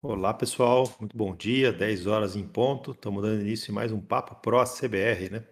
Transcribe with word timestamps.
Olá, 0.00 0.32
pessoal. 0.32 0.84
Muito 1.00 1.16
bom 1.16 1.34
dia. 1.34 1.72
10 1.72 2.06
horas 2.06 2.36
em 2.36 2.46
ponto. 2.46 2.92
Estamos 2.92 3.20
dando 3.20 3.40
início 3.40 3.72
em 3.72 3.74
mais 3.74 3.90
um 3.90 4.00
Papo 4.00 4.36
Pro 4.36 4.62
CBR, 4.64 5.28
né? 5.28 5.44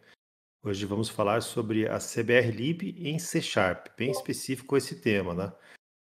Hoje 0.62 0.86
vamos 0.86 1.08
falar 1.08 1.42
sobre 1.42 1.88
a 1.88 1.98
CBR 1.98 2.52
Lib 2.52 2.94
em 2.96 3.18
C 3.18 3.42
Sharp, 3.42 3.88
bem 3.98 4.12
específico 4.12 4.76
esse 4.76 5.00
tema, 5.00 5.34
né? 5.34 5.52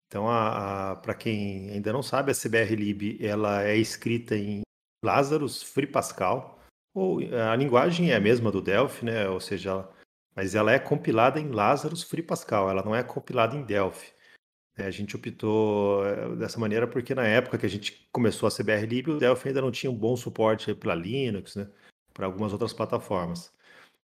Então, 0.07 0.27
para 1.03 1.15
quem 1.15 1.71
ainda 1.71 1.91
não 1.95 2.03
sabe, 2.03 2.31
a 2.31 2.35
CBR 2.35 2.77
Lib 2.77 3.19
ela 3.25 3.63
é 3.63 3.75
escrita 3.75 4.37
em 4.37 4.61
Lazarus 5.03 5.63
Free 5.63 5.87
Pascal, 5.87 6.63
ou 6.95 7.21
a 7.51 7.57
linguagem 7.57 8.11
é 8.11 8.17
a 8.17 8.21
mesma 8.21 8.53
do 8.53 8.61
Delphi, 8.61 9.07
né? 9.07 9.27
Ou 9.31 9.41
seja, 9.41 9.89
mas 10.35 10.55
ela 10.55 10.73
é 10.73 10.79
compilada 10.79 11.41
em 11.41 11.51
Lazarus 11.51 12.03
Free 12.03 12.23
Pascal, 12.23 12.69
ela 12.69 12.83
não 12.83 12.95
é 12.95 13.03
compilada 13.03 13.57
em 13.57 13.65
Delphi. 13.65 14.15
É, 14.77 14.85
a 14.85 14.91
gente 14.91 15.17
optou 15.17 16.07
eh, 16.07 16.37
dessa 16.37 16.61
maneira 16.61 16.87
porque 16.87 17.15
na 17.15 17.27
época 17.27 17.57
que 17.59 17.65
a 17.67 17.69
gente 17.69 18.09
começou 18.13 18.47
a 18.47 18.51
CBR 18.51 18.87
Lib, 18.87 19.11
o 19.11 19.19
Delphi 19.19 19.49
ainda 19.49 19.63
não 19.63 19.71
tinha 19.71 19.91
um 19.91 19.97
bom 19.97 20.17
suporte 20.17 20.75
para 20.75 20.95
Linux, 20.95 21.57
né? 21.57 21.69
Para 22.13 22.27
algumas 22.27 22.53
outras 22.53 22.73
plataformas. 22.75 23.53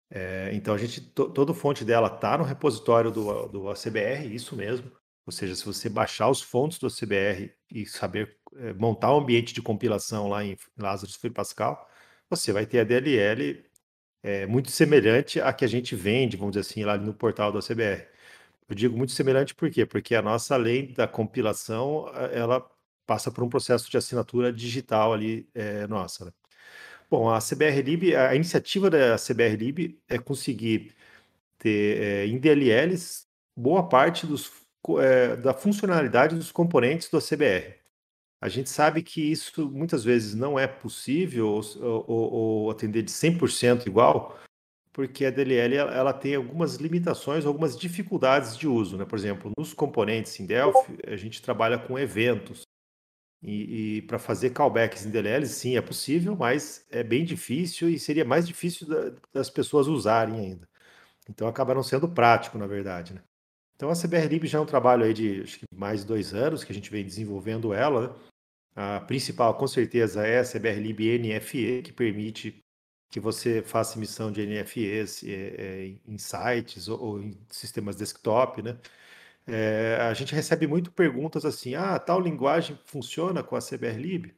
É, 0.09 0.51
então 0.53 0.75
a 0.75 0.77
gente, 0.77 1.01
to, 1.01 1.29
toda 1.31 1.53
fonte 1.53 1.83
dela 1.83 2.07
está 2.07 2.37
no 2.37 2.43
repositório 2.43 3.11
do, 3.11 3.47
do 3.47 3.69
ACBR, 3.69 4.33
isso 4.33 4.55
mesmo. 4.55 4.91
Ou 5.25 5.31
seja, 5.33 5.55
se 5.55 5.65
você 5.65 5.89
baixar 5.89 6.29
os 6.29 6.41
fontes 6.41 6.77
do 6.79 6.87
ACBR 6.87 7.53
e 7.71 7.85
saber 7.85 8.37
é, 8.57 8.73
montar 8.73 9.13
um 9.13 9.19
ambiente 9.19 9.53
de 9.53 9.61
compilação 9.61 10.29
lá 10.29 10.43
em 10.45 10.57
Lazarus 10.77 11.15
Free 11.15 11.31
Pascal, 11.31 11.89
você 12.29 12.53
vai 12.53 12.65
ter 12.65 12.79
a 12.79 12.83
DLL 12.83 13.65
é, 14.23 14.45
muito 14.45 14.71
semelhante 14.71 15.41
à 15.41 15.51
que 15.53 15.65
a 15.65 15.67
gente 15.67 15.95
vende, 15.95 16.37
vamos 16.37 16.53
dizer 16.55 16.69
assim, 16.69 16.83
lá 16.83 16.97
no 16.97 17.13
portal 17.13 17.51
do 17.51 17.59
ACBR. 17.59 18.07
Eu 18.67 18.75
digo 18.75 18.97
muito 18.97 19.11
semelhante 19.11 19.53
por 19.53 19.69
quê? 19.69 19.85
Porque 19.85 20.15
a 20.15 20.21
nossa 20.21 20.55
lei 20.55 20.87
da 20.87 21.07
compilação, 21.07 22.07
ela 22.31 22.65
passa 23.05 23.31
por 23.31 23.43
um 23.43 23.49
processo 23.49 23.89
de 23.89 23.97
assinatura 23.97 24.51
digital 24.51 25.13
ali, 25.13 25.47
é, 25.53 25.85
nossa. 25.87 26.25
Né? 26.25 26.31
Bom, 27.09 27.29
a 27.29 27.39
CBR-Lib, 27.39 28.15
a 28.15 28.33
iniciativa 28.35 28.89
da 28.89 29.17
CBR-Lib 29.17 29.99
é 30.07 30.17
conseguir 30.17 30.93
ter 31.57 32.01
é, 32.01 32.25
em 32.27 32.37
DLLs 32.39 33.27
boa 33.55 33.87
parte 33.87 34.25
dos, 34.25 34.51
é, 34.99 35.35
da 35.35 35.53
funcionalidade 35.53 36.35
dos 36.35 36.51
componentes 36.51 37.09
do 37.09 37.19
CBR. 37.19 37.75
A 38.41 38.49
gente 38.49 38.69
sabe 38.69 39.01
que 39.01 39.21
isso 39.21 39.69
muitas 39.69 40.03
vezes 40.03 40.35
não 40.35 40.59
é 40.59 40.67
possível 40.67 41.47
ou, 41.47 41.61
ou, 42.07 42.33
ou 42.33 42.71
atender 42.71 43.03
de 43.03 43.11
100% 43.11 43.87
igual, 43.87 44.37
porque 44.93 45.25
a 45.25 45.31
DLL 45.31 45.75
ela, 45.75 46.13
tem 46.13 46.35
algumas 46.35 46.75
limitações, 46.75 47.45
algumas 47.45 47.75
dificuldades 47.75 48.55
de 48.55 48.67
uso. 48.67 48.95
Né? 48.95 49.03
Por 49.03 49.17
exemplo, 49.17 49.51
nos 49.57 49.73
componentes 49.73 50.39
em 50.39 50.45
Delphi, 50.45 50.99
a 51.07 51.15
gente 51.15 51.41
trabalha 51.41 51.79
com 51.79 51.97
eventos. 51.97 52.61
E, 53.41 53.97
e 53.97 54.01
para 54.03 54.17
fazer 54.17 54.51
callbacks 54.51 55.05
em 55.05 55.09
DLL, 55.09 55.45
sim, 55.47 55.75
é 55.75 55.81
possível, 55.81 56.33
mas 56.33 56.85
é 56.89 57.03
bem 57.03 57.25
difícil 57.25 57.89
e 57.89 57.99
seria 57.99 58.23
mais 58.23 58.47
difícil 58.47 58.87
da, 58.87 59.11
das 59.33 59.49
pessoas 59.49 59.87
usarem 59.87 60.39
ainda. 60.39 60.69
Então 61.29 61.47
acaba 61.47 61.73
não 61.73 61.83
sendo 61.83 62.07
prático, 62.07 62.57
na 62.57 62.67
verdade. 62.67 63.13
Né? 63.13 63.21
Então 63.75 63.89
a 63.89 63.95
CBRlib 63.95 64.45
já 64.45 64.59
é 64.59 64.61
um 64.61 64.65
trabalho 64.65 65.03
aí 65.03 65.13
de 65.13 65.41
acho 65.41 65.59
que 65.59 65.65
mais 65.75 66.01
de 66.01 66.07
dois 66.07 66.33
anos 66.33 66.63
que 66.63 66.71
a 66.71 66.75
gente 66.75 66.89
vem 66.89 67.03
desenvolvendo 67.03 67.73
ela. 67.73 68.07
Né? 68.07 68.15
A 68.75 68.99
principal, 69.01 69.55
com 69.55 69.67
certeza, 69.67 70.25
é 70.25 70.39
a 70.39 70.45
CBRlib 70.45 71.19
NFE, 71.19 71.81
que 71.81 71.91
permite 71.91 72.62
que 73.13 73.19
você 73.19 73.61
faça 73.61 73.95
emissão 73.95 74.31
de 74.31 74.43
NFEs 74.43 75.23
é, 75.23 75.27
é, 75.29 75.95
em 76.07 76.17
sites 76.17 76.87
ou, 76.87 76.99
ou, 76.99 77.21
em 77.21 77.37
sistemas 77.47 77.95
desktop, 77.95 78.63
né? 78.63 78.75
É, 79.45 79.97
a 80.01 80.13
gente 80.15 80.33
recebe 80.33 80.65
muito 80.65 80.91
perguntas 80.91 81.45
assim, 81.45 81.75
ah, 81.75 81.99
tal 81.99 82.19
linguagem 82.19 82.79
funciona 82.85 83.43
com 83.43 83.55
a 83.55 83.59
CBRlib? 83.61 84.33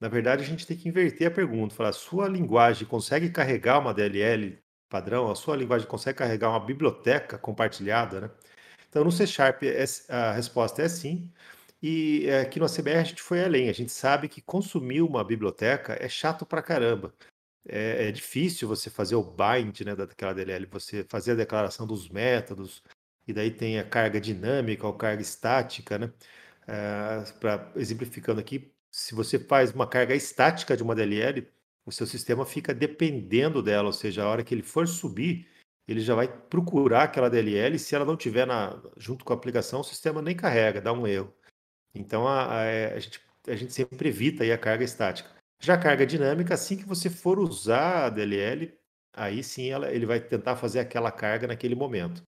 Na 0.00 0.08
verdade, 0.08 0.44
a 0.44 0.46
gente 0.46 0.64
tem 0.66 0.76
que 0.76 0.88
inverter 0.88 1.28
a 1.28 1.30
pergunta, 1.32 1.74
falar, 1.74 1.92
sua 1.92 2.28
linguagem 2.28 2.86
consegue 2.86 3.28
carregar 3.28 3.80
uma 3.80 3.92
DLL 3.92 4.56
padrão? 4.88 5.28
A 5.28 5.34
sua 5.34 5.56
linguagem 5.56 5.88
consegue 5.88 6.18
carregar 6.18 6.50
uma 6.50 6.60
biblioteca 6.60 7.36
compartilhada, 7.38 8.20
né? 8.20 8.30
Então, 8.88 9.02
no 9.04 9.10
C 9.10 9.26
Sharp, 9.26 9.62
a 10.08 10.32
resposta 10.32 10.82
é 10.82 10.88
sim. 10.88 11.28
E 11.82 12.30
aqui 12.30 12.60
no 12.60 12.68
CBR 12.68 12.98
a 13.00 13.04
gente 13.04 13.22
foi 13.22 13.42
além. 13.44 13.68
A 13.68 13.72
gente 13.72 13.90
sabe 13.90 14.28
que 14.28 14.40
consumir 14.40 15.02
uma 15.02 15.24
biblioteca 15.24 15.96
é 16.00 16.08
chato 16.08 16.46
pra 16.46 16.62
caramba 16.62 17.12
é, 17.68 18.08
é 18.08 18.12
difícil 18.12 18.68
você 18.68 18.90
fazer 18.90 19.14
o 19.14 19.22
bind 19.22 19.80
né, 19.82 19.94
daquela 19.94 20.32
DLL, 20.32 20.66
você 20.66 21.04
fazer 21.04 21.32
a 21.32 21.36
declaração 21.36 21.86
dos 21.86 22.08
métodos, 22.08 22.82
e 23.26 23.32
daí 23.32 23.50
tem 23.50 23.78
a 23.78 23.84
carga 23.84 24.20
dinâmica 24.20 24.86
ou 24.86 24.94
carga 24.94 25.22
estática, 25.22 25.98
né? 25.98 26.12
É, 26.66 27.24
pra, 27.40 27.72
exemplificando 27.76 28.40
aqui, 28.40 28.72
se 28.90 29.14
você 29.14 29.38
faz 29.38 29.72
uma 29.72 29.86
carga 29.86 30.14
estática 30.14 30.76
de 30.76 30.82
uma 30.82 30.94
DLL, 30.94 31.48
o 31.84 31.92
seu 31.92 32.06
sistema 32.06 32.44
fica 32.46 32.74
dependendo 32.74 33.62
dela, 33.62 33.86
ou 33.86 33.92
seja, 33.92 34.24
a 34.24 34.28
hora 34.28 34.44
que 34.44 34.54
ele 34.54 34.62
for 34.62 34.86
subir, 34.86 35.48
ele 35.86 36.00
já 36.00 36.14
vai 36.14 36.28
procurar 36.28 37.04
aquela 37.04 37.28
DLL, 37.30 37.76
e 37.76 37.78
se 37.78 37.94
ela 37.94 38.04
não 38.04 38.16
tiver 38.16 38.46
na, 38.46 38.80
junto 38.96 39.24
com 39.24 39.32
a 39.32 39.36
aplicação, 39.36 39.80
o 39.80 39.84
sistema 39.84 40.22
nem 40.22 40.36
carrega, 40.36 40.80
dá 40.80 40.92
um 40.92 41.06
erro. 41.06 41.32
Então 41.94 42.26
a, 42.28 42.46
a, 42.46 42.94
a 42.94 42.98
gente, 43.00 43.20
a 43.48 43.56
gente 43.56 43.72
sempre 43.72 44.08
evita 44.08 44.44
aí 44.44 44.52
a 44.52 44.58
carga 44.58 44.84
estática. 44.84 45.30
Já 45.62 45.78
carga 45.78 46.04
dinâmica, 46.04 46.54
assim 46.54 46.76
que 46.76 46.84
você 46.84 47.08
for 47.08 47.38
usar 47.38 48.06
a 48.06 48.10
DLL, 48.10 48.76
aí 49.12 49.44
sim 49.44 49.70
ela, 49.70 49.92
ele 49.92 50.04
vai 50.04 50.20
tentar 50.20 50.56
fazer 50.56 50.80
aquela 50.80 51.12
carga 51.12 51.46
naquele 51.46 51.76
momento. 51.76 52.22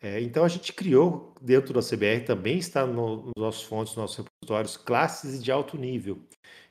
É, 0.00 0.20
então 0.20 0.44
a 0.44 0.48
gente 0.48 0.72
criou 0.72 1.32
dentro 1.40 1.72
da 1.72 1.80
CBR, 1.80 2.24
também 2.26 2.58
está 2.58 2.84
no, 2.84 3.26
nos 3.26 3.32
nossos 3.36 3.62
fontes, 3.62 3.94
nos 3.94 4.02
nossos 4.02 4.16
repositórios, 4.18 4.76
classes 4.76 5.42
de 5.42 5.52
alto 5.52 5.78
nível. 5.78 6.26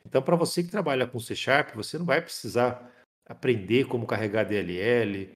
Então, 0.06 0.22
para 0.22 0.36
você 0.36 0.62
que 0.62 0.70
trabalha 0.70 1.08
com 1.08 1.20
C 1.20 1.36
Sharp, 1.36 1.74
você 1.74 1.98
não 1.98 2.06
vai 2.06 2.22
precisar 2.22 2.92
aprender 3.26 3.86
como 3.86 4.06
carregar 4.06 4.44
DLL, 4.44 5.32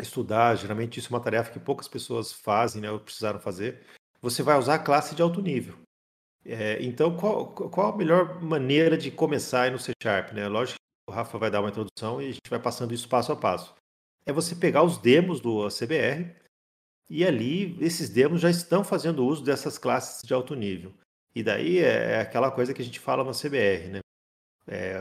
estudar. 0.00 0.56
Geralmente 0.56 0.98
isso 0.98 1.08
é 1.08 1.16
uma 1.16 1.22
tarefa 1.22 1.52
que 1.52 1.60
poucas 1.60 1.88
pessoas 1.88 2.32
fazem, 2.32 2.82
né, 2.82 2.90
ou 2.90 2.98
precisaram 2.98 3.38
fazer. 3.38 3.80
Você 4.20 4.42
vai 4.42 4.58
usar 4.58 4.74
a 4.74 4.78
classe 4.78 5.14
de 5.14 5.22
alto 5.22 5.40
nível. 5.40 5.78
É, 6.44 6.82
então, 6.82 7.16
qual, 7.16 7.46
qual 7.52 7.92
a 7.92 7.96
melhor 7.96 8.42
maneira 8.42 8.98
de 8.98 9.10
começar 9.10 9.70
no 9.70 9.78
C 9.78 9.92
Sharp? 10.02 10.32
Né? 10.32 10.48
Lógico 10.48 10.76
que 10.78 11.12
o 11.12 11.14
Rafa 11.14 11.38
vai 11.38 11.50
dar 11.50 11.60
uma 11.60 11.70
introdução 11.70 12.20
e 12.20 12.28
a 12.28 12.32
gente 12.32 12.50
vai 12.50 12.58
passando 12.58 12.92
isso 12.92 13.08
passo 13.08 13.32
a 13.32 13.36
passo. 13.36 13.74
É 14.26 14.32
você 14.32 14.54
pegar 14.54 14.82
os 14.82 14.98
demos 14.98 15.40
do 15.40 15.68
CBR 15.68 16.34
e 17.08 17.24
ali 17.24 17.76
esses 17.80 18.08
demos 18.08 18.40
já 18.40 18.50
estão 18.50 18.82
fazendo 18.82 19.24
uso 19.24 19.44
dessas 19.44 19.78
classes 19.78 20.22
de 20.26 20.34
alto 20.34 20.54
nível. 20.54 20.92
E 21.34 21.42
daí 21.42 21.78
é, 21.78 22.12
é 22.12 22.20
aquela 22.20 22.50
coisa 22.50 22.74
que 22.74 22.82
a 22.82 22.84
gente 22.84 23.00
fala 23.00 23.24
no 23.24 23.32
CBR, 23.32 23.88
né? 23.88 24.00
É, 24.66 24.96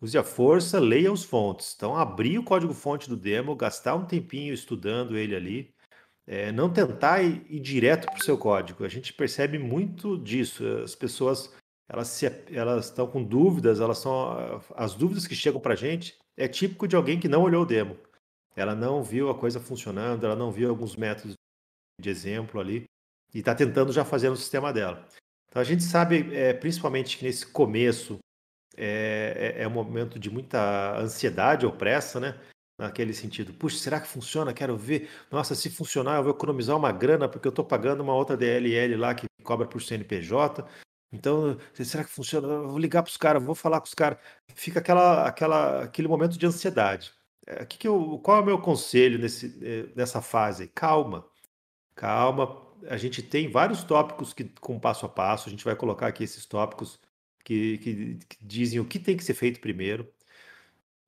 use 0.00 0.16
a 0.16 0.24
força, 0.24 0.80
leia 0.80 1.12
os 1.12 1.24
fontes. 1.24 1.74
Então, 1.76 1.96
abrir 1.96 2.38
o 2.38 2.44
código-fonte 2.44 3.08
do 3.08 3.16
demo, 3.16 3.54
gastar 3.54 3.94
um 3.94 4.06
tempinho 4.06 4.52
estudando 4.52 5.16
ele 5.16 5.36
ali, 5.36 5.74
é, 6.26 6.52
não 6.52 6.72
tentar 6.72 7.22
ir, 7.22 7.44
ir 7.48 7.60
direto 7.60 8.06
para 8.06 8.20
o 8.20 8.24
seu 8.24 8.38
código. 8.38 8.84
A 8.84 8.88
gente 8.88 9.12
percebe 9.12 9.58
muito 9.58 10.16
disso. 10.18 10.64
As 10.82 10.94
pessoas 10.94 11.52
elas, 11.88 12.08
se, 12.08 12.26
elas 12.50 12.86
estão 12.86 13.06
com 13.06 13.22
dúvidas, 13.22 13.80
elas 13.80 13.98
são 13.98 14.62
as 14.74 14.94
dúvidas 14.94 15.26
que 15.26 15.34
chegam 15.34 15.60
para 15.60 15.74
a 15.74 15.76
gente 15.76 16.16
é 16.36 16.48
típico 16.48 16.88
de 16.88 16.96
alguém 16.96 17.20
que 17.20 17.28
não 17.28 17.42
olhou 17.42 17.62
o 17.62 17.66
demo. 17.66 17.98
Ela 18.56 18.74
não 18.74 19.02
viu 19.02 19.30
a 19.30 19.38
coisa 19.38 19.60
funcionando, 19.60 20.24
ela 20.24 20.36
não 20.36 20.50
viu 20.50 20.70
alguns 20.70 20.96
métodos 20.96 21.34
de 22.00 22.10
exemplo 22.10 22.60
ali 22.60 22.84
e 23.34 23.38
está 23.38 23.54
tentando 23.54 23.92
já 23.92 24.04
fazer 24.04 24.30
no 24.30 24.36
sistema 24.36 24.72
dela. 24.72 25.06
Então 25.48 25.60
a 25.60 25.64
gente 25.64 25.82
sabe, 25.82 26.34
é, 26.34 26.52
principalmente 26.52 27.18
que 27.18 27.24
nesse 27.24 27.46
começo 27.46 28.18
é, 28.76 29.54
é, 29.58 29.62
é 29.62 29.68
um 29.68 29.72
momento 29.72 30.18
de 30.18 30.30
muita 30.30 30.98
ansiedade 30.98 31.66
ou 31.66 31.72
pressa, 31.72 32.18
né? 32.18 32.40
Naquele 32.82 33.14
sentido. 33.14 33.52
Puxa, 33.54 33.78
será 33.78 34.00
que 34.00 34.08
funciona? 34.08 34.52
Quero 34.52 34.76
ver. 34.76 35.08
Nossa, 35.30 35.54
se 35.54 35.70
funcionar, 35.70 36.16
eu 36.16 36.24
vou 36.24 36.32
economizar 36.32 36.76
uma 36.76 36.92
grana 36.92 37.28
porque 37.28 37.46
eu 37.46 37.50
estou 37.50 37.64
pagando 37.64 38.02
uma 38.02 38.14
outra 38.14 38.36
DLL 38.36 38.96
lá 38.96 39.14
que 39.14 39.26
cobra 39.42 39.66
por 39.66 39.80
CNPJ. 39.80 40.66
Então, 41.12 41.58
será 41.74 42.04
que 42.04 42.10
funciona? 42.10 42.48
Eu 42.48 42.68
vou 42.68 42.78
ligar 42.78 43.02
para 43.02 43.10
os 43.10 43.16
caras, 43.16 43.42
vou 43.42 43.54
falar 43.54 43.80
com 43.80 43.86
os 43.86 43.94
caras. 43.94 44.18
Fica 44.54 44.80
aquela, 44.80 45.26
aquela, 45.26 45.84
aquele 45.84 46.08
momento 46.08 46.38
de 46.38 46.46
ansiedade. 46.46 47.12
É, 47.46 47.64
que 47.64 47.78
que 47.78 47.88
eu, 47.88 48.20
qual 48.22 48.38
é 48.38 48.40
o 48.40 48.44
meu 48.46 48.58
conselho 48.58 49.18
nesse, 49.18 49.58
eh, 49.62 49.88
nessa 49.96 50.22
fase? 50.22 50.68
Calma, 50.68 51.26
calma. 51.94 52.62
A 52.88 52.96
gente 52.96 53.22
tem 53.22 53.50
vários 53.50 53.84
tópicos 53.84 54.32
que, 54.32 54.44
com 54.60 54.78
passo 54.80 55.06
a 55.06 55.08
passo, 55.08 55.48
a 55.48 55.50
gente 55.50 55.64
vai 55.64 55.76
colocar 55.76 56.06
aqui 56.08 56.24
esses 56.24 56.46
tópicos 56.46 57.00
que, 57.44 57.78
que, 57.78 58.18
que 58.28 58.44
dizem 58.44 58.80
o 58.80 58.84
que 58.84 58.98
tem 58.98 59.16
que 59.16 59.24
ser 59.24 59.34
feito 59.34 59.60
primeiro 59.60 60.08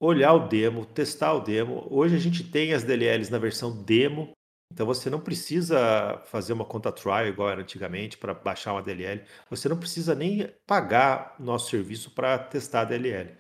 olhar 0.05 0.35
o 0.35 0.49
demo, 0.49 0.85
testar 0.85 1.33
o 1.33 1.41
demo. 1.41 1.87
Hoje 1.91 2.15
a 2.15 2.19
gente 2.19 2.45
tem 2.45 2.75
as 2.75 2.85
DLLs 2.85 3.31
na 3.31 3.39
versão 3.39 3.83
demo, 3.83 4.33
então 4.73 4.87
você 4.87 5.09
não 5.09 5.21
precisa 5.21 6.21
fazer 6.27 6.53
uma 6.53 6.65
conta 6.65 6.93
trial 6.93 7.27
igual 7.27 7.51
era 7.51 7.63
antigamente 7.63 8.19
para 8.19 8.35
baixar 8.35 8.73
uma 8.73 8.83
DLL. 8.83 9.25
Você 9.49 9.69
não 9.69 9.79
precisa 9.79 10.15
nem 10.15 10.53
pagar 10.67 11.37
nosso 11.39 11.71
serviço 11.71 12.11
para 12.11 12.39
testar 12.39 12.83
a 12.83 12.85
DLL. 12.85 13.37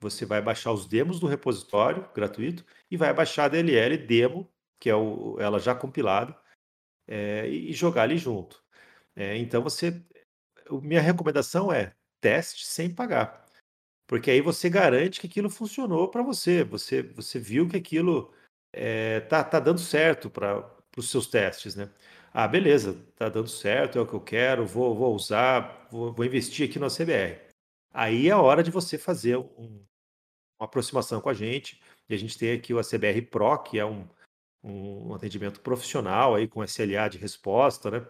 Você 0.00 0.24
vai 0.24 0.40
baixar 0.40 0.72
os 0.72 0.86
demos 0.86 1.20
do 1.20 1.26
repositório 1.26 2.08
gratuito 2.14 2.64
e 2.90 2.96
vai 2.96 3.12
baixar 3.12 3.44
a 3.44 3.48
DLL 3.48 3.98
demo, 3.98 4.50
que 4.80 4.88
é 4.88 4.96
o, 4.96 5.36
ela 5.38 5.58
já 5.58 5.74
compilada, 5.74 6.36
é, 7.06 7.46
e 7.48 7.72
jogar 7.72 8.02
ali 8.02 8.16
junto. 8.16 8.62
É, 9.14 9.36
então 9.36 9.62
você, 9.62 10.02
minha 10.70 11.02
recomendação 11.02 11.70
é 11.72 11.92
teste 12.20 12.66
sem 12.66 12.92
pagar. 12.92 13.39
Porque 14.10 14.28
aí 14.28 14.40
você 14.40 14.68
garante 14.68 15.20
que 15.20 15.28
aquilo 15.28 15.48
funcionou 15.48 16.08
para 16.08 16.20
você. 16.20 16.64
Você, 16.64 17.00
você 17.00 17.38
viu 17.38 17.68
que 17.68 17.76
aquilo 17.76 18.34
é, 18.72 19.20
tá, 19.20 19.44
tá 19.44 19.60
dando 19.60 19.78
certo 19.78 20.28
para 20.28 20.68
os 20.96 21.08
seus 21.08 21.28
testes, 21.28 21.76
né? 21.76 21.88
Ah, 22.34 22.48
beleza, 22.48 23.00
tá 23.14 23.28
dando 23.28 23.46
certo, 23.46 23.98
é 23.98 24.02
o 24.02 24.06
que 24.06 24.14
eu 24.14 24.20
quero, 24.20 24.66
vou, 24.66 24.96
vou 24.96 25.14
usar, 25.14 25.86
vou, 25.92 26.12
vou 26.12 26.26
investir 26.26 26.68
aqui 26.68 26.76
no 26.76 26.88
CBR. 26.88 27.40
Aí 27.94 28.26
é 28.26 28.32
a 28.32 28.40
hora 28.40 28.64
de 28.64 28.70
você 28.72 28.98
fazer 28.98 29.36
um, 29.36 29.80
uma 30.58 30.66
aproximação 30.66 31.20
com 31.20 31.28
a 31.28 31.34
gente. 31.34 31.80
E 32.08 32.14
a 32.14 32.18
gente 32.18 32.36
tem 32.36 32.52
aqui 32.52 32.74
o 32.74 32.80
ACBR 32.80 33.22
Pro, 33.22 33.62
que 33.62 33.78
é 33.78 33.86
um, 33.86 34.08
um 34.64 35.14
atendimento 35.14 35.60
profissional 35.60 36.34
aí 36.34 36.48
com 36.48 36.64
SLA 36.64 37.08
de 37.08 37.18
resposta, 37.18 37.92
né? 37.92 38.04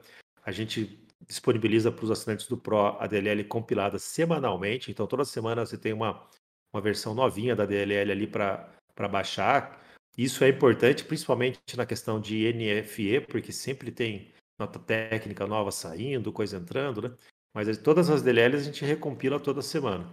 A 0.46 0.50
gente 0.50 0.98
disponibiliza 1.26 1.92
para 1.92 2.04
os 2.04 2.10
assinantes 2.10 2.46
do 2.46 2.56
Pro 2.56 2.96
a 2.98 3.06
DLL 3.06 3.44
compilada 3.44 3.98
semanalmente. 3.98 4.90
Então, 4.90 5.06
toda 5.06 5.24
semana 5.24 5.64
você 5.64 5.76
tem 5.76 5.92
uma, 5.92 6.26
uma 6.72 6.80
versão 6.80 7.14
novinha 7.14 7.54
da 7.54 7.66
DLL 7.66 8.10
ali 8.10 8.26
para 8.26 9.08
baixar. 9.10 9.80
Isso 10.16 10.42
é 10.44 10.48
importante, 10.48 11.04
principalmente 11.04 11.76
na 11.76 11.86
questão 11.86 12.20
de 12.20 12.52
NFE, 12.52 13.20
porque 13.20 13.52
sempre 13.52 13.90
tem 13.90 14.32
nota 14.58 14.78
técnica 14.78 15.46
nova 15.46 15.70
saindo, 15.70 16.32
coisa 16.32 16.56
entrando, 16.56 17.02
né? 17.02 17.16
Mas 17.54 17.78
todas 17.78 18.10
as 18.10 18.22
DLLs 18.22 18.62
a 18.62 18.64
gente 18.64 18.84
recompila 18.84 19.40
toda 19.40 19.62
semana. 19.62 20.12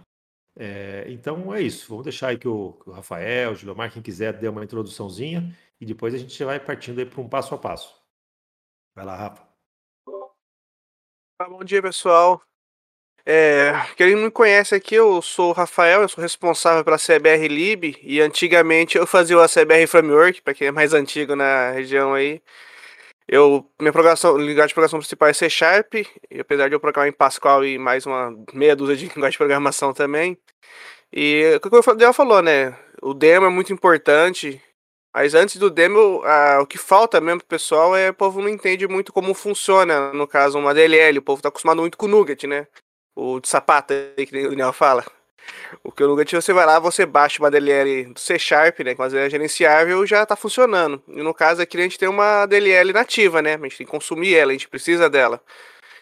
É, 0.56 1.04
então 1.08 1.54
é 1.54 1.62
isso. 1.62 1.88
Vamos 1.88 2.04
deixar 2.04 2.28
aí 2.28 2.38
que 2.38 2.48
o, 2.48 2.72
que 2.72 2.90
o 2.90 2.92
Rafael, 2.92 3.52
o 3.52 3.54
Gilomar, 3.54 3.92
quem 3.92 4.02
quiser, 4.02 4.32
dê 4.38 4.48
uma 4.48 4.64
introduçãozinha 4.64 5.56
e 5.80 5.86
depois 5.86 6.14
a 6.14 6.18
gente 6.18 6.42
vai 6.44 6.58
partindo 6.58 6.98
aí 6.98 7.06
para 7.06 7.20
um 7.20 7.28
passo 7.28 7.54
a 7.54 7.58
passo. 7.58 7.94
Vai 8.94 9.04
lá, 9.04 9.16
Rafa. 9.16 9.47
Bom 11.46 11.62
dia, 11.62 11.80
pessoal. 11.80 12.42
É, 13.24 13.72
quem 13.96 14.16
não 14.16 14.24
me 14.24 14.30
conhece 14.30 14.74
aqui, 14.74 14.96
eu 14.96 15.22
sou 15.22 15.50
o 15.50 15.52
Rafael, 15.52 16.02
eu 16.02 16.08
sou 16.08 16.20
responsável 16.20 16.84
pela 16.84 16.98
CBR 16.98 17.46
Lib 17.46 17.96
e 18.02 18.20
antigamente 18.20 18.98
eu 18.98 19.06
fazia 19.06 19.38
o 19.38 19.48
CBR 19.48 19.86
Framework, 19.86 20.42
para 20.42 20.52
quem 20.52 20.66
é 20.66 20.72
mais 20.72 20.92
antigo 20.92 21.36
na 21.36 21.70
região 21.70 22.12
aí. 22.12 22.42
Eu, 23.28 23.70
minha 23.80 23.92
programação, 23.92 24.36
linguagem 24.36 24.68
de 24.68 24.74
programação 24.74 24.98
principal 24.98 25.28
é 25.28 25.32
C 25.32 25.48
Sharp, 25.48 25.94
e 25.94 26.40
apesar 26.40 26.68
de 26.68 26.74
eu 26.74 26.80
programar 26.80 27.08
em 27.08 27.12
Pascal 27.12 27.64
e 27.64 27.78
mais 27.78 28.04
uma 28.04 28.34
meia 28.52 28.74
dúzia 28.74 28.96
de 28.96 29.06
linguagem 29.14 29.32
de 29.32 29.38
programação 29.38 29.92
também. 29.94 30.36
E 31.12 31.54
o 31.56 31.60
que 31.60 31.68
o 31.68 31.82
Daniel 31.94 32.12
falou, 32.12 32.42
né? 32.42 32.76
O 33.00 33.14
demo 33.14 33.46
é 33.46 33.50
muito 33.50 33.72
importante, 33.72 34.60
mas 35.14 35.34
antes 35.34 35.56
do 35.56 35.70
demo, 35.70 36.22
o 36.60 36.66
que 36.66 36.78
falta 36.78 37.20
mesmo 37.20 37.40
pro 37.40 37.48
pessoal 37.48 37.96
é 37.96 38.10
o 38.10 38.14
povo 38.14 38.40
não 38.40 38.48
entende 38.48 38.86
muito 38.86 39.12
como 39.12 39.34
funciona, 39.34 40.12
no 40.12 40.26
caso, 40.26 40.58
uma 40.58 40.74
DLL. 40.74 41.18
O 41.18 41.22
povo 41.22 41.42
tá 41.42 41.48
acostumado 41.48 41.80
muito 41.80 41.98
com 41.98 42.06
o 42.06 42.08
Nugget, 42.08 42.46
né? 42.46 42.66
O 43.16 43.40
de 43.40 43.48
sapato 43.48 43.92
aí, 43.92 44.26
que 44.26 44.46
o 44.46 44.50
Daniel 44.50 44.72
fala. 44.72 45.04
O 45.82 45.90
que 45.90 46.04
o 46.04 46.08
Nugget 46.08 46.36
você 46.36 46.52
vai 46.52 46.66
lá, 46.66 46.78
você 46.78 47.06
baixa 47.06 47.42
uma 47.42 47.50
DLL 47.50 48.12
do 48.12 48.20
C 48.20 48.38
Sharp, 48.38 48.80
né? 48.80 48.94
Com 48.94 49.02
uma 49.02 49.08
DLL 49.08 49.30
gerenciável 49.30 50.06
já 50.06 50.24
tá 50.26 50.36
funcionando. 50.36 51.02
E 51.08 51.22
no 51.22 51.34
caso 51.34 51.62
aqui 51.62 51.78
a 51.78 51.82
gente 51.82 51.98
tem 51.98 52.08
uma 52.08 52.46
DLL 52.46 52.92
nativa, 52.92 53.40
né? 53.42 53.54
A 53.54 53.58
gente 53.58 53.78
tem 53.78 53.86
que 53.86 53.90
consumir 53.90 54.34
ela, 54.36 54.50
a 54.50 54.54
gente 54.54 54.68
precisa 54.68 55.08
dela. 55.08 55.42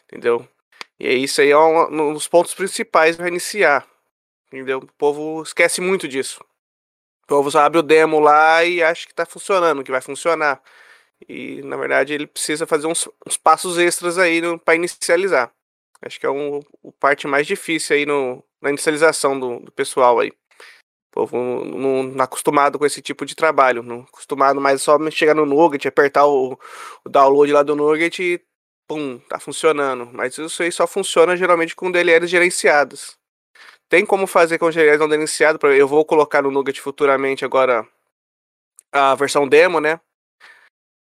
Entendeu? 0.06 0.46
E 0.98 1.06
é 1.06 1.14
isso 1.14 1.40
aí 1.40 1.50
é 1.50 1.58
um, 1.58 2.10
um 2.10 2.12
dos 2.12 2.26
pontos 2.28 2.54
principais 2.54 3.16
para 3.16 3.28
iniciar. 3.28 3.86
Entendeu? 4.48 4.78
O 4.78 4.86
povo 4.98 5.42
esquece 5.42 5.80
muito 5.80 6.08
disso. 6.08 6.44
Então 7.26 7.42
você 7.42 7.58
abre 7.58 7.80
o 7.80 7.82
demo 7.82 8.20
lá 8.20 8.64
e 8.64 8.82
acha 8.82 9.04
que 9.04 9.12
está 9.12 9.26
funcionando, 9.26 9.82
que 9.82 9.90
vai 9.90 10.00
funcionar. 10.00 10.62
E 11.28 11.60
na 11.62 11.76
verdade 11.76 12.14
ele 12.14 12.26
precisa 12.26 12.66
fazer 12.66 12.86
uns, 12.86 13.08
uns 13.26 13.36
passos 13.36 13.78
extras 13.78 14.16
aí 14.16 14.40
para 14.64 14.76
inicializar. 14.76 15.52
Acho 16.02 16.20
que 16.20 16.26
é 16.26 16.30
um, 16.30 16.60
o 16.82 16.92
parte 16.92 17.26
mais 17.26 17.46
difícil 17.46 17.96
aí 17.96 18.06
no, 18.06 18.44
na 18.62 18.70
inicialização 18.70 19.38
do, 19.38 19.60
do 19.60 19.72
pessoal 19.72 20.20
aí. 20.20 20.30
O 20.30 21.12
povo 21.12 21.36
não, 21.64 22.02
não 22.04 22.24
acostumado 22.24 22.78
com 22.78 22.86
esse 22.86 23.02
tipo 23.02 23.24
de 23.26 23.34
trabalho, 23.34 23.82
não 23.82 24.00
acostumado 24.02 24.60
mais 24.60 24.82
só 24.82 24.98
chegar 25.10 25.34
no 25.34 25.46
Nugget, 25.46 25.88
apertar 25.88 26.26
o, 26.26 26.58
o 27.04 27.08
download 27.08 27.52
lá 27.52 27.62
do 27.62 27.74
Nugget 27.74 28.22
e 28.22 28.40
pum, 28.86 29.18
tá 29.28 29.40
funcionando. 29.40 30.08
Mas 30.12 30.38
isso 30.38 30.62
aí 30.62 30.70
só 30.70 30.86
funciona 30.86 31.36
geralmente 31.36 31.74
com 31.74 31.90
DLLs 31.90 32.28
gerenciados. 32.30 33.18
Tem 33.88 34.04
como 34.04 34.26
fazer 34.26 34.58
com 34.58 34.70
GLS 34.70 34.98
não 34.98 35.08
denunciado. 35.08 35.64
Eu 35.68 35.86
vou 35.86 36.04
colocar 36.04 36.42
no 36.42 36.50
Nugget 36.50 36.80
futuramente 36.80 37.44
agora 37.44 37.86
a 38.92 39.14
versão 39.14 39.46
demo, 39.46 39.80
né? 39.80 40.00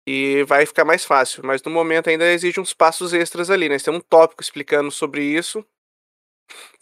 E 0.07 0.44
vai 0.45 0.66
ficar 0.66 0.83
mais 0.83 1.06
fácil. 1.06 1.45
Mas 1.45 1.62
no 1.62 1.72
momento 1.72 2.10
ainda 2.10 2.25
exige 2.31 2.60
uns 2.60 2.74
passos 2.74 3.13
extras 3.13 3.50
ali, 3.50 3.69
né? 3.69 3.78
Tem 3.78 3.94
um 3.94 4.00
tópico 4.00 4.42
explicando 4.42 4.92
sobre 4.92 5.24
isso 5.24 5.66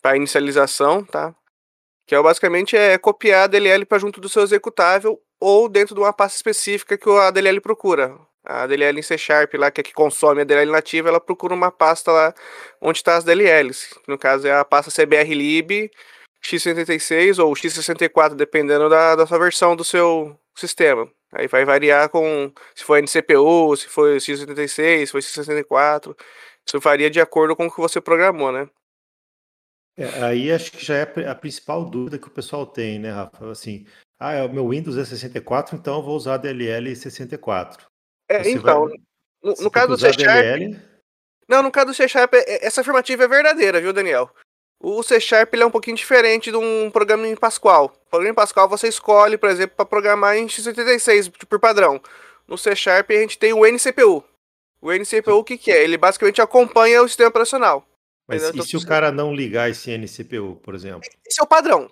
para 0.01 0.15
inicialização, 0.15 1.03
tá? 1.03 1.35
Que 2.07 2.15
é 2.15 2.21
basicamente 2.21 2.77
é 2.77 2.97
copiar 2.97 3.43
a 3.43 3.47
DLL 3.47 3.85
para 3.85 3.99
junto 3.99 4.21
do 4.21 4.29
seu 4.29 4.43
executável 4.43 5.21
ou 5.39 5.69
dentro 5.69 5.93
de 5.95 6.01
uma 6.01 6.13
pasta 6.13 6.37
específica 6.37 6.97
que 6.97 7.09
a 7.09 7.31
DLL 7.31 7.61
procura 7.61 8.17
a 8.43 8.65
DLL 8.65 8.99
em 8.99 9.01
C 9.01 9.17
Sharp 9.17 9.53
lá, 9.55 9.69
que 9.71 9.81
é 9.81 9.83
que 9.83 9.93
consome 9.93 10.41
a 10.41 10.43
DLL 10.43 10.71
nativa, 10.71 11.09
ela 11.09 11.19
procura 11.19 11.53
uma 11.53 11.71
pasta 11.71 12.11
lá 12.11 12.33
onde 12.81 12.99
está 12.99 13.17
as 13.17 13.23
DLLs. 13.23 13.99
No 14.07 14.17
caso 14.17 14.47
é 14.47 14.53
a 14.53 14.65
pasta 14.65 14.91
CBRlib 14.91 15.91
x86 16.43 17.43
ou 17.43 17.53
x64, 17.53 18.35
dependendo 18.35 18.89
da, 18.89 19.15
da 19.15 19.27
sua 19.27 19.39
versão 19.39 19.75
do 19.75 19.83
seu 19.83 20.37
sistema. 20.55 21.09
Aí 21.31 21.47
vai 21.47 21.63
variar 21.65 22.09
com 22.09 22.51
se 22.73 22.83
for 22.83 22.97
NCPU, 22.97 23.75
se 23.75 23.87
for 23.87 24.17
x86, 24.17 25.05
se 25.05 25.11
for 25.11 25.19
x64. 25.19 26.15
Isso 26.65 26.79
varia 26.79 27.09
de 27.09 27.19
acordo 27.19 27.55
com 27.55 27.67
o 27.67 27.71
que 27.71 27.79
você 27.79 28.01
programou, 28.01 28.51
né? 28.51 28.69
É, 29.97 30.23
aí 30.23 30.51
acho 30.51 30.71
que 30.71 30.83
já 30.83 30.95
é 30.95 31.29
a 31.29 31.35
principal 31.35 31.83
dúvida 31.83 32.17
que 32.17 32.27
o 32.27 32.31
pessoal 32.31 32.65
tem, 32.65 32.97
né, 32.97 33.11
Rafa? 33.11 33.51
Assim, 33.51 33.85
ah, 34.17 34.33
é 34.33 34.43
o 34.43 34.51
meu 34.51 34.69
Windows 34.69 34.97
é 34.97 35.03
64, 35.03 35.75
então 35.75 35.97
eu 35.97 36.03
vou 36.03 36.15
usar 36.15 36.35
a 36.35 36.37
DLL 36.37 36.95
64. 36.95 37.88
É, 38.29 38.49
então, 38.49 38.87
vai, 38.87 38.97
no, 39.43 39.55
no 39.63 39.71
caso 39.71 39.87
do 39.87 39.97
C 39.97 40.13
Sharp. 40.13 40.61
Não, 41.47 41.63
no 41.63 41.71
caso 41.71 41.87
do 41.87 41.93
C 41.93 42.07
Sharp, 42.07 42.33
é, 42.35 42.65
essa 42.65 42.81
afirmativa 42.81 43.23
é 43.23 43.27
verdadeira, 43.27 43.81
viu, 43.81 43.91
Daniel? 43.91 44.29
O 44.79 45.03
C 45.03 45.19
Sharp 45.19 45.53
é 45.55 45.65
um 45.65 45.71
pouquinho 45.71 45.97
diferente 45.97 46.51
de 46.51 46.57
um 46.57 46.89
programa 46.89 47.27
em 47.27 47.35
Pascal. 47.35 47.85
O 47.85 48.09
programa 48.09 48.31
em 48.31 48.35
Pascal 48.35 48.69
você 48.69 48.87
escolhe, 48.87 49.37
por 49.37 49.49
exemplo, 49.49 49.75
para 49.75 49.85
programar 49.85 50.37
em 50.37 50.47
x86 50.47 51.31
por 51.47 51.59
padrão. 51.59 51.99
No 52.47 52.57
C 52.57 52.75
Sharp 52.75 53.09
a 53.09 53.15
gente 53.15 53.37
tem 53.37 53.51
o 53.51 53.65
NCPU. 53.65 54.23
O 54.81 54.93
NCPU 54.93 55.33
o 55.33 55.43
que, 55.43 55.57
que 55.57 55.71
é? 55.71 55.83
Ele 55.83 55.97
basicamente 55.97 56.41
acompanha 56.41 57.01
o 57.03 57.07
sistema 57.07 57.29
operacional. 57.29 57.85
Mas 58.25 58.43
e 58.43 58.61
se 58.61 58.77
o 58.77 58.85
cara 58.85 59.11
não 59.11 59.33
ligar 59.33 59.69
esse 59.69 59.91
NCPU, 59.91 60.55
por 60.63 60.75
exemplo? 60.75 61.01
Esse 61.25 61.41
é 61.41 61.43
o 61.43 61.47
padrão. 61.47 61.91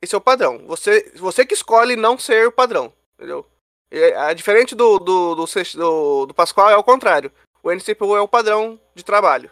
Esse 0.00 0.14
é 0.14 0.18
o 0.18 0.20
padrão. 0.20 0.64
Você, 0.66 1.12
você 1.16 1.44
que 1.44 1.54
escolhe 1.54 1.96
não 1.96 2.16
ser 2.16 2.46
o 2.46 2.52
padrão. 2.52 2.92
Entendeu? 3.16 3.44
A 4.16 4.32
diferente 4.32 4.74
do, 4.74 4.98
do, 4.98 5.34
do, 5.34 5.44
do, 5.46 6.26
do 6.26 6.34
Pascal 6.34 6.70
é 6.70 6.76
o 6.76 6.84
contrário. 6.84 7.30
O 7.62 7.72
NCPU 7.72 8.16
é 8.16 8.20
o 8.20 8.28
padrão 8.28 8.78
de 8.94 9.04
trabalho. 9.04 9.50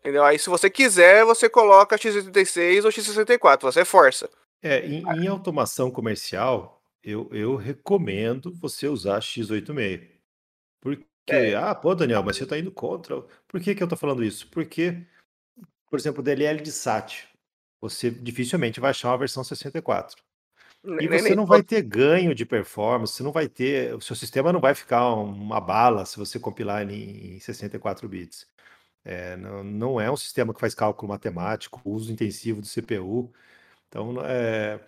Entendeu? 0.00 0.22
Aí 0.22 0.38
se 0.38 0.50
você 0.50 0.68
quiser, 0.68 1.24
você 1.24 1.48
coloca 1.48 1.96
x86 1.96 2.84
ou 2.84 2.90
x64, 2.90 3.62
você 3.62 3.84
força. 3.84 4.28
É, 4.62 4.86
em, 4.86 5.02
em 5.02 5.26
automação 5.26 5.90
comercial, 5.90 6.82
eu, 7.02 7.28
eu 7.32 7.56
recomendo 7.56 8.54
você 8.54 8.86
usar 8.86 9.20
x86. 9.20 10.10
Porque, 10.80 11.04
é. 11.28 11.54
ah, 11.54 11.74
pô, 11.74 11.94
Daniel, 11.94 12.22
mas 12.22 12.36
você 12.36 12.44
está 12.44 12.58
indo 12.58 12.70
contra. 12.70 13.22
Por 13.48 13.60
que, 13.60 13.74
que 13.74 13.82
eu 13.82 13.86
estou 13.86 13.98
falando 13.98 14.22
isso? 14.22 14.48
Porque, 14.50 15.02
por 15.90 15.98
exemplo, 15.98 16.20
o 16.20 16.22
DLL 16.22 16.62
de 16.62 16.70
SAT, 16.70 17.26
você 17.80 18.10
dificilmente 18.10 18.80
vai 18.80 18.90
achar 18.90 19.08
uma 19.08 19.18
versão 19.18 19.42
64. 19.42 20.22
E 21.00 21.08
você 21.08 21.34
não 21.34 21.46
vai 21.46 21.62
ter 21.62 21.82
ganho 21.82 22.34
de 22.34 22.44
performance, 22.44 23.14
você 23.14 23.22
não 23.22 23.32
vai 23.32 23.48
ter. 23.48 23.94
O 23.94 24.00
seu 24.00 24.14
sistema 24.14 24.52
não 24.52 24.60
vai 24.60 24.74
ficar 24.74 25.14
uma 25.14 25.60
bala 25.60 26.04
se 26.04 26.18
você 26.18 26.38
compilar 26.38 26.82
ele 26.82 27.36
em 27.36 27.40
64 27.40 28.06
bits. 28.06 28.46
É, 29.04 29.36
não, 29.36 29.64
não 29.64 30.00
é 30.00 30.10
um 30.10 30.16
sistema 30.16 30.52
que 30.52 30.60
faz 30.60 30.74
cálculo 30.74 31.10
matemático, 31.10 31.80
uso 31.84 32.12
intensivo 32.12 32.60
do 32.60 32.66
CPU. 32.66 33.32
Então, 33.88 34.16
é, 34.24 34.80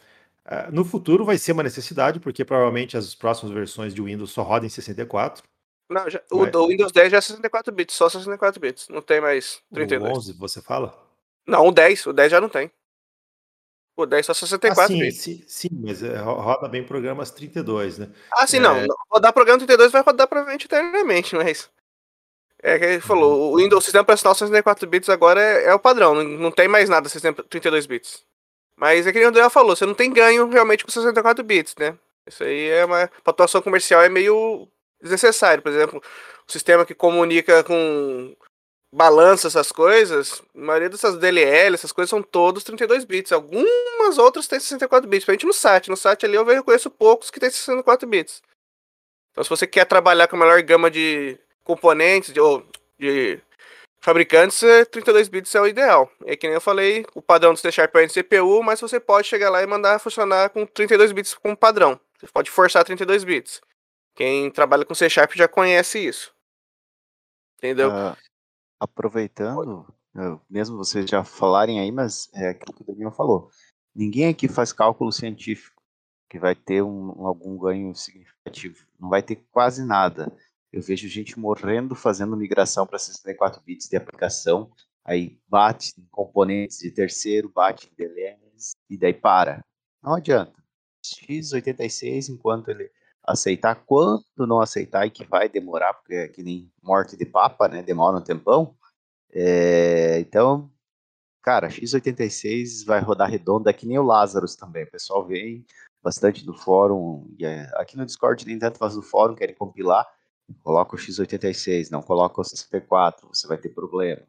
é, 0.44 0.70
no 0.70 0.84
futuro 0.84 1.24
vai 1.24 1.38
ser 1.38 1.52
uma 1.52 1.62
necessidade, 1.62 2.20
porque 2.20 2.44
provavelmente 2.44 2.96
as 2.96 3.14
próximas 3.14 3.54
versões 3.54 3.94
de 3.94 4.02
Windows 4.02 4.30
só 4.30 4.42
rodam 4.42 4.66
em 4.66 4.70
64. 4.70 5.42
Não, 5.88 6.10
já, 6.10 6.20
o, 6.30 6.42
o, 6.42 6.68
Windows 6.68 6.92
10 6.92 7.12
já 7.12 7.18
é 7.18 7.20
64 7.20 7.72
bits, 7.72 7.94
só 7.94 8.08
64 8.08 8.60
bits, 8.60 8.88
não 8.88 9.00
tem 9.00 9.20
mais 9.20 9.62
32. 9.72 10.12
O 10.12 10.16
11, 10.16 10.32
você 10.32 10.60
fala? 10.60 10.96
Não, 11.46 11.66
o 11.66 11.72
10, 11.72 12.06
o 12.06 12.12
10 12.12 12.32
já 12.32 12.40
não 12.40 12.48
tem. 12.48 12.70
O 13.96 14.04
10 14.04 14.26
só 14.26 14.34
64 14.34 14.82
ah, 14.82 14.86
sim, 14.86 14.98
bits. 14.98 15.22
Sim, 15.22 15.44
sim, 15.46 15.68
mas 15.72 16.02
é, 16.02 16.18
roda 16.18 16.68
bem 16.68 16.84
programas 16.84 17.30
32, 17.30 17.98
né? 17.98 18.10
Ah, 18.30 18.46
sim, 18.46 18.58
é... 18.58 18.60
não. 18.60 18.86
Rodar 19.10 19.32
programa 19.32 19.58
32 19.58 19.90
vai 19.90 20.02
rodar 20.02 20.28
provavelmente 20.28 20.66
eternamente, 20.66 21.34
mas. 21.34 21.70
É 22.62 22.78
que 22.78 22.84
ele 22.84 23.00
falou, 23.00 23.52
o 23.52 23.56
Windows, 23.56 23.82
o 23.82 23.84
sistema 23.84 24.02
operacional 24.02 24.34
64 24.34 24.86
bits 24.88 25.08
agora 25.08 25.40
é, 25.40 25.66
é 25.66 25.74
o 25.74 25.78
padrão, 25.78 26.14
não, 26.14 26.24
não, 26.24 26.50
tem 26.50 26.66
mais 26.66 26.88
nada 26.88 27.08
sistema 27.08 27.36
32 27.48 27.86
bits. 27.86 28.24
Mas 28.76 29.06
é 29.06 29.12
que 29.12 29.24
o 29.24 29.28
André 29.28 29.48
falou, 29.48 29.76
você 29.76 29.86
não 29.86 29.94
tem 29.94 30.12
ganho 30.12 30.48
realmente 30.48 30.84
com 30.84 30.90
64 30.90 31.44
bits, 31.44 31.74
né? 31.78 31.96
Isso 32.26 32.42
aí 32.42 32.68
é 32.68 32.84
uma. 32.84 33.08
Pra 33.22 33.30
atuação 33.30 33.62
comercial 33.62 34.02
é 34.02 34.08
meio 34.08 34.68
desnecessário. 35.00 35.62
Por 35.62 35.70
exemplo, 35.72 36.02
o 36.46 36.52
sistema 36.52 36.84
que 36.84 36.94
comunica 36.94 37.62
com 37.64 38.36
balança, 38.96 39.46
essas 39.46 39.70
coisas, 39.70 40.42
a 40.54 40.58
maioria 40.58 40.88
dessas 40.88 41.18
DLL, 41.18 41.74
essas 41.74 41.92
coisas 41.92 42.08
são 42.08 42.22
todos 42.22 42.64
32 42.64 43.04
bits. 43.04 43.30
Algumas 43.30 44.16
outras 44.16 44.48
têm 44.48 44.58
64 44.58 45.06
bits. 45.08 45.26
Principalmente 45.26 45.46
no 45.46 45.52
SAT. 45.52 45.88
No 45.88 45.96
SAT 45.96 46.24
ali 46.24 46.36
eu 46.36 46.64
conheço 46.64 46.90
poucos 46.90 47.30
que 47.30 47.38
têm 47.38 47.50
64 47.50 48.08
bits. 48.08 48.42
Então 49.30 49.44
se 49.44 49.50
você 49.50 49.66
quer 49.66 49.84
trabalhar 49.84 50.26
com 50.28 50.36
a 50.36 50.38
melhor 50.38 50.62
gama 50.62 50.90
de 50.90 51.38
componentes, 51.62 52.32
de, 52.32 52.40
ou 52.40 52.66
de 52.98 53.38
fabricantes, 54.00 54.60
32 54.90 55.28
bits 55.28 55.54
é 55.54 55.60
o 55.60 55.66
ideal. 55.66 56.10
É 56.24 56.34
que 56.34 56.46
nem 56.46 56.54
eu 56.54 56.60
falei, 56.60 57.04
o 57.14 57.20
padrão 57.20 57.52
do 57.52 57.58
C 57.58 57.70
Sharp 57.70 57.94
é 57.96 58.08
CPU, 58.08 58.62
mas 58.62 58.80
você 58.80 58.98
pode 58.98 59.28
chegar 59.28 59.50
lá 59.50 59.62
e 59.62 59.66
mandar 59.66 59.98
funcionar 59.98 60.48
com 60.48 60.64
32 60.64 61.12
bits 61.12 61.34
como 61.34 61.54
padrão. 61.54 62.00
Você 62.18 62.28
pode 62.32 62.50
forçar 62.50 62.82
32 62.82 63.24
bits. 63.24 63.60
Quem 64.14 64.50
trabalha 64.50 64.86
com 64.86 64.94
C 64.94 65.10
Sharp 65.10 65.34
já 65.34 65.46
conhece 65.46 65.98
isso. 65.98 66.34
Entendeu? 67.58 67.90
Uh, 67.90 68.16
aproveitando, 68.78 69.86
mesmo 70.48 70.76
vocês 70.76 71.08
já 71.08 71.24
falarem 71.24 71.80
aí, 71.80 71.90
mas 71.90 72.28
é 72.34 72.50
aquilo 72.50 72.74
que 72.74 72.82
o 72.82 72.86
Daniel 72.86 73.10
falou. 73.10 73.50
Ninguém 73.94 74.28
aqui 74.28 74.48
faz 74.48 74.72
cálculo 74.72 75.10
científico 75.10 75.82
que 76.28 76.38
vai 76.38 76.54
ter 76.54 76.82
um, 76.82 77.26
algum 77.26 77.56
ganho 77.56 77.94
significativo. 77.94 78.86
Não 78.98 79.08
vai 79.08 79.22
ter 79.22 79.36
quase 79.50 79.84
nada. 79.84 80.30
Eu 80.72 80.82
vejo 80.82 81.08
gente 81.08 81.38
morrendo 81.38 81.94
fazendo 81.94 82.36
migração 82.36 82.86
para 82.86 82.98
64 82.98 83.62
bits 83.62 83.88
de 83.88 83.96
aplicação, 83.96 84.70
aí 85.04 85.38
bate 85.48 85.94
em 85.98 86.06
componentes 86.10 86.78
de 86.78 86.90
terceiro, 86.90 87.48
bate 87.48 87.88
em 87.88 87.94
DLLs 87.96 88.72
e 88.90 88.98
daí 88.98 89.14
para. 89.14 89.64
Não 90.02 90.14
adianta. 90.14 90.52
x86, 91.04 92.28
enquanto 92.28 92.68
ele 92.68 92.90
aceitar, 93.26 93.74
quando 93.86 94.24
não 94.38 94.60
aceitar, 94.60 95.06
e 95.06 95.10
que 95.10 95.24
vai 95.24 95.48
demorar, 95.48 95.94
porque 95.94 96.14
é 96.14 96.28
que 96.28 96.42
nem 96.42 96.70
morte 96.82 97.16
de 97.16 97.26
papa, 97.26 97.68
né? 97.68 97.82
Demora 97.82 98.18
um 98.18 98.22
tempão. 98.22 98.76
É, 99.32 100.20
então, 100.20 100.70
cara, 101.42 101.68
x86 101.68 102.84
vai 102.86 103.00
rodar 103.00 103.30
redonda 103.30 103.72
que 103.72 103.86
nem 103.86 103.98
o 103.98 104.04
Lazarus 104.04 104.56
também. 104.56 104.84
O 104.84 104.90
pessoal 104.90 105.26
vem 105.26 105.64
bastante 106.02 106.44
do 106.44 106.54
fórum, 106.54 107.28
é, 107.40 107.68
aqui 107.74 107.96
no 107.96 108.06
Discord 108.06 108.46
nem 108.46 108.58
tanto 108.58 108.78
faz 108.78 108.94
do 108.94 109.02
fórum, 109.02 109.34
querem 109.34 109.54
compilar, 109.54 110.06
Coloca 110.62 110.94
o 110.94 110.98
x86, 110.98 111.90
não 111.90 112.02
coloca 112.02 112.40
o 112.40 112.44
64, 112.44 113.28
você 113.28 113.46
vai 113.48 113.58
ter 113.58 113.70
problema. 113.70 114.22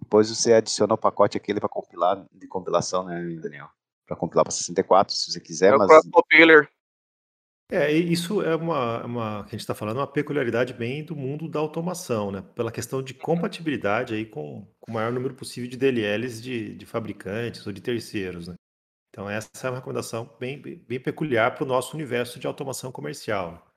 Depois 0.00 0.30
você 0.30 0.54
adiciona 0.54 0.94
o 0.94 0.98
pacote 0.98 1.36
aquele 1.36 1.60
para 1.60 1.68
compilar 1.68 2.24
de 2.32 2.46
compilação, 2.46 3.04
né, 3.04 3.20
Daniel? 3.40 3.68
Para 4.06 4.16
compilar 4.16 4.44
para 4.44 4.52
64, 4.52 5.14
se 5.14 5.30
você 5.30 5.40
quiser, 5.40 5.74
é 5.74 5.76
mas 5.76 5.90
o 6.06 6.10
compiler. 6.10 6.70
É, 7.70 7.92
isso 7.92 8.40
é 8.40 8.56
uma, 8.56 9.04
uma 9.04 9.42
que 9.44 9.48
a 9.48 9.50
gente 9.50 9.60
está 9.60 9.74
falando, 9.74 9.98
uma 9.98 10.06
peculiaridade 10.06 10.72
bem 10.72 11.04
do 11.04 11.14
mundo 11.14 11.46
da 11.46 11.58
automação, 11.60 12.30
né? 12.30 12.42
Pela 12.54 12.72
questão 12.72 13.02
de 13.02 13.12
compatibilidade 13.12 14.14
aí 14.14 14.24
com, 14.24 14.66
com 14.80 14.90
o 14.90 14.94
maior 14.94 15.12
número 15.12 15.34
possível 15.34 15.68
de 15.68 15.76
DLLs 15.76 16.40
de, 16.42 16.74
de 16.74 16.86
fabricantes 16.86 17.66
ou 17.66 17.72
de 17.72 17.82
terceiros, 17.82 18.48
né? 18.48 18.54
Então 19.10 19.28
essa 19.28 19.50
é 19.64 19.68
uma 19.68 19.76
recomendação 19.76 20.34
bem, 20.40 20.58
bem, 20.60 20.76
bem 20.76 20.98
peculiar 20.98 21.54
para 21.54 21.64
o 21.64 21.66
nosso 21.66 21.94
universo 21.94 22.40
de 22.40 22.46
automação 22.46 22.90
comercial. 22.90 23.70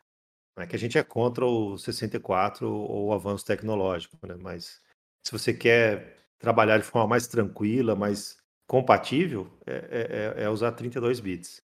Não 0.55 0.63
é 0.63 0.67
que 0.67 0.75
a 0.75 0.79
gente 0.79 0.97
é 0.97 1.03
contra 1.03 1.45
o 1.45 1.77
64 1.77 2.69
ou 2.71 3.07
o 3.07 3.13
avanço 3.13 3.45
tecnológico, 3.45 4.17
né? 4.25 4.35
Mas 4.39 4.81
se 5.21 5.33
você 5.33 5.53
quer 5.53 6.17
trabalhar 6.39 6.77
de 6.77 6.85
forma 6.85 7.09
mais 7.09 7.27
tranquila, 7.27 7.93
mais 7.93 8.37
compatível, 8.67 9.51
é, 9.65 10.35
é, 10.37 10.43
é 10.43 10.49
usar 10.49 10.71
32 10.71 11.19
bits. 11.19 11.61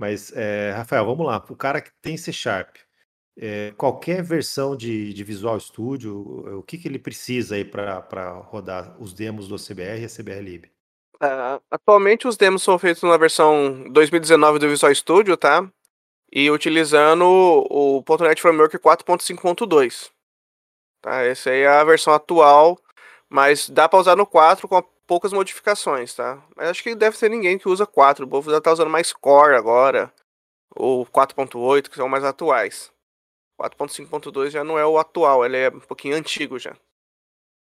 Mas, 0.00 0.32
é, 0.34 0.72
Rafael, 0.74 1.04
vamos 1.04 1.26
lá. 1.26 1.44
O 1.48 1.54
cara 1.54 1.80
que 1.80 1.90
tem 2.00 2.16
C 2.16 2.32
Sharp, 2.32 2.76
é, 3.38 3.72
qualquer 3.76 4.22
versão 4.22 4.74
de, 4.74 5.12
de, 5.12 5.22
Visual 5.22 5.60
Studio, 5.60 6.58
o 6.58 6.62
que, 6.62 6.78
que 6.78 6.88
ele 6.88 6.98
precisa 6.98 7.54
aí 7.54 7.64
para 7.64 8.30
rodar 8.46 8.96
os 8.98 9.12
demos 9.12 9.46
do 9.46 9.56
CBR 9.56 10.00
e 10.00 10.04
a 10.06 10.08
CBR 10.08 10.40
Lib? 10.40 10.64
Uh, 11.22 11.60
atualmente 11.70 12.26
os 12.26 12.38
demos 12.38 12.62
são 12.62 12.78
feitos 12.78 13.02
na 13.02 13.16
versão 13.18 13.84
2019 13.90 14.58
do 14.58 14.68
Visual 14.70 14.94
Studio, 14.94 15.36
tá? 15.36 15.70
e 16.32 16.50
utilizando 16.50 17.24
o 17.24 18.04
.NET 18.20 18.40
Framework 18.40 18.78
4.5.2. 18.78 20.10
Tá? 21.02 21.22
Essa 21.22 21.50
aí 21.50 21.62
é 21.62 21.68
a 21.68 21.84
versão 21.84 22.12
atual, 22.14 22.78
mas 23.28 23.68
dá 23.68 23.88
para 23.88 23.98
usar 23.98 24.16
no 24.16 24.26
4 24.26 24.68
com 24.68 24.76
poucas 25.10 25.32
modificações, 25.32 26.14
tá? 26.14 26.40
Mas 26.54 26.68
acho 26.68 26.84
que 26.84 26.94
deve 26.94 27.18
ter 27.18 27.28
ninguém 27.28 27.58
que 27.58 27.68
usa 27.68 27.84
4. 27.84 28.24
O 28.24 28.28
povo 28.28 28.48
já 28.48 28.58
está 28.58 28.72
usando 28.72 28.88
mais 28.88 29.12
Core 29.12 29.56
agora, 29.56 30.12
ou 30.72 31.04
4.8, 31.04 31.88
que 31.88 31.96
são 31.96 32.08
mais 32.08 32.22
atuais. 32.22 32.92
4.5.2 33.60 34.50
já 34.50 34.62
não 34.62 34.78
é 34.78 34.86
o 34.86 34.98
atual, 34.98 35.44
ele 35.44 35.56
é 35.56 35.68
um 35.68 35.80
pouquinho 35.80 36.14
antigo 36.14 36.60
já. 36.60 36.76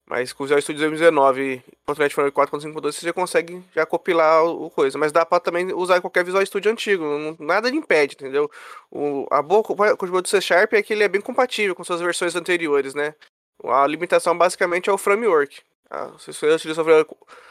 Mas 0.06 0.34
com 0.34 0.44
o 0.44 0.48
Visual 0.48 0.62
Studio 0.62 0.82
2019 0.82 1.64
e 1.64 2.10
Framework 2.10 2.36
4.5.2 2.36 2.92
você 2.92 3.06
já 3.06 3.14
consegue 3.14 3.64
já 3.74 3.86
compilar 3.86 4.44
o 4.44 4.70
coisa. 4.70 4.98
Mas 4.98 5.14
dá 5.14 5.26
para 5.26 5.40
também 5.40 5.72
usar 5.72 6.02
qualquer 6.02 6.26
Visual 6.26 6.46
Studio 6.46 6.70
antigo. 6.70 7.06
Nada 7.40 7.70
impede, 7.70 8.16
entendeu? 8.16 8.52
O, 8.92 9.28
a 9.32 9.42
boa 9.42 9.64
coisa 9.64 10.22
do 10.22 10.28
C 10.28 10.42
Sharp 10.42 10.74
é 10.74 10.84
que 10.84 10.92
ele 10.92 11.06
é 11.06 11.08
bem 11.08 11.22
compatível 11.22 11.74
com 11.74 11.86
suas 11.86 12.02
versões 12.02 12.36
anteriores, 12.36 12.94
né? 12.94 13.16
A 13.64 13.88
limitação 13.88 14.38
basicamente 14.38 14.90
é 14.90 14.94
o 14.94 14.98
framework. 14.98 15.62
Ah, 15.90 16.18
se 16.20 16.32
você 16.32 16.54
utiliza 16.54 16.82
a 16.82 17.06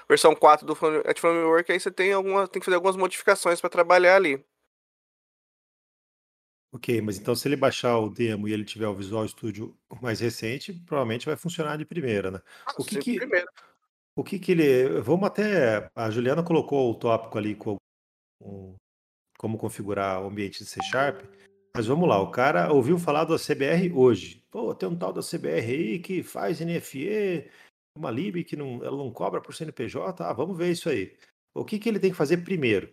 versão 0.09 0.35
4 0.35 0.67
do 0.67 0.75
Framework, 0.75 1.73
aí 1.73 1.81
você 1.81 1.91
tem, 1.91 2.13
alguma, 2.13 2.47
tem 2.47 2.61
que 2.61 2.65
fazer 2.65 2.77
algumas 2.77 2.97
modificações 2.97 3.61
para 3.61 3.69
trabalhar 3.69 4.17
ali. 4.17 4.45
Ok, 6.73 7.01
mas 7.01 7.19
então 7.19 7.35
se 7.35 7.49
ele 7.49 7.57
baixar 7.57 7.99
o 7.99 8.11
demo 8.11 8.47
e 8.47 8.53
ele 8.53 8.65
tiver 8.65 8.87
o 8.87 8.95
Visual 8.95 9.27
Studio 9.27 9.77
mais 10.03 10.21
recente, 10.21 10.73
provavelmente 10.73 11.27
vai 11.27 11.35
funcionar 11.35 11.77
de 11.77 11.85
primeira, 11.85 12.31
né? 12.31 12.41
Ah, 12.67 12.75
O 12.79 12.85
que 12.85 12.95
sim, 12.95 13.01
que, 13.01 13.17
primeiro. 13.17 13.49
o 14.15 14.23
que 14.23 14.39
que 14.39 14.53
ele... 14.53 15.01
Vamos 15.01 15.27
até... 15.27 15.91
A 15.97 16.11
Juliana 16.11 16.43
colocou 16.43 16.91
o 16.91 16.95
tópico 16.95 17.39
ali 17.39 17.55
com 17.55 17.77
com 18.41 18.77
como 19.37 19.57
configurar 19.57 20.23
o 20.23 20.27
ambiente 20.27 20.59
de 20.59 20.67
C 20.67 20.81
Sharp, 20.83 21.23
mas 21.75 21.87
vamos 21.87 22.09
lá, 22.09 22.21
o 22.21 22.31
cara 22.31 22.73
ouviu 22.73 22.99
falar 22.99 23.25
da 23.25 23.39
CBR 23.39 23.93
hoje. 23.93 24.45
Pô, 24.51 24.75
tem 24.75 24.89
um 24.89 24.97
tal 24.97 25.13
da 25.13 25.23
CBR 25.23 25.73
aí 25.73 25.99
que 26.01 26.23
faz 26.23 26.61
NFE, 26.61 27.49
uma 27.99 28.11
lib 28.11 28.45
que 28.45 28.57
não, 28.57 28.83
ela 28.85 28.97
não 28.97 29.11
cobra 29.11 29.41
por 29.41 29.55
CNPJ, 29.55 30.25
ah, 30.25 30.33
vamos 30.33 30.57
ver 30.57 30.71
isso 30.71 30.89
aí. 30.89 31.17
O 31.55 31.65
que 31.65 31.79
que 31.79 31.89
ele 31.89 31.99
tem 31.99 32.11
que 32.11 32.17
fazer 32.17 32.39
primeiro? 32.39 32.89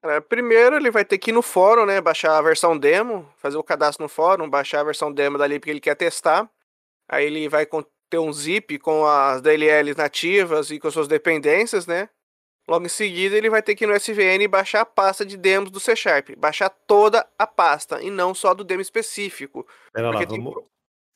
Cara, 0.00 0.20
primeiro 0.20 0.76
ele 0.76 0.90
vai 0.90 1.04
ter 1.04 1.18
que 1.18 1.30
ir 1.30 1.34
no 1.34 1.42
fórum, 1.42 1.84
né? 1.84 2.00
Baixar 2.00 2.38
a 2.38 2.42
versão 2.42 2.78
demo, 2.78 3.28
fazer 3.36 3.56
o 3.56 3.64
cadastro 3.64 4.04
no 4.04 4.08
fórum, 4.08 4.48
baixar 4.48 4.80
a 4.80 4.84
versão 4.84 5.12
demo 5.12 5.36
da 5.36 5.46
lib 5.46 5.62
que 5.62 5.70
ele 5.70 5.80
quer 5.80 5.96
testar. 5.96 6.48
Aí 7.08 7.26
ele 7.26 7.48
vai 7.48 7.66
ter 8.08 8.18
um 8.18 8.32
zip 8.32 8.78
com 8.78 9.04
as 9.04 9.42
DLLs 9.42 9.96
nativas 9.96 10.70
e 10.70 10.78
com 10.78 10.90
suas 10.90 11.08
dependências, 11.08 11.86
né? 11.86 12.08
Logo 12.68 12.84
em 12.84 12.90
seguida, 12.90 13.36
ele 13.36 13.48
vai 13.48 13.62
ter 13.62 13.74
que 13.74 13.84
ir 13.84 13.86
no 13.86 13.94
SVN 13.94 14.46
baixar 14.48 14.82
a 14.82 14.86
pasta 14.86 15.24
de 15.24 15.36
demos 15.38 15.70
do 15.70 15.80
C 15.80 15.96
Sharp. 15.96 16.30
Baixar 16.36 16.68
toda 16.68 17.26
a 17.38 17.46
pasta 17.46 18.02
e 18.02 18.10
não 18.10 18.34
só 18.34 18.52
do 18.52 18.62
demo 18.62 18.82
específico. 18.82 19.66
Pera 19.92 20.10
lá, 20.10 20.12
vamos, 20.12 20.28
tem... 20.28 20.44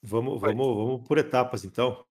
vamos, 0.03 0.41
vamos, 0.41 0.77
vamos 0.77 1.07
por 1.07 1.19
etapas 1.19 1.65
então. 1.65 2.05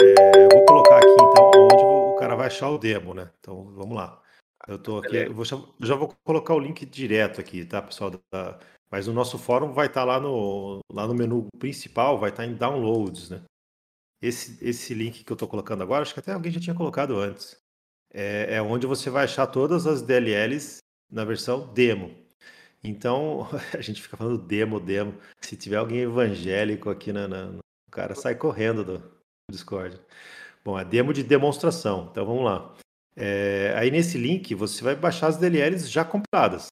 É, 0.00 0.44
eu 0.44 0.48
vou 0.50 0.66
colocar 0.66 0.98
aqui 0.98 1.06
então 1.08 1.50
onde 1.72 1.84
o 1.84 2.16
cara 2.18 2.34
vai 2.34 2.46
achar 2.48 2.68
o 2.68 2.78
demo, 2.78 3.14
né? 3.14 3.30
Então 3.40 3.64
vamos 3.74 3.96
lá. 3.96 4.22
Eu 4.68 4.78
tô 4.78 4.98
aqui, 4.98 5.16
eu, 5.16 5.32
vou, 5.32 5.44
já 5.44 5.94
vou 5.94 6.14
colocar 6.24 6.54
o 6.54 6.58
link 6.58 6.84
direto 6.84 7.40
aqui, 7.40 7.64
tá, 7.64 7.80
pessoal? 7.80 8.10
Da, 8.30 8.58
mas 8.90 9.08
o 9.08 9.12
nosso 9.12 9.38
fórum 9.38 9.72
vai 9.72 9.86
estar 9.86 10.02
tá 10.02 10.04
lá 10.04 10.20
no, 10.20 10.80
lá 10.92 11.06
no 11.06 11.14
menu 11.14 11.46
principal, 11.58 12.18
vai 12.18 12.30
estar 12.30 12.42
tá 12.42 12.48
em 12.48 12.54
downloads, 12.54 13.30
né? 13.30 13.42
Esse, 14.20 14.62
esse 14.64 14.92
link 14.92 15.24
que 15.24 15.32
eu 15.32 15.34
estou 15.34 15.48
colocando 15.48 15.82
agora, 15.82 16.02
acho 16.02 16.12
que 16.12 16.20
até 16.20 16.32
alguém 16.32 16.52
já 16.52 16.60
tinha 16.60 16.76
colocado 16.76 17.16
antes. 17.18 17.56
É, 18.12 18.56
é 18.56 18.62
onde 18.62 18.86
você 18.86 19.08
vai 19.08 19.24
achar 19.24 19.46
todas 19.46 19.86
as 19.86 20.02
DLLs 20.02 20.78
na 21.10 21.24
versão 21.24 21.72
demo. 21.72 22.14
Então, 22.82 23.46
a 23.76 23.80
gente 23.80 24.02
fica 24.02 24.16
falando 24.16 24.38
demo, 24.38 24.80
demo. 24.80 25.14
Se 25.40 25.56
tiver 25.56 25.76
alguém 25.76 26.00
evangélico 26.00 26.90
aqui, 26.90 27.12
na, 27.12 27.28
na 27.28 27.58
o 27.86 27.90
cara 27.90 28.14
sai 28.14 28.34
correndo 28.34 28.84
do 28.84 29.15
Discord. 29.50 30.00
Bom, 30.64 30.78
é 30.78 30.84
demo 30.84 31.12
de 31.12 31.22
demonstração. 31.22 32.08
Então 32.10 32.26
vamos 32.26 32.44
lá. 32.44 32.74
É, 33.14 33.74
aí 33.76 33.90
nesse 33.90 34.18
link 34.18 34.54
você 34.54 34.82
vai 34.82 34.96
baixar 34.96 35.28
as 35.28 35.36
DLLs 35.36 35.88
já 35.88 36.04
compiladas. 36.04 36.66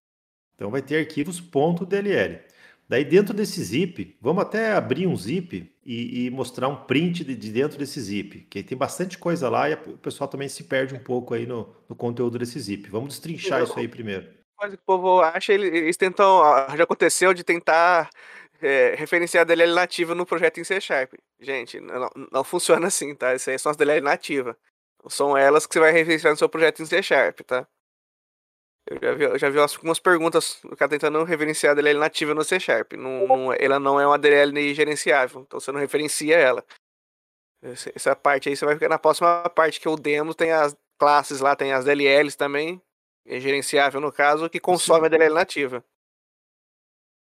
Então 0.54 0.71
vai 0.71 0.83
ter 0.83 0.99
arquivos 0.99 1.40
.dll. 1.40 2.40
Daí 2.88 3.04
dentro 3.04 3.33
desse 3.33 3.62
zip, 3.62 4.16
vamos 4.21 4.43
até 4.43 4.73
abrir 4.73 5.07
um 5.07 5.16
zip 5.16 5.73
e, 5.87 6.26
e 6.26 6.31
mostrar 6.31 6.69
um 6.69 6.85
print 6.85 7.25
de, 7.25 7.35
de, 7.35 7.50
dentro 7.50 7.78
desse 7.78 7.99
zip, 8.00 8.40
que 8.50 8.62
tem 8.62 8.76
bastante 8.76 9.16
coisa 9.16 9.49
lá 9.49 9.71
e 9.71 9.75
o 9.75 9.97
pessoal 9.97 10.28
também 10.28 10.49
se 10.49 10.64
perde 10.64 10.95
um 10.95 10.99
pouco 10.99 11.33
aí 11.33 11.47
no, 11.47 11.75
no 11.88 11.97
conteúdo 11.97 12.38
desse 12.38 12.61
zip. 12.61 12.90
Vamos 12.90 13.09
destrinchar 13.14 13.62
isso 13.62 13.78
aí 13.78 13.88
primeiro. 13.88 14.28
Mas 14.61 14.75
o 14.75 14.78
povo 14.78 15.21
acha, 15.21 15.52
eles 15.52 15.97
tentam, 15.97 16.43
já 16.76 16.85
aconteceu 16.85 17.33
de 17.33 17.43
tentar 17.43 18.11
é, 18.64 18.94
referenciar 18.94 19.42
a 19.42 19.44
DLL 19.44 19.75
nativa 19.75 20.14
no 20.14 20.25
projeto 20.25 20.59
em 20.59 20.64
C 20.64 20.80
Sharp. 20.80 21.12
Gente, 21.38 21.78
não, 21.80 22.09
não 22.33 22.42
funciona 22.42 22.87
assim, 22.87 23.14
tá? 23.14 23.35
Isso 23.35 23.50
aí 23.50 23.59
são 23.59 23.71
as 23.71 23.76
DLL 23.76 24.00
nativas. 24.00 24.56
São 25.09 25.37
elas 25.37 25.66
que 25.66 25.75
você 25.75 25.80
vai 25.80 25.92
referenciar 25.92 26.33
no 26.33 26.38
seu 26.38 26.49
projeto 26.49 26.80
em 26.80 26.87
C 26.87 27.02
Sharp, 27.02 27.40
tá? 27.40 27.68
Eu 28.87 28.99
já 29.00 29.14
vi, 29.14 29.25
eu 29.25 29.38
já 29.38 29.50
vi 29.50 29.59
algumas 29.59 29.99
perguntas, 29.99 30.62
o 30.64 30.76
cara 30.76 30.90
tentando 30.90 31.23
referenciar 31.25 31.73
a 31.73 31.75
DLL 31.75 31.99
nativa 31.99 32.35
no 32.35 32.42
C 32.42 32.59
Sharp. 32.59 32.94
Não, 32.94 33.26
não, 33.26 33.52
ela 33.52 33.78
não 33.78 34.00
é 34.00 34.06
uma 34.06 34.18
DLL 34.18 34.75
gerenciável, 34.75 35.42
então 35.42 35.61
você 35.61 35.71
não 35.71 35.80
referencia 35.80 36.37
ela. 36.37 36.64
Essa 37.94 38.16
parte 38.16 38.49
aí 38.49 38.56
você 38.56 38.64
vai 38.64 38.75
ficar 38.75 38.88
na 38.88 38.99
próxima 38.99 39.49
parte, 39.50 39.80
que 39.80 39.88
o 39.88 39.97
demo 39.97 40.35
tem 40.35 40.52
as 40.52 40.76
classes 40.99 41.40
lá, 41.40 41.54
tem 41.54 41.73
as 41.73 41.85
DLLs 41.85 42.37
também, 42.37 42.80
é 43.26 43.38
gerenciável 43.40 44.00
no 44.00 44.12
caso, 44.12 44.49
que 44.49 44.61
consome 44.61 45.06
a 45.06 45.09
DLL 45.09 45.35
nativa. 45.35 45.85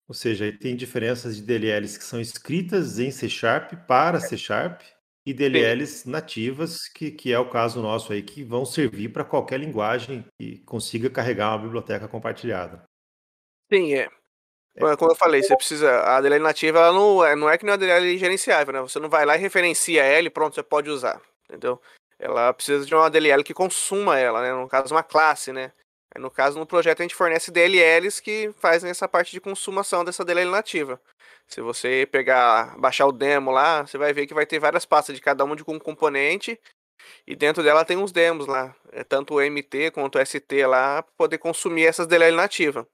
Ou 0.06 0.14
seja, 0.14 0.52
tem 0.52 0.76
diferenças 0.76 1.36
de 1.36 1.42
DLLs 1.42 1.98
que 1.98 2.04
são 2.04 2.20
escritas 2.20 2.98
em 2.98 3.10
C 3.10 3.28
Sharp 3.28 3.72
para 3.86 4.20
C 4.20 4.36
Sharp 4.36 4.82
e 5.26 5.32
DLLs 5.32 6.06
nativas, 6.06 6.86
que, 6.88 7.10
que 7.10 7.32
é 7.32 7.38
o 7.38 7.48
caso 7.48 7.80
nosso 7.80 8.12
aí, 8.12 8.22
que 8.22 8.44
vão 8.44 8.66
servir 8.66 9.08
para 9.08 9.24
qualquer 9.24 9.58
linguagem 9.58 10.24
que 10.38 10.58
consiga 10.64 11.08
carregar 11.08 11.52
uma 11.52 11.62
biblioteca 11.62 12.06
compartilhada. 12.06 12.84
Sim, 13.72 13.94
é. 13.94 14.10
é. 14.76 14.96
Como 14.96 15.10
eu 15.10 15.16
falei, 15.16 15.42
você 15.42 15.56
precisa. 15.56 16.00
A 16.00 16.20
DLL 16.20 16.42
nativa 16.42 16.78
ela 16.80 16.92
não, 16.92 17.24
é, 17.24 17.34
não 17.34 17.48
é 17.48 17.56
que 17.56 17.64
não 17.64 17.72
é 17.72 17.78
DLL 17.78 18.18
gerenciável, 18.18 18.74
né? 18.74 18.80
Você 18.82 18.98
não 18.98 19.08
vai 19.08 19.24
lá 19.24 19.34
e 19.34 19.40
referencia 19.40 20.02
ela 20.02 20.26
e 20.26 20.30
pronto, 20.30 20.54
você 20.54 20.62
pode 20.62 20.90
usar. 20.90 21.22
Entendeu? 21.48 21.80
Ela 22.18 22.52
precisa 22.52 22.84
de 22.84 22.94
uma 22.94 23.08
DLL 23.08 23.42
que 23.42 23.54
consuma 23.54 24.18
ela, 24.18 24.42
né? 24.42 24.52
No 24.52 24.68
caso, 24.68 24.94
uma 24.94 25.02
classe, 25.02 25.52
né? 25.52 25.72
No 26.18 26.30
caso, 26.30 26.58
no 26.58 26.66
projeto, 26.66 27.00
a 27.00 27.02
gente 27.02 27.14
fornece 27.14 27.50
DLLs 27.50 28.22
que 28.22 28.52
fazem 28.58 28.88
essa 28.88 29.08
parte 29.08 29.32
de 29.32 29.40
consumação 29.40 30.04
dessa 30.04 30.24
DLL 30.24 30.50
nativa. 30.50 31.00
Se 31.48 31.60
você 31.60 32.08
pegar, 32.10 32.78
baixar 32.78 33.06
o 33.06 33.12
demo 33.12 33.50
lá, 33.50 33.84
você 33.84 33.98
vai 33.98 34.12
ver 34.12 34.26
que 34.26 34.34
vai 34.34 34.46
ter 34.46 34.58
várias 34.58 34.84
pastas 34.84 35.14
de 35.14 35.20
cada 35.20 35.44
um 35.44 35.56
de 35.56 35.64
um 35.66 35.78
componente. 35.78 36.58
E 37.26 37.34
dentro 37.34 37.62
dela 37.62 37.84
tem 37.84 37.96
uns 37.96 38.12
demos 38.12 38.46
lá. 38.46 38.74
É 38.92 39.02
tanto 39.02 39.34
o 39.34 39.40
MT 39.40 39.90
quanto 39.90 40.18
o 40.18 40.24
ST 40.24 40.66
lá, 40.66 41.02
para 41.02 41.12
poder 41.16 41.38
consumir 41.38 41.86
essas 41.86 42.06
DLL 42.06 42.36
nativa. 42.36 42.86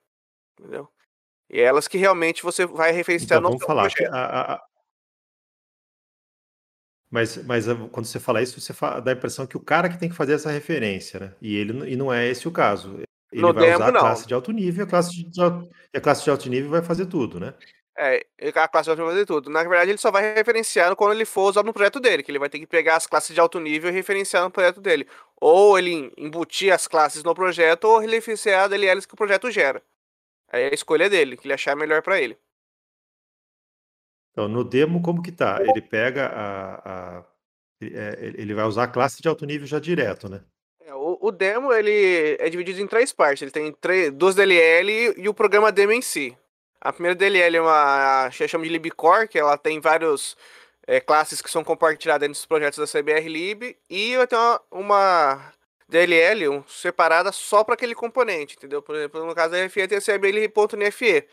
Entendeu? 0.59 0.89
E 1.49 1.59
é 1.59 1.63
elas 1.63 1.87
que 1.87 1.97
realmente 1.97 2.41
você 2.41 2.65
vai 2.65 2.91
referenciar 2.91 3.39
então, 3.39 3.51
no 3.51 3.57
vamos 3.57 3.63
falar. 3.63 3.91
A, 4.11 4.53
a... 4.53 4.65
Mas, 7.09 7.37
mas 7.45 7.65
quando 7.91 8.05
você 8.05 8.19
fala 8.19 8.41
isso, 8.41 8.59
você 8.59 8.73
dá 9.03 9.11
a 9.11 9.13
impressão 9.13 9.45
que 9.45 9.57
o 9.57 9.63
cara 9.63 9.89
que 9.89 9.99
tem 9.99 10.09
que 10.09 10.15
fazer 10.15 10.33
essa 10.33 10.49
referência, 10.49 11.19
né? 11.19 11.35
E 11.41 11.55
ele 11.55 11.91
e 11.91 11.95
não 11.95 12.11
é 12.11 12.27
esse 12.27 12.47
o 12.47 12.51
caso. 12.51 13.01
Ele 13.31 13.41
no 13.41 13.53
vai 13.53 13.63
demo, 13.63 13.75
usar 13.75 13.87
a 13.87 13.99
classe 13.99 14.21
não. 14.21 14.27
de 14.27 14.33
alto 14.33 14.51
nível, 14.51 14.83
a 14.83 14.87
classe 14.87 15.11
de, 15.11 15.41
a 15.41 16.01
classe 16.01 16.23
de 16.23 16.29
alto 16.29 16.49
nível 16.49 16.69
vai 16.69 16.81
fazer 16.81 17.05
tudo, 17.05 17.39
né? 17.39 17.53
É, 17.97 18.25
a 18.55 18.67
classe 18.67 18.85
de 18.85 18.89
alto 18.89 18.99
nível 18.99 19.05
vai 19.05 19.13
fazer 19.13 19.25
tudo. 19.25 19.49
Na 19.49 19.63
verdade, 19.63 19.91
ele 19.91 19.97
só 19.97 20.11
vai 20.11 20.33
referenciar 20.33 20.95
quando 20.95 21.13
ele 21.13 21.25
for 21.25 21.49
usar 21.49 21.63
no 21.63 21.73
projeto 21.73 21.99
dele, 21.99 22.23
que 22.23 22.31
ele 22.31 22.39
vai 22.39 22.49
ter 22.49 22.59
que 22.59 22.67
pegar 22.67 22.95
as 22.95 23.07
classes 23.07 23.33
de 23.33 23.39
alto 23.39 23.59
nível 23.59 23.89
e 23.89 23.93
referenciar 23.93 24.43
no 24.43 24.51
projeto 24.51 24.81
dele. 24.81 25.07
Ou 25.39 25.77
ele 25.77 26.11
embutir 26.17 26.73
as 26.73 26.87
classes 26.87 27.23
no 27.23 27.33
projeto, 27.33 27.85
ou 27.85 27.99
referenciar 27.99 28.65
a 28.65 28.67
DLLs 28.67 29.07
que 29.07 29.13
o 29.13 29.17
projeto 29.17 29.49
gera. 29.49 29.81
Aí 30.51 30.63
é 30.63 30.69
a 30.71 30.73
escolha 30.73 31.09
dele, 31.09 31.37
que 31.37 31.47
ele 31.47 31.53
achar 31.53 31.75
melhor 31.75 32.01
para 32.01 32.19
ele. 32.19 32.37
Então, 34.31 34.47
no 34.47 34.63
demo, 34.63 35.01
como 35.01 35.21
que 35.21 35.31
tá? 35.31 35.61
Ele 35.61 35.81
pega 35.81 36.27
a, 36.27 37.19
a, 37.19 37.25
é, 37.81 38.33
ele 38.35 38.53
vai 38.53 38.65
usar 38.65 38.83
a 38.83 38.87
classe 38.87 39.21
de 39.21 39.27
alto 39.27 39.45
nível 39.45 39.67
já 39.67 39.79
direto, 39.79 40.29
né? 40.29 40.43
O, 41.21 41.31
demo 41.31 41.71
ele 41.71 42.35
é 42.39 42.49
dividido 42.49 42.81
em 42.81 42.87
três 42.87 43.13
partes. 43.13 43.43
Ele 43.43 43.51
tem 43.51 43.71
três, 43.73 44.11
duas 44.11 44.33
DLL 44.33 45.13
e 45.17 45.29
o 45.29 45.33
programa 45.33 45.71
demo 45.71 45.91
em 45.91 46.01
si. 46.01 46.35
A 46.79 46.91
primeira 46.91 47.15
DLL 47.15 47.57
é 47.57 47.61
uma 47.61 48.25
a 48.25 48.31
chama 48.31 48.63
de 48.63 48.71
libcore, 48.71 49.27
que 49.27 49.37
ela 49.37 49.55
tem 49.55 49.79
vários 49.79 50.35
é, 50.87 50.99
classes 50.99 51.39
que 51.39 51.51
são 51.51 51.63
compartilhadas 51.63 52.21
dentro 52.21 52.33
dos 52.33 52.45
projetos 52.47 52.79
da 52.79 52.99
CBR 52.99 53.29
Lib 53.29 53.77
e 53.87 54.13
eu 54.13 54.25
tenho 54.25 54.41
uma, 54.41 54.61
uma 54.71 55.53
DLL 55.87 56.49
um, 56.49 56.63
separada 56.67 57.31
só 57.31 57.63
para 57.63 57.75
aquele 57.75 57.93
componente, 57.93 58.55
entendeu? 58.57 58.81
Por 58.81 58.95
exemplo, 58.95 59.23
no 59.23 59.35
caso 59.35 59.51
da 59.51 59.69
FE 59.69 59.87
tem 59.87 59.99
a 59.99 60.01
CBR.NFE. 60.01 61.27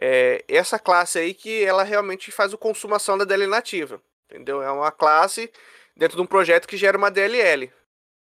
É, 0.00 0.44
essa 0.48 0.78
classe 0.78 1.18
aí 1.18 1.34
que 1.34 1.64
ela 1.64 1.82
realmente 1.82 2.30
faz 2.30 2.54
a 2.54 2.56
consumação 2.56 3.18
da 3.18 3.24
DLL 3.24 3.50
nativa, 3.50 4.00
entendeu? 4.30 4.62
É 4.62 4.70
uma 4.70 4.90
classe 4.90 5.50
dentro 5.96 6.16
de 6.16 6.22
um 6.22 6.26
projeto 6.26 6.66
que 6.66 6.76
gera 6.76 6.96
uma 6.96 7.10
DLL. 7.10 7.70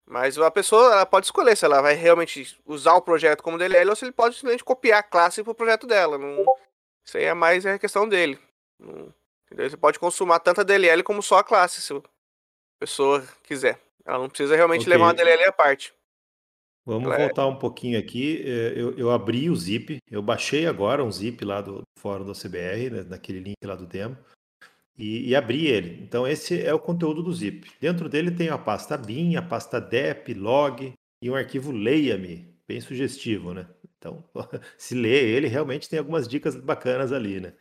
Mas 0.07 0.37
a 0.37 0.51
pessoa 0.51 0.93
ela 0.93 1.05
pode 1.05 1.25
escolher 1.25 1.57
se 1.57 1.65
ela 1.65 1.81
vai 1.81 1.95
realmente 1.95 2.57
usar 2.65 2.93
o 2.93 3.01
projeto 3.01 3.41
como 3.41 3.57
DLL 3.57 3.89
ou 3.89 3.95
se 3.95 4.05
ele 4.05 4.11
pode 4.11 4.35
simplesmente 4.35 4.63
copiar 4.63 4.99
a 4.99 5.03
classe 5.03 5.43
para 5.43 5.51
o 5.51 5.55
projeto 5.55 5.87
dela. 5.87 6.17
Não... 6.17 6.45
Isso 7.03 7.17
aí 7.17 7.23
é 7.23 7.33
mais 7.33 7.65
a 7.65 7.79
questão 7.79 8.07
dele. 8.07 8.39
Não... 8.79 9.13
Você 9.51 9.77
pode 9.77 9.97
consumar 9.99 10.39
tanto 10.39 10.61
a 10.61 10.63
DLL 10.63 11.01
como 11.03 11.23
só 11.23 11.39
a 11.39 11.43
classe, 11.43 11.81
se 11.81 11.93
a 11.93 12.01
pessoa 12.79 13.25
quiser. 13.43 13.79
Ela 14.05 14.19
não 14.19 14.29
precisa 14.29 14.55
realmente 14.55 14.81
okay. 14.81 14.93
levar 14.93 15.05
uma 15.05 15.13
DLL 15.13 15.45
à 15.45 15.51
parte. 15.51 15.93
Vamos 16.85 17.05
ela 17.05 17.15
é 17.15 17.25
voltar 17.25 17.43
é... 17.43 17.45
um 17.45 17.57
pouquinho 17.57 17.97
aqui. 17.97 18.43
É, 18.45 18.73
eu, 18.75 18.95
eu, 18.97 19.11
abri 19.11 19.49
o 19.49 19.55
zip, 19.55 19.97
eu 20.09 20.21
baixei 20.21 20.67
agora 20.67 21.03
um 21.03 21.11
zip 21.11 21.43
lá 21.43 21.61
do 21.61 21.81
fórum 21.99 22.25
da 22.25 22.33
CBR, 22.33 22.89
né, 22.91 23.03
naquele 23.03 23.39
link 23.39 23.55
lá 23.63 23.75
do 23.75 23.87
demo 23.87 24.17
e, 24.97 25.29
e 25.29 25.35
abrir 25.35 25.67
ele. 25.67 26.01
Então, 26.03 26.27
esse 26.27 26.61
é 26.61 26.73
o 26.73 26.79
conteúdo 26.79 27.21
do 27.21 27.33
zip. 27.33 27.69
Dentro 27.79 28.07
dele 28.09 28.31
tem 28.31 28.49
a 28.49 28.57
pasta 28.57 28.97
bin, 28.97 29.35
a 29.35 29.41
pasta 29.41 29.79
dep, 29.79 30.33
log 30.33 30.93
e 31.21 31.29
um 31.29 31.35
arquivo 31.35 31.71
leia-me, 31.71 32.53
bem 32.67 32.79
sugestivo, 32.79 33.53
né? 33.53 33.67
Então, 33.97 34.23
se 34.77 34.95
lê 34.95 35.29
ele, 35.31 35.47
realmente 35.47 35.89
tem 35.89 35.99
algumas 35.99 36.27
dicas 36.27 36.55
bacanas 36.55 37.11
ali, 37.11 37.39
né? 37.39 37.53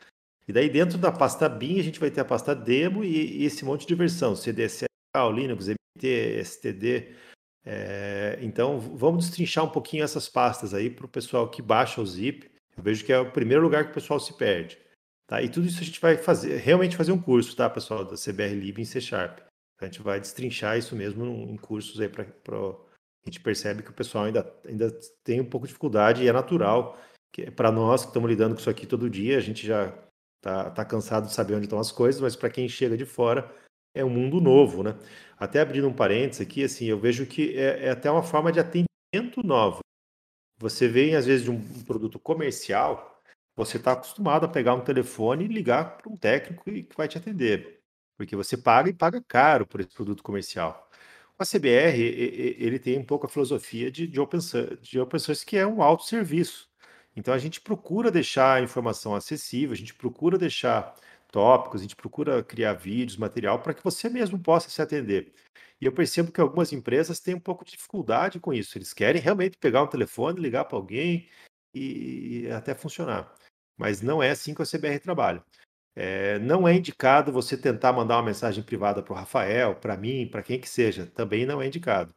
E 0.47 0.53
daí 0.53 0.69
dentro 0.69 0.99
da 0.99 1.11
pasta 1.11 1.49
bin 1.49 1.81
a 1.81 1.83
gente 1.83 1.99
vai 1.99 2.11
ter 2.11 2.21
a 2.21 2.25
pasta 2.25 2.55
demo 2.55 3.03
e, 3.03 3.43
e 3.43 3.45
esse 3.45 3.65
monte 3.65 3.87
de 3.87 3.95
versão, 3.95 4.37
CDSL, 4.37 4.87
Linux, 5.35 5.69
MT, 5.69 6.41
STD. 6.45 7.15
É, 7.65 8.39
então, 8.43 8.79
vamos 8.79 9.25
destrinchar 9.25 9.65
um 9.65 9.71
pouquinho 9.71 10.05
essas 10.05 10.29
pastas 10.29 10.75
aí 10.75 10.91
para 10.91 11.07
o 11.07 11.09
pessoal 11.09 11.49
que 11.49 11.63
baixa 11.63 12.01
o 12.01 12.07
zip. 12.07 12.51
Eu 12.77 12.83
vejo 12.83 13.05
que 13.05 13.13
é 13.13 13.19
o 13.19 13.31
primeiro 13.31 13.63
lugar 13.63 13.85
que 13.85 13.93
o 13.93 13.95
pessoal 13.95 14.21
se 14.21 14.37
perde. 14.37 14.77
Tá? 15.27 15.43
E 15.43 15.49
tudo 15.49 15.67
isso 15.67 15.81
a 15.81 15.85
gente 15.85 16.01
vai 16.01 16.17
fazer, 16.17 16.57
realmente 16.57 16.97
fazer 16.97 17.13
um 17.13 17.21
curso, 17.21 17.57
tá, 17.57 17.69
pessoal, 17.71 18.05
da 18.05 18.17
CBR 18.17 18.55
Lib 18.55 18.79
em 18.79 18.85
C 18.85 19.01
Sharp. 19.01 19.41
A 19.81 19.87
gente 19.87 20.03
vai 20.03 20.21
destrinchar 20.21 20.79
isso 20.79 20.95
mesmo 20.95 21.25
em 21.25 21.57
cursos 21.57 22.01
aí 22.01 22.09
para 22.09 22.25
a 22.25 23.31
gente 23.31 23.41
percebe 23.41 23.83
que 23.83 23.91
o 23.91 23.95
pessoal 23.95 24.25
ainda, 24.25 24.55
ainda 24.67 24.91
tem 25.23 25.41
um 25.41 25.45
pouco 25.45 25.67
de 25.67 25.73
dificuldade 25.73 26.23
e 26.23 26.29
é 26.29 26.33
natural. 26.33 26.99
que 27.33 27.51
Para 27.51 27.73
nós 27.73 28.03
que 28.03 28.09
estamos 28.09 28.29
lidando 28.29 28.55
com 28.55 28.61
isso 28.61 28.71
aqui 28.71 28.87
todo 28.87 29.09
dia, 29.09 29.39
a 29.39 29.41
gente 29.41 29.67
já 29.67 29.93
tá, 30.43 30.71
tá 30.71 30.85
cansado 30.85 31.27
de 31.27 31.33
saber 31.33 31.55
onde 31.55 31.65
estão 31.65 31.79
as 31.79 31.91
coisas, 31.91 32.21
mas 32.21 32.37
para 32.37 32.51
quem 32.51 32.69
chega 32.69 32.97
de 32.97 33.07
fora 33.07 33.51
é 33.95 34.05
um 34.05 34.11
mundo 34.11 34.41
novo, 34.41 34.83
né? 34.83 34.99
Até 35.39 35.61
abrindo 35.61 35.89
um 35.89 35.93
parênteses 35.93 36.43
aqui, 36.43 36.65
assim, 36.65 36.87
eu 36.87 36.99
vejo 36.99 37.27
que 37.27 37.57
é, 37.57 37.87
é 37.87 37.91
até 37.91 38.11
uma 38.11 38.23
forma 38.23 38.53
de 38.53 38.61
atendimento 38.61 39.43
nova. 39.43 39.81
Você 40.59 40.87
vem, 40.87 41.17
às 41.17 41.27
vezes, 41.27 41.45
de 41.45 41.51
um 41.51 41.61
produto 41.85 42.19
comercial, 42.19 43.14
você 43.57 43.77
está 43.77 43.93
acostumado 43.93 44.45
a 44.45 44.49
pegar 44.49 44.75
um 44.75 44.81
telefone 44.81 45.45
e 45.45 45.49
ligar 45.49 45.97
para 45.97 46.11
um 46.11 46.17
técnico 46.17 46.65
que 46.65 46.89
vai 46.97 47.09
te 47.09 47.19
atender, 47.19 47.81
porque 48.17 48.37
você 48.37 48.57
paga 48.57 48.91
e 48.91 48.93
paga 48.93 49.23
caro 49.27 49.67
por 49.67 49.81
esse 49.81 49.91
produto 49.95 50.23
comercial. 50.23 50.89
O 51.39 51.45
CBR 51.45 52.01
ele 52.59 52.79
tem 52.79 52.99
um 52.99 53.05
pouco 53.05 53.27
a 53.27 53.29
filosofia 53.29 53.91
de, 53.91 54.07
de, 54.07 54.21
open, 54.21 54.41
source, 54.41 54.77
de 54.81 55.01
open 55.01 55.19
source, 55.19 55.45
que 55.45 55.57
é 55.57 55.67
um 55.67 55.83
autosserviço. 55.83 56.69
Então 57.17 57.35
a 57.35 57.39
gente 57.39 57.61
procura 57.61 58.11
deixar 58.11 58.55
a 58.55 58.63
informação 58.63 59.15
acessível, 59.15 59.73
a 59.73 59.77
gente 59.77 59.95
procura 59.95 60.39
deixar 60.39 60.95
tópicos, 61.31 61.81
a 61.81 61.83
gente 61.83 61.97
procura 61.97 62.43
criar 62.43 62.75
vídeos, 62.75 63.17
material 63.17 63.61
para 63.61 63.75
que 63.75 63.83
você 63.83 64.09
mesmo 64.09 64.39
possa 64.39 64.71
se 64.71 64.81
atender. 64.81 65.33
E 65.81 65.87
eu 65.87 65.93
percebo 65.93 66.33
que 66.33 66.41
algumas 66.41 66.73
empresas 66.73 67.21
têm 67.21 67.35
um 67.35 67.41
pouco 67.41 67.65
de 67.65 67.73
dificuldade 67.73 68.41
com 68.41 68.53
isso. 68.53 68.79
Eles 68.79 68.93
querem 68.93 69.21
realmente 69.21 69.59
pegar 69.59 69.83
um 69.83 69.87
telefone, 69.89 70.41
ligar 70.41 70.65
para 70.65 70.79
alguém 70.79 71.29
e 71.75 72.49
até 72.53 72.75
funcionar 72.75 73.35
mas 73.77 74.01
não 74.03 74.23
é 74.23 74.31
assim 74.31 74.55
que 74.55 74.63
o 74.63 74.67
CBR 74.67 74.99
trabalha. 75.01 75.45
É, 75.97 76.39
não 76.41 76.67
é 76.69 76.75
indicado 76.75 77.33
você 77.33 77.57
tentar 77.57 77.93
mandar 77.93 78.17
uma 78.17 78.25
mensagem 78.25 78.63
privada 78.65 79.03
para 79.03 79.13
o 79.13 79.17
Rafael, 79.17 79.77
para 79.77 79.97
mim, 79.97 80.29
para 80.31 80.43
quem 80.43 80.61
que 80.61 80.69
seja. 80.69 81.07
Também 81.07 81.47
não 81.47 81.63
é 81.63 81.67
indicado. 81.67 82.15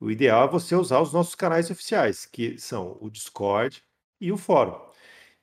O 0.00 0.10
ideal 0.10 0.48
é 0.48 0.50
você 0.50 0.74
usar 0.76 1.00
os 1.00 1.12
nossos 1.12 1.34
canais 1.34 1.70
oficiais, 1.70 2.26
que 2.26 2.58
são 2.58 2.98
o 3.00 3.10
Discord 3.10 3.82
e 4.20 4.32
o 4.32 4.36
fórum. 4.38 4.78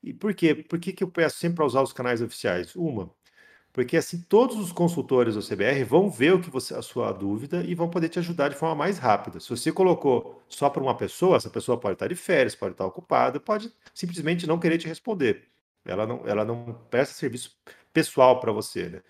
E 0.04 0.14
por 0.14 0.34
quê? 0.36 0.56
Por 0.56 0.80
que, 0.80 0.94
que 0.94 1.04
eu 1.04 1.12
peço 1.12 1.38
sempre 1.40 1.58
para 1.58 1.66
usar 1.66 1.82
os 1.82 1.94
canais 1.94 2.22
oficiais? 2.22 2.76
Uma, 2.76 3.14
porque 3.74 3.98
assim 3.98 4.22
todos 4.22 4.58
os 4.58 4.72
consultores 4.72 5.36
do 5.36 5.42
CBR 5.42 5.84
vão 5.84 6.10
ver 6.10 6.34
o 6.36 6.42
que 6.42 6.50
você 6.50 6.76
a 6.76 6.82
sua 6.82 7.12
dúvida 7.12 7.64
e 7.64 7.76
vão 7.76 7.90
poder 7.90 8.10
te 8.10 8.20
ajudar 8.20 8.50
de 8.50 8.56
forma 8.56 8.76
mais 8.76 9.00
rápida. 9.00 9.40
Se 9.40 9.50
você 9.50 9.72
colocou 9.72 10.44
só 10.50 10.70
para 10.70 10.84
uma 10.84 10.96
pessoa, 10.96 11.38
essa 11.38 11.50
pessoa 11.50 11.80
pode 11.80 11.96
estar 11.96 12.08
de 12.08 12.16
férias, 12.16 12.56
pode 12.56 12.74
estar 12.74 12.86
ocupada, 12.86 13.40
pode 13.40 13.74
simplesmente 13.94 14.48
não 14.48 14.60
querer 14.60 14.78
te 14.78 14.88
responder. 14.88 15.53
Ela 15.86 16.08
não, 16.08 16.28
ela 16.28 16.46
não 16.46 16.74
presta 16.90 17.14
serviço 17.14 17.58
pessoal 17.92 18.40
para 18.40 18.52
você, 18.52 18.90
né? 18.90 19.02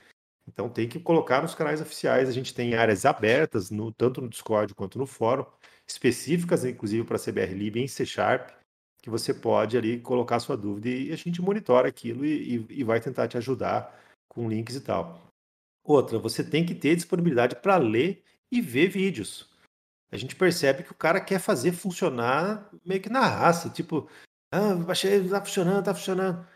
Então 0.47 0.69
tem 0.69 0.89
que 0.89 0.99
colocar 0.99 1.41
nos 1.41 1.55
canais 1.55 1.81
oficiais. 1.81 2.27
A 2.27 2.31
gente 2.31 2.53
tem 2.53 2.75
áreas 2.75 3.05
abertas, 3.05 3.69
no, 3.69 3.91
tanto 3.91 4.21
no 4.21 4.29
Discord 4.29 4.73
quanto 4.75 4.97
no 4.97 5.05
fórum, 5.05 5.45
específicas, 5.87 6.65
inclusive, 6.65 7.05
para 7.05 7.19
CBR 7.19 7.53
Lib 7.53 7.77
em 7.77 7.87
C 7.87 8.05
Sharp, 8.05 8.49
que 9.01 9.09
você 9.09 9.33
pode 9.33 9.77
ali 9.77 9.99
colocar 9.99 10.39
sua 10.39 10.57
dúvida 10.57 10.89
e 10.89 11.11
a 11.11 11.15
gente 11.15 11.41
monitora 11.41 11.87
aquilo 11.87 12.25
e, 12.25 12.55
e, 12.57 12.65
e 12.69 12.83
vai 12.83 12.99
tentar 12.99 13.27
te 13.27 13.37
ajudar 13.37 13.97
com 14.27 14.49
links 14.49 14.75
e 14.75 14.81
tal. 14.81 15.21
Outra, 15.83 16.17
você 16.17 16.43
tem 16.43 16.65
que 16.65 16.73
ter 16.73 16.95
disponibilidade 16.95 17.55
para 17.57 17.77
ler 17.77 18.23
e 18.51 18.61
ver 18.61 18.87
vídeos. 18.87 19.49
A 20.11 20.17
gente 20.17 20.35
percebe 20.35 20.83
que 20.83 20.91
o 20.91 20.95
cara 20.95 21.19
quer 21.19 21.39
fazer 21.39 21.71
funcionar 21.71 22.69
meio 22.85 23.01
que 23.01 23.09
na 23.09 23.25
raça, 23.25 23.69
tipo, 23.69 24.07
ah, 24.51 24.75
baixei, 24.75 25.27
tá 25.27 25.43
funcionando, 25.43 25.83
tá 25.83 25.93
funcionando. 25.93 26.47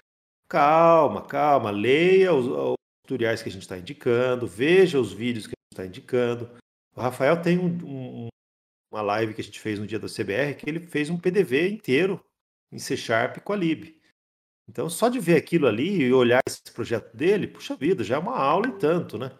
Calma, 0.49 1.21
calma. 1.25 1.71
Leia 1.71 2.33
os, 2.33 2.47
os 2.47 2.75
tutoriais 3.03 3.41
que 3.41 3.49
a 3.49 3.51
gente 3.51 3.63
está 3.63 3.77
indicando, 3.77 4.47
veja 4.47 4.99
os 4.99 5.11
vídeos 5.11 5.47
que 5.47 5.53
a 5.53 5.59
gente 5.59 5.73
está 5.73 5.85
indicando. 5.85 6.49
O 6.95 7.01
Rafael 7.01 7.41
tem 7.41 7.57
um, 7.57 7.67
um, 7.85 8.27
uma 8.91 9.01
live 9.01 9.33
que 9.33 9.41
a 9.41 9.43
gente 9.43 9.59
fez 9.59 9.79
no 9.79 9.87
dia 9.87 9.99
do 9.99 10.07
CBR 10.07 10.55
que 10.55 10.69
ele 10.69 10.79
fez 10.79 11.09
um 11.09 11.17
PDV 11.17 11.69
inteiro 11.69 12.23
em 12.71 12.79
C 12.79 12.97
Sharp 12.97 13.37
com 13.39 13.53
a 13.53 13.55
lib. 13.55 13.97
Então, 14.69 14.89
só 14.89 15.07
de 15.07 15.19
ver 15.19 15.37
aquilo 15.37 15.67
ali 15.67 16.01
e 16.01 16.13
olhar 16.13 16.41
esse 16.47 16.61
projeto 16.73 17.15
dele, 17.15 17.47
puxa 17.47 17.75
vida, 17.75 18.03
já 18.03 18.15
é 18.15 18.19
uma 18.19 18.37
aula 18.37 18.67
e 18.67 18.77
tanto, 18.77 19.17
né? 19.17 19.31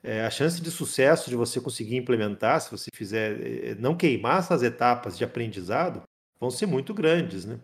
É, 0.00 0.24
a 0.24 0.30
chance 0.30 0.62
de 0.62 0.70
sucesso 0.70 1.28
de 1.28 1.34
você 1.34 1.60
conseguir 1.60 1.96
implementar, 1.96 2.60
se 2.60 2.70
você 2.70 2.88
fizer, 2.94 3.40
é, 3.40 3.74
não 3.74 3.96
queimar 3.96 4.38
essas 4.38 4.62
etapas 4.62 5.18
de 5.18 5.24
aprendizado, 5.24 6.02
vão 6.38 6.50
ser 6.50 6.66
muito 6.66 6.94
grandes, 6.94 7.44
né? 7.44 7.58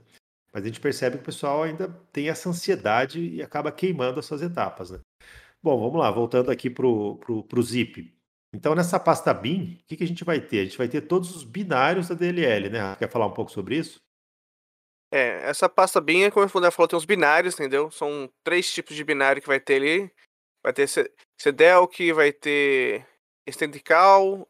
Mas 0.54 0.62
a 0.62 0.66
gente 0.66 0.80
percebe 0.80 1.16
que 1.16 1.22
o 1.22 1.26
pessoal 1.26 1.64
ainda 1.64 1.88
tem 2.12 2.28
essa 2.28 2.48
ansiedade 2.48 3.20
e 3.20 3.42
acaba 3.42 3.72
queimando 3.72 4.20
essas 4.20 4.40
etapas, 4.40 4.92
né? 4.92 5.00
Bom, 5.60 5.80
vamos 5.80 5.98
lá, 5.98 6.10
voltando 6.12 6.48
aqui 6.50 6.70
para 6.70 6.86
o 6.86 7.62
Zip. 7.62 8.14
Então, 8.54 8.72
nessa 8.72 9.00
pasta 9.00 9.34
bin, 9.34 9.80
o 9.82 9.86
que, 9.88 9.96
que 9.96 10.04
a 10.04 10.06
gente 10.06 10.22
vai 10.22 10.40
ter? 10.40 10.60
A 10.60 10.64
gente 10.64 10.78
vai 10.78 10.86
ter 10.86 11.00
todos 11.00 11.34
os 11.34 11.42
binários 11.42 12.08
da 12.08 12.14
DLL, 12.14 12.70
né? 12.70 12.94
Quer 12.96 13.10
falar 13.10 13.26
um 13.26 13.34
pouco 13.34 13.50
sobre 13.50 13.76
isso? 13.76 14.00
É, 15.12 15.48
essa 15.48 15.68
pasta 15.68 16.00
bin, 16.00 16.30
como 16.30 16.46
o 16.46 16.48
falou, 16.48 16.88
tem 16.88 16.96
os 16.96 17.04
binários, 17.04 17.54
entendeu? 17.54 17.90
São 17.90 18.30
três 18.44 18.72
tipos 18.72 18.94
de 18.94 19.02
binário 19.02 19.42
que 19.42 19.48
vai 19.48 19.58
ter 19.58 19.76
ali. 19.76 20.12
Vai 20.62 20.72
ter 20.72 20.88
que 21.90 22.12
vai 22.12 22.32
ter 22.32 23.04
Extendical, 23.44 24.48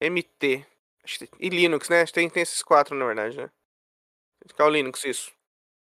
MT. 0.00 0.66
E 1.38 1.48
Linux, 1.48 1.88
né? 1.88 2.04
Tem, 2.06 2.28
tem 2.28 2.42
esses 2.42 2.62
quatro, 2.62 2.96
na 2.96 3.06
verdade, 3.06 3.36
né? 3.36 3.50
Extendical 4.40 4.70
Linux, 4.70 5.04
isso. 5.04 5.32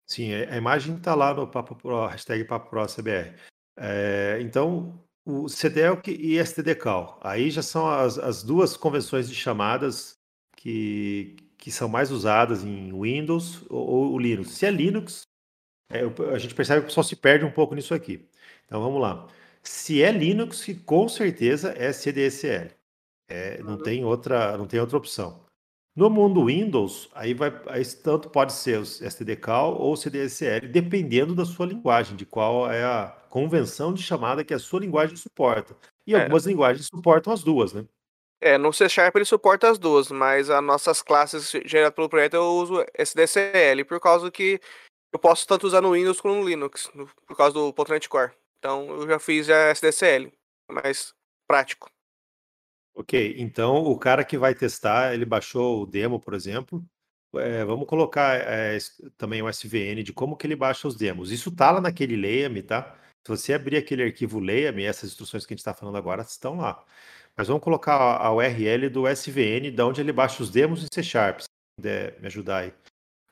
Sim, 0.06 0.34
a 0.34 0.58
imagem 0.58 0.98
está 0.98 1.16
lá 1.16 1.34
no 1.34 1.48
Papo 1.48 1.76
Pro, 1.76 2.06
hashtag 2.08 2.44
Papo 2.44 2.70
Pro 2.70 2.86
CBR. 2.86 3.34
É, 3.78 4.40
então, 4.42 5.04
o 5.26 5.48
CDELC 5.48 6.12
e 6.12 6.38
STDCal. 6.38 7.20
Aí 7.22 7.50
já 7.50 7.62
são 7.62 7.88
as, 7.90 8.18
as 8.18 8.44
duas 8.44 8.76
convenções 8.76 9.30
de 9.30 9.36
chamadas 9.36 10.18
que, 10.58 11.36
que 11.58 11.72
são 11.72 11.88
mais 11.88 12.12
usadas 12.12 12.64
em 12.64 12.92
Windows 13.00 13.66
ou, 13.70 14.12
ou 14.12 14.20
Linux. 14.20 14.52
Se 14.52 14.66
é 14.66 14.72
Linux, 14.72 15.24
é, 15.90 16.02
a 16.34 16.38
gente 16.38 16.56
percebe 16.56 16.82
que 16.82 16.86
o 16.86 16.88
pessoal 16.90 17.04
se 17.04 17.16
perde 17.16 17.46
um 17.46 17.52
pouco 17.52 17.76
nisso 17.76 17.94
aqui. 17.94 18.28
Então 18.66 18.82
vamos 18.82 19.02
lá. 19.02 19.28
Se 19.62 20.04
é 20.04 20.12
Linux, 20.12 20.66
com 20.86 21.08
certeza 21.08 21.74
é 21.78 21.94
CDSL. 21.94 22.72
É, 23.28 23.62
não, 23.64 23.78
tem 23.78 24.04
outra, 24.04 24.58
não 24.58 24.68
tem 24.68 24.80
outra 24.80 24.98
opção. 24.98 25.43
No 25.96 26.10
mundo 26.10 26.46
Windows, 26.46 27.08
aí 27.14 27.36
vai, 27.36 27.54
aí 27.68 27.86
tanto 27.86 28.28
pode 28.28 28.54
ser 28.54 28.80
o 28.80 28.84
STDCal 28.84 29.80
ou 29.80 29.96
CDSL, 29.96 30.68
dependendo 30.68 31.36
da 31.36 31.46
sua 31.46 31.68
linguagem, 31.68 32.16
de 32.16 32.26
qual 32.26 32.72
é 32.72 32.84
a 32.84 33.16
convenção 33.30 33.94
de 33.94 34.02
chamada 34.02 34.44
que 34.44 34.56
a 34.56 34.60
sua 34.60 34.80
linguagem 34.80 35.16
suporta. 35.16 35.76
E 36.08 36.16
é. 36.16 36.22
algumas 36.22 36.48
linguagens 36.48 36.88
suportam 36.88 37.32
as 37.32 37.44
duas, 37.44 37.74
né? 37.74 37.86
É, 38.42 38.58
no 38.58 38.74
C 38.74 38.90
Sharp 38.90 39.16
ele 39.16 39.24
suporta 39.24 39.70
as 39.70 39.78
duas, 39.78 40.12
mas 40.12 40.50
as 40.50 40.62
nossas 40.62 41.02
classes 41.02 41.50
geradas 41.64 41.96
pelo 41.96 42.10
projeto 42.10 42.34
eu 42.34 42.44
uso 42.44 42.84
SDCL, 42.94 43.86
por 43.88 44.00
causa 44.02 44.30
que 44.30 44.60
eu 45.14 45.20
posso 45.20 45.48
tanto 45.48 45.68
usar 45.68 45.80
no 45.80 45.92
Windows 45.92 46.20
como 46.20 46.36
no 46.36 46.48
Linux, 46.48 46.92
por 47.28 47.38
causa 47.38 47.54
do 47.54 47.72
Potranit 47.72 48.10
Core. 48.10 48.34
Então 48.58 48.90
eu 48.90 49.08
já 49.08 49.20
fiz 49.20 49.50
a 49.50 49.70
SDCL, 49.70 50.34
mais 50.70 51.14
prático. 51.48 51.93
Ok, 52.96 53.36
então 53.40 53.78
o 53.84 53.98
cara 53.98 54.24
que 54.24 54.38
vai 54.38 54.54
testar, 54.54 55.14
ele 55.14 55.26
baixou 55.26 55.82
o 55.82 55.86
demo, 55.86 56.20
por 56.20 56.34
exemplo. 56.34 56.84
É, 57.36 57.66
vamos 57.66 57.88
colocar 57.88 58.36
é, 58.36 58.78
também 59.18 59.42
o 59.42 59.50
SVN 59.50 60.04
de 60.04 60.14
como 60.14 60.38
que 60.38 60.46
ele 60.46 60.56
baixa 60.56 60.88
os 60.88 60.96
demos. 60.96 61.32
Isso 61.32 61.52
tá 61.52 61.72
lá 61.72 61.82
naquele 61.82 62.16
Leia-me, 62.16 62.62
tá? 62.62 62.96
Se 63.26 63.30
você 63.30 63.54
abrir 63.54 63.78
aquele 63.78 64.04
arquivo 64.04 64.40
Leia-me, 64.40 64.84
essas 64.84 65.10
instruções 65.10 65.46
que 65.46 65.54
a 65.54 65.56
gente 65.56 65.62
está 65.62 65.74
falando 65.74 65.98
agora 65.98 66.22
estão 66.22 66.58
lá. 66.58 66.84
Mas 67.36 67.48
vamos 67.48 67.64
colocar 67.64 67.96
a 67.96 68.32
URL 68.32 68.90
do 68.90 69.08
SVN, 69.08 69.72
de 69.72 69.82
onde 69.82 70.02
ele 70.02 70.14
baixa 70.14 70.44
os 70.44 70.52
demos 70.52 70.84
em 70.84 70.88
C 70.94 71.02
Sharp, 71.02 71.40
se 71.40 71.48
puder 71.76 72.20
me 72.22 72.28
ajudar 72.28 72.60
aí. 72.60 72.74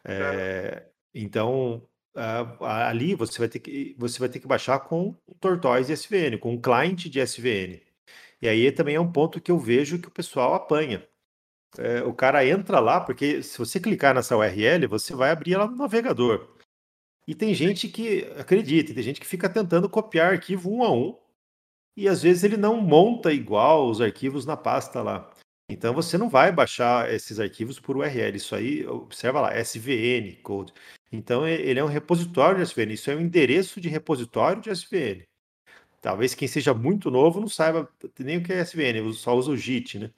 É, 0.03 0.87
então, 1.13 1.87
ali 2.59 3.13
você 3.13 3.37
vai, 3.37 3.47
ter 3.47 3.59
que, 3.59 3.95
você 3.99 4.17
vai 4.17 4.29
ter 4.29 4.39
que 4.39 4.47
baixar 4.47 4.79
com 4.79 5.15
o 5.27 5.35
Tortoise 5.35 5.93
SVN, 5.93 6.39
com 6.39 6.53
um 6.53 6.61
client 6.61 7.05
de 7.07 7.19
SVN. 7.19 7.79
E 8.41 8.47
aí 8.47 8.71
também 8.71 8.95
é 8.95 8.99
um 8.99 9.11
ponto 9.11 9.39
que 9.39 9.51
eu 9.51 9.59
vejo 9.59 10.01
que 10.01 10.07
o 10.07 10.11
pessoal 10.11 10.53
apanha. 10.53 11.07
É, 11.77 12.03
o 12.03 12.13
cara 12.13 12.45
entra 12.45 12.79
lá, 12.79 12.99
porque 12.99 13.41
se 13.43 13.57
você 13.57 13.79
clicar 13.79 14.13
nessa 14.13 14.35
URL, 14.35 14.87
você 14.87 15.15
vai 15.15 15.31
abrir 15.31 15.53
ela 15.53 15.67
no 15.67 15.77
navegador. 15.77 16.49
E 17.27 17.35
tem 17.35 17.53
gente 17.53 17.87
que, 17.87 18.23
acredita, 18.37 18.93
tem 18.93 19.03
gente 19.03 19.19
que 19.19 19.27
fica 19.27 19.47
tentando 19.49 19.89
copiar 19.89 20.33
arquivo 20.33 20.71
um 20.71 20.83
a 20.83 20.91
um 20.91 21.17
e 21.95 22.07
às 22.07 22.21
vezes 22.21 22.43
ele 22.43 22.57
não 22.57 22.81
monta 22.81 23.31
igual 23.31 23.89
os 23.89 24.01
arquivos 24.01 24.45
na 24.45 24.57
pasta 24.57 25.01
lá. 25.01 25.31
Então 25.69 25.93
você 25.93 26.17
não 26.17 26.29
vai 26.29 26.51
baixar 26.51 27.13
esses 27.13 27.39
arquivos 27.39 27.79
por 27.79 27.95
URL. 27.95 28.35
Isso 28.35 28.55
aí, 28.55 28.85
observa 28.85 29.39
lá, 29.39 29.57
SVN 29.57 30.35
code. 30.43 30.73
Então 31.11 31.47
ele 31.47 31.79
é 31.79 31.83
um 31.83 31.87
repositório 31.87 32.57
de 32.57 32.63
SVN. 32.63 32.93
Isso 32.93 33.11
é 33.11 33.15
um 33.15 33.21
endereço 33.21 33.79
de 33.79 33.87
repositório 33.87 34.61
de 34.61 34.69
SVN. 34.69 35.23
Talvez 36.01 36.33
quem 36.33 36.47
seja 36.47 36.73
muito 36.73 37.11
novo 37.11 37.39
não 37.39 37.47
saiba 37.47 37.87
nem 38.19 38.37
o 38.37 38.43
que 38.43 38.51
é 38.51 38.61
SVN, 38.61 39.13
só 39.13 39.35
usa 39.35 39.51
o 39.51 39.57
JIT, 39.57 39.99
né? 39.99 40.11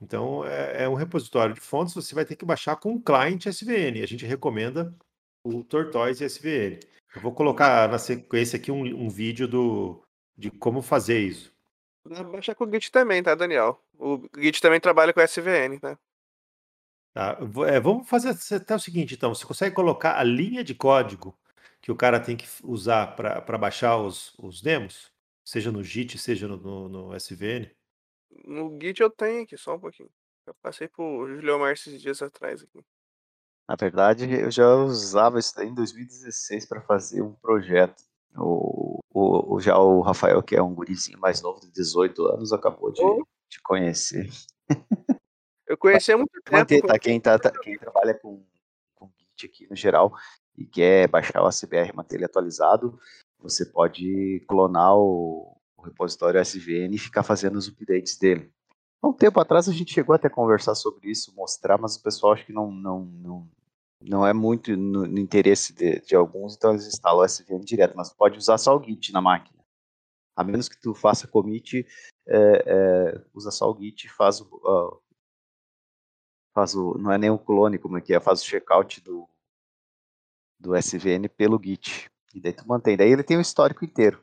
Então 0.00 0.44
é, 0.44 0.84
é 0.84 0.88
um 0.88 0.94
repositório 0.94 1.54
de 1.54 1.60
fontes. 1.60 1.94
Você 1.94 2.14
vai 2.14 2.26
ter 2.26 2.36
que 2.36 2.44
baixar 2.44 2.76
com 2.76 2.92
um 2.92 3.00
client 3.00 3.46
SVN. 3.46 4.02
A 4.02 4.06
gente 4.06 4.26
recomenda 4.26 4.94
o 5.42 5.64
Tortoise 5.64 6.22
SVN. 6.22 6.78
Eu 7.16 7.22
vou 7.22 7.32
colocar 7.32 7.88
na 7.88 7.98
sequência 7.98 8.58
aqui 8.58 8.70
um, 8.70 8.82
um 8.82 9.08
vídeo 9.08 9.48
do, 9.48 10.02
de 10.36 10.50
como 10.50 10.82
fazer 10.82 11.20
isso. 11.20 11.54
Baixa 12.30 12.54
com 12.54 12.64
o 12.64 12.70
Git 12.70 12.92
também, 12.92 13.22
tá, 13.22 13.34
Daniel? 13.34 13.82
O 13.98 14.28
Git 14.36 14.60
também 14.60 14.78
trabalha 14.78 15.12
com 15.12 15.20
SVN, 15.20 15.78
tá? 15.80 15.98
Tá, 17.14 17.38
é, 17.68 17.80
vamos 17.80 18.08
fazer 18.08 18.36
até 18.56 18.74
o 18.74 18.80
seguinte, 18.80 19.14
então. 19.14 19.34
Você 19.34 19.46
consegue 19.46 19.74
colocar 19.74 20.18
a 20.18 20.22
linha 20.22 20.62
de 20.62 20.74
código 20.74 21.34
que 21.80 21.90
o 21.90 21.96
cara 21.96 22.20
tem 22.20 22.36
que 22.36 22.46
usar 22.62 23.14
para 23.14 23.56
baixar 23.56 23.96
os, 23.96 24.34
os 24.38 24.60
demos? 24.60 25.13
Seja 25.44 25.70
no 25.70 25.82
Git, 25.82 26.16
seja 26.18 26.48
no, 26.48 26.56
no, 26.56 26.88
no, 26.88 27.16
SVN? 27.16 27.70
No 28.46 28.78
Git 28.80 29.00
eu 29.00 29.10
tenho 29.10 29.42
aqui, 29.42 29.56
só 29.58 29.76
um 29.76 29.80
pouquinho. 29.80 30.10
Eu 30.46 30.54
passei 30.62 30.88
por 30.88 31.28
Juliomar 31.28 31.72
esses 31.72 32.00
dias 32.00 32.22
atrás 32.22 32.62
aqui. 32.62 32.84
Na 33.68 33.76
verdade, 33.76 34.30
eu 34.30 34.50
já 34.50 34.74
usava 34.74 35.38
isso 35.38 35.54
daí 35.54 35.68
em 35.68 35.74
2016 35.74 36.66
para 36.66 36.82
fazer 36.82 37.22
um 37.22 37.34
projeto. 37.34 38.02
O, 38.36 38.98
o, 39.10 39.60
já 39.60 39.78
o 39.78 40.00
Rafael, 40.00 40.42
que 40.42 40.56
é 40.56 40.62
um 40.62 40.74
gurizinho 40.74 41.18
mais 41.18 41.40
novo, 41.40 41.60
de 41.60 41.70
18 41.70 42.26
anos, 42.26 42.52
acabou 42.52 42.90
de, 42.92 43.02
oh. 43.02 43.26
de 43.48 43.60
conhecer. 43.62 44.28
Eu 45.66 45.78
conheci 45.78 46.12
há 46.12 46.16
muito 46.16 46.32
tempo. 46.42 46.56
Manter, 46.56 46.82
tá? 46.82 46.98
Quem, 46.98 47.20
tá, 47.20 47.38
tá, 47.38 47.50
quem 47.50 47.78
trabalha 47.78 48.14
com, 48.14 48.44
com 48.94 49.10
Git 49.16 49.46
aqui 49.46 49.66
no 49.68 49.76
geral 49.76 50.12
e 50.56 50.66
quer 50.66 51.08
baixar 51.08 51.42
o 51.42 51.46
ACBR, 51.46 51.94
manter 51.94 52.16
ele 52.16 52.26
atualizado, 52.26 52.98
você 53.44 53.66
pode 53.66 54.42
clonar 54.48 54.96
o, 54.96 55.54
o 55.76 55.82
repositório 55.82 56.40
SVN 56.40 56.94
e 56.94 56.98
ficar 56.98 57.22
fazendo 57.22 57.56
os 57.56 57.68
updates 57.68 58.16
dele. 58.18 58.50
Há 59.02 59.06
um 59.06 59.12
tempo 59.12 59.38
atrás 59.38 59.68
a 59.68 59.72
gente 59.72 59.92
chegou 59.92 60.14
até 60.14 60.28
a 60.28 60.30
conversar 60.30 60.74
sobre 60.74 61.10
isso, 61.10 61.34
mostrar, 61.36 61.76
mas 61.78 61.96
o 61.96 62.02
pessoal 62.02 62.32
acho 62.32 62.46
que 62.46 62.54
não, 62.54 62.70
não, 62.72 63.04
não, 63.04 63.50
não 64.00 64.26
é 64.26 64.32
muito 64.32 64.74
no, 64.74 65.06
no 65.06 65.18
interesse 65.18 65.74
de, 65.74 66.00
de, 66.00 66.16
alguns, 66.16 66.56
então 66.56 66.70
eles 66.70 66.86
instalam 66.86 67.20
o 67.20 67.24
SVN 67.24 67.60
direto, 67.60 67.94
mas 67.94 68.10
pode 68.10 68.38
usar 68.38 68.56
só 68.56 68.74
o 68.74 68.82
Git 68.82 69.12
na 69.12 69.20
máquina. 69.20 69.62
A 70.34 70.42
menos 70.42 70.68
que 70.68 70.80
tu 70.80 70.94
faça 70.94 71.28
commit, 71.28 71.86
é, 72.26 72.64
é, 72.66 73.24
usa 73.34 73.50
só 73.50 73.70
o 73.70 73.78
Git 73.78 74.06
e 74.06 74.10
faz 74.10 74.40
o, 74.40 74.46
uh, 74.46 74.98
faz 76.54 76.74
o, 76.74 76.96
não 76.96 77.12
é 77.12 77.18
nem 77.18 77.30
um 77.30 77.36
clone, 77.36 77.78
como 77.78 77.98
é 77.98 78.00
que 78.00 78.14
é, 78.14 78.20
faz 78.20 78.40
o 78.40 78.46
checkout 78.46 79.02
do, 79.02 79.28
do 80.58 80.74
SVN 80.74 81.28
pelo 81.28 81.60
Git. 81.62 82.10
E 82.34 82.40
daí 82.40 82.52
tu 82.52 82.66
mantém. 82.66 82.96
Daí 82.96 83.10
ele 83.10 83.22
tem 83.22 83.36
o 83.36 83.40
histórico 83.40 83.84
inteiro. 83.84 84.20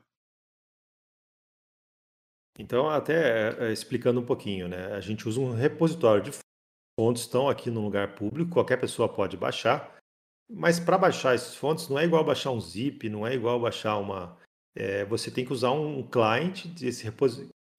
Então, 2.58 2.88
até 2.88 3.68
é, 3.68 3.72
explicando 3.72 4.20
um 4.20 4.26
pouquinho, 4.26 4.68
né? 4.68 4.92
A 4.92 5.00
gente 5.00 5.26
usa 5.26 5.40
um 5.40 5.54
repositório 5.54 6.22
de 6.22 6.30
fontes 6.98 7.22
estão 7.22 7.48
aqui 7.48 7.70
no 7.70 7.80
lugar 7.80 8.14
público, 8.14 8.50
qualquer 8.50 8.76
pessoa 8.78 9.08
pode 9.08 9.36
baixar, 9.36 9.96
mas 10.50 10.78
para 10.78 10.98
baixar 10.98 11.34
esses 11.34 11.56
fontes 11.56 11.88
não 11.88 11.98
é 11.98 12.04
igual 12.04 12.22
baixar 12.22 12.50
um 12.50 12.60
zip, 12.60 13.08
não 13.08 13.26
é 13.26 13.34
igual 13.34 13.58
baixar 13.58 13.96
uma. 13.96 14.36
É, 14.74 15.04
você 15.06 15.30
tem 15.30 15.44
que 15.44 15.52
usar 15.52 15.70
um 15.70 16.02
client 16.02 16.66
desse 16.66 17.10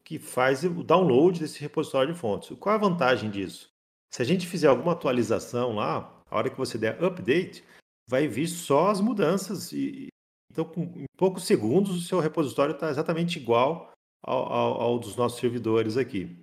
que 0.04 0.19
faz 0.19 0.63
o 0.63 0.84
download 0.84 1.39
desse 1.39 1.62
repositório 1.62 2.13
de 2.13 2.19
fontes. 2.19 2.58
Qual 2.60 2.76
a 2.76 2.78
vantagem 2.78 3.30
disso? 3.30 3.69
Se 4.12 4.22
a 4.22 4.26
gente 4.26 4.48
fizer 4.48 4.67
alguma 4.67 4.91
atualização 4.91 5.76
lá, 5.76 6.22
a 6.30 6.38
hora 6.38 6.50
que 6.50 6.58
você 6.58 6.78
der 6.78 7.02
update, 7.04 7.63
vai 8.08 8.28
vir 8.28 8.48
só 8.48 8.89
as 8.89 9.00
mudanças. 9.00 9.72
E, 9.72 10.08
então, 10.54 10.66
com, 10.66 10.84
em 10.84 11.06
poucos 11.18 11.46
segundos, 11.46 11.98
o 11.98 12.08
seu 12.08 12.20
repositório 12.20 12.76
está 12.76 12.88
exatamente 12.92 13.39
igual 13.39 13.92
ao, 14.22 14.54
ao, 14.54 14.82
ao, 14.82 15.00
dos 15.00 15.16
nossos 15.16 15.39
servidores 15.39 15.98
aqui. 15.98 16.39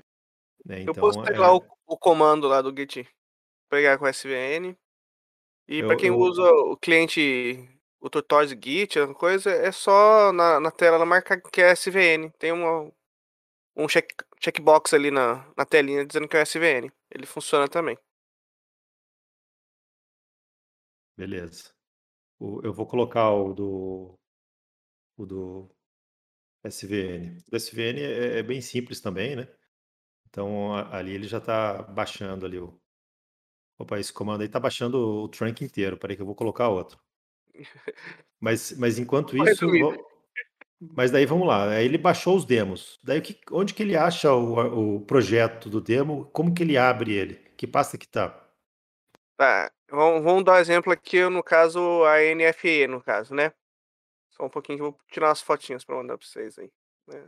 Né? 0.66 0.80
Então, 0.80 0.92
eu 0.92 1.00
posso 1.00 1.22
pegar 1.22 1.46
é... 1.46 1.50
o, 1.52 1.62
o, 1.86 1.96
comando 1.96 2.48
lá 2.48 2.60
do 2.60 2.76
Git, 2.76 3.08
pegar 3.70 3.98
com 3.98 4.08
SVN. 4.08 4.76
E 5.68 5.80
para 5.84 5.96
quem 5.96 6.08
eu... 6.08 6.18
usa 6.18 6.42
o 6.42 6.76
cliente, 6.76 7.68
o 8.00 8.10
Tortoise 8.10 8.58
Git, 8.60 8.96
coisa, 9.14 9.48
é 9.48 9.70
só 9.70 10.32
na, 10.32 10.58
na 10.58 10.72
tela 10.72 10.96
ela 10.96 11.06
marca 11.06 11.40
que 11.40 11.62
é 11.62 11.72
SVN. 11.72 12.30
Tem 12.36 12.50
uma, 12.50 12.92
um 13.76 13.86
check, 13.86 14.10
checkbox 14.40 14.92
ali 14.92 15.12
na, 15.12 15.48
na 15.56 15.64
telinha 15.64 16.04
dizendo 16.04 16.26
que 16.26 16.36
é 16.36 16.42
SVN. 16.42 16.90
Ele 17.08 17.26
funciona 17.26 17.68
também. 17.68 17.96
Beleza. 21.16 21.70
O, 22.40 22.60
eu 22.64 22.72
vou 22.72 22.86
colocar 22.86 23.30
o 23.30 23.52
do, 23.52 24.18
o 25.16 25.26
do 25.26 25.70
SVN. 26.64 27.38
O 27.52 27.56
SVN 27.56 28.00
é, 28.00 28.38
é 28.38 28.42
bem 28.42 28.60
simples 28.62 29.00
também, 29.00 29.36
né? 29.36 29.46
Então 30.28 30.74
ali 30.74 31.12
ele 31.12 31.28
já 31.28 31.38
está 31.38 31.82
baixando 31.82 32.46
ali 32.46 32.58
o. 32.58 32.80
Opa, 33.78 33.98
esse 33.98 34.12
comando 34.12 34.40
aí 34.40 34.46
está 34.46 34.58
baixando 34.58 34.98
o 34.98 35.28
trunk 35.28 35.64
inteiro. 35.64 35.96
Peraí 35.98 36.16
que 36.16 36.22
eu 36.22 36.26
vou 36.26 36.34
colocar 36.34 36.68
outro. 36.68 36.98
Mas, 38.38 38.72
mas 38.78 38.98
enquanto 38.98 39.36
isso. 39.46 39.66
Mas 40.80 41.10
daí 41.10 41.26
vamos 41.26 41.46
lá. 41.46 41.68
Aí 41.68 41.84
ele 41.84 41.98
baixou 41.98 42.36
os 42.36 42.44
demos. 42.44 42.98
Daí 43.02 43.20
que, 43.20 43.38
onde 43.52 43.74
que 43.74 43.82
ele 43.82 43.96
acha 43.96 44.32
o, 44.32 44.96
o 44.96 45.00
projeto 45.02 45.68
do 45.68 45.80
demo? 45.80 46.26
Como 46.32 46.54
que 46.54 46.62
ele 46.62 46.78
abre 46.78 47.12
ele? 47.12 47.34
Que 47.56 47.66
pasta 47.66 47.98
que 47.98 48.08
tá? 48.08 48.49
Tá. 49.40 49.72
Vamos, 49.88 50.22
vamos 50.22 50.44
dar 50.44 50.56
um 50.56 50.58
exemplo 50.58 50.92
aqui, 50.92 51.26
no 51.30 51.42
caso, 51.42 52.04
a 52.04 52.18
NFE, 52.34 52.86
no 52.86 53.02
caso, 53.02 53.34
né? 53.34 53.54
Só 54.28 54.44
um 54.44 54.50
pouquinho 54.50 54.76
que 54.76 54.82
eu 54.82 54.90
vou 54.90 55.00
tirar 55.10 55.28
umas 55.28 55.40
fotinhas 55.40 55.82
para 55.82 55.96
mandar 55.96 56.18
para 56.18 56.26
vocês 56.26 56.58
aí. 56.58 56.70
Né? 57.06 57.26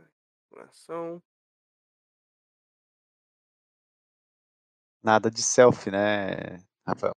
Nada 5.01 5.31
de 5.31 5.41
selfie, 5.41 5.89
né, 5.89 6.63
Rafael? 6.85 7.15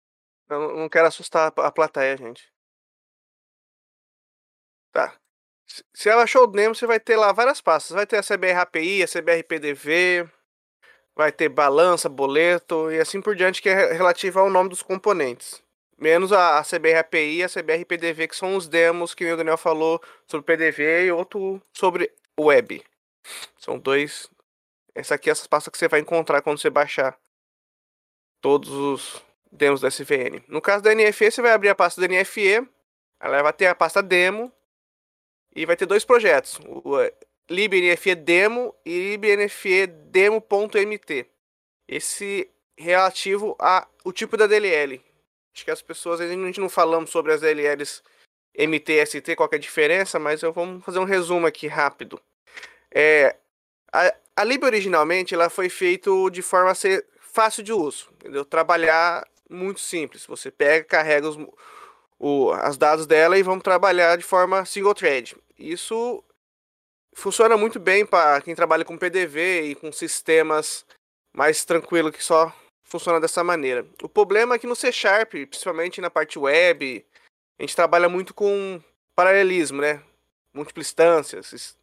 Eu 0.48 0.78
não 0.78 0.88
quero 0.88 1.08
assustar 1.08 1.52
a 1.58 1.72
plateia, 1.72 2.16
gente. 2.16 2.54
Tá. 4.92 5.20
Se 5.92 6.08
ela 6.08 6.22
achou 6.22 6.44
o 6.44 6.48
demo, 6.48 6.76
você 6.76 6.86
vai 6.86 7.00
ter 7.00 7.18
lá 7.18 7.32
várias 7.32 7.60
pastas. 7.60 7.96
Vai 7.96 8.06
ter 8.06 8.18
a 8.18 8.22
CBR 8.22 8.60
API, 8.60 9.02
a 9.02 9.08
CBR 9.08 9.42
PDV, 9.42 10.32
vai 11.16 11.32
ter 11.32 11.50
balança, 11.50 12.10
boleto 12.10 12.92
e 12.92 13.00
assim 13.00 13.22
por 13.22 13.36
diante, 13.36 13.62
que 13.62 13.70
é 13.70 13.94
relativa 13.94 14.40
ao 14.40 14.50
nome 14.50 14.70
dos 14.70 14.82
componentes. 14.82 15.62
Menos 15.98 16.34
a, 16.34 16.60
a 16.60 16.64
CBR 16.64 16.98
API 16.98 17.38
e 17.38 17.44
a 17.44 17.50
CBR 17.50 17.86
PDV, 17.86 18.28
que 18.28 18.36
são 18.36 18.56
os 18.56 18.68
demos 18.68 19.14
que 19.14 19.32
o 19.32 19.38
Daniel 19.38 19.58
falou 19.58 20.02
sobre 20.28 20.46
PDV 20.46 21.06
e 21.06 21.12
outro 21.12 21.62
sobre 21.72 22.12
web. 22.40 22.84
São 23.58 23.78
dois. 23.78 24.30
Essa 24.96 25.16
aqui 25.16 25.30
é 25.30 25.32
essa 25.32 25.48
pasta 25.48 25.72
que 25.72 25.78
você 25.78 25.88
vai 25.88 26.00
encontrar 26.00 26.42
quando 26.42 26.60
você 26.60 26.70
baixar 26.70 27.18
todos 28.42 28.70
os 28.70 29.24
demos 29.52 29.82
da 29.82 29.88
SVN. 29.88 30.44
No 30.48 30.62
caso 30.62 30.84
da 30.84 30.94
NFE, 30.94 31.32
você 31.32 31.42
vai 31.42 31.52
abrir 31.52 31.70
a 31.70 31.76
pasta 31.76 32.02
da 32.02 32.08
NFE, 32.08 32.68
ela 33.20 33.42
vai 33.42 33.54
ter 33.54 33.68
a 33.68 33.76
pasta 33.76 34.04
demo 34.04 34.52
e 35.56 35.66
vai 35.66 35.76
ter 35.76 35.86
dois 35.86 36.04
projetos, 36.04 36.60
o 36.66 36.98
libnfe 37.50 38.16
demo 38.16 38.76
e 38.86 39.12
libnfe 39.12 39.88
demo.mt. 39.88 41.26
Esse 41.88 42.50
relativo 42.78 43.56
a 43.60 43.88
o 44.04 44.12
tipo 44.12 44.36
da 44.36 44.48
DLL. 44.48 45.02
Acho 45.54 45.66
que 45.66 45.72
as 45.72 45.82
pessoas 45.82 46.20
a 46.20 46.28
gente 46.28 46.60
não 46.60 46.70
falamos 46.70 47.10
sobre 47.10 47.32
as 47.32 47.42
DLLs 47.42 48.02
MT 48.58 48.94
e 48.94 49.06
ST, 49.06 49.36
qual 49.36 49.50
é 49.52 49.56
a 49.56 49.60
diferença, 49.60 50.20
mas 50.20 50.42
eu 50.42 50.52
vou 50.52 50.82
fazer 50.82 51.00
um 51.00 51.06
resumo 51.06 51.46
aqui 51.46 51.68
rápido. 51.68 52.20
É, 52.94 53.36
a, 53.92 54.14
a 54.36 54.44
lib 54.44 54.64
originalmente 54.64 55.34
ela 55.34 55.50
foi 55.50 55.70
feita 55.70 56.10
de 56.32 56.42
forma 56.42 56.72
a 56.72 56.76
ser 56.76 57.06
fácil 57.20 57.64
de 57.64 57.74
uso, 57.74 58.10
entendeu? 58.14 58.46
Trabalhar 58.46 59.28
muito 59.50 59.80
simples. 59.80 60.26
Você 60.26 60.52
pega, 60.52 60.86
carrega 60.86 61.28
os, 61.28 61.38
o, 62.20 62.52
as 62.52 62.78
dados 62.78 63.08
dela 63.08 63.38
e 63.38 63.44
vamos 63.44 63.64
trabalhar 63.64 64.18
de 64.18 64.24
forma 64.24 64.66
single 64.66 64.94
thread. 64.94 65.36
Isso 65.58 66.24
funciona 67.16 67.58
muito 67.58 67.80
bem 67.80 68.06
para 68.06 68.42
quem 68.42 68.56
trabalha 68.56 68.86
com 68.86 68.98
PDV 68.98 69.70
e 69.70 69.76
com 69.76 69.92
sistemas 69.92 70.86
mais 71.34 71.66
tranquilo 71.66 72.12
que 72.12 72.24
só 72.24 72.54
funciona 72.84 73.20
dessa 73.20 73.44
maneira. 73.44 73.86
O 74.02 74.10
problema 74.10 74.56
é 74.56 74.60
que 74.60 74.68
no 74.68 74.76
C 74.76 74.92
Sharp, 74.92 75.32
principalmente 75.32 76.00
na 76.00 76.10
parte 76.10 76.38
web, 76.38 77.06
a 77.58 77.64
gente 77.64 77.76
trabalha 77.76 78.08
muito 78.08 78.34
com 78.34 78.82
paralelismo, 79.16 79.82
né? 79.82 80.02
Múltiplas 80.54 80.88
instâncias, 80.88 81.78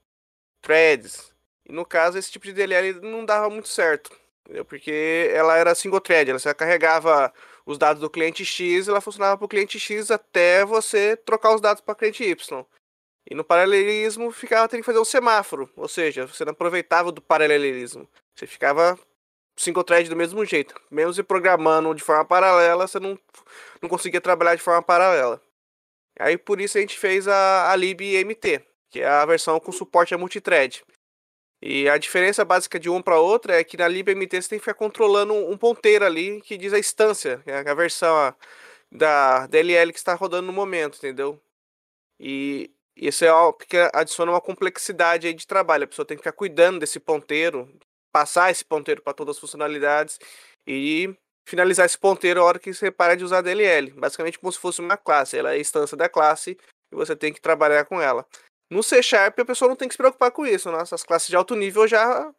threads. 0.63 1.33
E 1.67 1.73
no 1.73 1.85
caso, 1.85 2.19
esse 2.19 2.31
tipo 2.31 2.47
de 2.47 2.53
DLL 2.53 3.01
não 3.01 3.25
dava 3.25 3.51
muito 3.51 3.69
certo. 3.69 4.17
Entendeu? 4.45 4.65
Porque 4.65 5.31
ela 5.33 5.57
era 5.57 5.75
single 5.75 6.01
thread, 6.01 6.31
ela 6.31 6.55
carregava 6.55 7.33
os 7.65 7.79
dados 7.79 8.01
do 8.01 8.11
cliente 8.11 8.45
X, 8.45 8.89
ela 8.89 9.01
funcionava 9.01 9.37
para 9.37 9.45
o 9.45 9.49
cliente 9.49 9.79
X 9.79 10.11
até 10.11 10.65
você 10.65 11.17
trocar 11.17 11.55
os 11.55 11.61
dados 11.61 11.81
para 11.81 11.93
o 11.93 11.97
cliente 11.97 12.25
Y. 12.25 12.65
E 13.29 13.35
no 13.35 13.45
paralelismo 13.45 14.31
ficava 14.31 14.69
tendo 14.69 14.81
que 14.81 14.87
fazer 14.87 14.99
um 14.99 15.05
semáforo, 15.05 15.71
ou 15.77 15.89
seja, 15.89 16.27
você 16.27 16.45
não 16.45 16.53
aproveitava 16.53 17.13
do 17.13 17.21
paralelismo. 17.21 18.09
Você 18.35 18.47
ficava 18.47 18.99
single 19.57 19.85
thread 19.85 20.09
do 20.09 20.17
mesmo 20.17 20.45
jeito. 20.45 20.75
Mesmo 20.91 21.13
se 21.13 21.23
programando 21.23 21.95
de 21.95 22.03
forma 22.03 22.25
paralela, 22.25 22.87
você 22.87 22.99
não, 22.99 23.19
não 23.81 23.89
conseguia 23.89 24.21
trabalhar 24.21 24.55
de 24.55 24.63
forma 24.63 24.83
paralela. 24.83 25.41
Aí 26.19 26.37
por 26.37 26.61
isso 26.61 26.79
a 26.79 26.81
gente 26.81 26.99
fez 26.99 27.29
a, 27.29 27.71
a 27.71 27.77
libmt, 27.77 28.63
que 28.91 29.01
é 29.01 29.09
a 29.09 29.25
versão 29.27 29.61
com 29.61 29.73
suporte 29.73 30.15
a 30.15 30.19
multithread. 30.19 30.85
E 31.63 31.89
a 31.89 31.99
diferença 31.99 32.45
básica 32.45 32.81
de 32.81 32.89
um 32.89 33.03
para 33.03 33.19
outra 33.19 33.61
é 33.61 33.65
que 33.65 33.77
na 33.77 33.87
libmt 33.87 34.31
você 34.31 34.49
tem 34.49 34.59
que 34.59 34.65
ficar 34.65 34.75
controlando 34.75 35.35
um 35.35 35.57
ponteiro 35.59 36.05
ali 36.05 36.41
que 36.41 36.57
diz 36.57 36.73
a 36.73 36.79
instância, 36.79 37.43
é 37.47 37.59
a 37.59 37.75
versão 37.75 38.17
a, 38.17 38.35
da 38.91 39.47
DLL 39.47 39.93
que 39.93 39.99
está 39.99 40.15
rodando 40.15 40.47
no 40.47 40.53
momento, 40.53 40.97
entendeu? 40.97 41.41
E 42.19 42.71
isso 43.01 43.25
é 43.25 43.29
algo 43.29 43.59
que 43.59 43.77
adiciona 43.95 44.31
uma 44.31 44.41
complexidade 44.41 45.27
aí 45.27 45.33
de 45.33 45.47
trabalho. 45.47 45.85
A 45.85 45.87
pessoa 45.87 46.05
tem 46.05 46.17
que 46.17 46.23
ficar 46.23 46.33
cuidando 46.33 46.81
desse 46.81 47.01
ponteiro, 47.01 47.67
passar 48.13 48.51
esse 48.51 48.65
ponteiro 48.65 49.01
para 49.01 49.15
todas 49.15 49.37
as 49.37 49.41
funcionalidades 49.41 50.19
e 50.67 51.15
finalizar 51.49 51.87
esse 51.87 51.99
ponteiro 51.99 52.41
a 52.41 52.45
hora 52.45 52.59
que 52.59 52.75
você 52.75 52.91
para 52.91 53.17
de 53.17 53.25
usar 53.25 53.39
a 53.39 53.43
DLL. 53.43 53.91
Basicamente 53.93 54.39
como 54.39 54.53
se 54.53 54.59
fosse 54.59 54.81
uma 54.81 54.99
classe. 54.99 55.39
Ela 55.39 55.53
é 55.53 55.55
a 55.55 55.59
instância 55.59 55.97
da 55.97 56.09
classe 56.09 56.59
e 56.93 56.95
você 56.95 57.17
tem 57.17 57.33
que 57.33 57.41
trabalhar 57.41 57.87
com 57.87 58.01
ela. 58.01 58.27
No 58.71 58.83
C 58.83 59.03
Sharp 59.03 59.39
a 59.41 59.45
pessoa 59.47 59.71
não 59.71 59.77
tem 59.77 59.89
que 59.89 59.95
se 59.95 59.99
preocupar 59.99 60.31
com 60.31 60.47
isso. 60.47 60.71
Nossas 60.71 61.03
classes 61.03 61.29
de 61.29 61.37
alto 61.37 61.57
nível 61.57 61.89
já 61.89 62.31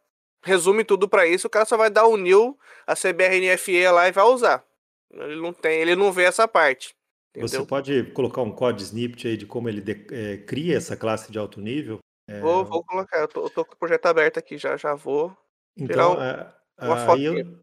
resume 0.44 0.84
tudo 0.84 1.08
para 1.08 1.26
isso. 1.26 1.48
O 1.48 1.50
cara 1.50 1.64
só 1.64 1.76
vai 1.76 1.90
dar 1.90 2.06
o 2.06 2.16
new, 2.16 2.56
a 2.86 2.94
CBRNFE 2.94 3.88
lá 3.88 4.08
e 4.08 4.12
vai 4.12 4.24
usar. 4.24 4.64
Ele 5.12 5.40
não 5.40 5.52
tem, 5.52 5.80
ele 5.80 5.96
não 5.96 6.12
vê 6.12 6.22
essa 6.22 6.46
parte. 6.46 6.94
Entendeu? 7.34 7.48
Você 7.48 7.66
pode 7.66 8.04
colocar 8.12 8.42
um 8.42 8.52
code 8.52 8.82
snippet 8.82 9.26
aí 9.26 9.36
de 9.36 9.46
como 9.46 9.68
ele 9.68 9.80
de, 9.80 10.06
é, 10.10 10.36
cria 10.36 10.76
essa 10.76 10.96
classe 10.96 11.32
de 11.32 11.38
alto 11.38 11.60
nível? 11.60 11.98
É... 12.28 12.40
Vou, 12.40 12.64
vou 12.64 12.84
colocar, 12.84 13.20
eu 13.20 13.28
tô, 13.28 13.44
eu 13.44 13.50
tô, 13.50 13.64
com 13.64 13.72
o 13.72 13.76
projeto 13.76 14.06
aberto 14.06 14.38
aqui 14.38 14.58
já, 14.58 14.76
já 14.76 14.94
vou. 14.94 15.36
Então, 15.76 16.14
um, 16.14 16.20
a, 16.20 16.54
a, 16.76 17.12
aí 17.14 17.24
eu, 17.24 17.58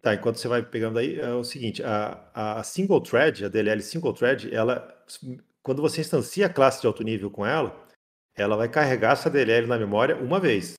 tá, 0.00 0.14
enquanto 0.14 0.36
você 0.36 0.46
vai 0.46 0.62
pegando 0.62 1.00
aí, 1.00 1.18
é 1.18 1.30
o 1.30 1.42
seguinte, 1.42 1.82
a, 1.82 2.30
a 2.32 2.62
single 2.62 3.00
thread, 3.00 3.44
a 3.44 3.48
DLL 3.48 3.82
single 3.82 4.12
thread, 4.12 4.54
ela, 4.54 5.04
quando 5.62 5.82
você 5.82 6.00
instancia 6.00 6.46
a 6.46 6.52
classe 6.52 6.80
de 6.80 6.86
alto 6.86 7.02
nível 7.02 7.28
com 7.28 7.44
ela, 7.44 7.76
ela 8.36 8.56
vai 8.56 8.68
carregar 8.68 9.14
essa 9.14 9.28
DLL 9.28 9.66
na 9.66 9.76
memória 9.76 10.16
uma 10.16 10.38
vez. 10.38 10.74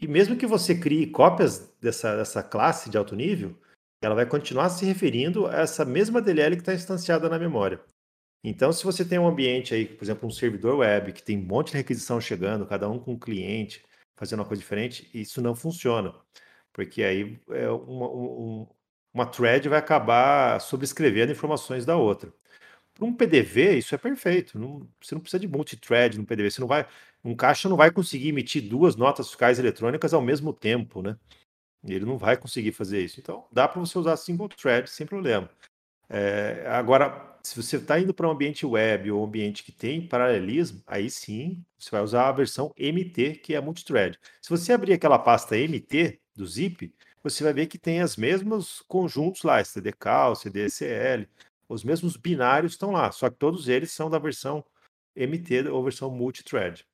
E 0.00 0.06
mesmo 0.06 0.36
que 0.36 0.46
você 0.46 0.74
crie 0.74 1.10
cópias 1.10 1.68
dessa, 1.80 2.16
dessa 2.16 2.42
classe 2.42 2.88
de 2.88 2.96
alto 2.96 3.16
nível, 3.16 3.58
ela 4.02 4.14
vai 4.14 4.26
continuar 4.26 4.68
se 4.70 4.84
referindo 4.84 5.46
a 5.46 5.60
essa 5.60 5.84
mesma 5.84 6.20
DLL 6.22 6.56
que 6.56 6.62
está 6.62 6.74
instanciada 6.74 7.28
na 7.28 7.38
memória. 7.38 7.80
Então, 8.42 8.72
se 8.72 8.84
você 8.84 9.04
tem 9.04 9.18
um 9.18 9.28
ambiente 9.28 9.74
aí, 9.74 9.86
por 9.86 10.04
exemplo, 10.04 10.26
um 10.26 10.30
servidor 10.30 10.78
web 10.78 11.12
que 11.12 11.22
tem 11.22 11.38
um 11.38 11.42
monte 11.46 11.72
de 11.72 11.78
requisição 11.78 12.20
chegando, 12.20 12.66
cada 12.66 12.88
um 12.88 12.98
com 12.98 13.12
um 13.12 13.18
cliente, 13.18 13.84
fazendo 14.16 14.40
uma 14.40 14.46
coisa 14.46 14.62
diferente, 14.62 15.10
isso 15.14 15.42
não 15.42 15.54
funciona. 15.54 16.14
Porque 16.72 17.02
aí 17.02 17.38
é 17.50 17.68
uma, 17.70 18.08
um, 18.08 18.66
uma 19.12 19.26
thread 19.26 19.68
vai 19.68 19.78
acabar 19.78 20.60
subscrevendo 20.60 21.32
informações 21.32 21.84
da 21.84 21.96
outra. 21.96 22.32
Para 22.94 23.06
um 23.06 23.14
PDV, 23.14 23.78
isso 23.78 23.94
é 23.94 23.98
perfeito. 23.98 24.58
Não, 24.58 24.88
você 25.02 25.14
não 25.14 25.22
precisa 25.22 25.40
de 25.40 25.48
multithread 25.48 26.18
no 26.18 26.26
PDV. 26.26 26.50
Você 26.50 26.60
não 26.60 26.68
vai, 26.68 26.86
um 27.24 27.34
caixa 27.36 27.68
não 27.68 27.76
vai 27.76 27.90
conseguir 27.90 28.28
emitir 28.28 28.62
duas 28.68 28.96
notas 28.96 29.28
fiscais 29.28 29.58
eletrônicas 29.58 30.14
ao 30.14 30.22
mesmo 30.22 30.52
tempo, 30.52 31.02
né? 31.02 31.16
Ele 31.84 32.04
não 32.04 32.18
vai 32.18 32.36
conseguir 32.36 32.72
fazer 32.72 33.02
isso. 33.02 33.20
Então, 33.20 33.46
dá 33.50 33.66
para 33.66 33.80
você 33.80 33.98
usar 33.98 34.16
single 34.16 34.48
thread 34.48 34.88
sem 34.88 35.06
problema. 35.06 35.48
É, 36.08 36.64
agora, 36.68 37.38
se 37.42 37.60
você 37.60 37.76
está 37.76 37.98
indo 37.98 38.12
para 38.12 38.26
um 38.26 38.32
ambiente 38.32 38.66
web 38.66 39.10
ou 39.10 39.22
um 39.22 39.24
ambiente 39.24 39.62
que 39.62 39.72
tem 39.72 40.06
paralelismo, 40.06 40.82
aí 40.86 41.08
sim 41.08 41.64
você 41.78 41.90
vai 41.90 42.02
usar 42.02 42.28
a 42.28 42.32
versão 42.32 42.72
MT, 42.76 43.36
que 43.36 43.54
é 43.54 43.60
multithread. 43.60 44.18
Se 44.42 44.50
você 44.50 44.72
abrir 44.72 44.92
aquela 44.92 45.18
pasta 45.18 45.56
MT 45.56 46.20
do 46.34 46.46
zip, 46.46 46.92
você 47.22 47.44
vai 47.44 47.52
ver 47.52 47.66
que 47.66 47.78
tem 47.78 48.02
os 48.02 48.16
mesmos 48.16 48.82
conjuntos 48.88 49.42
lá, 49.42 49.60
STDCal, 49.60 50.34
CDSL, 50.34 51.28
os 51.68 51.84
mesmos 51.84 52.16
binários 52.16 52.72
estão 52.72 52.90
lá, 52.90 53.12
só 53.12 53.30
que 53.30 53.36
todos 53.36 53.68
eles 53.68 53.92
são 53.92 54.10
da 54.10 54.18
versão 54.18 54.64
MT 55.14 55.68
ou 55.68 55.84
versão 55.84 56.10
multithread. 56.10 56.84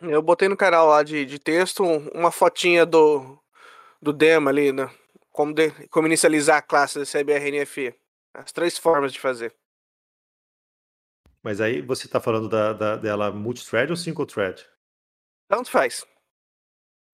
Eu 0.00 0.22
botei 0.22 0.48
no 0.48 0.56
canal 0.56 0.88
lá 0.88 1.02
de, 1.02 1.24
de 1.26 1.38
texto 1.38 1.84
uma 1.84 2.30
fotinha 2.30 2.86
do, 2.86 3.38
do 4.00 4.12
demo 4.12 4.48
ali, 4.48 4.72
né? 4.72 4.90
Como, 5.30 5.52
de, 5.52 5.70
como 5.88 6.06
inicializar 6.06 6.58
a 6.58 6.62
classe 6.62 6.98
da 6.98 7.04
CBRNF. 7.04 7.94
As 8.34 8.52
três 8.52 8.78
formas 8.78 9.12
de 9.12 9.20
fazer. 9.20 9.54
Mas 11.42 11.60
aí 11.60 11.80
você 11.80 12.06
está 12.06 12.20
falando 12.20 12.48
da, 12.48 12.72
da, 12.72 12.96
dela 12.96 13.30
multithread 13.30 13.90
ou 13.90 13.96
single 13.96 14.26
thread? 14.26 14.66
Tanto 15.48 15.70
faz. 15.70 16.06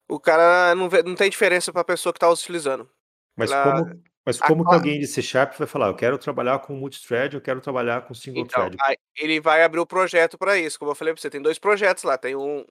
o 0.09 0.21
cara 0.21 0.75
não, 0.75 0.89
vê, 0.89 1.03
não 1.03 1.15
tem 1.15 1.31
diferença 1.31 1.73
para 1.73 1.83
a 1.83 1.85
pessoa 1.85 2.13
que 2.13 2.19
está 2.19 2.29
utilizando. 2.29 2.91
Mas 3.37 3.51
Ela, 3.51 3.65
como, 3.65 4.03
mas 4.25 4.41
como 4.41 4.63
a, 4.65 4.69
que 4.69 4.75
alguém 4.75 5.01
de 5.01 5.07
C 5.07 5.23
Sharp 5.23 5.55
vai 5.57 5.67
falar, 5.67 5.89
eu 5.89 5.95
quero 5.95 6.19
trabalhar 6.19 6.59
com 6.59 6.75
multithread, 6.75 7.35
eu 7.35 7.41
quero 7.41 7.61
trabalhar 7.61 8.03
com 8.03 8.15
single 8.15 8.43
então, 8.43 8.69
thread? 8.71 8.99
Ele 9.17 9.41
vai 9.41 9.63
abrir 9.63 9.81
o 9.81 9.87
projeto 9.87 10.37
para 10.37 10.59
isso. 10.59 10.79
Como 10.79 10.91
eu 10.91 10.95
falei 10.95 11.15
para 11.15 11.21
você, 11.21 11.31
tem 11.31 11.41
dois 11.41 11.59
projetos 11.59 12.03
lá, 12.03 12.19
tem 12.19 12.35
um, 12.35 12.65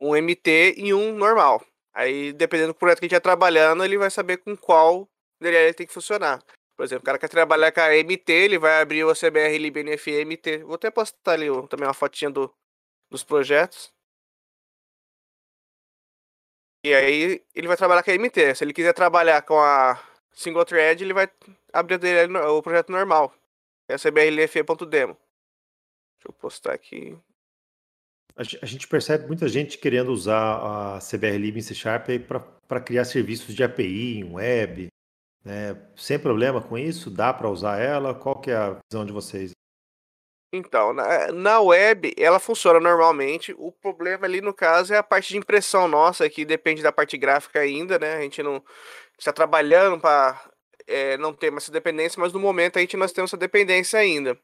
um 0.00 0.14
MT 0.14 0.74
e 0.76 0.94
um 0.94 1.16
normal. 1.16 1.64
Aí, 1.94 2.32
dependendo 2.32 2.72
do 2.72 2.78
projeto 2.78 2.98
que 2.98 3.04
a 3.04 3.08
gente 3.08 3.16
está 3.16 3.30
trabalhando, 3.30 3.84
ele 3.84 3.96
vai 3.96 4.10
saber 4.10 4.38
com 4.38 4.56
qual 4.56 5.08
DLL 5.40 5.72
tem 5.74 5.86
que 5.86 5.92
funcionar. 5.92 6.42
Por 6.76 6.84
exemplo, 6.84 7.02
o 7.02 7.06
cara 7.06 7.18
quer 7.18 7.28
trabalhar 7.28 7.70
com 7.70 7.80
a 7.80 7.90
MT, 7.90 8.32
ele 8.32 8.58
vai 8.58 8.80
abrir 8.80 9.04
o 9.04 9.14
CBR 9.14 9.58
LibNF 9.58 10.24
MT. 10.24 10.64
Vou 10.64 10.74
até 10.74 10.90
postar 10.90 11.32
ali 11.32 11.46
também 11.68 11.86
uma 11.86 11.94
fotinha 11.94 12.30
do, 12.30 12.52
dos 13.10 13.22
projetos. 13.22 13.92
E 16.84 16.92
aí 16.92 17.42
ele 17.54 17.68
vai 17.68 17.76
trabalhar 17.76 18.02
com 18.02 18.10
a 18.10 18.14
MT. 18.14 18.56
Se 18.56 18.64
ele 18.64 18.72
quiser 18.72 18.92
trabalhar 18.92 19.40
com 19.42 19.58
a 19.58 19.98
single 20.32 20.64
thread, 20.64 21.02
ele 21.02 21.14
vai 21.14 21.30
abrir 21.72 21.98
o 22.48 22.62
projeto 22.62 22.90
normal. 22.90 23.32
É 23.88 23.96
cbrlfe.demo. 23.96 25.16
Deixa 26.16 26.28
eu 26.28 26.32
postar 26.32 26.72
aqui. 26.72 27.16
A 28.36 28.66
gente 28.66 28.88
percebe 28.88 29.28
muita 29.28 29.46
gente 29.46 29.78
querendo 29.78 30.10
usar 30.10 30.96
a 30.96 30.98
CBR 30.98 31.56
em 31.56 31.60
C 31.60 31.72
Sharp 31.72 32.08
para 32.66 32.80
criar 32.80 33.04
serviços 33.04 33.54
de 33.54 33.62
API 33.62 34.18
em 34.18 34.32
web, 34.32 34.88
né? 35.44 35.80
Sem 35.94 36.18
problema 36.18 36.60
com 36.60 36.76
isso? 36.76 37.10
Dá 37.10 37.32
para 37.32 37.48
usar 37.48 37.78
ela? 37.78 38.12
Qual 38.12 38.40
que 38.40 38.50
é 38.50 38.56
a 38.56 38.76
visão 38.90 39.06
de 39.06 39.12
vocês? 39.12 39.52
Então, 40.52 40.92
na, 40.92 41.30
na 41.32 41.60
web 41.60 42.12
ela 42.16 42.40
funciona 42.40 42.80
normalmente. 42.80 43.54
O 43.56 43.70
problema 43.70 44.26
ali 44.26 44.40
no 44.40 44.52
caso 44.52 44.92
é 44.92 44.96
a 44.96 45.02
parte 45.02 45.28
de 45.28 45.38
impressão 45.38 45.86
nossa, 45.86 46.28
que 46.28 46.44
depende 46.44 46.82
da 46.82 46.90
parte 46.90 47.16
gráfica 47.16 47.60
ainda, 47.60 48.00
né? 48.00 48.16
A 48.16 48.20
gente 48.22 48.42
não 48.42 48.64
está 49.16 49.32
trabalhando 49.32 50.00
para 50.00 50.40
é, 50.88 51.16
não 51.18 51.32
ter 51.32 51.50
mais 51.50 51.64
essa 51.64 51.72
dependência, 51.72 52.20
mas 52.20 52.32
no 52.32 52.40
momento 52.40 52.78
a 52.78 52.80
gente 52.80 52.96
nós 52.96 53.12
temos 53.12 53.30
essa 53.30 53.36
dependência 53.36 53.98
ainda. 53.98 54.36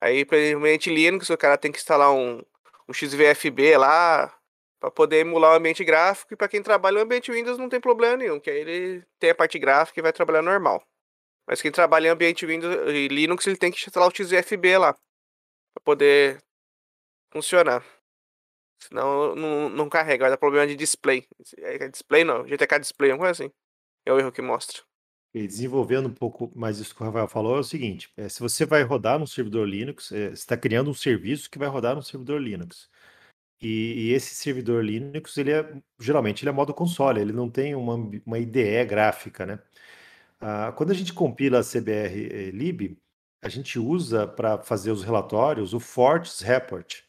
Aí, 0.00 0.24
principalmente 0.24 0.94
Linux, 0.94 1.30
o 1.30 1.36
cara 1.36 1.58
tem 1.58 1.72
que 1.72 1.78
instalar 1.78 2.12
um, 2.12 2.42
um 2.88 2.92
XVFB 2.92 3.76
lá, 3.76 4.34
para 4.80 4.90
poder 4.90 5.20
emular 5.20 5.52
o 5.52 5.56
ambiente 5.56 5.82
gráfico. 5.84 6.34
E 6.34 6.36
para 6.36 6.48
quem 6.48 6.62
trabalha 6.62 6.98
no 6.98 7.04
ambiente 7.04 7.32
Windows 7.32 7.58
não 7.58 7.68
tem 7.68 7.80
problema 7.80 8.16
nenhum, 8.18 8.38
que 8.38 8.50
aí 8.50 8.58
ele 8.58 9.04
tem 9.18 9.30
a 9.30 9.34
parte 9.34 9.58
gráfica 9.58 9.98
e 9.98 10.02
vai 10.02 10.12
trabalhar 10.12 10.42
normal. 10.42 10.86
Mas 11.46 11.62
quem 11.62 11.70
trabalha 11.70 12.08
em 12.08 12.10
ambiente 12.10 12.46
Windows 12.46 12.74
e 12.88 13.08
Linux, 13.08 13.46
ele 13.46 13.56
tem 13.56 13.72
que 13.72 13.78
instalar 13.78 14.08
o 14.08 14.14
XFB 14.14 14.78
lá 14.78 14.92
para 14.92 15.82
poder 15.84 16.42
funcionar. 17.32 17.84
Senão 18.78 19.34
não, 19.34 19.68
não 19.70 19.88
carrega, 19.88 20.24
vai 20.24 20.30
dar 20.30 20.36
problema 20.36 20.66
de 20.66 20.76
display. 20.76 21.26
É 21.58 21.88
display 21.88 22.24
não, 22.24 22.46
GTK 22.46 22.78
display, 22.78 23.10
uma 23.10 23.18
coisa 23.18 23.32
assim. 23.32 23.52
É 24.04 24.12
o 24.12 24.18
erro 24.18 24.32
que 24.32 24.42
mostra. 24.42 24.82
E 25.34 25.48
desenvolvendo 25.48 26.06
um 26.08 26.14
pouco 26.14 26.52
mais 26.54 26.78
isso 26.78 26.94
que 26.94 27.02
o 27.02 27.04
Rafael 27.04 27.26
falou, 27.26 27.56
é 27.56 27.60
o 27.60 27.64
seguinte: 27.64 28.10
é, 28.16 28.28
se 28.28 28.40
você 28.40 28.64
vai 28.64 28.82
rodar 28.84 29.18
no 29.18 29.26
servidor 29.26 29.68
Linux, 29.68 30.12
é, 30.12 30.28
você 30.28 30.34
está 30.34 30.56
criando 30.56 30.90
um 30.90 30.94
serviço 30.94 31.50
que 31.50 31.58
vai 31.58 31.68
rodar 31.68 31.96
no 31.96 32.02
servidor 32.02 32.40
Linux. 32.40 32.88
E, 33.60 34.10
e, 34.10 34.12
esse 34.12 34.34
servidor 34.34 34.84
Linux, 34.84 35.36
ele 35.38 35.52
é 35.52 35.74
geralmente 36.00 36.42
ele 36.42 36.50
é 36.50 36.52
modo 36.52 36.74
console, 36.74 37.20
ele 37.20 37.32
não 37.32 37.50
tem 37.50 37.74
uma, 37.74 37.94
uma 38.26 38.38
IDE 38.38 38.84
gráfica, 38.86 39.46
né? 39.46 39.58
Ah, 40.40 40.72
quando 40.76 40.90
a 40.92 40.94
gente 40.94 41.12
compila 41.12 41.60
a 41.60 41.64
CBR 41.64 42.28
eh, 42.32 42.50
lib, 42.50 42.98
a 43.42 43.48
gente 43.48 43.78
usa 43.78 44.26
para 44.26 44.58
fazer 44.62 44.90
os 44.92 45.02
relatórios 45.04 45.74
o 45.74 45.80
Forts 45.80 46.40
Report, 46.40 47.02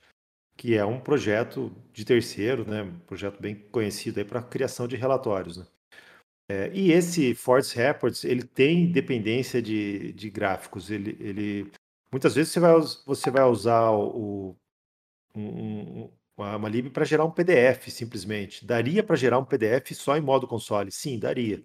que 0.57 0.75
é 0.77 0.85
um 0.85 0.99
projeto 0.99 1.71
de 1.93 2.05
terceiro, 2.05 2.69
né? 2.69 2.83
Um 2.83 2.99
projeto 2.99 3.41
bem 3.41 3.55
conhecido 3.71 4.19
aí 4.19 4.25
para 4.25 4.41
criação 4.43 4.87
de 4.87 4.95
relatórios, 4.95 5.57
né? 5.57 5.67
É, 6.47 6.69
e 6.73 6.91
esse 6.91 7.33
Forts 7.33 7.71
Reports, 7.71 8.23
ele 8.23 8.43
tem 8.43 8.91
dependência 8.91 9.61
de, 9.61 10.13
de 10.13 10.29
gráficos. 10.29 10.91
Ele, 10.91 11.17
ele, 11.19 11.71
muitas 12.11 12.35
vezes 12.35 12.53
você 12.53 12.59
vai, 12.59 12.73
você 13.05 13.31
vai 13.31 13.43
usar 13.43 13.91
o, 13.91 14.55
um, 15.35 16.09
uma, 16.37 16.55
uma 16.57 16.69
lib 16.69 16.89
para 16.91 17.05
gerar 17.05 17.25
um 17.25 17.31
PDF, 17.31 17.89
simplesmente. 17.89 18.65
Daria 18.65 19.03
para 19.03 19.15
gerar 19.15 19.39
um 19.39 19.45
PDF 19.45 19.91
só 19.93 20.15
em 20.17 20.21
modo 20.21 20.47
console? 20.47 20.91
Sim, 20.91 21.19
daria. 21.19 21.63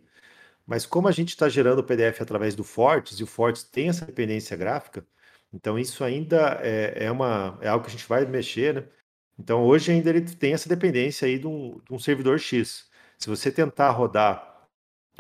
Mas 0.67 0.87
como 0.87 1.09
a 1.09 1.13
gente 1.13 1.31
está 1.31 1.49
gerando 1.49 1.81
o 1.81 1.85
PDF 1.85 2.21
através 2.23 2.55
do 2.55 2.65
Fortes, 2.65 3.19
e 3.21 3.25
o 3.25 3.27
Fortes 3.27 3.65
tem 3.65 3.89
essa 3.89 4.07
dependência 4.07 4.57
gráfica, 4.57 5.07
então 5.53 5.79
isso 5.79 6.05
ainda 6.05 6.61
é, 6.63 7.07
é, 7.07 7.11
uma, 7.11 7.59
é 7.61 7.69
algo 7.69 7.85
que 7.85 7.91
a 7.91 7.93
gente 7.93 8.09
vai 8.09 8.25
mexer, 8.27 8.75
né? 8.75 8.85
Então 9.39 9.65
hoje 9.65 9.91
ainda 9.91 10.11
ele 10.11 10.23
tem 10.23 10.53
essa 10.53 10.69
dependência 10.69 11.27
aí 11.27 11.39
de 11.39 11.47
um, 11.47 11.81
de 11.81 11.93
um 11.95 11.99
servidor 11.99 12.39
X. 12.39 12.89
Se 13.19 13.29
você 13.29 13.51
tentar 13.51 13.91
rodar 13.91 14.50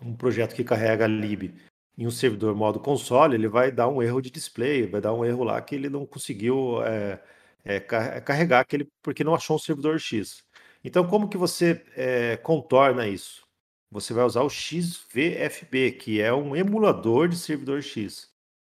um 0.03 0.15
projeto 0.17 0.55
que 0.55 0.65
carrega 0.65 1.07
lib 1.07 1.55
em 1.97 2.07
um 2.07 2.11
servidor 2.11 2.55
modo 2.55 2.81
console, 2.81 3.35
ele 3.35 3.49
vai 3.49 3.71
dar 3.71 3.89
um 3.89 4.03
erro 4.03 4.23
de 4.23 4.31
display, 4.31 4.87
vai 4.87 5.01
dar 5.01 5.13
um 5.13 5.25
erro 5.25 5.45
lá 5.45 5.61
que 5.61 5.75
ele 5.75 5.91
não 5.91 6.07
conseguiu 6.07 6.83
é, 6.83 7.23
é, 7.65 7.77
é, 7.77 7.81
carregar 8.21 8.61
aquele 8.61 8.89
porque 9.03 9.23
não 9.23 9.35
achou 9.35 9.57
um 9.57 9.59
servidor 9.59 10.01
X. 10.01 10.43
Então, 10.83 11.07
como 11.07 11.29
que 11.29 11.37
você 11.37 11.85
é, 11.95 12.37
contorna 12.39 13.07
isso? 13.07 13.47
Você 13.91 14.15
vai 14.15 14.25
usar 14.25 14.43
o 14.43 14.49
XVFB, 14.49 15.93
que 15.93 16.21
é 16.23 16.33
um 16.33 16.57
emulador 16.57 17.29
de 17.29 17.37
servidor 17.37 17.83
X. 17.83 18.31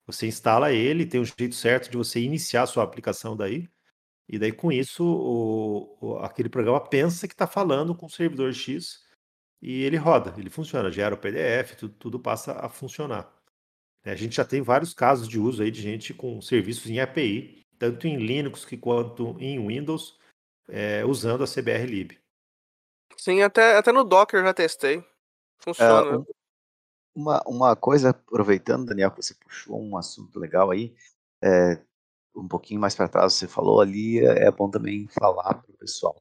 Você 0.05 0.27
instala 0.27 0.73
ele, 0.73 1.05
tem 1.05 1.21
um 1.21 1.25
jeito 1.25 1.55
certo 1.55 1.89
de 1.89 1.95
você 1.95 2.19
iniciar 2.19 2.63
a 2.63 2.67
sua 2.67 2.83
aplicação 2.83 3.37
daí, 3.37 3.69
e 4.27 4.37
daí 4.37 4.51
com 4.51 4.71
isso 4.71 5.05
o, 5.05 5.97
o, 6.01 6.17
aquele 6.17 6.49
programa 6.49 6.81
pensa 6.81 7.27
que 7.27 7.33
está 7.33 7.47
falando 7.47 7.95
com 7.95 8.07
o 8.07 8.09
servidor 8.09 8.53
X 8.53 9.02
e 9.63 9.83
ele 9.83 9.97
roda, 9.97 10.33
ele 10.37 10.49
funciona, 10.49 10.91
gera 10.91 11.15
o 11.15 11.17
PDF, 11.17 11.75
tudo, 11.77 11.93
tudo 11.95 12.19
passa 12.19 12.53
a 12.53 12.69
funcionar. 12.69 13.33
A 14.03 14.15
gente 14.15 14.35
já 14.35 14.43
tem 14.43 14.61
vários 14.61 14.93
casos 14.93 15.27
de 15.27 15.39
uso 15.39 15.63
aí 15.63 15.71
de 15.71 15.81
gente 15.81 16.13
com 16.13 16.41
serviços 16.41 16.89
em 16.89 16.99
API 16.99 17.63
tanto 17.83 18.07
em 18.07 18.15
Linux 18.15 18.65
quanto 18.79 19.35
em 19.39 19.65
Windows, 19.67 20.17
é, 20.69 21.03
usando 21.03 21.43
a 21.43 21.47
CBR-Lib. 21.47 22.17
Sim, 23.17 23.41
até, 23.41 23.75
até 23.75 23.91
no 23.91 24.05
Docker 24.05 24.41
já 24.41 24.53
testei. 24.53 25.03
Funciona. 25.59 26.15
É, 26.15 26.33
uma, 27.13 27.43
uma 27.45 27.75
coisa, 27.75 28.11
aproveitando, 28.11 28.85
Daniel, 28.85 29.11
que 29.11 29.21
você 29.21 29.33
puxou 29.35 29.81
um 29.81 29.97
assunto 29.97 30.39
legal 30.39 30.71
aí, 30.71 30.95
é, 31.43 31.77
um 32.33 32.47
pouquinho 32.47 32.79
mais 32.79 32.95
para 32.95 33.09
trás 33.09 33.33
você 33.33 33.49
falou 33.49 33.81
ali, 33.81 34.19
é, 34.19 34.45
é 34.45 34.51
bom 34.51 34.69
também 34.69 35.05
falar 35.09 35.55
para 35.55 35.69
o 35.69 35.77
pessoal. 35.77 36.15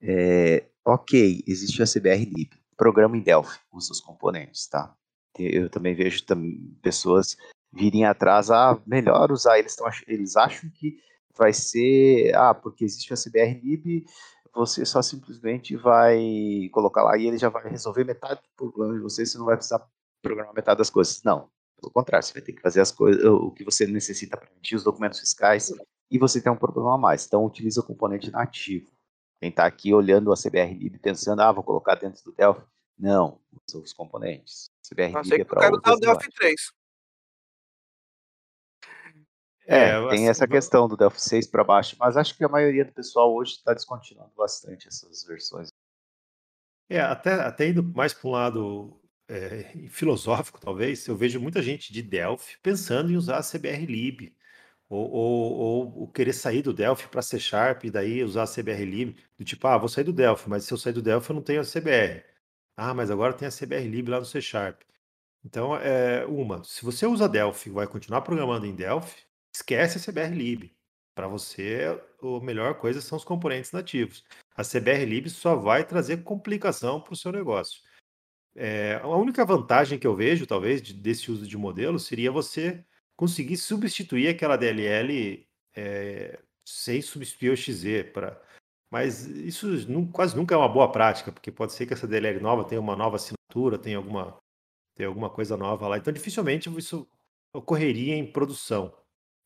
É, 0.00 0.64
ok, 0.84 1.42
existe 1.44 1.82
a 1.82 1.86
CBR-Lib, 1.86 2.50
programa 2.80 3.14
em 3.14 3.20
Delphi, 3.20 3.58
usa 3.70 3.92
os 3.92 4.00
componentes, 4.00 4.66
tá? 4.66 4.96
Eu 5.38 5.68
também 5.68 5.94
vejo 5.94 6.24
também 6.24 6.74
pessoas 6.80 7.36
virem 7.70 8.06
atrás, 8.06 8.50
ah, 8.50 8.80
melhor 8.86 9.30
usar. 9.30 9.58
Eles, 9.58 9.76
tão, 9.76 9.86
eles 10.08 10.34
acham 10.34 10.70
que 10.70 10.96
vai 11.36 11.52
ser, 11.52 12.34
ah, 12.34 12.54
porque 12.54 12.82
existe 12.82 13.12
a 13.12 13.16
CBR 13.16 13.60
lib, 13.60 14.06
você 14.54 14.86
só 14.86 15.02
simplesmente 15.02 15.76
vai 15.76 16.70
colocar 16.72 17.02
lá 17.02 17.18
e 17.18 17.26
ele 17.26 17.36
já 17.36 17.50
vai 17.50 17.68
resolver 17.68 18.02
metade 18.02 18.40
do 18.40 18.72
problema 18.72 18.94
de 18.94 19.02
você, 19.02 19.26
você 19.26 19.36
não 19.36 19.44
vai 19.44 19.56
precisar 19.56 19.86
programar 20.22 20.54
metade 20.54 20.78
das 20.78 20.88
coisas. 20.88 21.22
Não, 21.22 21.50
pelo 21.78 21.92
contrário, 21.92 22.26
você 22.26 22.32
vai 22.32 22.42
ter 22.42 22.54
que 22.54 22.62
fazer 22.62 22.80
as 22.80 22.90
coisas, 22.90 23.22
o 23.22 23.50
que 23.50 23.62
você 23.62 23.86
necessita 23.86 24.38
para 24.38 24.50
emitir 24.50 24.78
os 24.78 24.84
documentos 24.84 25.20
fiscais 25.20 25.70
e 26.10 26.18
você 26.18 26.40
tem 26.40 26.50
um 26.50 26.56
problema 26.56 26.94
a 26.94 26.98
mais. 26.98 27.26
Então, 27.26 27.44
utiliza 27.44 27.82
o 27.82 27.84
componente 27.84 28.30
nativo. 28.30 28.90
Quem 29.40 29.48
está 29.48 29.64
aqui 29.64 29.94
olhando 29.94 30.30
a 30.32 30.36
CBR 30.36 30.74
lib 30.74 30.98
pensando, 30.98 31.40
ah, 31.40 31.50
vou 31.50 31.64
colocar 31.64 31.94
dentro 31.94 32.22
do 32.22 32.32
Delphi. 32.32 32.62
Não, 32.98 33.40
usa 33.66 33.78
os 33.78 33.92
componentes. 33.94 34.70
CBR 34.86 35.14
lib 35.24 35.40
é 35.40 35.44
para 35.44 35.74
o 35.74 35.98
Delphi 35.98 36.30
3. 36.30 36.72
É, 39.66 39.90
é 39.90 40.08
tem 40.10 40.28
essa 40.28 40.46
questão 40.46 40.86
do 40.86 40.96
Delphi 40.96 41.22
6 41.22 41.46
para 41.46 41.64
baixo, 41.64 41.96
mas 41.98 42.16
acho 42.16 42.36
que 42.36 42.44
a 42.44 42.48
maioria 42.48 42.84
do 42.84 42.92
pessoal 42.92 43.34
hoje 43.34 43.52
está 43.52 43.72
descontinuando 43.72 44.32
bastante 44.36 44.88
essas 44.88 45.24
versões. 45.24 45.70
É, 46.88 47.00
até, 47.00 47.34
até 47.34 47.68
indo 47.68 47.82
mais 47.82 48.12
para 48.12 48.28
um 48.28 48.32
lado 48.32 49.00
é, 49.28 49.88
filosófico, 49.88 50.60
talvez, 50.60 51.06
eu 51.06 51.16
vejo 51.16 51.40
muita 51.40 51.62
gente 51.62 51.92
de 51.92 52.02
Delphi 52.02 52.58
pensando 52.60 53.12
em 53.12 53.16
usar 53.16 53.38
a 53.38 53.42
CBR-Lib, 53.42 54.36
ou, 54.90 55.08
ou, 55.08 56.00
ou, 56.00 56.08
querer 56.08 56.32
sair 56.32 56.62
do 56.62 56.72
Delphi 56.72 57.08
para 57.08 57.22
C 57.22 57.38
Sharp 57.38 57.84
e 57.84 57.90
daí 57.90 58.24
usar 58.24 58.42
a 58.42 58.46
CBR-Lib, 58.46 59.16
do 59.38 59.44
tipo, 59.44 59.66
ah, 59.68 59.78
vou 59.78 59.88
sair 59.88 60.02
do 60.02 60.12
Delphi, 60.12 60.50
mas 60.50 60.64
se 60.64 60.72
eu 60.72 60.78
sair 60.78 60.92
do 60.92 61.00
Delphi 61.00 61.30
eu 61.30 61.36
não 61.36 61.42
tenho 61.42 61.60
a 61.60 61.64
CBR. 61.64 62.24
Ah, 62.76 62.92
mas 62.92 63.10
agora 63.10 63.32
tem 63.32 63.46
a 63.46 63.52
CBR-Lib 63.52 64.08
lá 64.08 64.18
no 64.18 64.26
C 64.26 64.40
Sharp. 64.40 64.82
Então, 65.44 65.76
é, 65.76 66.26
uma, 66.26 66.64
se 66.64 66.84
você 66.84 67.06
usa 67.06 67.28
Delphi 67.28 67.70
e 67.70 67.72
vai 67.72 67.86
continuar 67.86 68.22
programando 68.22 68.66
em 68.66 68.74
Delphi, 68.74 69.22
esquece 69.54 69.98
a 69.98 70.12
CBR-Lib. 70.12 70.72
Para 71.14 71.28
você, 71.28 72.00
a 72.22 72.44
melhor 72.44 72.74
coisa 72.74 73.00
são 73.00 73.16
os 73.16 73.24
componentes 73.24 73.72
nativos. 73.72 74.24
A 74.56 74.64
CBR-Lib 74.64 75.30
só 75.30 75.54
vai 75.54 75.84
trazer 75.84 76.24
complicação 76.24 77.00
para 77.00 77.12
o 77.12 77.16
seu 77.16 77.30
negócio. 77.30 77.80
É, 78.56 78.98
a 79.02 79.08
única 79.08 79.44
vantagem 79.44 79.98
que 79.98 80.06
eu 80.06 80.16
vejo, 80.16 80.46
talvez, 80.46 80.82
de, 80.82 80.92
desse 80.94 81.30
uso 81.30 81.46
de 81.46 81.56
modelo 81.56 81.98
seria 81.98 82.32
você 82.32 82.84
conseguir 83.20 83.58
substituir 83.58 84.28
aquela 84.28 84.56
DLL 84.56 85.46
é, 85.76 86.38
sem 86.66 87.02
substituir 87.02 87.50
o 87.50 87.56
XZ. 87.56 88.10
Pra, 88.14 88.40
Mas 88.90 89.26
isso 89.26 89.68
quase 90.10 90.34
nunca 90.34 90.54
é 90.54 90.58
uma 90.58 90.68
boa 90.68 90.90
prática, 90.90 91.30
porque 91.30 91.52
pode 91.52 91.74
ser 91.74 91.84
que 91.84 91.92
essa 91.92 92.08
DLL 92.08 92.40
nova 92.40 92.64
tenha 92.64 92.80
uma 92.80 92.96
nova 92.96 93.16
assinatura, 93.16 93.78
tenha 93.78 93.98
alguma, 93.98 94.38
tenha 94.96 95.06
alguma 95.06 95.28
coisa 95.28 95.54
nova 95.54 95.86
lá. 95.86 95.98
Então, 95.98 96.10
dificilmente 96.10 96.70
isso 96.78 97.06
ocorreria 97.54 98.14
em 98.14 98.24
produção. 98.24 98.90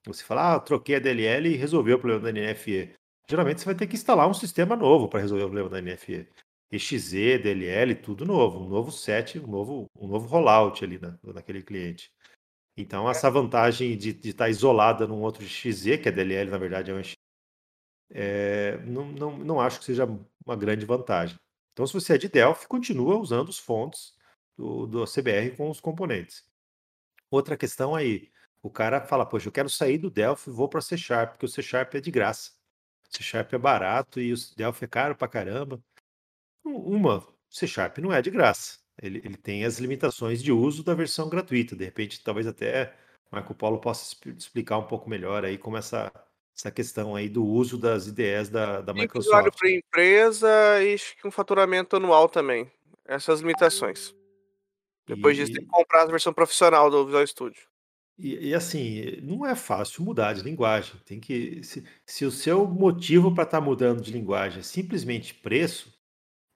Você 0.07 0.23
fala, 0.23 0.55
ah, 0.55 0.61
troquei 0.61 0.95
a 0.95 1.01
DLL 1.01 1.49
e 1.49 1.57
resolveu 1.57 1.97
o 1.97 2.01
problema 2.01 2.23
da 2.23 2.53
NFE. 2.53 2.95
Geralmente 3.29 3.61
você 3.61 3.67
vai 3.67 3.75
ter 3.75 3.89
que 3.89 3.97
instalar 3.97 4.29
um 4.29 4.35
sistema 4.35 4.77
novo 4.77 5.09
para 5.09 5.19
resolver 5.19 5.45
o 5.45 5.51
problema 5.51 5.71
da 5.71 5.83
NFE. 5.83 6.29
EXE, 6.71 7.39
DLL, 7.39 7.97
tudo 7.97 8.25
novo, 8.25 8.61
um 8.61 8.69
novo 8.69 8.93
set, 8.93 9.41
um 9.41 9.49
novo, 9.49 9.87
um 9.99 10.07
novo 10.07 10.29
rollout 10.29 10.85
ali 10.85 10.99
na, 10.99 11.19
naquele 11.25 11.63
cliente. 11.63 12.14
Então, 12.77 13.09
essa 13.09 13.31
vantagem 13.31 13.97
de, 13.97 14.13
de 14.13 14.31
estar 14.31 14.49
isolada 14.49 15.07
num 15.07 15.23
outro 15.23 15.45
XZ, 15.45 15.99
que 16.03 16.09
a 16.09 16.13
DLL 16.13 16.51
na 16.51 16.59
verdade 16.59 16.91
é 16.91 16.95
um 16.95 17.03
XZ, 17.03 17.15
é, 18.11 18.79
não, 18.79 19.07
não, 19.13 19.39
não 19.39 19.61
acho 19.61 19.79
que 19.79 19.85
seja 19.85 20.05
uma 20.45 20.57
grande 20.57 20.85
vantagem. 20.85 21.39
Então, 21.73 21.87
se 21.87 21.93
você 21.93 22.15
é 22.15 22.19
de 22.19 22.29
Delphi, 22.29 22.67
continua 22.67 23.17
usando 23.17 23.49
os 23.49 23.59
fontes 23.59 24.15
do, 24.57 24.87
do 24.87 25.05
CBR 25.05 25.57
com 25.57 25.71
os 25.71 25.81
componentes. 25.81 26.45
Outra 27.31 27.57
questão 27.57 27.95
aí, 27.95 28.31
o 28.63 28.71
cara 28.71 29.01
fala, 29.01 29.27
poxa, 29.27 29.49
eu 29.49 29.53
quero 29.53 29.69
sair 29.69 29.99
do 29.99 30.11
Delphi 30.11 30.51
vou 30.51 30.69
para 30.69 30.81
C 30.81 30.97
Sharp, 30.97 31.33
porque 31.33 31.47
o 31.47 31.49
C 31.49 31.63
Sharp 31.63 31.95
é 31.95 32.01
de 32.01 32.11
graça. 32.11 32.53
C 33.11 33.23
Sharp 33.23 33.53
é 33.53 33.59
barato 33.59 34.21
e 34.21 34.33
o 34.33 34.37
Delphi 34.57 34.85
é 34.85 34.89
caro 34.89 35.17
pra 35.17 35.29
caramba. 35.29 35.83
Uma, 36.65 37.27
C 37.51 37.67
Sharp 37.67 37.99
não 37.99 38.13
é 38.13 38.23
de 38.23 38.31
graça. 38.31 38.79
Ele, 39.05 39.21
ele 39.25 39.37
tem 39.37 39.65
as 39.65 39.79
limitações 39.79 40.43
de 40.43 40.51
uso 40.51 40.83
da 40.83 40.95
versão 40.95 41.29
gratuita. 41.29 41.77
De 41.77 41.85
repente, 41.85 42.23
talvez 42.23 42.47
até 42.47 42.95
Marco 43.31 43.55
Paulo 43.55 43.79
possa 43.79 44.17
explicar 44.37 44.79
um 44.79 44.87
pouco 44.87 45.11
melhor 45.11 45.45
aí 45.45 45.59
como 45.59 45.77
essa, 45.77 46.11
essa 46.57 46.71
questão 46.71 47.15
aí 47.15 47.29
do 47.29 47.45
uso 47.45 47.77
das 47.77 48.07
IDEs 48.07 48.49
da, 48.49 48.81
da 48.81 48.95
Microsoft. 48.95 49.27
usuário 49.27 49.53
para 49.53 49.71
empresa 49.71 50.49
e 50.83 50.97
um 51.25 51.31
faturamento 51.31 51.97
anual 51.97 52.29
também. 52.29 52.71
Essas 53.05 53.41
limitações. 53.41 54.15
Depois 55.07 55.37
e, 55.37 55.41
disso, 55.41 55.53
tem 55.53 55.65
que 55.65 55.71
comprar 55.71 56.03
a 56.03 56.07
versão 56.07 56.33
profissional 56.33 56.91
do 56.91 57.05
Visual 57.05 57.27
Studio. 57.27 57.63
E, 58.19 58.49
e, 58.49 58.55
assim, 58.55 59.19
não 59.23 59.45
é 59.45 59.55
fácil 59.55 60.05
mudar 60.05 60.33
de 60.33 60.43
linguagem. 60.43 60.95
Tem 61.05 61.21
que. 61.21 61.63
Se, 61.63 61.85
se 62.07 62.25
o 62.25 62.31
seu 62.31 62.67
motivo 62.67 63.35
para 63.35 63.45
estar 63.45 63.59
tá 63.59 63.65
mudando 63.65 64.01
de 64.01 64.13
linguagem 64.13 64.61
é 64.61 64.63
simplesmente 64.63 65.35
preço, 65.35 65.93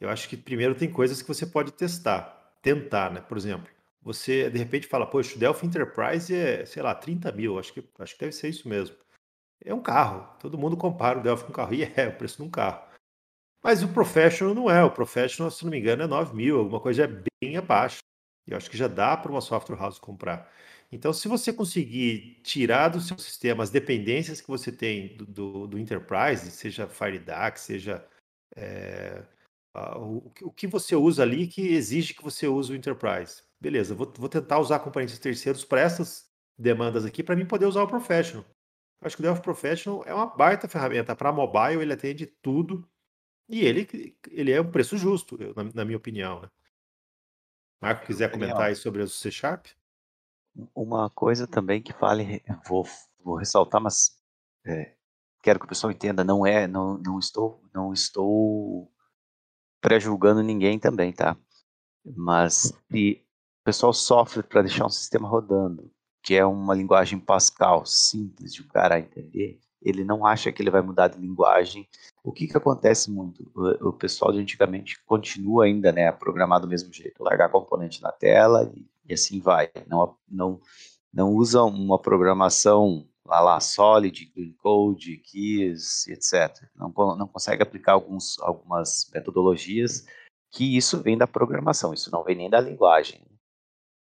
eu 0.00 0.08
acho 0.08 0.28
que 0.28 0.36
primeiro 0.36 0.74
tem 0.74 0.90
coisas 0.90 1.20
que 1.20 1.28
você 1.28 1.44
pode 1.44 1.72
testar, 1.72 2.37
tentar, 2.62 3.10
né? 3.12 3.20
Por 3.20 3.36
exemplo, 3.36 3.68
você 4.02 4.50
de 4.50 4.58
repente 4.58 4.86
fala, 4.86 5.06
poxa, 5.06 5.36
o 5.36 5.38
Delphi 5.38 5.66
Enterprise 5.66 6.34
é, 6.34 6.64
sei 6.66 6.82
lá, 6.82 6.94
30 6.94 7.32
mil, 7.32 7.58
acho 7.58 7.72
que, 7.72 7.84
acho 7.98 8.14
que 8.14 8.20
deve 8.20 8.32
ser 8.32 8.48
isso 8.48 8.68
mesmo. 8.68 8.96
É 9.64 9.74
um 9.74 9.82
carro, 9.82 10.36
todo 10.38 10.58
mundo 10.58 10.76
compara 10.76 11.18
o 11.18 11.22
Delphi 11.22 11.44
com 11.44 11.50
um 11.50 11.54
carro, 11.54 11.74
e 11.74 11.82
é 11.84 12.08
o 12.08 12.16
preço 12.16 12.38
de 12.38 12.42
um 12.42 12.50
carro. 12.50 12.86
Mas 13.62 13.82
o 13.82 13.88
Professional 13.88 14.54
não 14.54 14.70
é, 14.70 14.82
o 14.84 14.90
Professional, 14.90 15.50
se 15.50 15.64
não 15.64 15.70
me 15.70 15.78
engano, 15.78 16.02
é 16.02 16.06
9 16.06 16.34
mil, 16.34 16.58
alguma 16.58 16.80
coisa 16.80 17.04
é 17.04 17.06
bem 17.06 17.56
abaixo. 17.56 17.98
Eu 18.46 18.56
acho 18.56 18.70
que 18.70 18.76
já 18.78 18.88
dá 18.88 19.16
para 19.16 19.30
uma 19.30 19.40
software 19.40 19.76
house 19.76 19.98
comprar. 19.98 20.50
Então, 20.90 21.12
se 21.12 21.28
você 21.28 21.52
conseguir 21.52 22.40
tirar 22.42 22.88
do 22.88 23.00
seu 23.00 23.18
sistema 23.18 23.62
as 23.62 23.70
dependências 23.70 24.40
que 24.40 24.48
você 24.48 24.72
tem 24.72 25.16
do, 25.16 25.26
do, 25.26 25.66
do 25.66 25.78
Enterprise, 25.78 26.50
seja 26.50 26.88
FireDAC, 26.88 27.60
seja 27.60 28.06
é, 28.56 29.22
o, 29.74 30.32
o, 30.42 30.52
que 30.52 30.66
você 30.66 30.96
usa 30.96 31.22
ali 31.22 31.46
que 31.46 31.60
exige 31.74 32.14
que 32.14 32.22
você 32.22 32.46
use 32.46 32.72
o 32.72 32.76
Enterprise. 32.76 33.42
Beleza, 33.60 33.94
vou, 33.94 34.12
vou 34.16 34.28
tentar 34.28 34.58
usar 34.58 34.78
componentes 34.80 35.18
terceiros 35.18 35.64
para 35.64 35.80
essas 35.80 36.28
demandas 36.56 37.04
aqui 37.04 37.22
para 37.22 37.36
mim 37.36 37.46
poder 37.46 37.66
usar 37.66 37.82
o 37.82 37.88
Professional. 37.88 38.44
Acho 39.00 39.16
que 39.16 39.22
o 39.22 39.24
Delphi 39.24 39.42
Professional 39.42 40.02
é 40.04 40.12
uma 40.12 40.26
baita 40.26 40.66
ferramenta 40.66 41.14
para 41.14 41.32
mobile, 41.32 41.80
ele 41.82 41.92
atende 41.92 42.26
tudo 42.26 42.88
e 43.48 43.64
ele, 43.64 44.16
ele 44.30 44.50
é 44.50 44.60
um 44.60 44.70
preço 44.70 44.96
justo, 44.96 45.38
na, 45.54 45.64
na 45.72 45.84
minha 45.84 45.96
opinião. 45.96 46.40
Né? 46.40 46.50
Marco, 47.80 48.06
quiser 48.06 48.30
comentar 48.30 48.62
aí 48.62 48.74
sobre 48.74 49.02
o 49.02 49.08
C 49.08 49.30
Sharp? 49.30 49.66
Uma 50.74 51.08
coisa 51.10 51.46
também 51.46 51.80
que 51.80 51.92
fale, 51.92 52.42
vou, 52.66 52.84
vou 53.20 53.36
ressaltar, 53.36 53.80
mas 53.80 54.20
é, 54.66 54.96
quero 55.40 55.60
que 55.60 55.66
o 55.66 55.68
pessoal 55.68 55.92
entenda, 55.92 56.24
não 56.24 56.44
é, 56.44 56.66
não, 56.66 56.98
não 56.98 57.18
estou, 57.20 57.62
não 57.72 57.92
estou 57.92 58.90
pré-julgando 59.80 60.42
ninguém 60.42 60.78
também, 60.78 61.12
tá? 61.12 61.36
Mas 62.16 62.72
se 62.90 63.22
o 63.60 63.64
pessoal 63.64 63.92
sofre 63.92 64.42
para 64.42 64.62
deixar 64.62 64.86
um 64.86 64.90
sistema 64.90 65.28
rodando, 65.28 65.90
que 66.22 66.34
é 66.34 66.44
uma 66.44 66.74
linguagem 66.74 67.18
Pascal 67.18 67.84
simples 67.86 68.52
de 68.52 68.62
o 68.62 68.68
cara 68.68 68.98
entender, 68.98 69.58
ele 69.80 70.04
não 70.04 70.26
acha 70.26 70.50
que 70.50 70.60
ele 70.60 70.70
vai 70.70 70.82
mudar 70.82 71.08
de 71.08 71.18
linguagem. 71.18 71.88
O 72.22 72.32
que 72.32 72.46
que 72.46 72.56
acontece 72.56 73.10
muito? 73.10 73.50
O, 73.54 73.88
o 73.88 73.92
pessoal 73.92 74.32
de 74.32 74.38
antigamente 74.38 75.02
continua 75.04 75.64
ainda, 75.64 75.92
né, 75.92 76.08
a 76.08 76.12
programar 76.12 76.60
do 76.60 76.68
mesmo 76.68 76.92
jeito, 76.92 77.22
largar 77.22 77.50
componente 77.50 78.02
na 78.02 78.10
tela 78.10 78.70
e, 78.74 78.86
e 79.06 79.14
assim 79.14 79.40
vai. 79.40 79.70
Não, 79.86 80.16
não, 80.28 80.60
não 81.12 81.32
usa 81.32 81.62
uma 81.62 81.98
programação 81.98 83.07
lá 83.28 83.40
lá, 83.40 83.60
Solid, 83.60 84.26
Clean 84.26 84.52
Code, 84.54 85.18
Keys, 85.18 86.08
etc. 86.08 86.66
Não, 86.74 86.92
não 87.16 87.28
consegue 87.28 87.62
aplicar 87.62 87.92
alguns, 87.92 88.38
algumas 88.40 89.10
metodologias 89.12 90.06
que 90.50 90.76
isso 90.76 91.02
vem 91.02 91.16
da 91.16 91.26
programação, 91.26 91.92
isso 91.92 92.10
não 92.10 92.24
vem 92.24 92.34
nem 92.34 92.48
da 92.48 92.60
linguagem. 92.60 93.20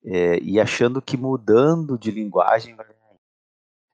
É, 0.04 0.40
e 0.40 0.60
achando 0.60 1.02
que 1.02 1.16
mudando 1.16 1.98
de 1.98 2.12
linguagem 2.12 2.76
vai 2.76 2.88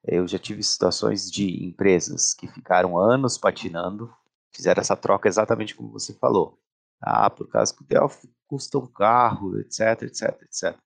eu 0.04 0.26
já 0.26 0.40
tive 0.40 0.64
situações 0.64 1.30
de 1.30 1.66
empresas 1.66 2.34
que 2.34 2.48
ficaram 2.48 2.98
anos 2.98 3.38
patinando, 3.38 4.12
fizeram 4.50 4.80
essa 4.80 4.96
troca 4.96 5.28
exatamente 5.28 5.76
como 5.76 5.92
você 5.92 6.14
falou. 6.14 6.58
Ah, 7.02 7.30
por 7.30 7.48
causa 7.50 7.76
que 7.76 7.84
o 7.84 7.86
Delphi 7.86 8.30
custa 8.48 8.78
um 8.78 8.88
carro, 8.88 9.60
etc, 9.60 10.04
etc, 10.04 10.42
etc 10.44 10.80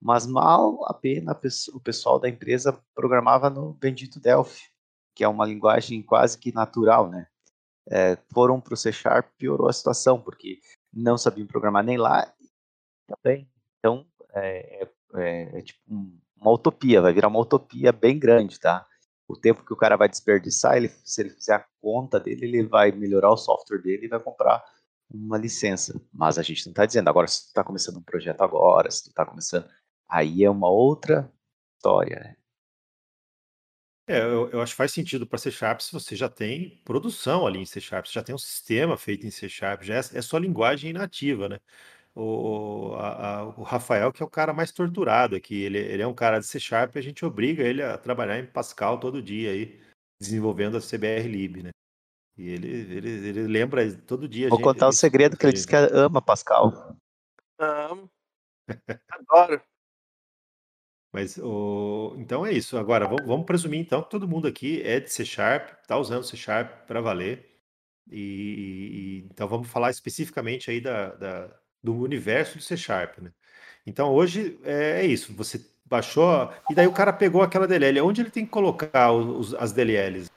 mas 0.00 0.26
mal 0.26 0.84
a 0.88 0.94
pena 0.94 1.38
o 1.74 1.80
pessoal 1.80 2.18
da 2.18 2.28
empresa 2.28 2.72
programava 2.94 3.50
no 3.50 3.74
bendito 3.74 4.18
Delphi, 4.18 4.62
que 5.14 5.22
é 5.22 5.28
uma 5.28 5.44
linguagem 5.44 6.02
quase 6.02 6.38
que 6.38 6.52
natural, 6.52 7.10
né? 7.10 7.26
É, 7.90 8.16
foram 8.32 8.60
para 8.60 8.74
o 8.74 8.76
C 8.76 8.92
Sharp, 8.92 9.26
piorou 9.36 9.68
a 9.68 9.72
situação, 9.72 10.20
porque 10.20 10.60
não 10.92 11.18
sabiam 11.18 11.46
programar 11.46 11.84
nem 11.84 11.98
lá 11.98 12.32
também. 13.06 13.50
Então, 13.78 14.06
é, 14.32 14.82
é, 14.82 14.88
é, 15.16 15.58
é 15.58 15.62
tipo 15.62 15.80
uma 16.40 16.52
utopia, 16.52 17.02
vai 17.02 17.12
virar 17.12 17.28
uma 17.28 17.40
utopia 17.40 17.92
bem 17.92 18.18
grande, 18.18 18.58
tá? 18.58 18.86
O 19.28 19.36
tempo 19.36 19.64
que 19.64 19.72
o 19.72 19.76
cara 19.76 19.96
vai 19.96 20.08
desperdiçar, 20.08 20.76
ele, 20.76 20.88
se 21.04 21.20
ele 21.20 21.30
fizer 21.30 21.54
a 21.54 21.66
conta 21.80 22.18
dele, 22.18 22.46
ele 22.46 22.66
vai 22.66 22.90
melhorar 22.90 23.30
o 23.30 23.36
software 23.36 23.82
dele 23.82 24.06
e 24.06 24.08
vai 24.08 24.20
comprar 24.20 24.64
uma 25.10 25.36
licença. 25.36 26.00
Mas 26.12 26.38
a 26.38 26.42
gente 26.42 26.64
não 26.66 26.72
está 26.72 26.86
dizendo, 26.86 27.08
agora 27.08 27.26
se 27.26 27.44
tu 27.44 27.46
está 27.48 27.62
começando 27.62 27.98
um 27.98 28.02
projeto 28.02 28.40
agora, 28.40 28.90
se 28.90 29.04
tu 29.04 29.08
está 29.10 29.26
começando 29.26 29.68
aí 30.10 30.44
é 30.44 30.50
uma 30.50 30.68
outra 30.68 31.32
história. 31.76 32.20
Né? 32.20 32.36
É, 34.08 34.18
eu, 34.20 34.50
eu, 34.50 34.60
acho 34.60 34.72
que 34.72 34.76
faz 34.76 34.92
sentido 34.92 35.24
para 35.24 35.38
C 35.38 35.52
Sharp 35.52 35.80
se 35.80 35.92
você 35.92 36.16
já 36.16 36.28
tem 36.28 36.80
produção 36.84 37.46
ali 37.46 37.60
em 37.60 37.64
C 37.64 37.80
Sharp, 37.80 38.06
você 38.06 38.14
já 38.14 38.24
tem 38.24 38.34
um 38.34 38.38
sistema 38.38 38.96
feito 38.96 39.24
em 39.24 39.30
C 39.30 39.48
Sharp, 39.48 39.82
já 39.82 39.94
é, 39.94 39.98
é 39.98 40.22
só 40.22 40.36
linguagem 40.36 40.92
nativa, 40.92 41.48
né? 41.48 41.60
O, 42.12 42.94
a, 42.96 43.38
a, 43.38 43.44
o 43.44 43.62
Rafael, 43.62 44.12
que 44.12 44.20
é 44.20 44.26
o 44.26 44.30
cara 44.30 44.52
mais 44.52 44.72
torturado 44.72 45.36
aqui, 45.36 45.62
ele, 45.62 45.78
ele 45.78 46.02
é 46.02 46.06
um 46.06 46.14
cara 46.14 46.40
de 46.40 46.46
C 46.46 46.58
Sharp, 46.58 46.96
a 46.96 47.00
gente 47.00 47.24
obriga 47.24 47.62
ele 47.62 47.84
a 47.84 47.96
trabalhar 47.96 48.36
em 48.40 48.46
Pascal 48.46 48.98
todo 48.98 49.22
dia 49.22 49.52
aí, 49.52 49.80
desenvolvendo 50.20 50.76
a 50.76 50.80
CBR 50.80 51.28
Lib, 51.28 51.62
né? 51.62 51.70
E 52.36 52.48
ele, 52.48 52.68
ele, 52.68 53.10
ele 53.28 53.42
lembra 53.46 53.96
todo 54.08 54.28
dia. 54.28 54.48
Vou 54.48 54.58
gente, 54.58 54.64
contar 54.64 54.88
o 54.88 54.92
segredo 54.92 55.36
que 55.36 55.46
ele 55.46 55.52
diz 55.52 55.66
que 55.66 55.76
ama 55.76 56.20
Pascal. 56.20 56.96
Amo. 57.58 58.10
Adoro. 59.08 59.62
Mas 61.12 61.38
o... 61.38 62.14
então 62.18 62.46
é 62.46 62.52
isso. 62.52 62.78
Agora, 62.78 63.06
vamos, 63.06 63.26
vamos, 63.26 63.46
presumir 63.46 63.80
então 63.80 64.02
que 64.02 64.10
todo 64.10 64.28
mundo 64.28 64.46
aqui 64.46 64.80
é 64.84 65.00
de 65.00 65.12
C 65.12 65.24
Sharp, 65.24 65.70
está 65.82 65.96
usando 65.96 66.24
C 66.24 66.36
Sharp 66.36 66.86
para 66.86 67.00
valer. 67.00 67.50
E, 68.10 68.18
e, 68.18 69.28
então 69.30 69.48
vamos 69.48 69.68
falar 69.68 69.90
especificamente 69.90 70.70
aí 70.70 70.80
da, 70.80 71.10
da, 71.14 71.50
do 71.82 71.94
universo 71.94 72.58
do 72.58 72.62
C 72.62 72.76
Sharp, 72.76 73.18
né? 73.18 73.32
Então 73.86 74.12
hoje 74.12 74.58
é, 74.62 75.02
é, 75.02 75.06
isso. 75.06 75.32
Você 75.34 75.64
baixou 75.84 76.52
e 76.70 76.74
daí 76.74 76.86
o 76.86 76.92
cara 76.92 77.12
pegou 77.12 77.42
aquela 77.42 77.66
DLL. 77.66 78.00
Onde 78.00 78.20
ele 78.20 78.30
tem 78.30 78.44
que 78.44 78.50
colocar 78.50 79.12
os, 79.12 79.54
as 79.54 79.72
DLLs? 79.72 80.30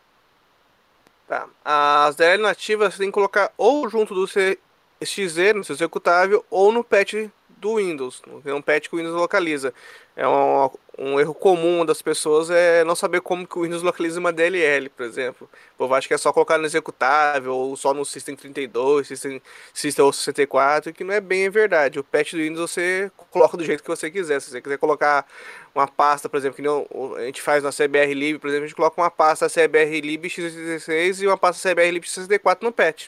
Tá. 1.27 1.47
As 1.63 2.15
DLL 2.15 2.41
nativas 2.41 2.93
você 2.93 2.99
tem 2.99 3.07
que 3.07 3.13
colocar 3.13 3.51
ou 3.57 3.87
junto 3.89 4.13
do 4.15 4.25
CXZ, 4.27 5.53
no 5.55 5.63
seu 5.63 5.75
executável, 5.75 6.43
ou 6.49 6.71
no 6.71 6.83
patch 6.83 7.29
do 7.63 7.77
Windows, 7.77 8.21
não 8.45 8.57
um 8.57 8.61
patch 8.61 8.89
que 8.89 8.95
o 8.95 8.97
Windows 8.97 9.15
localiza. 9.15 9.73
É 10.17 10.27
um, 10.27 10.69
um, 10.99 11.19
erro 11.19 11.33
comum 11.33 11.85
das 11.85 12.01
pessoas 12.01 12.49
é 12.49 12.83
não 12.83 12.93
saber 12.93 13.21
como 13.21 13.47
que 13.47 13.57
o 13.57 13.61
Windows 13.63 13.81
localiza 13.81 14.19
uma 14.19 14.33
DLL, 14.33 14.89
por 14.89 15.05
exemplo. 15.05 15.49
O 15.75 15.77
povo 15.77 15.95
acha 15.95 16.07
que 16.07 16.13
é 16.13 16.17
só 16.17 16.33
colocar 16.33 16.57
no 16.57 16.65
executável 16.65 17.55
ou 17.55 17.77
só 17.77 17.93
no 17.93 18.03
System 18.03 18.35
32, 18.35 19.07
System, 19.07 19.41
System 19.73 20.11
64, 20.11 20.93
que 20.93 21.05
não 21.05 21.13
é 21.13 21.21
bem 21.21 21.49
verdade. 21.49 21.99
O 21.99 22.03
patch 22.03 22.33
do 22.33 22.39
Windows 22.39 22.69
você 22.69 23.09
coloca 23.31 23.55
do 23.55 23.63
jeito 23.63 23.81
que 23.81 23.89
você 23.89 24.11
quiser. 24.11 24.41
Se 24.41 24.51
você 24.51 24.61
quiser 24.61 24.77
colocar 24.77 25.25
uma 25.73 25.87
pasta, 25.87 26.27
por 26.27 26.37
exemplo, 26.37 26.61
que 26.61 27.17
a 27.21 27.25
gente 27.25 27.41
faz 27.41 27.63
na 27.63 27.71
CBR 27.71 28.13
Lib, 28.13 28.39
por 28.39 28.49
exemplo, 28.49 28.65
a 28.65 28.67
gente 28.67 28.75
coloca 28.75 29.01
uma 29.01 29.09
pasta 29.09 29.47
CBR 29.47 30.01
Lib 30.01 30.25
x86 30.25 31.21
e 31.21 31.27
uma 31.27 31.37
pasta 31.37 31.71
CBR 31.71 31.91
Lib 31.91 32.03
x64 32.03 32.61
no 32.61 32.73
patch 32.73 33.07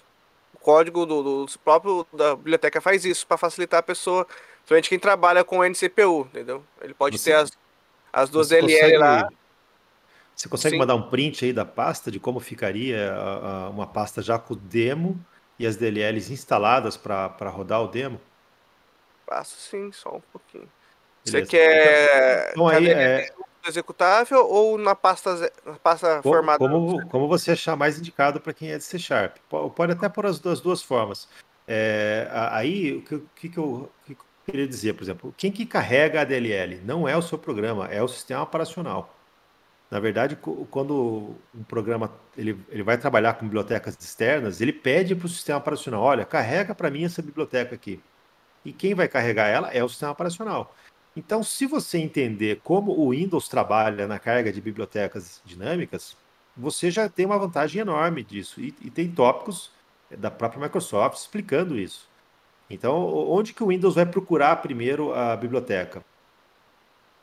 código 0.66 1.06
do, 1.06 1.46
do 1.46 1.60
próprio 1.60 2.08
da 2.12 2.36
biblioteca 2.36 2.82
faz 2.82 3.06
isso 3.06 3.28
para 3.28 3.38
facilitar 3.38 3.82
a 3.82 3.84
pessoa, 3.84 4.26
principalmente 4.26 4.90
quem 4.90 4.98
trabalha 4.98 5.44
com 5.44 5.64
NCPU, 5.64 6.22
entendeu? 6.22 6.64
Ele 6.82 6.96
pode 6.96 7.20
você, 7.20 7.30
ter 7.30 7.36
as, 7.36 7.52
as 8.12 8.32
duas 8.32 8.50
DLL 8.50 8.72
consegue, 8.72 8.98
lá. 8.98 9.30
Você 10.36 10.50
consegue 10.50 10.74
Sim. 10.74 10.80
mandar 10.80 10.96
um 10.96 11.08
print 11.08 11.46
aí 11.46 11.54
da 11.54 11.64
pasta 11.64 12.10
de 12.10 12.20
como 12.20 12.40
ficaria 12.40 13.14
a, 13.14 13.66
a, 13.66 13.70
uma 13.70 13.86
pasta 13.86 14.24
já 14.24 14.40
com 14.40 14.56
o 14.56 14.58
demo 14.58 15.24
e 15.60 15.68
as 15.68 15.76
DLLs 15.76 16.34
instaladas 16.34 16.98
para 16.98 17.50
rodar 17.50 17.84
o 17.84 17.88
demo? 17.88 18.20
Passo 19.28 19.56
sim, 19.60 19.92
só 19.92 20.16
um 20.16 20.22
pouquinho. 20.32 20.68
Beleza. 21.24 21.46
Você 21.46 21.58
quer. 21.58 22.52
Então, 22.54 22.68
aí, 22.68 22.90
é 22.90 23.30
executável 23.68 24.46
ou 24.46 24.78
na 24.78 24.96
pasta, 24.96 25.52
na 25.66 25.74
pasta 25.74 26.22
como, 26.22 26.36
formada? 26.36 26.58
Como, 26.58 27.08
como 27.08 27.28
você 27.28 27.52
achar 27.52 27.76
mais 27.76 27.98
indicado 28.00 28.40
para 28.40 28.54
quem 28.54 28.72
é 28.72 28.78
de 28.78 28.84
C 28.84 29.00
Sharp. 29.00 29.38
Pode 29.50 29.94
até 29.94 30.10
por 30.10 30.26
as 30.26 30.40
duas, 30.40 30.60
duas 30.60 30.82
formas. 30.82 31.28
É, 31.68 32.28
aí, 32.32 32.98
o 32.98 33.02
que, 33.02 33.24
que, 33.36 33.50
que, 33.50 33.58
eu, 33.58 33.92
que, 34.06 34.14
eu, 34.14 34.18
queria 34.46 34.68
dizer, 34.68 34.94
por 34.94 35.04
exemplo, 35.04 35.34
quem 35.38 35.52
que 35.52 35.66
carrega 35.66 36.22
a 36.22 36.24
DLL? 36.24 36.82
Não 36.84 37.08
é 37.08 37.18
o 37.18 37.22
seu 37.22 37.38
programa, 37.38 37.88
é 37.88 38.02
o 38.02 38.08
sistema 38.08 38.44
operacional. 38.44 39.16
Na 39.90 40.00
verdade, 40.00 40.36
quando 40.72 41.36
um 41.54 41.64
programa 41.64 42.12
ele, 42.36 42.60
ele 42.70 42.84
vai 42.84 42.98
trabalhar 42.98 43.36
com 43.36 43.46
bibliotecas 43.46 43.96
externas, 44.00 44.60
ele 44.60 44.74
pede 44.74 45.16
para 45.16 45.26
o 45.26 45.30
sistema 45.30 45.60
operacional, 45.60 46.02
olha, 46.02 46.26
carrega 46.26 46.74
para 46.74 46.90
mim 46.90 47.06
essa 47.06 47.22
biblioteca 47.22 47.76
aqui. 47.76 48.02
E 48.64 48.74
quem 48.74 48.96
vai 48.96 49.08
carregar 49.08 49.48
ela 49.48 49.72
é 49.72 49.84
o 49.84 49.90
sistema 49.90 50.12
operacional. 50.12 50.76
Então, 51.16 51.42
se 51.44 51.66
você 51.66 51.98
entender 51.98 52.60
como 52.64 52.92
o 52.92 53.12
Windows 53.12 53.48
trabalha 53.48 54.08
na 54.08 54.20
carga 54.20 54.52
de 54.52 54.60
bibliotecas 54.60 55.42
dinâmicas, 55.46 56.18
você 56.56 56.92
já 56.92 57.08
tem 57.08 57.26
uma 57.26 57.40
vantagem 57.40 57.82
enorme 57.82 58.24
disso. 58.24 58.60
E, 58.60 58.76
e 58.82 58.90
tem 58.90 59.10
tópicos 59.10 59.72
da 60.12 60.30
própria 60.30 60.62
Microsoft 60.62 61.18
explicando 61.18 61.80
isso. 61.80 62.10
Então, 62.70 63.06
onde 63.30 63.54
que 63.54 63.64
o 63.64 63.68
Windows 63.68 63.96
vai 63.96 64.06
procurar 64.06 64.58
primeiro 64.58 65.14
a 65.14 65.38
biblioteca? 65.38 66.04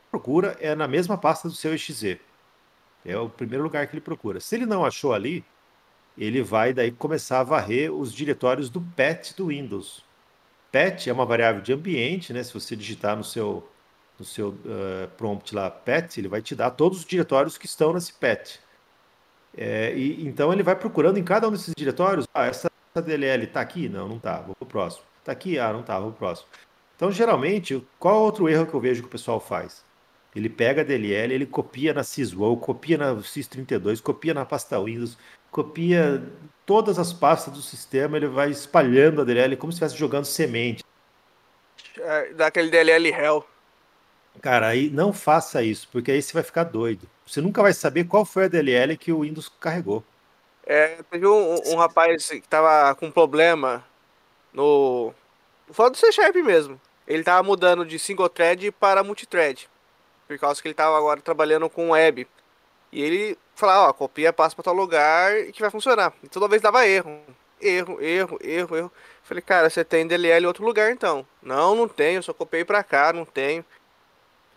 Procura 0.09 0.57
é 0.59 0.73
na 0.73 0.87
mesma 0.87 1.17
pasta 1.17 1.47
do 1.47 1.53
seu 1.53 1.73
exe. 1.73 2.19
É 3.05 3.17
o 3.17 3.29
primeiro 3.29 3.63
lugar 3.63 3.85
que 3.87 3.93
ele 3.93 4.01
procura. 4.01 4.39
Se 4.39 4.55
ele 4.55 4.65
não 4.65 4.85
achou 4.85 5.13
ali, 5.13 5.43
ele 6.17 6.41
vai 6.41 6.73
daí 6.73 6.91
começar 6.91 7.41
a 7.41 7.43
varrer 7.43 7.91
os 7.91 8.13
diretórios 8.13 8.69
do 8.69 8.79
PET 8.79 9.35
do 9.35 9.47
Windows. 9.47 10.03
PET 10.71 11.09
é 11.09 11.13
uma 11.13 11.25
variável 11.25 11.61
de 11.61 11.73
ambiente, 11.73 12.31
né? 12.31 12.43
Se 12.43 12.53
você 12.53 12.75
digitar 12.75 13.17
no 13.17 13.23
seu 13.23 13.67
no 14.17 14.25
seu 14.25 14.49
uh, 14.49 15.07
prompt 15.17 15.53
lá, 15.53 15.69
pet, 15.69 16.19
ele 16.19 16.27
vai 16.27 16.41
te 16.41 16.55
dar 16.55 16.71
todos 16.71 16.99
os 16.99 17.05
diretórios 17.05 17.57
que 17.57 17.65
estão 17.65 17.93
nesse 17.93 18.13
pet. 18.13 18.59
É, 19.55 19.93
e, 19.95 20.25
então 20.25 20.51
ele 20.51 20.63
vai 20.63 20.75
procurando 20.75 21.17
em 21.17 21.23
cada 21.23 21.47
um 21.47 21.51
desses 21.51 21.73
diretórios, 21.75 22.27
ah, 22.33 22.45
essa, 22.45 22.71
essa 22.93 23.05
DLL 23.05 23.43
está 23.43 23.61
aqui? 23.61 23.87
Não, 23.87 24.07
não 24.07 24.17
está, 24.17 24.39
vou 24.39 24.55
para 24.55 24.65
o 24.65 24.67
próximo. 24.67 25.03
Está 25.19 25.31
aqui? 25.31 25.59
Ah, 25.59 25.71
não 25.71 25.81
está, 25.81 25.99
vou 25.99 26.11
para 26.11 26.15
o 26.15 26.19
próximo. 26.19 26.47
Então, 26.95 27.11
geralmente, 27.11 27.85
qual 27.99 28.21
outro 28.21 28.47
erro 28.47 28.65
que 28.65 28.73
eu 28.73 28.79
vejo 28.79 29.01
que 29.01 29.07
o 29.07 29.11
pessoal 29.11 29.39
faz? 29.39 29.83
Ele 30.35 30.49
pega 30.49 30.81
a 30.81 30.83
DLL, 30.83 31.33
ele 31.33 31.45
copia 31.45 31.93
na 31.93 32.03
Syswow, 32.03 32.57
copia 32.57 32.97
na 32.97 33.15
Sys32, 33.15 34.01
copia 34.01 34.33
na 34.33 34.45
pasta 34.45 34.81
Windows, 34.81 35.17
copia 35.51 36.23
todas 36.65 36.97
as 36.97 37.13
pastas 37.13 37.53
do 37.53 37.61
sistema, 37.61 38.17
ele 38.17 38.27
vai 38.27 38.49
espalhando 38.49 39.21
a 39.21 39.23
DLL 39.23 39.55
como 39.57 39.71
se 39.71 39.75
estivesse 39.75 39.97
jogando 39.97 40.25
semente. 40.25 40.83
É, 41.99 42.33
daquele 42.33 42.71
DLL 42.71 43.09
hell. 43.09 43.45
Cara, 44.41 44.67
aí 44.67 44.89
não 44.89 45.13
faça 45.13 45.63
isso, 45.63 45.87
porque 45.91 46.11
aí 46.11 46.21
você 46.21 46.33
vai 46.33 46.43
ficar 46.43 46.63
doido. 46.63 47.07
Você 47.25 47.39
nunca 47.39 47.61
vai 47.61 47.73
saber 47.73 48.05
qual 48.05 48.25
foi 48.25 48.45
a 48.45 48.47
DLL 48.47 48.97
que 48.97 49.11
o 49.11 49.21
Windows 49.21 49.49
carregou. 49.59 50.03
É, 50.65 50.99
teve 51.09 51.27
um, 51.27 51.59
um 51.67 51.75
rapaz 51.75 52.29
que 52.29 52.47
tava 52.47 52.95
com 52.95 53.11
problema 53.11 53.83
no. 54.53 55.13
Fala 55.71 55.89
do 55.89 55.97
C 55.97 56.11
Sharp 56.11 56.35
mesmo. 56.35 56.79
Ele 57.07 57.23
tava 57.23 57.43
mudando 57.43 57.85
de 57.85 57.99
single 57.99 58.29
thread 58.29 58.71
para 58.71 59.03
multithread. 59.03 59.69
Por 60.27 60.37
causa 60.39 60.61
que 60.61 60.67
ele 60.67 60.75
tava 60.75 60.97
agora 60.97 61.19
trabalhando 61.19 61.69
com 61.69 61.89
web. 61.89 62.27
E 62.91 63.01
ele 63.01 63.37
falava, 63.55 63.89
ó, 63.89 63.93
copia, 63.93 64.31
passa 64.31 64.55
para 64.55 64.63
tal 64.63 64.73
lugar 64.73 65.37
e 65.37 65.51
que 65.51 65.61
vai 65.61 65.69
funcionar. 65.69 66.13
E 66.23 66.29
toda 66.29 66.47
vez 66.47 66.61
dava 66.61 66.87
erro. 66.87 67.19
Erro, 67.59 68.01
erro, 68.01 68.39
erro, 68.41 68.75
erro. 68.75 68.91
Falei, 69.23 69.41
cara, 69.41 69.69
você 69.69 69.83
tem 69.83 70.07
DLL 70.07 70.43
em 70.43 70.47
outro 70.47 70.65
lugar 70.65 70.91
então? 70.91 71.25
Não, 71.41 71.75
não 71.75 71.87
tenho, 71.87 72.21
só 72.21 72.33
copiei 72.33 72.63
para 72.63 72.83
cá, 72.83 73.11
não 73.11 73.25
tenho. 73.25 73.65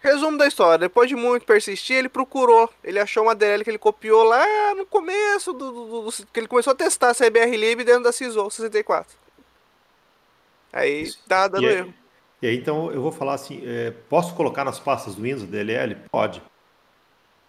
Resumo 0.06 0.38
da 0.38 0.46
história, 0.46 0.78
depois 0.78 1.08
de 1.08 1.16
muito 1.16 1.44
persistir, 1.44 1.96
ele 1.96 2.08
procurou. 2.08 2.70
Ele 2.84 3.00
achou 3.00 3.24
uma 3.24 3.34
DLL 3.34 3.64
que 3.64 3.70
ele 3.70 3.78
copiou 3.78 4.22
lá 4.22 4.72
no 4.76 4.86
começo 4.86 5.52
do, 5.52 5.72
do, 5.72 6.02
do 6.02 6.26
que 6.32 6.38
ele 6.38 6.46
começou 6.46 6.72
a 6.72 6.76
testar 6.76 7.10
a 7.10 7.14
CBR 7.14 7.56
Lib 7.56 7.82
dentro 7.82 8.04
da 8.04 8.12
CISO 8.12 8.48
64. 8.48 9.12
Aí 10.72 11.12
tá 11.26 11.48
dando 11.48 11.64
e 11.64 11.66
erro. 11.66 11.94
e 12.40 12.46
aí, 12.46 12.56
então 12.56 12.92
eu 12.92 13.02
vou 13.02 13.10
falar 13.10 13.34
assim, 13.34 13.60
é, 13.64 13.90
posso 14.08 14.32
colocar 14.36 14.64
nas 14.64 14.78
pastas 14.78 15.16
do 15.16 15.22
Windows 15.22 15.42
DLL? 15.42 15.96
Pode. 16.08 16.40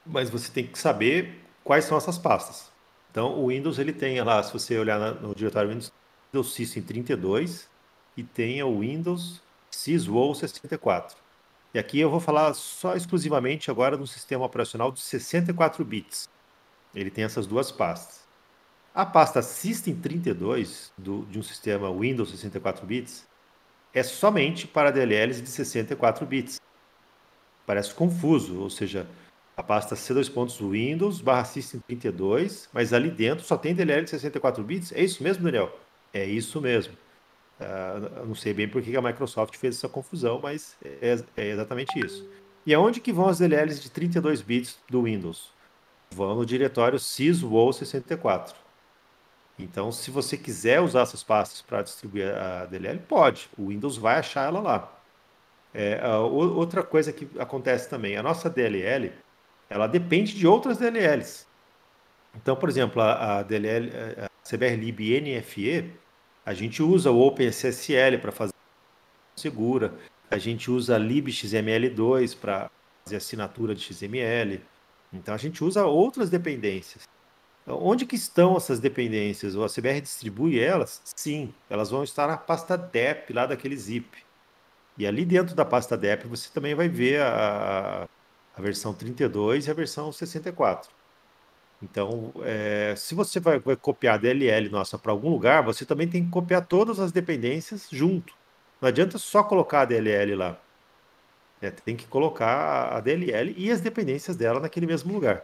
Mas 0.04 0.32
você 0.32 0.52
tem 0.52 0.66
que 0.66 0.80
saber 0.80 1.40
quais 1.64 1.86
são 1.86 1.96
essas 1.96 2.18
pastas. 2.18 2.72
Então 3.12 3.38
o 3.38 3.50
Windows 3.50 3.78
ele 3.78 3.94
tem 3.94 4.20
lá, 4.24 4.42
se 4.42 4.52
você 4.52 4.80
olhar 4.80 5.00
no 5.22 5.36
diretório 5.36 5.70
Windows, 5.70 5.94
Windows 6.34 6.56
System 6.56 6.82
32 6.82 7.70
e 8.16 8.24
tem 8.24 8.64
o 8.64 8.80
Windows 8.80 9.42
SysWow 9.70 10.34
64. 10.34 11.27
E 11.74 11.80
aqui 11.80 12.00
eu 12.00 12.10
vou 12.10 12.20
falar 12.20 12.54
só 12.54 12.96
exclusivamente 12.96 13.70
agora 13.70 13.98
no 13.98 14.08
sistema 14.08 14.46
operacional 14.46 14.92
de 14.92 15.00
64 15.02 15.84
bits. 15.84 16.30
Ele 16.96 17.12
tem 17.12 17.24
essas 17.24 17.46
duas 17.46 17.72
pastas. 17.72 18.26
A 18.94 19.06
pasta 19.06 19.42
System32 19.42 20.92
do, 20.98 21.26
de 21.26 21.38
um 21.38 21.44
sistema 21.44 21.92
Windows 21.94 22.32
64 22.32 22.86
bits 22.86 23.28
é 23.94 24.02
somente 24.02 24.66
para 24.66 24.92
DLLs 24.92 25.42
de 25.42 25.50
64 25.50 26.26
bits. 26.26 26.60
Parece 27.66 27.94
confuso, 27.94 28.60
ou 28.60 28.70
seja, 28.70 29.06
a 29.56 29.62
pasta 29.62 29.96
C2 29.96 30.32
pontos 30.32 30.60
Windows 30.60 31.20
barra 31.20 31.44
System32, 31.44 32.70
mas 32.72 32.94
ali 32.94 33.12
dentro 33.12 33.44
só 33.44 33.58
tem 33.58 33.76
DLL 33.76 34.04
de 34.04 34.12
64 34.12 34.64
bits. 34.64 34.92
É 34.94 35.04
isso 35.04 35.22
mesmo, 35.22 35.44
Daniel? 35.44 35.78
É 36.14 36.24
isso 36.26 36.62
mesmo. 36.62 36.94
Uh, 37.60 38.28
não 38.28 38.36
sei 38.36 38.54
bem 38.54 38.68
por 38.68 38.82
que 38.82 38.96
a 38.96 39.02
Microsoft 39.02 39.58
fez 39.58 39.78
essa 39.78 39.90
confusão, 39.90 40.40
mas 40.42 40.78
é, 40.84 41.18
é, 41.36 41.50
exatamente 41.50 42.00
isso. 42.00 42.28
E 42.66 42.74
aonde 42.74 43.00
que 43.00 43.12
vão 43.12 43.28
as 43.28 43.40
DLLs 43.40 43.82
de 43.82 43.90
32 43.90 44.42
bits 44.42 44.78
do 44.90 45.04
Windows? 45.04 45.52
Vão 46.12 46.36
no 46.36 46.46
diretório 46.46 47.00
syswow64. 47.00 48.54
Então, 49.58 49.92
se 49.92 50.12
você 50.12 50.38
quiser 50.38 50.82
usar 50.82 51.02
essas 51.02 51.24
pastas 51.24 51.62
para 51.62 51.82
distribuir 51.82 52.32
a 52.32 52.66
DLL, 52.66 53.00
pode. 53.00 53.50
O 53.58 53.70
Windows 53.70 53.98
vai 53.98 54.20
achar 54.20 54.48
ela 54.48 54.60
lá. 54.60 54.94
É, 55.74 56.00
outra 56.08 56.84
coisa 56.84 57.12
que 57.12 57.28
acontece 57.40 57.90
também, 57.90 58.18
a 58.18 58.24
nossa 58.24 58.50
DLL, 58.50 59.12
ela 59.70 59.88
depende 59.88 60.36
de 60.36 60.46
outras 60.46 60.78
DLLs. 60.78 61.48
Então, 62.36 62.56
por 62.56 62.70
exemplo, 62.70 63.02
a, 63.02 63.40
a 63.40 63.44
DLL, 63.44 63.92
a 64.18 64.30
CBR 64.48 64.78
NFE, 65.22 65.94
a 66.48 66.54
gente 66.54 66.82
usa 66.82 67.12
o 67.12 67.20
OpenSSL 67.20 68.20
para 68.22 68.32
fazer 68.32 68.54
segura, 69.36 69.94
a 70.32 70.38
gente 70.38 70.72
usa 70.72 70.98
libxml2 70.98 72.38
para 72.38 72.72
fazer 73.04 73.18
assinatura 73.18 73.76
de 73.76 73.82
XML. 73.82 74.62
Então 75.12 75.36
a 75.36 75.38
gente 75.38 75.62
usa 75.62 75.86
outras 75.86 76.30
dependências. 76.30 77.04
Então, 77.64 77.78
onde 77.84 78.06
que 78.06 78.16
estão 78.16 78.56
essas 78.56 78.80
dependências? 78.80 79.56
O 79.56 79.64
ACBR 79.66 80.00
distribui 80.00 80.58
elas? 80.58 81.02
Sim, 81.04 81.54
elas 81.70 81.90
vão 81.90 82.02
estar 82.02 82.28
na 82.28 82.38
pasta 82.38 82.78
DEP 82.78 83.34
lá 83.34 83.46
daquele 83.46 83.76
zip. 83.76 84.08
E 84.98 85.06
ali 85.06 85.26
dentro 85.26 85.54
da 85.54 85.66
pasta 85.66 85.98
DEP 85.98 86.28
você 86.28 86.50
também 86.54 86.74
vai 86.74 86.88
ver 86.88 87.20
a, 87.24 88.08
a 88.56 88.62
versão 88.62 88.94
32 88.94 89.68
e 89.68 89.72
a 89.72 89.74
versão 89.74 90.14
64. 90.14 90.97
Então, 91.82 92.34
é, 92.44 92.96
se 92.98 93.14
você 93.14 93.40
vai, 93.40 93.60
vai, 93.60 93.76
copiar 93.76 94.16
a 94.16 94.18
DLL 94.18 94.70
nossa 94.70 94.98
para 94.98 95.12
algum 95.12 95.30
lugar, 95.30 95.64
você 95.64 95.86
também 95.86 96.08
tem 96.08 96.26
que 96.26 96.32
copiar 96.32 96.66
todas 96.66 97.00
as 97.00 97.12
dependências 97.12 97.88
junto. 97.92 98.34
Não 98.82 98.90
adianta 98.90 99.18
só 99.18 99.44
colocar 99.44 99.82
a 99.82 99.86
DLL 99.86 100.36
lá. 100.36 100.60
É, 101.62 101.72
tem 101.72 101.96
que 101.96 102.08
colocar 102.08 102.96
a 102.96 103.00
DLL 103.00 103.54
e 103.58 103.72
as 103.72 103.82
dependências 103.82 104.36
dela 104.36 104.60
naquele 104.60 104.86
mesmo 104.88 105.14
lugar. 105.14 105.44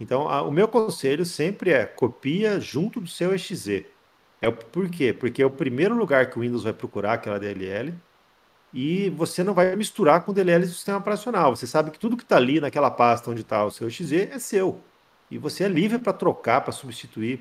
Então, 0.00 0.28
a, 0.28 0.42
o 0.42 0.50
meu 0.50 0.68
conselho 0.68 1.24
sempre 1.24 1.70
é 1.70 1.84
copia 1.84 2.60
junto 2.60 3.00
do 3.00 3.08
seu 3.08 3.34
exe. 3.34 3.86
É, 4.40 4.50
por 4.50 4.88
quê? 4.90 5.12
Porque 5.12 5.42
é 5.42 5.46
o 5.46 5.50
primeiro 5.50 5.94
lugar 5.96 6.30
que 6.30 6.38
o 6.38 6.42
Windows 6.42 6.64
vai 6.64 6.72
procurar 6.72 7.14
aquela 7.14 7.38
DLL 7.38 7.94
e 8.72 9.10
você 9.10 9.44
não 9.44 9.54
vai 9.54 9.74
misturar 9.76 10.24
com 10.24 10.32
DLLs 10.32 10.68
do 10.68 10.74
sistema 10.74 10.98
operacional. 10.98 11.54
Você 11.56 11.66
sabe 11.66 11.90
que 11.90 11.98
tudo 11.98 12.16
que 12.16 12.24
está 12.24 12.36
ali 12.36 12.60
naquela 12.60 12.90
pasta 12.90 13.30
onde 13.30 13.42
está 13.42 13.64
o 13.64 13.70
seu 13.70 13.88
exe 13.88 14.28
é 14.30 14.38
seu. 14.38 14.82
E 15.30 15.38
você 15.38 15.64
é 15.64 15.68
livre 15.68 15.98
para 15.98 16.12
trocar, 16.12 16.60
para 16.60 16.72
substituir. 16.72 17.40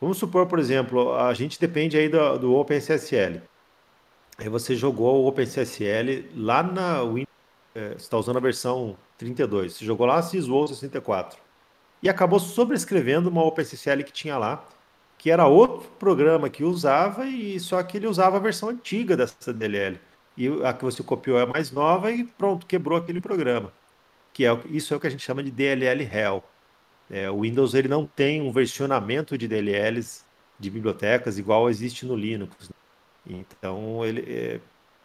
Vamos 0.00 0.18
supor, 0.18 0.46
por 0.46 0.58
exemplo, 0.58 1.14
a 1.14 1.32
gente 1.34 1.60
depende 1.60 1.96
aí 1.96 2.08
do, 2.08 2.38
do 2.38 2.54
OpenSSL. 2.54 3.42
Aí 4.38 4.48
você 4.48 4.76
jogou 4.76 5.22
o 5.22 5.26
OpenSSL 5.26 6.28
lá 6.36 6.62
na 6.62 7.02
Windows, 7.02 7.26
é, 7.74 7.88
você 7.90 7.96
está 7.96 8.16
usando 8.16 8.36
a 8.36 8.40
versão 8.40 8.96
32. 9.16 9.74
Você 9.74 9.84
jogou 9.84 10.06
lá 10.06 10.22
SysWow 10.22 10.68
64. 10.68 11.38
E 12.02 12.08
acabou 12.08 12.38
sobrescrevendo 12.38 13.28
uma 13.28 13.44
OpenSSL 13.44 14.04
que 14.04 14.12
tinha 14.12 14.38
lá, 14.38 14.64
que 15.16 15.30
era 15.30 15.46
outro 15.46 15.88
programa 15.98 16.48
que 16.48 16.62
usava, 16.62 17.26
e 17.26 17.58
só 17.58 17.82
que 17.82 17.96
ele 17.96 18.06
usava 18.06 18.36
a 18.36 18.40
versão 18.40 18.68
antiga 18.68 19.16
dessa 19.16 19.52
DLL 19.52 19.98
e 20.38 20.46
a 20.64 20.72
que 20.72 20.84
você 20.84 21.02
copiou 21.02 21.38
é 21.40 21.44
mais 21.44 21.72
nova 21.72 22.12
e 22.12 22.22
pronto, 22.22 22.64
quebrou 22.64 22.96
aquele 22.96 23.20
programa. 23.20 23.72
Que 24.32 24.46
é, 24.46 24.56
isso 24.66 24.94
é 24.94 24.96
o 24.96 25.00
que 25.00 25.08
a 25.08 25.10
gente 25.10 25.24
chama 25.24 25.42
de 25.42 25.50
DLL 25.50 26.04
Hell. 26.04 26.44
É, 27.10 27.30
o 27.30 27.40
Windows 27.40 27.74
ele 27.74 27.88
não 27.88 28.06
tem 28.06 28.42
um 28.42 28.52
versionamento 28.52 29.36
de 29.38 29.48
DLLs 29.48 30.24
de 30.58 30.70
bibliotecas 30.70 31.38
igual 31.38 31.70
existe 31.70 32.04
no 32.04 32.14
Linux. 32.14 32.70
Então, 33.26 34.04
ele 34.04 34.24
é, 34.28 34.60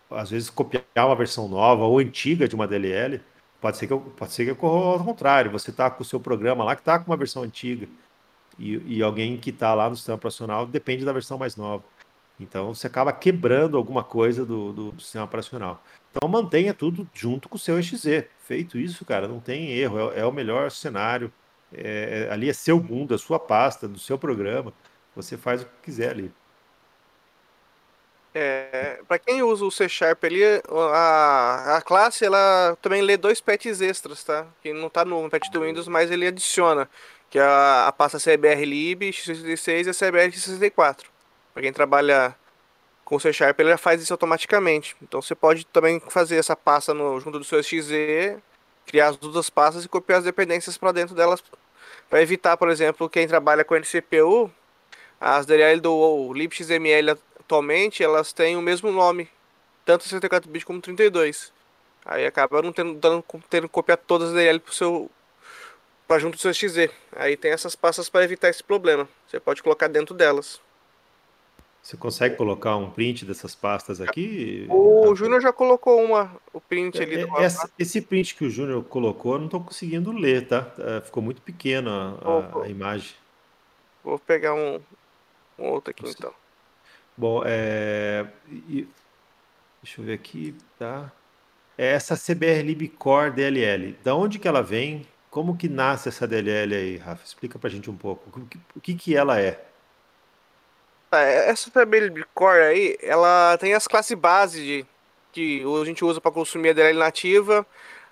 às 0.09 0.29
vezes 0.29 0.49
copiar 0.49 0.83
uma 0.95 1.15
versão 1.15 1.47
nova 1.47 1.83
ou 1.83 1.99
antiga 1.99 2.47
de 2.47 2.55
uma 2.55 2.67
DLL 2.67 3.21
pode 3.61 3.77
ser 3.77 3.87
que 3.87 3.95
pode 3.95 4.33
ser 4.33 4.45
que 4.45 4.51
ocorra 4.51 4.99
ao 4.99 5.05
contrário. 5.05 5.51
Você 5.51 5.71
está 5.71 5.89
com 5.89 6.03
o 6.03 6.05
seu 6.05 6.19
programa 6.19 6.63
lá 6.63 6.75
que 6.75 6.81
está 6.81 6.99
com 6.99 7.09
uma 7.09 7.17
versão 7.17 7.43
antiga 7.43 7.87
e, 8.59 8.97
e 8.97 9.03
alguém 9.03 9.37
que 9.37 9.49
está 9.49 9.73
lá 9.73 9.89
no 9.89 9.95
sistema 9.95 10.15
operacional 10.15 10.65
depende 10.65 11.05
da 11.05 11.13
versão 11.13 11.37
mais 11.37 11.55
nova. 11.55 11.83
Então 12.39 12.73
você 12.73 12.87
acaba 12.87 13.13
quebrando 13.13 13.77
alguma 13.77 14.03
coisa 14.03 14.45
do, 14.45 14.73
do, 14.73 15.01
sistema 15.01 15.25
operacional. 15.25 15.83
Então 16.11 16.27
mantenha 16.27 16.73
tudo 16.73 17.07
junto 17.13 17.47
com 17.47 17.55
o 17.55 17.59
seu 17.59 17.79
exe. 17.79 18.27
Feito 18.39 18.77
isso, 18.77 19.05
cara, 19.05 19.27
não 19.27 19.39
tem 19.39 19.71
erro, 19.71 20.11
é, 20.11 20.19
é 20.19 20.25
o 20.25 20.31
melhor 20.31 20.69
cenário. 20.71 21.31
É, 21.73 22.27
ali 22.31 22.49
é 22.49 22.53
seu 22.53 22.79
mundo, 22.81 23.13
a 23.13 23.17
sua 23.17 23.39
pasta, 23.39 23.87
do 23.87 23.99
seu 23.99 24.17
programa. 24.17 24.73
Você 25.15 25.37
faz 25.37 25.61
o 25.61 25.65
que 25.65 25.71
quiser 25.83 26.11
ali. 26.11 26.31
É, 28.35 28.99
para 29.07 29.19
quem 29.19 29.43
usa 29.43 29.63
o 29.63 29.69
C 29.69 29.87
Sharp 29.87 30.23
ali, 30.23 30.41
a, 30.91 31.77
a 31.77 31.81
classe 31.81 32.25
ela 32.25 32.75
também 32.81 33.01
lê 33.01 33.15
dois 33.15 33.39
patches 33.39 33.79
extras, 33.79 34.23
tá? 34.23 34.47
Que 34.61 34.73
não 34.73 34.89
tá 34.89 35.05
no 35.05 35.29
patch 35.29 35.51
do 35.51 35.61
Windows, 35.61 35.87
mas 35.87 36.09
ele 36.09 36.25
adiciona, 36.25 36.89
que 37.29 37.37
é 37.37 37.43
a, 37.43 37.87
a 37.87 37.91
pasta 37.91 38.17
CBR 38.17 38.65
x66 38.65 39.85
e 39.85 39.89
a 39.89 39.93
CBR 39.93 40.31
x64. 40.31 41.03
Para 41.53 41.61
quem 41.61 41.71
trabalha 41.71 42.35
com 43.05 43.19
C 43.19 43.31
Sharp, 43.31 43.59
ele 43.59 43.69
já 43.69 43.77
faz 43.77 44.01
isso 44.01 44.13
automaticamente. 44.13 44.95
Então 44.99 45.21
você 45.21 45.35
pode 45.35 45.65
também 45.67 45.99
fazer 46.09 46.37
essa 46.37 46.55
pasta 46.55 46.91
no, 46.91 47.19
junto 47.19 47.37
do 47.37 47.45
seu 47.45 47.61
XZ, 47.61 48.39
criar 48.87 49.09
as 49.09 49.17
duas 49.17 49.49
pastas 49.51 49.85
e 49.85 49.89
copiar 49.89 50.19
as 50.19 50.25
dependências 50.25 50.75
para 50.75 50.91
dentro 50.91 51.13
delas, 51.13 51.43
para 52.13 52.21
evitar, 52.21 52.55
por 52.57 52.69
exemplo, 52.69 53.09
quem 53.09 53.27
trabalha 53.27 53.65
com 53.65 53.75
NCPU, 53.75 54.51
as 55.19 55.47
DLL 55.47 55.81
do 55.81 56.31
libxml 56.31 57.17
atualmente, 57.39 58.03
elas 58.03 58.31
têm 58.31 58.55
o 58.55 58.61
mesmo 58.61 58.91
nome, 58.91 59.27
tanto 59.83 60.03
64 60.03 60.47
bits 60.47 60.63
como 60.63 60.79
32. 60.79 61.51
Aí 62.05 62.23
acaba 62.27 62.61
não 62.61 62.71
tendo, 62.71 62.93
dando, 62.93 63.25
tendo 63.49 63.67
copiar 63.67 63.97
todas 63.97 64.27
as 64.27 64.35
DLL 64.35 64.59
para 64.59 64.73
seu 64.73 65.09
para 66.07 66.19
junto 66.19 66.35
do 66.35 66.39
seu 66.39 66.53
XZ. 66.53 66.91
Aí 67.13 67.35
tem 67.35 67.49
essas 67.49 67.75
pastas 67.75 68.09
para 68.09 68.23
evitar 68.23 68.49
esse 68.49 68.63
problema. 68.63 69.09
Você 69.27 69.39
pode 69.39 69.63
colocar 69.63 69.87
dentro 69.87 70.13
delas. 70.13 70.61
Você 71.83 71.97
consegue 71.97 72.37
colocar 72.37 72.77
um 72.77 72.89
print 72.89 73.25
dessas 73.25 73.53
pastas 73.53 73.99
aqui? 73.99 74.65
O 74.69 75.13
Júnior 75.13 75.41
já 75.41 75.51
colocou 75.51 76.01
uma, 76.01 76.33
o 76.53 76.61
print 76.61 77.03
ali. 77.03 77.23
É, 77.23 77.43
essa, 77.43 77.69
esse 77.77 78.01
print 78.01 78.35
que 78.35 78.45
o 78.45 78.49
Júnior 78.49 78.85
colocou, 78.85 79.33
eu 79.33 79.39
não 79.39 79.45
estou 79.47 79.61
conseguindo 79.61 80.13
ler, 80.13 80.47
tá? 80.47 80.71
É, 80.79 81.01
ficou 81.01 81.21
muito 81.21 81.41
pequena 81.41 82.17
a, 82.21 82.63
a, 82.63 82.69
imagem. 82.69 83.11
Vou 84.01 84.17
pegar 84.17 84.53
um, 84.53 84.79
um 85.59 85.65
outro 85.65 85.91
aqui 85.91 86.03
Você... 86.03 86.15
então. 86.17 86.33
Bom, 87.17 87.43
é... 87.45 88.27
Deixa 89.83 89.99
eu 89.99 90.05
ver 90.05 90.13
aqui, 90.13 90.55
tá? 90.79 91.11
É 91.77 91.87
essa 91.87 92.15
CBR 92.15 92.63
LibCore 92.63 93.31
DLL, 93.31 93.97
da 94.01 94.15
onde 94.15 94.39
que 94.39 94.47
ela 94.47 94.63
vem? 94.63 95.05
Como 95.29 95.57
que 95.57 95.67
nasce 95.67 96.07
essa 96.07 96.25
DLL 96.25 96.73
aí, 96.73 96.95
Rafa? 96.95 97.25
Explica 97.25 97.59
pra 97.59 97.69
gente 97.69 97.89
um 97.89 97.97
pouco. 97.97 98.39
O 98.39 98.45
que, 98.45 98.59
o 98.73 98.79
que, 98.79 98.93
que 98.93 99.15
ela 99.17 99.37
é? 99.41 99.72
É, 101.13 101.49
essa 101.49 101.69
Family 101.69 102.25
Core 102.33 102.61
aí, 102.61 102.97
ela 103.01 103.57
tem 103.59 103.73
as 103.73 103.87
classes 103.87 104.17
base 104.17 104.61
de, 104.61 104.85
que 105.31 105.63
a 105.81 105.85
gente 105.85 106.03
usa 106.03 106.19
para 106.19 106.31
consumir 106.31 106.69
a 106.69 106.73
DLL 106.73 106.97
nativa, 106.97 107.65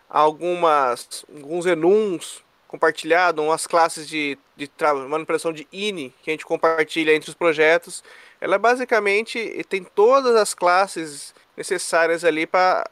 algumas, 0.10 1.26
alguns 1.34 1.66
enums 1.66 2.44
compartilhados, 2.68 3.44
umas 3.44 3.66
classes 3.66 4.08
de, 4.08 4.38
de 4.56 4.70
manipulação 5.10 5.52
de 5.52 5.68
INI 5.72 6.14
que 6.22 6.30
a 6.30 6.34
gente 6.34 6.46
compartilha 6.46 7.14
entre 7.14 7.30
os 7.30 7.36
projetos. 7.36 8.04
Ela 8.40 8.58
basicamente 8.58 9.66
tem 9.68 9.84
todas 9.84 10.36
as 10.36 10.54
classes 10.54 11.34
necessárias 11.58 12.24
ali 12.24 12.46
para 12.46 12.90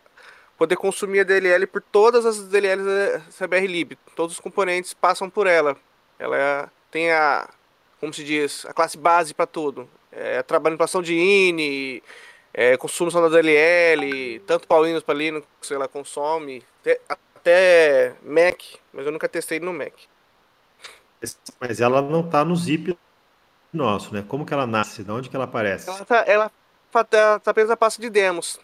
poder 0.58 0.76
consumir 0.76 1.22
a 1.22 1.24
DLL 1.24 1.66
por 1.68 1.82
todas 1.82 2.26
as 2.26 2.40
DLLs 2.50 2.84
da 2.84 3.48
CBR 3.48 3.98
Todos 4.16 4.36
os 4.36 4.40
componentes 4.40 4.94
passam 4.94 5.30
por 5.30 5.48
ela. 5.48 5.78
Ela 6.18 6.70
tem 6.92 7.12
a, 7.12 7.50
como 8.00 8.14
se 8.14 8.24
diz, 8.24 8.66
a 8.66 8.74
classe 8.74 8.98
base 8.98 9.34
para 9.34 9.48
tudo 9.48 9.90
é, 10.12 10.44
manipulação 10.60 11.02
de 11.02 11.14
INI, 11.14 12.04
é, 12.54 12.78
da 12.78 13.30
DLL, 13.30 14.40
tanto 14.46 14.68
para 14.68 14.82
Windows 14.82 15.04
para 15.04 15.16
Linux, 15.16 15.48
ela 15.72 15.88
consome, 15.88 16.64
até, 16.82 17.00
até, 17.08 18.16
Mac, 18.24 18.62
mas 18.92 19.06
eu 19.06 19.12
nunca 19.12 19.30
testei 19.30 19.60
no 19.60 19.74
Mac. 19.74 19.94
Mas 21.60 21.82
ela 21.82 22.02
não 22.02 22.22
está 22.22 22.44
no 22.44 22.56
zip 22.56 22.98
nosso, 23.72 24.14
né? 24.14 24.24
Como 24.28 24.46
que 24.46 24.54
ela 24.54 24.66
nasce? 24.66 25.04
De 25.04 25.12
onde 25.12 25.30
que 25.30 25.36
ela 25.36 25.46
aparece? 25.46 25.90
Ela 25.90 26.02
está 26.02 26.24
ela 26.26 26.52
tá, 26.92 27.40
tá 27.40 27.52
apenas 27.52 27.70
na 27.70 27.78
pasta 27.78 28.02
de 28.02 28.10
demos. 28.10 28.60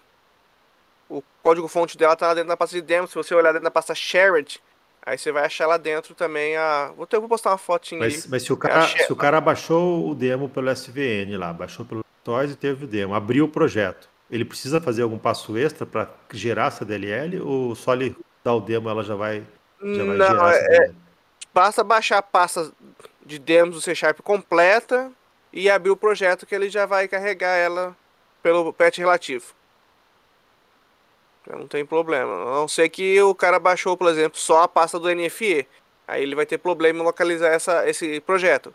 O 1.07 1.21
código 1.43 1.67
fonte 1.67 1.97
dela 1.97 2.13
está 2.13 2.33
dentro 2.33 2.49
da 2.49 2.57
pasta 2.57 2.75
de 2.75 2.81
demos. 2.81 3.11
Se 3.11 3.15
você 3.15 3.35
olhar 3.35 3.51
dentro 3.51 3.65
da 3.65 3.71
pasta 3.71 3.93
shared, 3.93 4.61
Aí 5.05 5.17
você 5.17 5.31
vai 5.31 5.45
achar 5.45 5.67
lá 5.67 5.77
dentro 5.77 6.15
também 6.15 6.57
a. 6.57 6.91
Vou, 6.97 7.05
ter, 7.05 7.19
vou 7.19 7.29
postar 7.29 7.51
uma 7.51 7.57
fotinha 7.57 7.99
mas, 7.99 8.13
ali. 8.13 8.23
Mas 8.29 8.43
se 8.43 8.51
o, 8.51 8.57
cara, 8.57 8.87
se 8.87 9.11
o 9.11 9.15
cara 9.15 9.39
baixou 9.39 10.09
o 10.09 10.15
demo 10.15 10.49
pelo 10.49 10.71
SVN 10.71 11.37
lá, 11.37 11.53
baixou 11.53 11.85
pelo 11.85 12.03
Toys 12.23 12.51
e 12.51 12.55
teve 12.55 12.85
o 12.85 12.87
demo, 12.87 13.13
abriu 13.13 13.45
o 13.45 13.49
projeto, 13.49 14.09
ele 14.31 14.43
precisa 14.43 14.81
fazer 14.81 15.03
algum 15.03 15.19
passo 15.19 15.55
extra 15.57 15.85
para 15.85 16.09
gerar 16.33 16.67
essa 16.67 16.83
DLL 16.83 17.39
ou 17.41 17.75
só 17.75 17.93
ele 17.93 18.15
dar 18.43 18.55
o 18.55 18.59
demo 18.59 18.89
ela 18.89 19.03
já 19.03 19.15
vai, 19.15 19.43
já 19.79 20.03
vai 20.03 20.17
Não, 20.17 20.27
gerar 20.27 20.55
essa 20.55 20.73
é, 20.73 20.91
Basta 21.53 21.83
baixar 21.83 22.17
a 22.17 22.21
pasta 22.23 22.71
de 23.23 23.39
demos 23.39 23.75
do 23.75 23.81
C 23.81 23.93
Sharp 23.93 24.19
completa 24.21 25.11
e 25.53 25.69
abrir 25.69 25.91
o 25.91 25.95
projeto 25.95 26.45
que 26.45 26.53
ele 26.53 26.69
já 26.69 26.85
vai 26.85 27.07
carregar 27.07 27.55
ela 27.55 27.95
pelo 28.43 28.73
patch 28.73 28.97
relativo. 28.97 29.53
Não 31.47 31.67
tem 31.67 31.85
problema. 31.85 32.33
A 32.33 32.55
não 32.55 32.67
ser 32.67 32.89
que 32.89 33.21
o 33.21 33.35
cara 33.35 33.59
baixou, 33.59 33.95
por 33.95 34.09
exemplo, 34.09 34.39
só 34.39 34.63
a 34.63 34.67
pasta 34.67 34.99
do 34.99 35.13
NFE. 35.13 35.67
Aí 36.07 36.23
ele 36.23 36.35
vai 36.35 36.45
ter 36.45 36.57
problema 36.57 36.99
em 36.99 37.03
localizar 37.03 37.49
essa, 37.49 37.87
esse 37.87 38.19
projeto. 38.21 38.73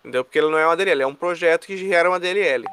Entendeu? 0.00 0.24
Porque 0.24 0.38
ele 0.38 0.50
não 0.50 0.58
é 0.58 0.66
uma 0.66 0.76
DLL, 0.76 1.02
é 1.02 1.06
um 1.06 1.14
projeto 1.14 1.66
que 1.66 1.76
gera 1.76 2.08
uma 2.08 2.20
DLL. 2.20 2.64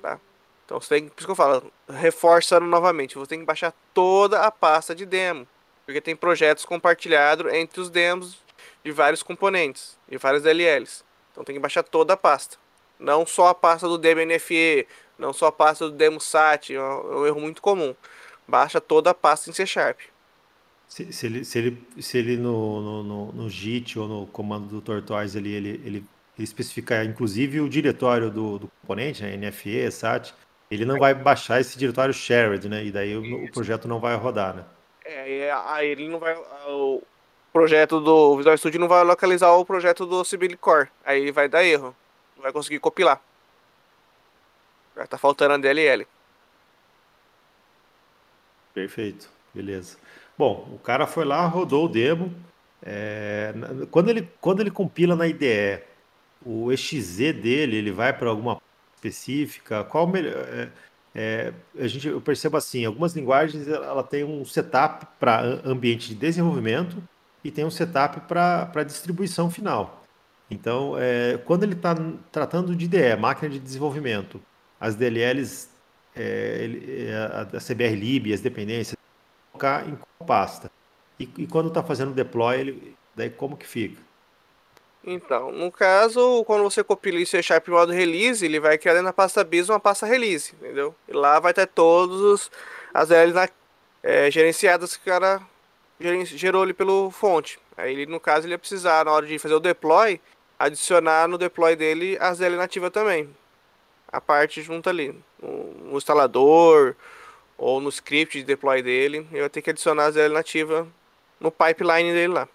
Tá? 0.00 0.18
Então 0.64 0.80
você 0.80 1.00
tem, 1.00 1.08
por 1.08 1.18
isso 1.18 1.26
que 1.26 1.30
eu 1.30 1.36
falo, 1.36 1.72
reforçando 1.88 2.66
novamente, 2.66 3.16
você 3.16 3.28
tem 3.28 3.40
que 3.40 3.44
baixar 3.44 3.74
toda 3.92 4.40
a 4.40 4.50
pasta 4.50 4.94
de 4.94 5.04
demo. 5.04 5.46
Porque 5.84 6.00
tem 6.00 6.14
projetos 6.14 6.64
compartilhados 6.64 7.52
entre 7.52 7.80
os 7.80 7.90
demos 7.90 8.38
de 8.84 8.92
vários 8.92 9.22
componentes, 9.22 9.98
de 10.08 10.18
várias 10.18 10.42
DLLs. 10.42 11.04
Então 11.32 11.44
tem 11.44 11.54
que 11.54 11.60
baixar 11.60 11.82
toda 11.82 12.14
a 12.14 12.16
pasta. 12.16 12.56
Não 12.98 13.26
só 13.26 13.48
a 13.48 13.54
pasta 13.54 13.86
do 13.86 13.98
demo 13.98 14.24
NFE, 14.24 14.86
não 15.18 15.32
só 15.32 15.46
a 15.46 15.52
pasta 15.52 15.86
do 15.86 15.92
demo 15.92 16.20
SAT, 16.20 16.70
é 16.70 16.80
um 16.80 17.26
erro 17.26 17.40
muito 17.40 17.60
comum 17.60 17.94
baixa 18.48 18.80
toda 18.80 19.10
a 19.10 19.14
pasta 19.14 19.50
em 19.50 19.52
C 19.52 19.66
Sharp. 19.66 20.00
Se, 20.88 21.12
se 21.12 21.26
ele, 21.26 21.44
se 21.44 21.58
ele, 21.58 21.86
se 22.00 22.18
ele 22.18 22.36
no, 22.38 22.80
no, 22.80 23.02
no, 23.02 23.32
no 23.32 23.50
JIT 23.50 23.98
ou 23.98 24.08
no 24.08 24.26
comando 24.26 24.66
do 24.68 24.80
Tortoise 24.80 25.36
ele, 25.36 25.50
ele, 25.50 25.68
ele, 25.68 25.86
ele 25.86 26.04
especificar 26.38 27.04
inclusive 27.04 27.60
o 27.60 27.68
diretório 27.68 28.30
do, 28.30 28.58
do 28.58 28.68
componente, 28.80 29.22
né, 29.22 29.36
NFE, 29.36 29.90
SAT, 29.92 30.32
ele 30.70 30.84
não 30.84 30.98
vai 30.98 31.14
baixar 31.14 31.60
esse 31.60 31.78
diretório 31.78 32.12
shared, 32.12 32.68
né? 32.68 32.84
E 32.84 32.90
daí 32.90 33.16
o, 33.16 33.44
o, 33.44 33.52
projeto 33.52 33.88
não 33.88 34.00
vai 34.00 34.14
rodar, 34.16 34.54
né? 34.54 34.64
É, 35.04 35.50
aí 35.66 35.88
ele 35.88 36.08
não 36.08 36.18
vai. 36.18 36.34
O 36.66 37.02
projeto 37.52 38.00
do 38.00 38.36
Visual 38.36 38.56
Studio 38.56 38.80
não 38.80 38.88
vai 38.88 39.02
localizar 39.02 39.50
o 39.52 39.64
projeto 39.64 40.04
do 40.04 40.22
Sibyl 40.24 40.56
Core. 40.58 40.88
Aí 41.04 41.30
vai 41.30 41.48
dar 41.48 41.64
erro. 41.64 41.96
Não 42.36 42.42
vai 42.42 42.52
conseguir 42.52 42.78
compilar. 42.80 43.20
Já 44.94 45.06
tá 45.06 45.16
faltando 45.16 45.54
a 45.54 45.58
DLL. 45.58 46.06
Perfeito, 48.78 49.28
beleza. 49.52 49.96
Bom, 50.38 50.70
o 50.72 50.78
cara 50.78 51.04
foi 51.04 51.24
lá, 51.24 51.44
rodou 51.46 51.86
o 51.86 51.88
demo. 51.88 52.32
É, 52.80 53.52
quando, 53.90 54.08
ele, 54.08 54.30
quando 54.40 54.60
ele 54.60 54.70
compila 54.70 55.16
na 55.16 55.26
IDE, 55.26 55.82
o 56.46 56.70
exe 56.70 57.32
dele, 57.32 57.76
ele 57.76 57.90
vai 57.90 58.12
para 58.12 58.30
alguma 58.30 58.62
específica? 58.94 59.82
Qual 59.82 60.06
melhor? 60.06 60.46
É, 60.48 60.68
é, 61.12 61.52
a 61.76 61.88
gente, 61.88 62.06
eu 62.06 62.20
percebo 62.20 62.56
assim, 62.56 62.84
algumas 62.84 63.16
linguagens 63.16 63.66
ela 63.66 64.04
tem 64.04 64.22
um 64.22 64.44
setup 64.44 65.08
para 65.18 65.42
ambiente 65.64 66.10
de 66.10 66.14
desenvolvimento 66.14 67.02
e 67.42 67.50
tem 67.50 67.64
um 67.64 67.72
setup 67.72 68.20
para 68.28 68.84
distribuição 68.84 69.50
final. 69.50 70.04
Então, 70.48 70.94
é, 70.96 71.36
quando 71.38 71.64
ele 71.64 71.74
está 71.74 71.96
tratando 72.30 72.76
de 72.76 72.84
IDE, 72.84 73.16
máquina 73.18 73.48
de 73.50 73.58
desenvolvimento, 73.58 74.40
as 74.78 74.94
DLLs, 74.94 75.68
é, 76.16 76.68
é, 77.08 77.14
a, 77.14 77.42
a 77.56 77.60
CBR 77.60 77.94
lib, 77.94 78.32
as 78.32 78.40
dependências, 78.40 78.96
colocar 79.52 79.88
em 79.88 79.96
qual 79.96 80.26
pasta? 80.26 80.70
E, 81.18 81.28
e 81.38 81.46
quando 81.46 81.68
está 81.68 81.82
fazendo 81.82 82.12
deploy, 82.12 82.60
ele, 82.60 82.96
daí 83.14 83.30
como 83.30 83.56
que 83.56 83.66
fica? 83.66 84.00
Então, 85.04 85.50
no 85.52 85.70
caso, 85.70 86.44
quando 86.44 86.64
você 86.64 86.82
compila 86.84 87.18
isso 87.18 87.36
em 87.36 87.42
Sharp 87.42 87.66
em 87.68 87.70
modo 87.70 87.92
release, 87.92 88.44
ele 88.44 88.60
vai 88.60 88.76
criar 88.76 88.94
dentro 88.94 89.06
da 89.06 89.12
pasta 89.12 89.42
bis 89.42 89.68
uma 89.68 89.80
pasta 89.80 90.04
release, 90.04 90.54
entendeu? 90.54 90.94
E 91.08 91.12
lá 91.12 91.38
vai 91.40 91.54
ter 91.54 91.66
todos 91.66 92.50
as 92.92 93.08
DLLs 93.08 93.50
é, 94.02 94.30
gerenciadas 94.30 94.96
que 94.96 95.08
o 95.08 95.12
cara 95.12 95.40
gerou 96.24 96.62
ali 96.62 96.74
pelo 96.74 97.10
fonte. 97.10 97.58
Aí 97.76 97.92
ele, 97.92 98.06
no 98.06 98.20
caso, 98.20 98.46
ele 98.46 98.54
ia 98.54 98.58
precisar, 98.58 99.04
na 99.04 99.12
hora 99.12 99.26
de 99.26 99.38
fazer 99.38 99.54
o 99.54 99.60
deploy, 99.60 100.20
adicionar 100.58 101.28
no 101.28 101.38
deploy 101.38 101.76
dele 101.76 102.18
as 102.20 102.38
DL 102.38 102.56
nativa 102.56 102.90
também. 102.90 103.34
A 104.10 104.20
parte 104.20 104.62
junto 104.62 104.88
ali, 104.88 105.18
no, 105.42 105.96
instalador 105.96 106.94
ou 107.56 107.80
no 107.80 107.88
script 107.88 108.38
de 108.38 108.44
deploy 108.44 108.82
dele, 108.82 109.26
ele 109.30 109.40
vai 109.40 109.50
ter 109.50 109.62
que 109.62 109.70
adicionar 109.70 110.06
as 110.06 110.14
DL 110.14 110.32
nativa 110.32 110.86
no 111.40 111.50
pipeline 111.50 112.12
dele 112.12 112.32
lá. 112.32 112.48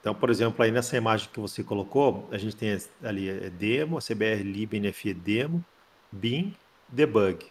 Então, 0.00 0.14
por 0.14 0.28
exemplo, 0.28 0.62
aí 0.62 0.70
nessa 0.70 0.96
imagem 0.96 1.30
que 1.32 1.40
você 1.40 1.64
colocou, 1.64 2.28
a 2.30 2.36
gente 2.36 2.54
tem 2.54 2.76
ali 3.02 3.28
é 3.28 3.48
demo, 3.48 3.98
CBR 4.00 4.42
lib 4.42 4.74
NFE 4.78 5.14
demo, 5.14 5.64
bin, 6.12 6.54
debug. 6.88 7.46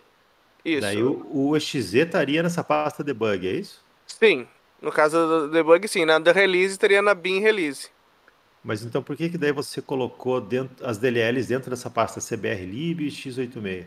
Isso. 0.63 0.81
Daí 0.81 1.01
o, 1.01 1.25
o 1.31 1.57
exe 1.57 1.79
estaria 1.79 2.43
nessa 2.43 2.63
pasta 2.63 3.03
debug, 3.03 3.47
é 3.47 3.51
isso? 3.51 3.83
Sim. 4.05 4.47
No 4.81 4.91
caso 4.91 5.17
do 5.17 5.49
debug, 5.49 5.87
sim. 5.87 6.05
Na 6.05 6.17
release, 6.19 6.73
estaria 6.73 7.01
na 7.01 7.13
bin 7.13 7.39
release. 7.39 7.89
Mas 8.63 8.83
então 8.83 9.03
por 9.03 9.15
que 9.17 9.29
que 9.29 9.37
daí 9.37 9.51
você 9.51 9.81
colocou 9.81 10.39
dentro, 10.39 10.85
as 10.85 10.97
DLLs 10.97 11.47
dentro 11.47 11.69
dessa 11.69 11.89
pasta 11.89 12.21
CBR 12.21 12.65
lib 12.65 13.01
e 13.01 13.09
x86? 13.09 13.85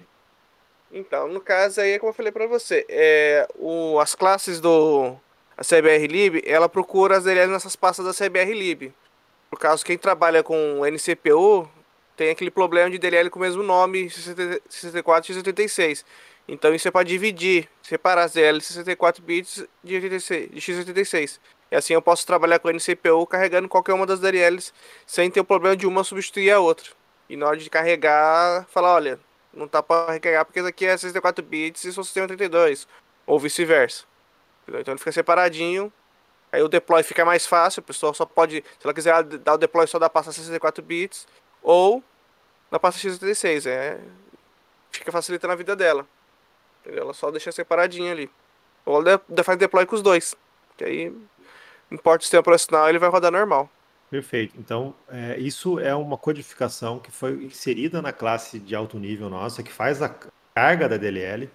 Então, 0.93 1.29
no 1.29 1.41
caso 1.41 1.81
aí, 1.81 1.93
é 1.93 1.99
como 1.99 2.11
eu 2.11 2.15
falei 2.15 2.31
para 2.31 2.47
você, 2.47 2.87
é, 2.89 3.49
o, 3.59 3.99
as 3.99 4.15
classes 4.15 4.61
do 4.61 5.17
a 5.57 5.65
CBR 5.65 6.43
ela 6.45 6.69
procura 6.69 7.17
as 7.17 7.25
DLLs 7.25 7.51
nessas 7.51 7.75
pastas 7.75 8.05
da 8.05 8.13
CBR 8.13 8.53
Lib. 8.53 8.93
Por 9.49 9.59
causa 9.59 9.85
quem 9.85 9.97
trabalha 9.97 10.43
com 10.43 10.85
NCPU 10.85 11.69
tem 12.15 12.31
aquele 12.31 12.51
problema 12.51 12.91
de 12.91 12.99
DLL 12.99 13.31
com 13.31 13.39
o 13.39 13.43
mesmo 13.43 13.63
nome, 13.63 14.11
64 14.11 15.33
e 15.33 15.37
86. 15.37 16.05
Então 16.49 16.75
isso 16.75 16.89
é 16.89 16.91
para 16.91 17.05
dividir, 17.05 17.69
separar 17.83 18.25
as 18.25 18.35
DLL 18.35 18.61
64 18.61 19.23
bits 19.23 19.65
de, 19.83 19.95
86, 19.95 20.51
de 20.51 20.61
x86. 20.61 21.39
E 21.71 21.77
assim 21.77 21.95
eu 21.95 22.03
posso 22.03 22.27
trabalhar 22.27 22.59
com 22.59 22.69
o 22.69 22.71
NCPU 22.71 23.27
carregando 23.27 23.69
qualquer 23.69 23.93
uma 23.93 24.07
das 24.07 24.21
DLLs 24.21 24.73
sem 25.07 25.31
ter 25.31 25.41
o 25.41 25.45
problema 25.45 25.77
de 25.77 25.87
uma 25.87 26.05
substituir 26.05 26.51
a 26.51 26.61
outra. 26.61 26.91
E 27.29 27.37
na 27.37 27.47
hora 27.47 27.57
de 27.57 27.69
carregar, 27.69 28.67
falar, 28.69 28.95
olha, 28.95 29.21
não 29.53 29.67
tá 29.67 29.83
para 29.83 30.13
recarregar 30.13 30.45
porque 30.45 30.61
isso 30.61 30.69
aqui 30.69 30.87
é 30.87 30.97
64 30.97 31.45
bits 31.45 31.85
e 31.85 31.93
são 31.93 32.05
sistema 32.05 32.29
32, 32.29 32.87
ou 33.27 33.41
vice-versa. 33.41 34.05
Então 34.69 34.93
ele 34.93 34.99
fica 34.99 35.13
separadinho. 35.13 35.93
Aí 36.53 36.63
o 36.63 36.69
deploy 36.69 37.03
fica 37.03 37.25
mais 37.25 37.47
fácil. 37.47 37.81
O 37.81 37.83
pessoal 37.83 38.15
só 38.15 38.25
pode, 38.25 38.63
se 38.79 38.87
ela 38.87 38.95
quiser 38.95 39.23
dar 39.23 39.55
o 39.55 39.59
deploy 39.59 39.87
só 39.87 39.99
da 39.99 40.09
pasta 40.09 40.33
64 40.33 40.83
bits 40.83 41.27
ou 41.63 42.03
na 42.71 42.79
pasta 42.79 43.01
x86. 43.01 43.67
É, 43.69 43.99
fica 44.91 45.13
facilitando 45.13 45.53
a 45.53 45.57
vida 45.57 45.75
dela. 45.77 46.07
Entendeu? 46.81 47.05
Ela 47.05 47.15
só 47.15 47.31
deixa 47.31 47.51
separadinha 47.53 48.13
ali. 48.13 48.31
Ou 48.85 49.01
ela 49.01 49.21
faz 49.45 49.59
deploy 49.59 49.87
com 49.87 49.95
os 49.95 50.03
dois. 50.03 50.35
Que 50.77 50.85
aí 50.85 51.15
importa 51.91 52.21
o 52.21 52.23
sistema 52.23 52.41
operacional 52.41 52.89
ele 52.89 52.99
vai 52.99 53.09
rodar 53.09 53.33
normal. 53.33 53.71
Perfeito. 54.11 54.55
Então, 54.59 54.95
é, 55.09 55.37
isso 55.39 55.81
é 55.81 55.95
uma 55.95 56.17
codificação 56.17 56.99
que 56.99 57.11
foi 57.11 57.45
inserida 57.45 58.01
na 58.01 58.13
classe 58.13 58.59
de 58.59 58.75
alto 58.75 58.99
nível 58.99 59.29
nossa, 59.29 59.63
que 59.63 59.73
faz 59.73 60.01
a 60.01 60.15
carga 60.55 60.89
da 60.89 60.97
DLL. 60.97 61.51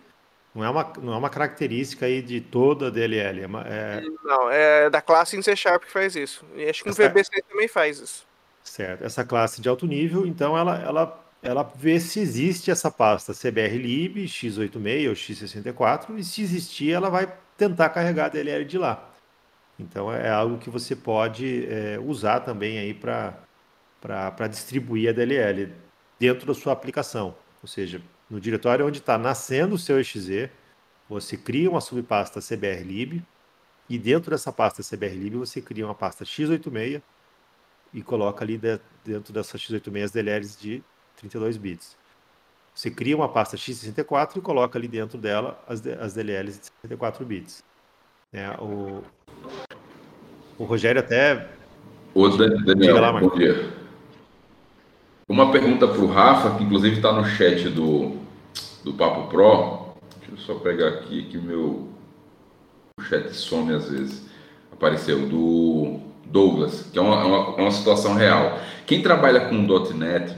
Não 0.53 0.65
é 0.65 0.69
uma, 0.69 0.93
não 1.01 1.13
é 1.13 1.17
uma 1.17 1.29
característica 1.29 2.05
aí 2.05 2.21
de 2.21 2.41
toda 2.41 2.88
a 2.88 2.89
DLL. 2.89 3.41
É, 3.41 3.47
uma, 3.47 3.61
é... 3.65 4.01
Não, 4.23 4.51
é 4.51 4.89
da 4.89 5.01
classe 5.01 5.38
em 5.38 5.41
C 5.41 5.55
Sharp 5.55 5.84
que 5.84 5.91
faz 5.91 6.15
isso. 6.15 6.43
E 6.55 6.69
acho 6.69 6.84
que 6.84 6.89
no 6.89 6.93
Essa... 6.93 7.09
VBC 7.09 7.41
também 7.49 7.67
faz 7.69 7.99
isso. 7.99 8.27
Certo. 8.61 9.03
Essa 9.03 9.23
classe 9.23 9.61
de 9.61 9.69
alto 9.69 9.88
nível, 9.88 10.25
então, 10.25 10.57
ela, 10.57 10.77
ela, 10.82 11.25
ela 11.41 11.71
vê 11.75 11.99
se 11.99 12.19
existe 12.19 12.69
essa 12.69 12.91
pasta 12.91 13.34
CBR-lib, 13.34 14.25
x86 14.25 15.07
ou 15.07 15.15
x64, 15.15 16.17
e 16.17 16.23
se 16.23 16.41
existir, 16.41 16.91
ela 16.91 17.09
vai 17.09 17.34
tentar 17.57 17.89
carregar 17.89 18.25
a 18.25 18.29
DLL 18.29 18.65
de 18.65 18.77
lá. 18.77 19.11
Então, 19.82 20.13
é 20.13 20.29
algo 20.29 20.59
que 20.59 20.69
você 20.69 20.95
pode 20.95 21.65
é, 21.65 21.99
usar 21.99 22.41
também 22.41 22.77
aí 22.77 22.93
para 22.93 24.47
distribuir 24.47 25.09
a 25.09 25.11
DLL 25.11 25.73
dentro 26.19 26.45
da 26.45 26.53
sua 26.53 26.71
aplicação. 26.71 27.36
Ou 27.63 27.67
seja, 27.67 28.01
no 28.29 28.39
diretório 28.39 28.86
onde 28.86 28.99
está 28.99 29.17
nascendo 29.17 29.75
o 29.75 29.79
seu 29.79 29.99
exe, 29.99 30.49
você 31.09 31.36
cria 31.36 31.69
uma 31.69 31.82
subpasta 31.82 32.39
cbrlib 32.39 33.23
e 33.89 33.97
dentro 33.97 34.29
dessa 34.32 34.51
pasta 34.51 34.84
cbrlib 34.84 35.36
você 35.36 35.61
cria 35.61 35.86
uma 35.86 35.95
pasta 35.95 36.23
x86 36.23 37.01
e 37.93 38.03
coloca 38.03 38.43
ali 38.45 38.59
dentro 39.03 39.34
dessa 39.34 39.57
x86 39.57 40.03
as 40.03 40.11
DLLs 40.11 40.61
de 40.61 40.84
32 41.17 41.57
bits. 41.57 41.97
Você 42.73 42.91
cria 42.91 43.17
uma 43.17 43.27
pasta 43.27 43.57
x64 43.57 44.38
e 44.38 44.41
coloca 44.41 44.77
ali 44.77 44.88
dentro 44.88 45.17
dela 45.17 45.61
as, 45.67 45.86
as 45.86 46.13
DLLs 46.13 46.59
de 46.59 46.65
64 46.84 47.25
bits. 47.25 47.63
É, 48.32 48.49
o, 48.61 49.03
o 50.58 50.64
Rogério 50.64 50.99
até. 50.99 51.47
Ô, 52.14 52.28
Daniel, 52.30 52.99
lá, 52.99 53.14
bom 53.14 53.30
dia. 53.30 53.70
Uma 55.28 55.52
pergunta 55.52 55.88
para 55.88 56.02
o 56.02 56.08
Rafa, 56.08 56.58
que 56.58 56.64
inclusive 56.64 56.97
está 56.97 57.14
no 57.14 57.26
chat 57.26 57.70
do, 57.70 58.18
do 58.84 58.93
Papo 58.93 59.30
Pro. 59.30 59.95
Deixa 60.20 60.34
eu 60.34 60.38
só 60.38 60.56
pegar 60.56 60.89
aqui 60.89 61.24
que 61.24 61.38
meu 61.38 61.88
o 62.99 63.04
chat 63.04 63.34
some 63.34 63.74
às 63.74 63.89
vezes. 63.89 64.30
Apareceu 64.72 65.28
do 65.28 65.99
Douglas, 66.26 66.89
que 66.91 66.99
é 66.99 67.02
uma, 67.02 67.22
é 67.22 67.26
uma, 67.26 67.56
é 67.58 67.62
uma 67.62 67.72
situação 67.72 68.16
real. 68.16 68.60
Quem 68.86 69.02
trabalha 69.02 69.41
com 69.41 69.56
.NET, 69.93 70.36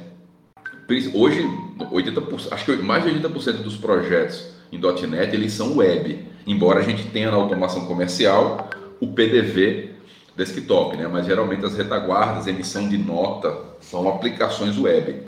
hoje 1.14 1.42
80%, 1.80 2.52
acho 2.52 2.66
que 2.66 2.76
mais 2.84 3.04
de 3.04 3.10
80% 3.10 3.64
dos 3.64 3.78
projetos 3.78 4.54
em 4.72 4.80
.NET 5.08 5.36
eles 5.36 5.54
são 5.54 5.78
web, 5.78 6.28
embora 6.46 6.80
a 6.80 6.84
gente 6.84 7.06
tenha 7.08 7.32
na 7.32 7.38
automação 7.38 7.86
comercial 7.86 8.70
o 9.00 9.08
PDV 9.08 9.93
desktop, 10.36 10.98
né? 10.98 11.08
Mas 11.08 11.26
geralmente 11.26 11.66
as 11.66 11.76
retaguardas, 11.76 12.48
emissão 12.48 12.88
de 12.88 12.98
nota 12.98 13.56
são 13.80 14.08
aplicações 14.08 14.78
web. 14.78 15.24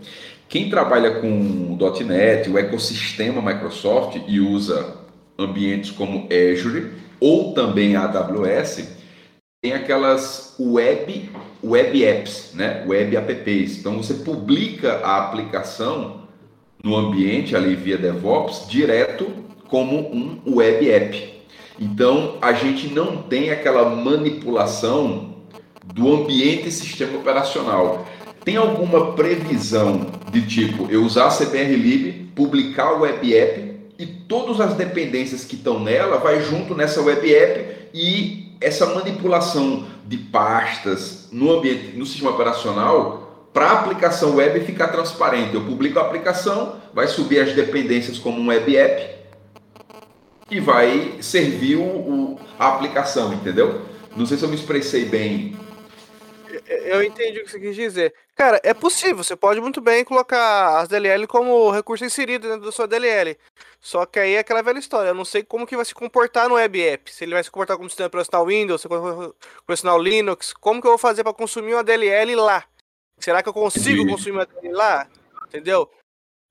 Quem 0.48 0.70
trabalha 0.70 1.20
com 1.20 1.78
.NET, 2.06 2.50
o 2.50 2.58
ecossistema 2.58 3.42
Microsoft 3.42 4.22
e 4.28 4.40
usa 4.40 4.96
ambientes 5.38 5.92
como 5.92 6.28
Azure 6.32 6.92
ou 7.20 7.54
também 7.54 7.96
AWS, 7.96 8.88
tem 9.62 9.74
aquelas 9.74 10.56
web, 10.60 11.30
web 11.64 12.04
apps, 12.04 12.52
né? 12.54 12.84
web 12.86 13.16
apps. 13.18 13.80
Então 13.80 13.98
você 13.98 14.14
publica 14.14 14.98
a 15.04 15.18
aplicação 15.18 16.26
no 16.84 16.96
ambiente 16.96 17.56
ali 17.56 17.76
via 17.76 17.98
DevOps 17.98 18.68
direto 18.70 19.28
como 19.68 19.98
um 20.14 20.56
web 20.56 20.90
app. 20.92 21.35
Então 21.80 22.38
a 22.42 22.54
gente 22.54 22.88
não 22.88 23.18
tem 23.18 23.52
aquela 23.52 23.90
manipulação 23.90 25.36
do 25.94 26.14
ambiente 26.14 26.68
e 26.68 26.72
sistema 26.72 27.18
operacional. 27.18 28.06
Tem 28.44 28.58
alguma 28.58 29.14
previsão 29.14 30.08
de 30.32 30.42
tipo 30.44 30.88
eu 30.90 31.04
usar 31.04 31.28
a 31.28 31.36
CBR 31.36 32.32
publicar 32.36 32.94
o 32.94 33.02
web 33.02 33.36
app 33.36 33.76
e 33.98 34.06
todas 34.06 34.60
as 34.60 34.74
dependências 34.74 35.46
que 35.46 35.56
estão 35.56 35.80
nela 35.80 36.18
vai 36.18 36.42
junto 36.42 36.76
nessa 36.76 37.02
web 37.02 37.34
app 37.34 37.90
e 37.94 38.56
essa 38.60 38.86
manipulação 38.88 39.86
de 40.06 40.18
pastas 40.18 41.30
no 41.32 41.52
ambiente, 41.52 41.96
no 41.96 42.06
sistema 42.06 42.32
operacional 42.32 43.50
para 43.54 43.68
a 43.68 43.80
aplicação 43.80 44.36
web 44.36 44.60
ficar 44.62 44.90
transparente. 44.90 45.54
Eu 45.56 45.62
publico 45.62 45.98
a 45.98 46.02
aplicação, 46.02 46.76
vai 46.94 47.08
subir 47.08 47.40
as 47.40 47.54
dependências 47.54 48.18
como 48.18 48.40
um 48.40 48.48
web 48.48 48.76
app 48.76 49.16
e 50.50 50.60
vai 50.60 51.22
servir 51.22 51.78
o, 51.78 51.84
o, 51.84 52.40
a 52.60 52.70
aplicação, 52.70 53.34
entendeu? 53.34 53.86
Não 54.16 54.26
sei 54.26 54.38
se 54.38 54.44
eu 54.44 54.50
me 54.50 54.56
expressei 54.56 55.06
bem 55.06 55.58
eu 56.68 57.04
entendi 57.04 57.40
o 57.40 57.44
que 57.44 57.52
você 57.52 57.60
quis 57.60 57.76
dizer. 57.76 58.14
Cara, 58.36 58.60
é 58.64 58.74
possível, 58.74 59.24
você 59.24 59.36
pode 59.36 59.60
muito 59.60 59.82
bem 59.82 60.04
colocar 60.04 60.80
as 60.80 60.88
DLL 60.88 61.28
como 61.28 61.72
recurso 61.72 62.06
inserido 62.06 62.48
dentro 62.48 62.66
da 62.66 62.72
sua 62.72 62.88
DLL. 62.88 63.38
Só 63.80 64.06
que 64.06 64.20
aí 64.20 64.34
é 64.34 64.40
aquela 64.40 64.62
velha 64.62 64.80
história, 64.80 65.10
eu 65.10 65.14
não 65.14 65.26
sei 65.26 65.44
como 65.44 65.66
que 65.66 65.76
vai 65.76 65.86
se 65.86 65.94
comportar 65.94 66.50
no 66.50 66.56
web 66.56 66.82
app. 66.82 67.14
Se 67.14 67.24
ele 67.24 67.34
vai 67.34 67.44
se 67.44 67.52
comportar 67.52 67.78
como 67.78 67.90
sistema 67.90 68.08
operacional 68.08 68.46
Windows, 68.46 68.86
operacional 68.86 70.02
Linux, 70.02 70.54
como 70.54 70.82
que 70.82 70.88
eu 70.88 70.92
vou 70.92 70.98
fazer 70.98 71.24
para 71.24 71.34
consumir 71.34 71.74
uma 71.74 71.84
DLL 71.84 72.36
lá? 72.36 72.64
Será 73.20 73.42
que 73.42 73.50
eu 73.50 73.54
consigo 73.54 74.06
consumir 74.08 74.38
uma 74.38 74.46
DLL 74.46 74.76
lá? 74.76 75.08
Entendeu? 75.48 75.90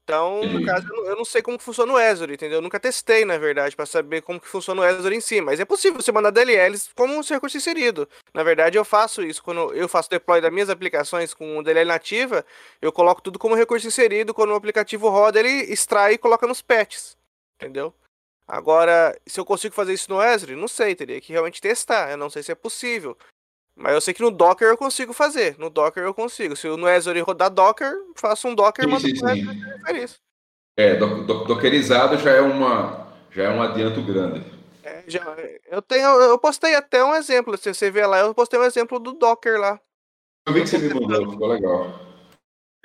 Então, 0.05 0.43
no 0.45 0.63
caso, 0.67 0.87
eu 0.87 1.17
não 1.17 1.25
sei 1.25 1.41
como 1.41 1.59
funciona 1.59 1.91
o 1.91 1.97
Azure, 1.97 2.35
entendeu? 2.35 2.59
Eu 2.59 2.63
nunca 2.63 2.79
testei, 2.79 3.25
na 3.25 3.39
verdade, 3.39 3.75
para 3.75 3.87
saber 3.87 4.21
como 4.21 4.39
que 4.39 4.47
funciona 4.47 4.83
o 4.83 4.85
Azure 4.85 5.17
em 5.17 5.21
si, 5.21 5.41
mas 5.41 5.59
é 5.59 5.65
possível 5.65 6.01
você 6.01 6.13
mandar 6.13 6.31
DLLs 6.31 6.91
como 6.95 7.15
um 7.15 7.23
recurso 7.23 7.57
inserido. 7.57 8.07
Na 8.35 8.43
verdade, 8.43 8.77
eu 8.77 8.85
faço 8.85 9.23
isso 9.23 9.43
quando 9.43 9.73
eu 9.73 9.89
faço 9.89 10.11
deploy 10.11 10.43
das 10.43 10.53
minhas 10.53 10.69
aplicações 10.69 11.33
com 11.33 11.63
DLL 11.63 11.89
nativa, 11.89 12.45
eu 12.83 12.93
coloco 12.93 13.23
tudo 13.23 13.39
como 13.39 13.55
recurso 13.55 13.87
inserido, 13.87 14.35
quando 14.35 14.51
o 14.51 14.55
aplicativo 14.55 15.09
roda, 15.09 15.41
ele 15.41 15.73
extrai 15.73 16.13
e 16.15 16.19
coloca 16.19 16.47
nos 16.47 16.61
patches, 16.61 17.17
entendeu? 17.59 17.95
Agora, 18.47 19.19
se 19.27 19.41
eu 19.41 19.45
consigo 19.47 19.75
fazer 19.75 19.95
isso 19.95 20.11
no 20.11 20.21
Azure, 20.21 20.55
não 20.55 20.69
sei, 20.69 20.95
teria 20.95 21.19
que 21.19 21.33
realmente 21.33 21.63
testar, 21.63 22.11
eu 22.11 22.19
não 22.19 22.29
sei 22.29 22.43
se 22.43 22.53
é 22.53 22.55
possível. 22.55 23.17
Mas 23.77 23.95
eu 23.95 24.01
sei 24.01 24.15
que 24.15 24.23
no 24.23 24.31
Docker 24.31 24.69
eu 24.69 24.77
consigo 24.77 25.13
fazer. 25.13 25.57
No 25.59 25.69
Docker 25.69 26.05
eu 26.05 26.15
consigo. 26.15 26.55
Se 26.55 26.69
no 26.69 26.87
Azure 26.87 27.21
rodar 27.21 27.51
Docker, 27.51 27.93
faço 28.15 28.47
um 28.47 28.55
Docker 28.55 28.85
e 28.85 28.89
mando 28.89 29.07
sim, 29.07 29.15
pro 29.19 29.97
isso. 29.97 30.19
É, 30.77 30.95
do, 30.97 31.25
do, 31.25 31.45
dockerizado 31.45 32.19
já 32.19 32.33
é 32.33 32.41
uma 32.41 33.13
já 33.31 33.45
é 33.45 33.51
um 33.51 33.63
adianto 33.63 34.01
grande. 34.03 34.45
É, 34.83 35.03
já, 35.07 35.25
eu 35.67 35.83
tenho, 35.83 36.07
eu 36.21 36.39
postei 36.39 36.75
até 36.75 37.05
um 37.05 37.15
exemplo. 37.15 37.57
Se 37.57 37.75
você 37.75 37.91
ver 37.91 38.07
lá, 38.07 38.21
eu 38.21 38.35
postei 38.35 38.59
um 38.59 38.65
exemplo 38.65 38.99
do 38.99 39.13
Docker 39.13 39.59
lá. 39.59 39.81
Eu 40.47 40.53
vi 40.53 40.61
que 40.61 40.69
você 40.69 40.79
me 40.79 40.93
mandou, 40.93 41.31
ficou 41.31 41.49
legal. 41.49 42.01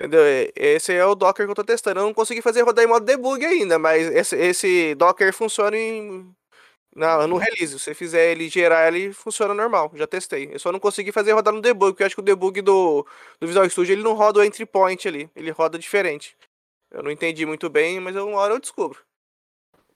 Entendeu? 0.00 0.22
Esse 0.56 0.94
é 0.94 1.04
o 1.04 1.14
Docker 1.14 1.44
que 1.46 1.50
eu 1.50 1.54
tô 1.54 1.62
testando. 1.62 2.00
Eu 2.00 2.06
não 2.06 2.14
consegui 2.14 2.40
fazer 2.40 2.62
rodar 2.62 2.84
em 2.84 2.88
modo 2.88 3.04
debug 3.04 3.44
ainda, 3.44 3.78
mas 3.78 4.08
esse, 4.08 4.34
esse 4.36 4.94
Docker 4.94 5.32
funciona 5.32 5.76
em 5.76 6.34
não, 6.94 7.26
no 7.26 7.36
release. 7.36 7.68
Se 7.68 7.78
você 7.78 7.94
fizer 7.94 8.32
ele 8.32 8.48
gerar, 8.48 8.88
ele 8.88 9.12
funciona 9.12 9.54
normal. 9.54 9.92
Já 9.94 10.06
testei. 10.06 10.50
Eu 10.52 10.58
só 10.58 10.72
não 10.72 10.80
consegui 10.80 11.12
fazer 11.12 11.32
rodar 11.32 11.54
no 11.54 11.60
debug, 11.60 11.92
porque 11.92 12.02
eu 12.02 12.06
acho 12.06 12.16
que 12.16 12.20
o 12.20 12.24
debug 12.24 12.60
do, 12.60 13.06
do 13.38 13.46
Visual 13.46 13.68
Studio 13.70 13.92
ele 13.92 14.02
não 14.02 14.14
roda 14.14 14.40
o 14.40 14.44
entry 14.44 14.66
point 14.66 15.06
ali. 15.06 15.30
Ele 15.36 15.50
roda 15.50 15.78
diferente. 15.78 16.36
Eu 16.90 17.02
não 17.02 17.10
entendi 17.10 17.46
muito 17.46 17.70
bem, 17.70 18.00
mas 18.00 18.16
uma 18.16 18.38
hora 18.38 18.54
eu 18.54 18.60
descubro. 18.60 18.98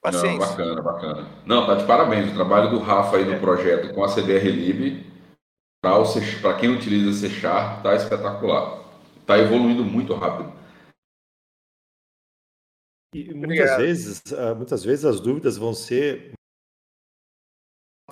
Paciência. 0.01 0.38
Não, 0.38 0.38
bacana, 0.38 0.82
bacana. 0.82 1.28
Não, 1.45 1.66
tá 1.66 1.74
de 1.74 1.86
parabéns. 1.86 2.30
O 2.30 2.34
trabalho 2.34 2.70
do 2.70 2.78
Rafa 2.78 3.16
aí 3.16 3.24
no 3.24 3.34
é. 3.34 3.38
projeto 3.40 3.92
com 3.92 4.05
a 4.05 4.14
CBR 4.14 4.51
Lib, 4.51 5.07
para 6.40 6.55
quem 6.55 6.70
utiliza 6.70 7.28
C 7.28 7.34
Sharp, 7.34 7.82
tá 7.82 7.95
espetacular. 7.95 8.84
Tá 9.26 9.38
evoluindo 9.38 9.84
muito 9.84 10.14
rápido. 10.14 10.53
E 13.14 13.32
muitas 13.32 13.76
vezes, 13.76 14.22
ah, 14.32 14.55
muitas 14.55 14.84
vezes 14.84 15.05
as 15.05 15.20
dúvidas 15.20 15.57
vão 15.57 15.72
ser 15.72 16.34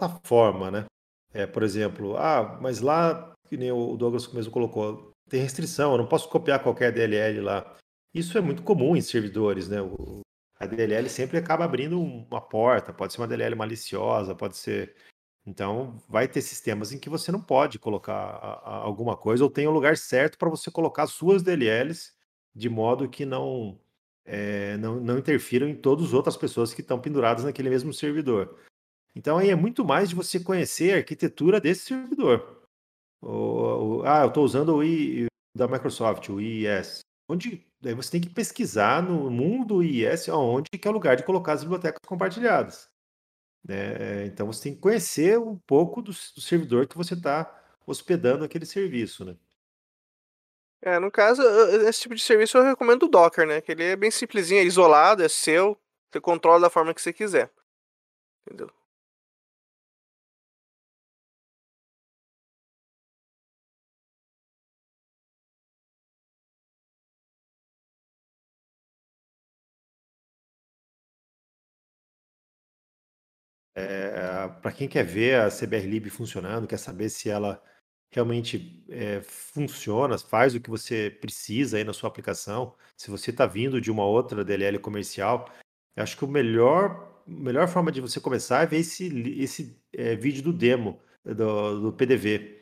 plataforma, 0.08 0.70
né? 0.70 0.84
É, 1.32 1.46
por 1.46 1.62
exemplo, 1.62 2.16
ah, 2.16 2.58
mas 2.60 2.80
lá, 2.80 3.32
que 3.48 3.56
nem 3.56 3.72
o 3.72 3.96
Douglas 3.96 4.30
mesmo 4.32 4.52
colocou, 4.52 5.12
tem 5.28 5.40
restrição, 5.40 5.92
eu 5.92 5.98
não 5.98 6.06
posso 6.06 6.28
copiar 6.28 6.62
qualquer 6.62 6.92
DLL 6.92 7.40
lá. 7.40 7.76
Isso 8.12 8.36
é 8.36 8.40
muito 8.40 8.62
comum 8.62 8.94
em 8.96 9.00
servidores, 9.00 9.68
né? 9.68 9.80
O, 9.80 10.20
a 10.58 10.66
DLL 10.66 11.08
sempre 11.08 11.38
acaba 11.38 11.64
abrindo 11.64 12.00
uma 12.00 12.40
porta, 12.40 12.92
pode 12.92 13.12
ser 13.12 13.20
uma 13.20 13.28
DLL 13.28 13.54
maliciosa, 13.56 14.34
pode 14.34 14.56
ser. 14.56 14.94
Então, 15.46 16.00
vai 16.08 16.28
ter 16.28 16.40
sistemas 16.42 16.92
em 16.92 16.98
que 16.98 17.08
você 17.08 17.32
não 17.32 17.40
pode 17.40 17.78
colocar 17.78 18.12
a, 18.12 18.52
a, 18.64 18.76
alguma 18.76 19.16
coisa, 19.16 19.42
ou 19.42 19.50
tem 19.50 19.66
o 19.66 19.70
um 19.70 19.74
lugar 19.74 19.96
certo 19.96 20.38
para 20.38 20.50
você 20.50 20.70
colocar 20.70 21.06
suas 21.06 21.42
DLLs 21.42 22.12
de 22.54 22.68
modo 22.68 23.08
que 23.08 23.24
não, 23.24 23.80
é, 24.24 24.76
não, 24.76 25.00
não 25.00 25.18
interfiram 25.18 25.66
em 25.66 25.74
todas 25.74 26.08
as 26.08 26.12
outras 26.12 26.36
pessoas 26.36 26.74
que 26.74 26.82
estão 26.82 27.00
penduradas 27.00 27.44
naquele 27.44 27.70
mesmo 27.70 27.92
servidor. 27.92 28.56
Então 29.14 29.38
aí 29.38 29.50
é 29.50 29.54
muito 29.54 29.84
mais 29.84 30.08
de 30.08 30.14
você 30.14 30.40
conhecer 30.40 30.92
a 30.92 30.96
arquitetura 30.98 31.60
desse 31.60 31.86
servidor. 31.86 32.62
O, 33.20 34.00
o, 34.00 34.02
ah, 34.04 34.22
eu 34.22 34.28
estou 34.28 34.44
usando 34.44 34.76
o 34.76 34.82
I 34.82 35.26
da 35.54 35.68
Microsoft, 35.68 36.28
o 36.28 36.40
IIS. 36.40 37.00
Onde 37.28 37.64
daí 37.80 37.94
você 37.94 38.10
tem 38.10 38.20
que 38.20 38.30
pesquisar 38.30 39.02
no 39.02 39.30
mundo 39.30 39.76
do 39.76 39.82
IIS 39.82 40.28
onde 40.28 40.68
que 40.70 40.88
é 40.88 40.90
o 40.90 40.94
lugar 40.94 41.16
de 41.16 41.24
colocar 41.24 41.52
as 41.52 41.62
bibliotecas 41.62 42.00
compartilhadas. 42.06 42.88
Né? 43.64 44.26
Então 44.26 44.46
você 44.46 44.64
tem 44.64 44.74
que 44.74 44.80
conhecer 44.80 45.38
um 45.38 45.56
pouco 45.66 46.02
do, 46.02 46.10
do 46.10 46.40
servidor 46.40 46.86
que 46.86 46.96
você 46.96 47.14
está 47.14 47.62
hospedando 47.86 48.44
aquele 48.44 48.66
serviço, 48.66 49.24
né? 49.24 49.36
É, 50.84 50.98
no 50.98 51.12
caso, 51.12 51.40
esse 51.86 52.00
tipo 52.00 52.14
de 52.14 52.20
serviço 52.20 52.58
eu 52.58 52.64
recomendo 52.64 53.04
o 53.04 53.08
Docker, 53.08 53.46
né? 53.46 53.60
Que 53.60 53.70
ele 53.70 53.84
é 53.84 53.96
bem 53.96 54.10
simplesinho, 54.10 54.60
é 54.60 54.64
isolado, 54.64 55.22
é 55.22 55.28
seu, 55.28 55.80
você 56.10 56.20
controla 56.20 56.62
da 56.62 56.70
forma 56.70 56.92
que 56.92 57.00
você 57.00 57.12
quiser. 57.12 57.52
Entendeu? 58.44 58.68
É, 73.74 74.48
para 74.60 74.72
quem 74.72 74.88
quer 74.88 75.04
ver 75.04 75.40
a 75.40 75.48
CBR 75.48 76.10
funcionando, 76.10 76.66
quer 76.66 76.78
saber 76.78 77.08
se 77.08 77.30
ela 77.30 77.62
realmente 78.10 78.84
é, 78.90 79.22
funciona, 79.22 80.18
faz 80.18 80.54
o 80.54 80.60
que 80.60 80.68
você 80.68 81.10
precisa 81.20 81.78
aí 81.78 81.84
na 81.84 81.94
sua 81.94 82.08
aplicação, 82.08 82.74
se 82.96 83.10
você 83.10 83.30
está 83.30 83.46
vindo 83.46 83.80
de 83.80 83.90
uma 83.90 84.04
outra 84.04 84.44
DLL 84.44 84.78
comercial, 84.78 85.48
eu 85.96 86.02
acho 86.02 86.16
que 86.16 86.24
o 86.24 86.28
melhor, 86.28 87.22
melhor 87.26 87.66
forma 87.68 87.90
de 87.90 88.02
você 88.02 88.20
começar 88.20 88.62
é 88.62 88.66
ver 88.66 88.78
esse, 88.78 89.06
esse 89.40 89.82
é, 89.94 90.14
vídeo 90.14 90.42
do 90.42 90.52
demo 90.52 91.00
do, 91.24 91.80
do 91.80 91.92
PDV. 91.92 92.60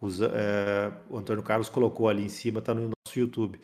Usa, 0.00 0.30
é, 0.34 0.92
o 1.08 1.18
Antônio 1.18 1.42
Carlos 1.42 1.68
colocou 1.68 2.08
ali 2.08 2.24
em 2.24 2.28
cima, 2.28 2.60
está 2.60 2.72
no 2.72 2.90
nosso 3.06 3.18
YouTube. 3.18 3.60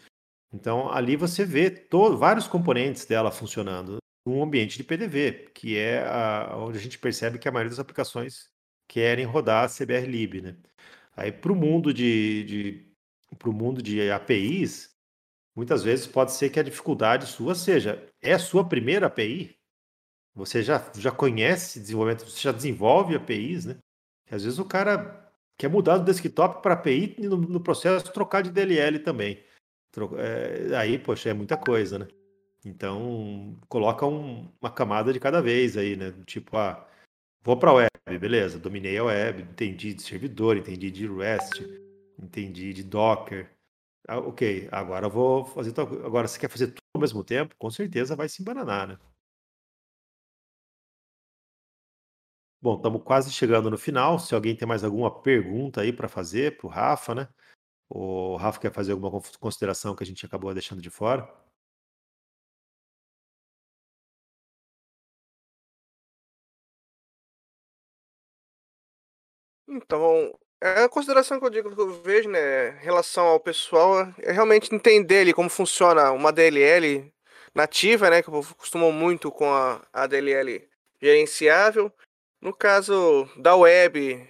Então 0.53 0.91
ali 0.91 1.15
você 1.17 1.45
vê 1.45 1.71
todo, 1.71 2.19
vários 2.19 2.49
componentes 2.49 3.07
dela 3.07 3.31
funcionando 3.31 3.99
num 4.29 4.43
ambiente 4.43 4.77
de 4.77 4.85
PDV, 4.85 5.51
que 5.55 5.77
é 5.77 6.05
a, 6.07 6.55
onde 6.59 6.79
a 6.79 6.81
gente 6.81 6.99
percebe 6.99 7.39
que 7.39 7.49
a 7.49 7.53
maioria 7.53 7.71
das 7.71 7.79
aplicações 7.79 8.51
querem 8.87 9.25
rodar 9.25 9.65
a 9.65 9.69
CBR 9.69 10.07
Lib, 10.07 10.43
né? 10.43 10.57
Aí 11.17 11.33
para 11.33 11.51
o 11.51 11.57
mundo 11.57 11.93
de, 11.93 12.45
de 12.45 12.89
para 13.39 13.49
o 13.51 13.53
mundo 13.53 13.83
de 13.83 14.11
APIs, 14.11 14.95
muitas 15.57 15.83
vezes 15.83 16.07
pode 16.07 16.33
ser 16.33 16.51
que 16.51 16.61
a 16.61 16.63
dificuldade 16.63 17.27
sua 17.27 17.55
seja 17.55 18.07
é 18.21 18.35
a 18.35 18.39
sua 18.39 18.69
primeira 18.69 19.07
API. 19.07 19.57
Você 20.35 20.63
já, 20.63 20.91
já 20.95 21.11
conhece 21.11 21.81
desenvolvimento, 21.81 22.25
você 22.25 22.41
já 22.41 22.53
desenvolve 22.53 23.17
APIs, 23.17 23.65
né? 23.65 23.79
Que 24.27 24.35
às 24.35 24.45
vezes 24.45 24.59
o 24.59 24.65
cara 24.65 25.33
quer 25.57 25.69
mudar 25.69 25.99
do 25.99 26.05
desktop 26.05 26.63
para 26.63 26.75
API 26.75 27.17
e 27.19 27.27
no, 27.27 27.37
no, 27.37 27.61
processo 27.61 28.13
trocar 28.13 28.43
de 28.43 28.51
DLL 28.51 29.01
também. 29.01 29.43
É, 30.19 30.77
aí, 30.77 30.99
poxa, 30.99 31.31
é 31.31 31.35
muita 31.35 31.57
coisa, 31.57 31.99
né? 31.99 32.09
Então, 32.65 33.57
coloca 33.69 34.07
um, 34.07 34.51
uma 34.61 34.71
camada 34.71 35.13
de 35.13 35.21
cada 35.21 35.41
vez 35.41 35.77
aí, 35.77 35.97
né? 35.97 36.13
Tipo, 36.27 36.57
ah, 36.57 36.87
vou 37.43 37.57
para 37.59 37.71
a 37.71 37.75
web, 37.75 37.91
beleza, 38.21 38.59
dominei 38.59 38.99
a 38.99 39.05
web, 39.05 39.43
entendi 39.43 39.95
de 39.95 40.03
servidor, 40.03 40.57
entendi 40.57 40.91
de 40.91 41.07
REST, 41.07 41.63
entendi 42.19 42.73
de 42.73 42.83
Docker. 42.83 43.51
Ah, 44.09 44.19
ok, 44.19 44.69
agora 44.73 45.09
vou 45.09 45.45
fazer. 45.45 45.73
Agora, 45.81 46.27
se 46.29 46.39
quer 46.39 46.51
fazer 46.51 46.69
tudo 46.69 46.83
ao 46.95 47.01
mesmo 47.01 47.23
tempo, 47.25 47.55
com 47.59 47.71
certeza 47.71 48.17
vai 48.17 48.29
se 48.29 48.43
embananar, 48.43 48.89
né? 48.89 48.99
Bom, 52.61 52.77
estamos 52.77 53.03
quase 53.05 53.31
chegando 53.33 53.71
no 53.71 53.79
final. 53.79 54.19
Se 54.19 54.35
alguém 54.35 54.57
tem 54.57 54.67
mais 54.67 54.83
alguma 54.83 55.23
pergunta 55.23 55.81
aí 55.81 55.93
para 55.93 56.09
fazer 56.09 56.57
para 56.57 56.67
o 56.67 56.71
Rafa, 56.71 57.15
né? 57.15 57.29
O 57.89 58.37
Rafa 58.37 58.61
quer 58.61 58.73
fazer 58.73 58.93
alguma 58.93 59.21
consideração 59.41 59.95
que 59.95 60.03
a 60.03 60.07
gente 60.07 60.27
acabou 60.27 60.53
deixando 60.53 60.83
de 60.83 60.91
fora? 60.91 61.29
Então, 69.85 70.39
é 70.61 70.85
a 70.85 70.89
consideração 70.89 71.39
que 71.39 71.47
eu 71.47 71.51
digo 71.51 71.75
que 71.75 71.81
eu 71.81 72.03
vejo, 72.03 72.29
né, 72.29 72.71
em 72.71 72.85
relação 72.85 73.27
ao 73.27 73.41
pessoal, 73.41 74.13
é 74.19 74.33
realmente 74.33 74.75
entender 74.75 75.21
ali 75.21 75.33
como 75.33 75.49
funciona 75.49 76.11
uma 76.13 76.33
DLL 76.33 77.13
nativa, 77.55 78.11
né, 78.11 78.23
que 78.23 78.29
eu 78.29 78.45
costumo 78.57 78.93
muito 78.93 79.31
com 79.31 79.53
a, 79.53 79.87
a 79.93 80.07
DLL 80.07 80.69
gerenciável. 81.01 81.93
No 82.41 82.53
caso 82.55 83.29
da 83.37 83.57
web, 83.57 84.29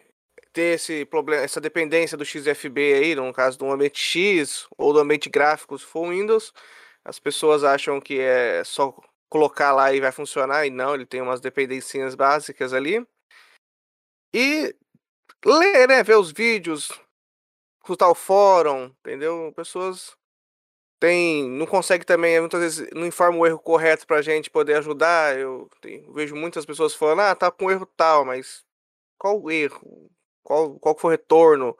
ter 0.53 0.75
esse 0.75 1.05
problema, 1.07 1.43
essa 1.43 1.61
dependência 1.61 2.17
do 2.17 2.25
XFB 2.25 2.95
aí, 2.95 3.15
no 3.15 3.33
caso 3.33 3.59
do 3.59 3.71
ambiente 3.71 4.01
X 4.01 4.67
ou 4.77 4.93
do 4.93 5.01
ambiente 5.01 5.31
gráfico, 5.31 5.79
se 5.79 5.85
for 5.85 6.09
Windows, 6.11 6.53
as 7.05 7.19
pessoas 7.19 7.65
acham 7.65 8.01
que 8.01 8.21
é 8.21 8.63
só 8.65 8.95
colocar 9.31 9.73
lá 9.73 9.93
e 9.93 10.01
vai 10.01 10.13
funcionar, 10.13 10.67
e 10.67 10.71
não, 10.71 10.95
ele 10.95 11.07
tem 11.07 11.21
umas 11.23 11.41
dependências 11.41 12.15
básicas 12.15 12.73
ali. 12.73 13.07
E 14.35 14.75
ler, 15.45 15.89
né? 15.89 16.03
Ver 16.03 16.17
os 16.17 16.33
vídeos, 16.33 16.91
escutar 17.81 18.09
o 18.09 18.15
fórum, 18.15 18.93
entendeu? 19.01 19.53
Pessoas 19.55 20.17
tem, 21.01 21.49
não 21.49 21.67
consegue 21.67 22.05
também, 22.05 22.41
muitas 22.41 22.61
vezes 22.61 22.91
não 22.93 23.07
informa 23.07 23.39
o 23.39 23.47
erro 23.47 23.59
correto 23.61 24.07
pra 24.07 24.23
gente 24.23 24.51
poder 24.51 24.77
ajudar. 24.79 25.39
Eu, 25.39 25.69
eu 25.85 26.13
vejo 26.13 26.35
muitas 26.35 26.67
pessoas 26.67 26.95
falando, 26.95 27.21
ah, 27.21 27.35
tá 27.35 27.51
com 27.51 27.71
erro 27.71 27.87
tal, 27.97 28.25
mas 28.25 28.65
qual 29.19 29.41
o 29.41 29.51
erro? 29.51 30.11
Qual, 30.43 30.79
qual 30.79 30.99
foi 30.99 31.11
o 31.11 31.13
retorno? 31.13 31.77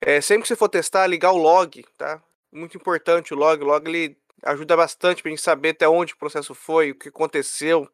É, 0.00 0.20
sempre 0.20 0.42
que 0.42 0.48
você 0.48 0.56
for 0.56 0.68
testar, 0.68 1.06
ligar 1.06 1.32
o 1.32 1.36
log, 1.36 1.84
tá? 1.96 2.22
Muito 2.52 2.76
importante 2.76 3.34
o 3.34 3.36
log. 3.36 3.62
O 3.62 3.66
log 3.66 3.88
ele 3.88 4.16
ajuda 4.44 4.76
bastante 4.76 5.22
pra 5.22 5.30
gente 5.30 5.42
saber 5.42 5.70
até 5.70 5.88
onde 5.88 6.14
o 6.14 6.18
processo 6.18 6.54
foi, 6.54 6.92
o 6.92 6.94
que 6.94 7.08
aconteceu, 7.08 7.88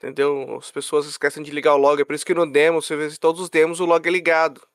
entendeu? 0.00 0.56
As 0.56 0.70
pessoas 0.70 1.06
esquecem 1.06 1.42
de 1.42 1.50
ligar 1.50 1.74
o 1.74 1.78
log, 1.78 2.00
é 2.00 2.04
por 2.04 2.14
isso 2.14 2.24
que 2.24 2.32
no 2.32 2.50
demo, 2.50 2.80
você 2.80 2.96
vê 2.96 3.14
todos 3.18 3.40
os 3.40 3.50
demos 3.50 3.80
o 3.80 3.84
log 3.84 4.06
é 4.08 4.10
ligado, 4.10 4.66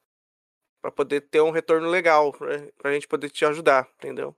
para 0.82 0.91
poder 0.91 1.21
ter 1.21 1.41
um 1.41 1.49
retorno 1.49 1.89
legal, 1.89 2.32
pra, 2.32 2.47
pra 2.78 2.93
gente 2.93 3.07
poder 3.07 3.32
te 3.32 3.43
ajudar, 3.43 3.89
entendeu? 3.97 4.36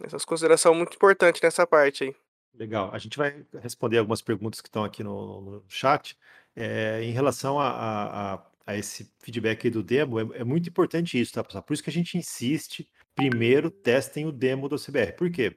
Essas 0.00 0.24
considerações 0.24 0.60
são 0.60 0.74
muito 0.74 0.94
importantes 0.94 1.42
nessa 1.42 1.66
parte 1.66 2.04
aí. 2.04 2.16
Legal. 2.54 2.90
A 2.92 2.98
gente 2.98 3.18
vai 3.18 3.44
responder 3.60 3.98
algumas 3.98 4.22
perguntas 4.22 4.60
que 4.60 4.68
estão 4.68 4.84
aqui 4.84 5.02
no, 5.02 5.40
no 5.40 5.64
chat. 5.68 6.16
É, 6.54 7.02
em 7.02 7.10
relação 7.10 7.58
a, 7.58 7.68
a, 7.68 8.34
a, 8.34 8.42
a, 8.66 8.76
esse 8.76 9.12
feedback 9.18 9.68
do 9.70 9.82
demo, 9.82 10.18
é, 10.18 10.40
é, 10.40 10.44
muito 10.44 10.68
importante 10.68 11.20
isso, 11.20 11.32
tá, 11.32 11.42
pessoal? 11.42 11.62
Por 11.62 11.74
isso 11.74 11.82
que 11.82 11.90
a 11.90 11.92
gente 11.92 12.16
insiste, 12.16 12.88
primeiro 13.14 13.70
testem 13.70 14.26
o 14.26 14.32
demo 14.32 14.68
do 14.68 14.76
CBR. 14.76 15.12
Por 15.12 15.30
quê? 15.30 15.56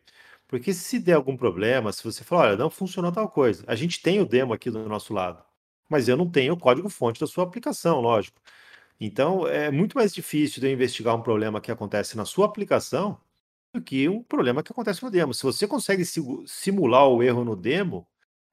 Porque 0.52 0.74
se 0.74 1.00
der 1.00 1.14
algum 1.14 1.38
problema, 1.38 1.94
se 1.94 2.04
você 2.04 2.26
falar, 2.26 2.50
olha, 2.50 2.58
não 2.58 2.70
funcionou 2.70 3.10
tal 3.12 3.30
coisa, 3.30 3.64
a 3.68 3.74
gente 3.76 4.02
tem 4.02 4.20
o 4.20 4.26
demo 4.26 4.54
aqui 4.54 4.70
do 4.70 4.88
nosso 4.90 5.14
lado, 5.14 5.42
mas 5.90 6.10
eu 6.10 6.18
não 6.18 6.30
tenho 6.30 6.54
o 6.56 6.60
código-fonte 6.60 7.22
da 7.22 7.28
sua 7.28 7.46
aplicação, 7.46 8.02
lógico. 8.02 8.42
Então, 9.00 9.48
é 9.48 9.72
muito 9.72 9.96
mais 9.98 10.14
difícil 10.14 10.62
de 10.62 10.68
eu 10.68 10.74
investigar 10.74 11.16
um 11.16 11.22
problema 11.24 11.62
que 11.62 11.72
acontece 11.72 12.18
na 12.18 12.26
sua 12.26 12.48
aplicação 12.48 13.20
do 13.74 13.82
que 13.82 14.10
um 14.10 14.24
problema 14.24 14.64
que 14.64 14.72
acontece 14.74 15.04
no 15.04 15.12
demo. 15.12 15.34
Se 15.34 15.44
você 15.44 15.68
consegue 15.68 16.04
simular 16.48 17.08
o 17.08 17.24
erro 17.24 17.46
no 17.46 17.56
demo, 17.56 18.08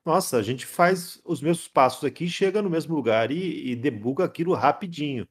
nossa, 0.07 0.38
a 0.38 0.42
gente 0.42 0.66
faz 0.66 1.20
os 1.24 1.40
mesmos 1.42 1.68
passos 1.68 2.05
aqui, 2.05 2.28
chega 2.28 2.62
no 2.62 2.70
mesmo 2.70 2.94
lugar 2.94 3.30
e, 3.32 3.72
e 3.72 3.76
debuga 3.76 4.24
aquilo 4.24 4.55
rapidinho. 4.55 5.28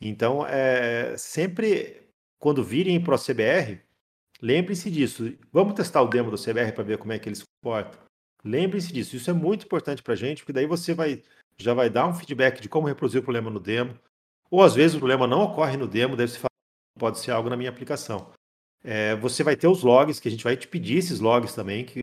Então, 0.00 0.46
é, 0.46 1.16
sempre 1.18 2.08
quando 2.38 2.64
virem 2.64 3.02
para 3.02 3.14
o 3.16 3.18
CBR, 3.18 3.85
lembrem-se 4.40 4.90
disso. 4.90 5.36
Vamos 5.52 5.74
testar 5.74 6.02
o 6.02 6.08
demo 6.08 6.30
do 6.30 6.36
CBR 6.36 6.72
para 6.72 6.84
ver 6.84 6.98
como 6.98 7.12
é 7.12 7.18
que 7.18 7.28
ele 7.28 7.36
se 7.36 7.44
comporta. 7.62 7.98
Lembrem-se 8.44 8.92
disso. 8.92 9.16
Isso 9.16 9.30
é 9.30 9.32
muito 9.32 9.64
importante 9.64 10.02
para 10.02 10.14
a 10.14 10.16
gente, 10.16 10.42
porque 10.42 10.52
daí 10.52 10.66
você 10.66 10.94
vai 10.94 11.22
já 11.58 11.72
vai 11.72 11.88
dar 11.88 12.06
um 12.06 12.14
feedback 12.14 12.60
de 12.60 12.68
como 12.68 12.86
reproduzir 12.86 13.20
o 13.20 13.24
problema 13.24 13.50
no 13.50 13.58
demo. 13.58 13.98
Ou 14.50 14.62
às 14.62 14.74
vezes 14.74 14.94
o 14.94 14.98
problema 14.98 15.26
não 15.26 15.40
ocorre 15.42 15.76
no 15.76 15.88
demo, 15.88 16.16
deve 16.16 16.32
ser 16.32 16.40
pode 16.98 17.18
ser 17.18 17.30
algo 17.30 17.50
na 17.50 17.56
minha 17.56 17.70
aplicação. 17.70 18.32
É, 18.82 19.14
você 19.16 19.42
vai 19.42 19.56
ter 19.56 19.68
os 19.68 19.82
logs, 19.82 20.20
que 20.20 20.28
a 20.28 20.30
gente 20.30 20.44
vai 20.44 20.56
te 20.56 20.66
pedir 20.66 20.98
esses 20.98 21.20
logs 21.20 21.54
também, 21.54 21.84
que, 21.84 22.00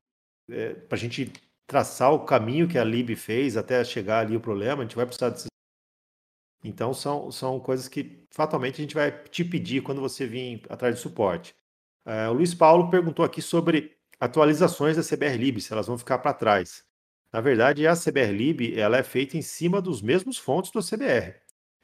é, 0.50 0.74
para 0.74 0.96
a 0.96 1.00
gente 1.00 1.32
traçar 1.68 2.14
o 2.14 2.26
caminho 2.26 2.68
que 2.68 2.78
a 2.78 2.84
lib 2.84 3.16
fez 3.16 3.58
até 3.58 3.84
chegar 3.84 4.20
ali 4.20 4.36
o 4.36 4.42
problema, 4.42 4.82
a 4.82 4.86
gente 4.86 4.96
vai 4.96 5.06
precisar 5.06 5.30
desses. 5.30 5.48
Então, 6.64 6.94
são, 6.94 7.32
são 7.32 7.60
coisas 7.60 7.88
que 7.88 8.24
fatalmente 8.32 8.76
a 8.76 8.84
gente 8.84 8.96
vai 8.96 9.12
te 9.12 9.44
pedir 9.44 9.82
quando 9.82 10.00
você 10.00 10.26
vir 10.26 10.62
atrás 10.70 10.96
de 10.96 11.02
suporte. 11.02 11.54
É, 12.06 12.28
o 12.30 12.34
Luiz 12.34 12.54
Paulo 12.54 12.90
perguntou 12.90 13.24
aqui 13.24 13.42
sobre 13.42 13.96
atualizações 14.20 14.96
da 14.98 15.04
CBR-Lib, 15.04 15.62
se 15.62 15.72
elas 15.74 15.88
vão 15.88 15.98
ficar 15.98 16.20
para 16.20 16.34
trás. 16.34 16.84
Na 17.32 17.42
verdade, 17.42 17.88
a 17.88 17.96
CBR-Lib 17.96 18.78
ela 18.80 18.98
é 18.98 19.04
feita 19.04 19.38
em 19.38 19.42
cima 19.42 19.82
dos 19.82 20.02
mesmos 20.02 20.38
fontes 20.38 20.72
do 20.72 20.82
CBR. 20.82 21.36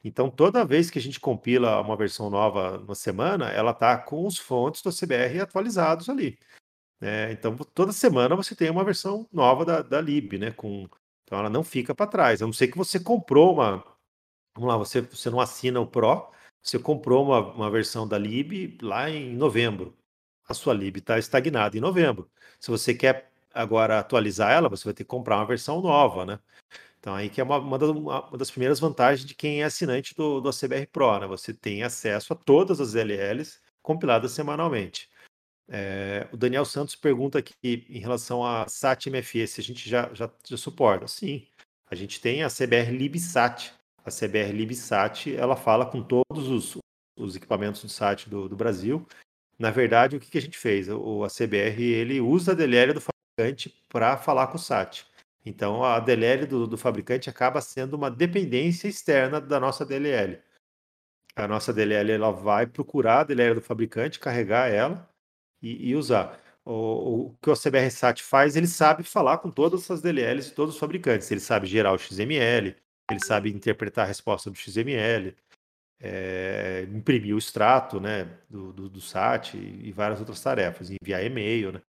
Então, 0.02 0.30
toda 0.30 0.64
vez 0.64 0.90
que 0.90 0.98
a 0.98 1.02
gente 1.02 1.20
compila 1.20 1.80
uma 1.80 1.96
versão 1.96 2.30
nova 2.30 2.78
na 2.86 2.94
semana, 2.94 3.50
ela 3.50 3.72
está 3.72 3.98
com 3.98 4.26
os 4.26 4.38
fontes 4.38 4.82
do 4.82 4.90
CBR 4.90 5.40
atualizados 5.40 6.08
ali. 6.08 6.38
Né? 7.00 7.32
Então, 7.32 7.56
toda 7.56 7.92
semana 7.92 8.36
você 8.36 8.54
tem 8.54 8.70
uma 8.70 8.84
versão 8.84 9.28
nova 9.32 9.64
da, 9.64 9.82
da 9.82 10.00
lib, 10.00 10.38
né? 10.38 10.50
Com... 10.52 10.88
Então, 11.24 11.38
ela 11.38 11.50
não 11.50 11.64
fica 11.64 11.94
para 11.94 12.06
trás. 12.06 12.42
A 12.42 12.46
não 12.46 12.52
ser 12.52 12.68
que 12.68 12.78
você 12.78 13.00
comprou 13.00 13.54
uma. 13.54 13.84
Vamos 14.54 14.68
lá, 14.70 14.76
você, 14.76 15.00
você 15.02 15.30
não 15.30 15.40
assina 15.40 15.80
o 15.80 15.86
Pro, 15.86 16.30
você 16.62 16.78
comprou 16.78 17.24
uma, 17.26 17.40
uma 17.54 17.70
versão 17.70 18.06
da 18.06 18.18
lib 18.18 18.78
lá 18.82 19.10
em 19.10 19.34
novembro. 19.36 19.96
A 20.50 20.54
sua 20.54 20.74
lib 20.74 20.96
está 20.96 21.16
estagnada 21.16 21.76
em 21.76 21.80
novembro. 21.80 22.28
Se 22.58 22.72
você 22.72 22.92
quer 22.92 23.30
agora 23.54 24.00
atualizar 24.00 24.50
ela, 24.50 24.68
você 24.68 24.82
vai 24.82 24.92
ter 24.92 25.04
que 25.04 25.08
comprar 25.08 25.36
uma 25.36 25.46
versão 25.46 25.80
nova, 25.80 26.26
né? 26.26 26.40
Então, 26.98 27.14
aí 27.14 27.30
que 27.30 27.40
é 27.40 27.44
uma, 27.44 27.58
uma, 27.58 27.78
das, 28.36 28.50
primeiras 28.50 28.80
vantagens 28.80 29.24
de 29.24 29.32
quem 29.32 29.62
é 29.62 29.64
assinante 29.64 30.12
do, 30.12 30.40
do 30.40 30.48
ACBR 30.48 30.88
Pro, 30.88 31.20
né? 31.20 31.26
Você 31.28 31.54
tem 31.54 31.84
acesso 31.84 32.32
a 32.32 32.36
todas 32.36 32.80
as 32.80 32.96
LLs 32.96 33.60
compiladas 33.80 34.32
semanalmente. 34.32 35.08
É, 35.68 36.28
o 36.32 36.36
Daniel 36.36 36.64
Santos 36.64 36.96
pergunta 36.96 37.38
aqui 37.38 37.54
em 37.88 38.00
relação 38.00 38.44
a 38.44 38.66
SAT 38.66 39.06
MFE, 39.06 39.46
se 39.46 39.60
a 39.60 39.64
gente 39.64 39.88
já, 39.88 40.12
já, 40.12 40.28
já 40.44 40.56
suporta. 40.56 41.06
Sim, 41.06 41.46
a 41.88 41.94
gente 41.94 42.20
tem 42.20 42.42
a 42.42 42.48
CBR 42.48 42.90
LibSat. 42.90 43.72
A 44.04 44.10
CBR 44.10 44.52
LibSat, 44.52 45.32
ela 45.36 45.54
fala 45.54 45.86
com 45.86 46.02
todos 46.02 46.48
os, 46.48 46.76
os 47.16 47.36
equipamentos 47.36 47.82
do 47.82 47.88
SAT 47.88 48.26
do, 48.26 48.48
do 48.48 48.56
Brasil. 48.56 49.06
Na 49.60 49.70
verdade, 49.70 50.16
o 50.16 50.20
que, 50.20 50.30
que 50.30 50.38
a 50.38 50.40
gente 50.40 50.56
fez? 50.56 50.88
O, 50.88 51.22
a 51.22 51.28
CBR, 51.28 51.82
ele 51.82 52.18
usa 52.18 52.52
a 52.52 52.54
DLL 52.54 52.94
do 52.94 53.00
fabricante 53.00 53.68
para 53.90 54.16
falar 54.16 54.46
com 54.46 54.56
o 54.56 54.58
SAT. 54.58 55.04
Então, 55.44 55.84
a 55.84 56.00
DLL 56.00 56.46
do, 56.46 56.66
do 56.66 56.78
fabricante 56.78 57.28
acaba 57.28 57.60
sendo 57.60 57.92
uma 57.92 58.10
dependência 58.10 58.88
externa 58.88 59.38
da 59.38 59.60
nossa 59.60 59.84
DLL. 59.84 60.38
A 61.36 61.46
nossa 61.46 61.74
DLL 61.74 62.10
ela 62.10 62.30
vai 62.30 62.66
procurar 62.66 63.20
a 63.20 63.24
DLL 63.24 63.56
do 63.56 63.60
fabricante, 63.60 64.18
carregar 64.18 64.70
ela 64.70 65.06
e, 65.60 65.90
e 65.90 65.94
usar. 65.94 66.40
O, 66.64 67.26
o, 67.26 67.36
que 67.42 67.50
o 67.50 67.54
CBR 67.54 67.90
SAT 67.90 68.22
faz, 68.22 68.56
ele 68.56 68.66
sabe 68.66 69.02
falar 69.02 69.38
com 69.38 69.50
todas 69.50 69.82
essas 69.82 70.00
DLLs 70.00 70.48
e 70.48 70.54
todos 70.54 70.74
os 70.74 70.80
fabricantes. 70.80 71.30
Ele 71.30 71.40
sabe 71.40 71.66
gerar 71.66 71.92
o 71.92 71.98
XML, 71.98 72.74
ele 73.10 73.24
sabe 73.26 73.50
interpretar 73.52 74.06
a 74.06 74.08
resposta 74.08 74.50
do 74.50 74.56
XML, 74.56 75.36
é, 76.00 76.88
imprimir 76.92 77.34
o 77.34 77.38
extrato 77.38 78.00
né, 78.00 78.28
do, 78.48 78.72
do, 78.72 78.88
do 78.88 79.00
SAT 79.00 79.54
e, 79.54 79.92
várias 79.92 80.18
outras 80.18 80.40
tarefas, 80.42 80.90
enviar 80.90 81.24
e-mail. 81.24 81.72
Né? 81.72 81.82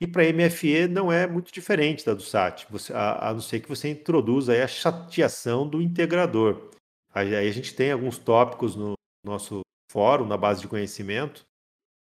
E 0.00 0.06
para 0.06 0.30
MFE 0.32 0.86
não 0.86 1.10
é 1.10 1.26
muito 1.26 1.52
diferente 1.52 2.04
da 2.04 2.12
do 2.12 2.22
SAT, 2.22 2.66
você, 2.68 2.92
a, 2.92 3.30
a 3.30 3.32
não 3.32 3.40
ser 3.40 3.60
que 3.60 3.68
você 3.68 3.88
introduza 3.88 4.52
aí 4.52 4.60
a 4.60 4.68
chateação 4.68 5.66
do 5.68 5.80
integrador. 5.80 6.70
Aí, 7.12 7.34
aí 7.34 7.48
a 7.48 7.52
gente 7.52 7.74
tem 7.74 7.90
alguns 7.92 8.18
tópicos 8.18 8.76
no 8.76 8.94
nosso 9.24 9.60
fórum, 9.90 10.26
na 10.26 10.36
base 10.36 10.60
de 10.60 10.68
conhecimento, 10.68 11.46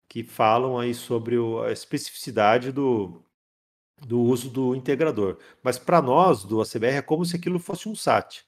que 0.08 0.24
falam 0.24 0.78
aí 0.78 0.94
sobre 0.94 1.38
o, 1.38 1.62
a 1.62 1.72
especificidade 1.72 2.72
do, 2.72 3.22
do 4.06 4.22
uso 4.22 4.50
do 4.50 4.76
integrador. 4.76 5.38
Mas 5.62 5.78
para 5.78 6.02
nós, 6.02 6.44
do 6.44 6.62
ACBR, 6.62 6.98
é 6.98 7.02
como 7.02 7.26
se 7.26 7.36
aquilo 7.36 7.60
fosse 7.60 7.90
um 7.90 7.96
SAT. 7.96 8.44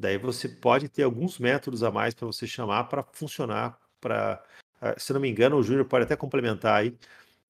Daí 0.00 0.16
você 0.16 0.48
pode 0.48 0.88
ter 0.88 1.02
alguns 1.02 1.38
métodos 1.38 1.82
a 1.82 1.90
mais 1.90 2.14
para 2.14 2.26
você 2.26 2.46
chamar 2.46 2.84
para 2.84 3.02
funcionar. 3.02 3.78
Para, 4.00 4.42
ah, 4.80 4.98
se 4.98 5.12
não 5.12 5.20
me 5.20 5.28
engano, 5.28 5.58
o 5.58 5.62
Júnior 5.62 5.84
pode 5.84 6.04
até 6.04 6.16
complementar 6.16 6.80
aí, 6.80 6.96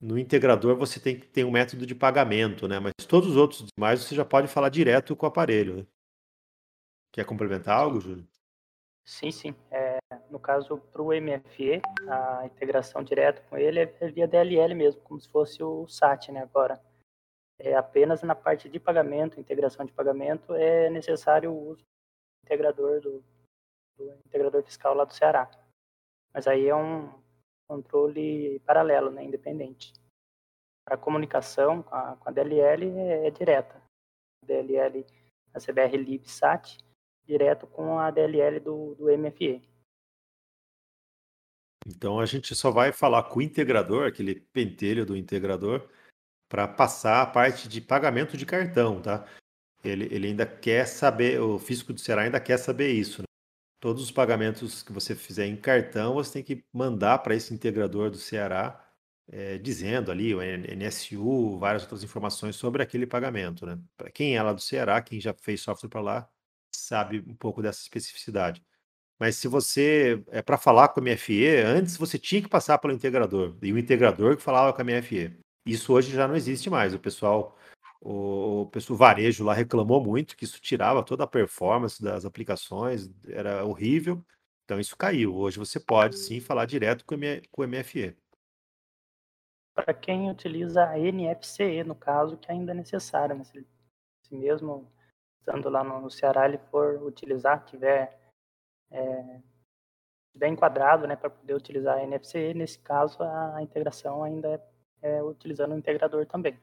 no 0.00 0.18
integrador 0.18 0.76
você 0.76 0.98
tem 0.98 1.16
que 1.16 1.28
ter 1.28 1.44
um 1.44 1.50
método 1.52 1.86
de 1.86 1.94
pagamento, 1.94 2.66
né? 2.66 2.80
Mas 2.80 2.92
todos 3.06 3.30
os 3.30 3.36
outros 3.36 3.66
demais 3.76 4.02
você 4.02 4.16
já 4.16 4.24
pode 4.24 4.48
falar 4.48 4.68
direto 4.68 5.14
com 5.14 5.26
o 5.26 5.28
aparelho. 5.28 5.76
Né? 5.76 5.86
Quer 7.12 7.24
complementar 7.24 7.78
algo, 7.78 8.00
Júlio? 8.00 8.26
Sim, 9.04 9.30
sim. 9.30 9.54
É, 9.70 9.98
no 10.28 10.40
caso, 10.40 10.76
para 10.76 11.02
o 11.02 11.12
MFE, 11.12 11.80
a 12.08 12.46
integração 12.46 13.04
direta 13.04 13.42
com 13.48 13.56
ele 13.56 13.78
é 13.78 14.08
via 14.10 14.26
DLL 14.26 14.74
mesmo, 14.74 15.00
como 15.02 15.20
se 15.20 15.28
fosse 15.28 15.62
o 15.62 15.86
SAT, 15.86 16.32
né? 16.32 16.42
Agora, 16.42 16.82
é 17.60 17.76
apenas 17.76 18.22
na 18.24 18.34
parte 18.34 18.68
de 18.68 18.80
pagamento, 18.80 19.38
integração 19.38 19.86
de 19.86 19.92
pagamento, 19.92 20.52
é 20.52 20.90
necessário 20.90 21.52
o 21.52 21.70
uso 21.70 21.84
integrador 22.44 23.00
do, 23.00 23.22
do 23.96 24.12
integrador 24.26 24.62
fiscal 24.62 24.94
lá 24.94 25.04
do 25.04 25.14
Ceará. 25.14 25.50
Mas 26.32 26.46
aí 26.46 26.68
é 26.68 26.74
um, 26.74 27.12
controle 27.70 28.58
paralelo, 28.66 29.12
né, 29.12 29.22
independente. 29.22 29.92
A 30.86 30.96
comunicação 30.96 31.84
com 31.84 31.94
a, 31.94 32.16
com 32.16 32.28
a 32.28 32.32
DLL 32.32 32.98
é, 32.98 33.28
é, 33.28 33.30
direta. 33.30 33.80
A 34.42 34.46
DLL, 34.46 35.06
a 35.54 35.60
CBR 35.60 35.96
LibSat, 35.96 36.78
direto 37.24 37.68
com 37.68 38.00
a 38.00 38.10
DLL 38.10 38.58
do, 38.58 38.96
do 38.96 39.04
MFE. 39.16 39.62
Então 41.86 42.18
a 42.18 42.26
gente 42.26 42.54
só 42.56 42.72
vai 42.72 42.92
falar 42.92 43.22
com 43.24 43.38
o 43.38 43.42
integrador, 43.42 44.08
aquele 44.08 44.34
pentelho 44.34 45.06
do 45.06 45.16
integrador, 45.16 45.88
para 46.48 46.66
passar 46.66 47.22
a 47.22 47.26
parte 47.26 47.68
de 47.68 47.80
pagamento 47.80 48.36
de 48.36 48.44
cartão, 48.44 49.00
tá? 49.00 49.24
Ele, 49.82 50.08
ele 50.10 50.28
ainda 50.28 50.46
quer 50.46 50.86
saber, 50.86 51.40
o 51.40 51.58
físico 51.58 51.92
do 51.92 52.00
Ceará 52.00 52.22
ainda 52.22 52.40
quer 52.40 52.58
saber 52.58 52.90
isso. 52.92 53.22
Né? 53.22 53.30
todos 53.80 54.02
os 54.02 54.10
pagamentos 54.10 54.82
que 54.82 54.92
você 54.92 55.14
fizer 55.16 55.46
em 55.46 55.56
cartão, 55.56 56.14
você 56.14 56.34
tem 56.34 56.42
que 56.44 56.64
mandar 56.72 57.18
para 57.18 57.34
esse 57.34 57.52
integrador 57.52 58.10
do 58.10 58.18
Ceará, 58.18 58.78
é, 59.32 59.58
dizendo 59.58 60.10
ali 60.10 60.34
o 60.34 60.40
NSU, 60.42 61.58
várias 61.58 61.82
outras 61.82 62.04
informações 62.04 62.56
sobre 62.56 62.82
aquele 62.82 63.06
pagamento. 63.06 63.64
Né? 63.66 63.78
Para 63.96 64.10
quem 64.10 64.36
é 64.36 64.42
lá 64.42 64.52
do 64.52 64.60
Ceará, 64.60 65.00
quem 65.00 65.20
já 65.20 65.32
fez 65.32 65.62
software 65.62 65.88
para 65.88 66.00
lá, 66.00 66.28
sabe 66.70 67.24
um 67.26 67.34
pouco 67.34 67.62
dessa 67.62 67.80
especificidade. 67.80 68.62
Mas 69.18 69.36
se 69.36 69.48
você, 69.48 70.22
é 70.28 70.42
para 70.42 70.58
falar 70.58 70.88
com 70.88 71.00
a 71.00 71.02
MFE, 71.02 71.46
antes 71.64 71.96
você 71.96 72.18
tinha 72.18 72.42
que 72.42 72.48
passar 72.48 72.78
pelo 72.78 72.94
integrador, 72.94 73.56
e 73.62 73.72
o 73.72 73.78
integrador 73.78 74.36
que 74.36 74.42
falava 74.42 74.72
com 74.72 74.82
a 74.82 74.84
MFE. 74.84 75.38
Isso 75.66 75.92
hoje 75.92 76.12
já 76.12 76.26
não 76.26 76.36
existe 76.36 76.70
mais. 76.70 76.94
O 76.94 76.98
pessoal 76.98 77.56
o, 78.00 78.66
pessoal 78.72 78.96
varejo 78.96 79.44
lá 79.44 79.52
reclamou 79.52 80.02
muito 80.02 80.36
que 80.36 80.44
isso 80.44 80.60
tirava 80.60 81.04
toda 81.04 81.24
a 81.24 81.26
performance 81.26 82.02
das 82.02 82.24
aplicações, 82.24 83.10
era 83.28 83.64
horrível. 83.64 84.24
Então 84.64 84.80
isso 84.80 84.96
caiu. 84.96 85.34
Hoje 85.34 85.58
você 85.58 85.78
pode 85.78 86.16
sim 86.16 86.40
falar 86.40 86.64
direto 86.64 87.04
com 87.04 87.14
o 87.14 87.66
MFE. 87.66 88.16
para 89.74 89.92
quem 89.92 90.30
utiliza 90.30 90.84
a 90.84 90.96
NFCE, 90.96 91.84
no 91.84 91.94
caso, 91.94 92.36
que 92.36 92.50
ainda 92.50 92.72
é 92.72 92.74
necessário. 92.74 93.36
Né? 93.36 93.44
Se, 93.44 93.66
se 94.22 94.34
mesmo 94.34 94.90
estando 95.40 95.68
lá 95.68 95.82
no, 95.82 96.00
no 96.00 96.10
Ceará 96.10 96.46
ele 96.46 96.58
for 96.70 97.02
utilizar, 97.02 97.64
tiver, 97.64 98.18
é, 98.90 99.40
tiver 100.32 100.48
enquadrado 100.48 101.06
né, 101.06 101.16
para 101.16 101.30
poder 101.30 101.54
utilizar 101.54 101.98
a 101.98 102.06
NFCE, 102.06 102.54
nesse 102.54 102.78
caso 102.78 103.22
a, 103.22 103.56
a 103.56 103.62
integração 103.62 104.22
ainda 104.22 104.48
é, 105.02 105.16
é, 105.16 105.22
utilizando 105.22 105.72
o 105.72 105.78
integrador 105.78 106.26
também. 106.26 106.58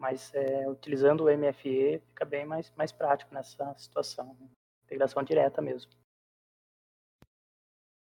Mas 0.00 0.32
é, 0.32 0.66
utilizando 0.66 1.24
o 1.24 1.38
MFE 1.38 2.00
fica 2.08 2.24
bem 2.24 2.46
mais, 2.46 2.72
mais 2.74 2.90
prático 2.90 3.34
nessa 3.34 3.74
situação. 3.76 4.34
Né? 4.40 4.48
Integração 4.86 5.22
direta 5.22 5.60
mesmo. 5.60 5.92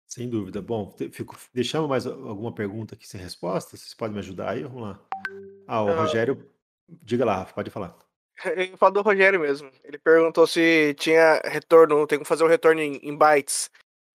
Sem 0.07 0.31
dúvida. 0.31 0.63
Bom, 0.63 0.95
fico, 1.11 1.37
deixamos 1.53 1.89
mais 1.89 2.07
alguma 2.07 2.55
pergunta 2.55 2.95
aqui 2.95 3.07
sem 3.07 3.21
resposta? 3.21 3.77
Vocês 3.77 3.93
podem 3.93 4.15
me 4.15 4.21
ajudar 4.21 4.51
aí? 4.51 4.63
Vamos 4.63 4.83
lá. 4.83 5.01
Ah, 5.67 5.83
o 5.83 5.89
uh, 5.89 5.97
Rogério. 5.97 6.49
Diga 6.89 7.25
lá, 7.25 7.39
Rafa, 7.39 7.55
pode 7.55 7.71
falar. 7.71 7.97
Eu 8.71 8.77
falo 8.79 8.95
do 8.95 9.03
Rogério 9.03 9.41
mesmo. 9.41 9.69
Ele 9.83 9.99
perguntou 9.99 10.47
se 10.47 10.95
tinha 10.95 11.41
retorno, 11.45 12.07
tem 12.07 12.19
como 12.19 12.27
fazer 12.27 12.45
o 12.45 12.47
um 12.47 12.51
retorno 12.51 12.81
em, 12.81 12.97
em, 13.03 13.17
bytes. 13.17 13.69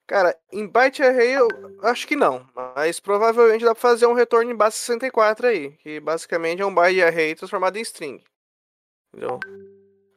Cara, 0.08 0.38
em 0.51 0.68
byte 0.68 1.01
array 1.01 1.36
eu 1.36 1.47
acho 1.82 2.08
que 2.08 2.16
não, 2.16 2.47
mas 2.56 2.99
provavelmente 2.99 3.66
dá 3.66 3.74
pra 3.74 3.82
fazer 3.82 4.06
um 4.06 4.14
retorno 4.14 4.51
em 4.51 4.56
base 4.56 4.78
64 4.78 5.47
aí, 5.47 5.72
que 5.78 5.99
basicamente 5.99 6.62
é 6.62 6.66
um 6.66 6.74
byte 6.74 7.01
array 7.01 7.34
transformado 7.34 7.78
em 7.78 7.82
string. 7.82 8.24
Entendeu? 9.12 9.39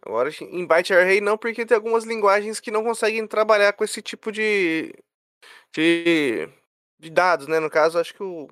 Agora, 0.02 0.30
em 0.40 0.66
byte 0.66 0.92
array 0.92 1.20
não, 1.20 1.38
porque 1.38 1.64
tem 1.64 1.74
algumas 1.74 2.04
linguagens 2.04 2.60
que 2.60 2.70
não 2.70 2.84
conseguem 2.84 3.26
trabalhar 3.26 3.72
com 3.72 3.84
esse 3.84 4.02
tipo 4.02 4.30
de, 4.30 4.94
de, 5.74 6.48
de 6.98 7.10
dados, 7.10 7.46
né? 7.46 7.58
No 7.58 7.70
caso, 7.70 7.98
acho 7.98 8.14
que 8.14 8.22
o 8.22 8.48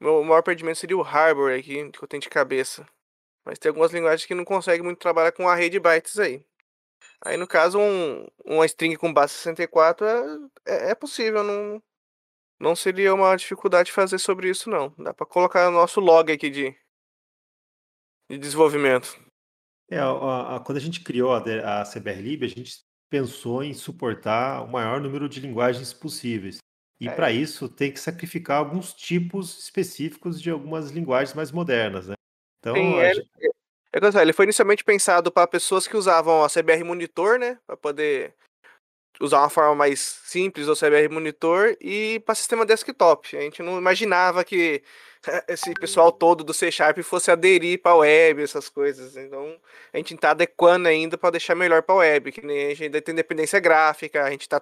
meu 0.00 0.22
maior 0.22 0.42
perdimento 0.42 0.78
seria 0.78 0.96
o 0.96 1.02
Harbor 1.02 1.52
aqui, 1.52 1.90
que 1.90 2.02
eu 2.02 2.08
tenho 2.08 2.22
de 2.22 2.28
cabeça. 2.28 2.86
Mas 3.44 3.58
tem 3.58 3.70
algumas 3.70 3.92
linguagens 3.92 4.26
que 4.26 4.34
não 4.34 4.44
conseguem 4.44 4.82
muito 4.82 4.98
trabalhar 4.98 5.32
com 5.32 5.48
array 5.48 5.68
de 5.70 5.78
bytes 5.78 6.18
aí. 6.18 6.44
Aí, 7.24 7.38
no 7.38 7.46
caso, 7.46 7.78
um, 7.78 8.26
uma 8.44 8.66
string 8.66 8.96
com 8.96 9.12
base 9.12 9.32
64 9.32 10.06
é, 10.06 10.38
é, 10.66 10.90
é 10.90 10.94
possível, 10.94 11.42
não, 11.42 11.82
não 12.60 12.76
seria 12.76 13.14
uma 13.14 13.34
dificuldade 13.34 13.90
fazer 13.90 14.18
sobre 14.18 14.50
isso, 14.50 14.68
não. 14.68 14.94
Dá 14.98 15.14
para 15.14 15.26
colocar 15.26 15.68
o 15.68 15.72
nosso 15.72 16.00
log 16.00 16.30
aqui 16.30 16.50
de, 16.50 16.76
de 18.30 18.38
desenvolvimento. 18.38 19.18
É, 19.90 19.98
a, 19.98 20.56
a, 20.56 20.60
quando 20.60 20.76
a 20.76 20.80
gente 20.80 21.00
criou 21.02 21.32
a, 21.32 21.38
a 21.80 21.84
CBRLib, 21.84 22.44
a 22.44 22.48
gente 22.48 22.84
pensou 23.10 23.62
em 23.62 23.72
suportar 23.72 24.62
o 24.62 24.68
maior 24.68 25.00
número 25.00 25.26
de 25.26 25.40
linguagens 25.40 25.94
possíveis. 25.94 26.58
E 27.00 27.08
é. 27.08 27.14
para 27.14 27.32
isso 27.32 27.68
tem 27.68 27.90
que 27.90 28.00
sacrificar 28.00 28.58
alguns 28.58 28.92
tipos 28.92 29.58
específicos 29.58 30.40
de 30.40 30.50
algumas 30.50 30.90
linguagens 30.90 31.34
mais 31.34 31.50
modernas, 31.50 32.08
né? 32.08 32.14
Então, 32.58 32.74
Sim, 32.74 32.96
é, 32.96 33.14
gente... 33.14 33.53
é, 33.94 34.22
ele 34.22 34.32
foi 34.32 34.44
inicialmente 34.44 34.82
pensado 34.82 35.30
para 35.30 35.46
pessoas 35.46 35.86
que 35.86 35.96
usavam 35.96 36.42
a 36.42 36.48
CBR 36.48 36.82
Monitor, 36.82 37.38
né, 37.38 37.58
para 37.66 37.76
poder 37.76 38.34
usar 39.20 39.38
uma 39.40 39.50
forma 39.50 39.74
mais 39.74 40.00
simples 40.24 40.66
do 40.66 40.74
CBR 40.74 41.08
Monitor 41.08 41.76
e 41.80 42.20
para 42.26 42.34
sistema 42.34 42.66
desktop. 42.66 43.36
A 43.36 43.40
gente 43.40 43.62
não 43.62 43.78
imaginava 43.78 44.44
que 44.44 44.82
esse 45.48 45.72
pessoal 45.74 46.10
todo 46.10 46.42
do 46.42 46.52
C 46.52 46.70
Sharp 46.70 46.98
fosse 47.02 47.30
aderir 47.30 47.80
para 47.80 47.92
a 47.92 47.96
web, 47.96 48.42
essas 48.42 48.68
coisas. 48.68 49.16
Então, 49.16 49.56
a 49.92 49.96
gente 49.96 50.14
está 50.14 50.30
adequando 50.32 50.88
ainda 50.88 51.16
para 51.16 51.30
deixar 51.30 51.54
melhor 51.54 51.82
para 51.82 51.94
a 51.94 51.98
web, 51.98 52.32
que 52.32 52.44
nem 52.44 52.66
a 52.66 52.68
gente 52.70 52.84
ainda 52.84 53.00
tem 53.00 53.14
dependência 53.14 53.60
gráfica, 53.60 54.24
a 54.24 54.30
gente 54.30 54.42
está 54.42 54.60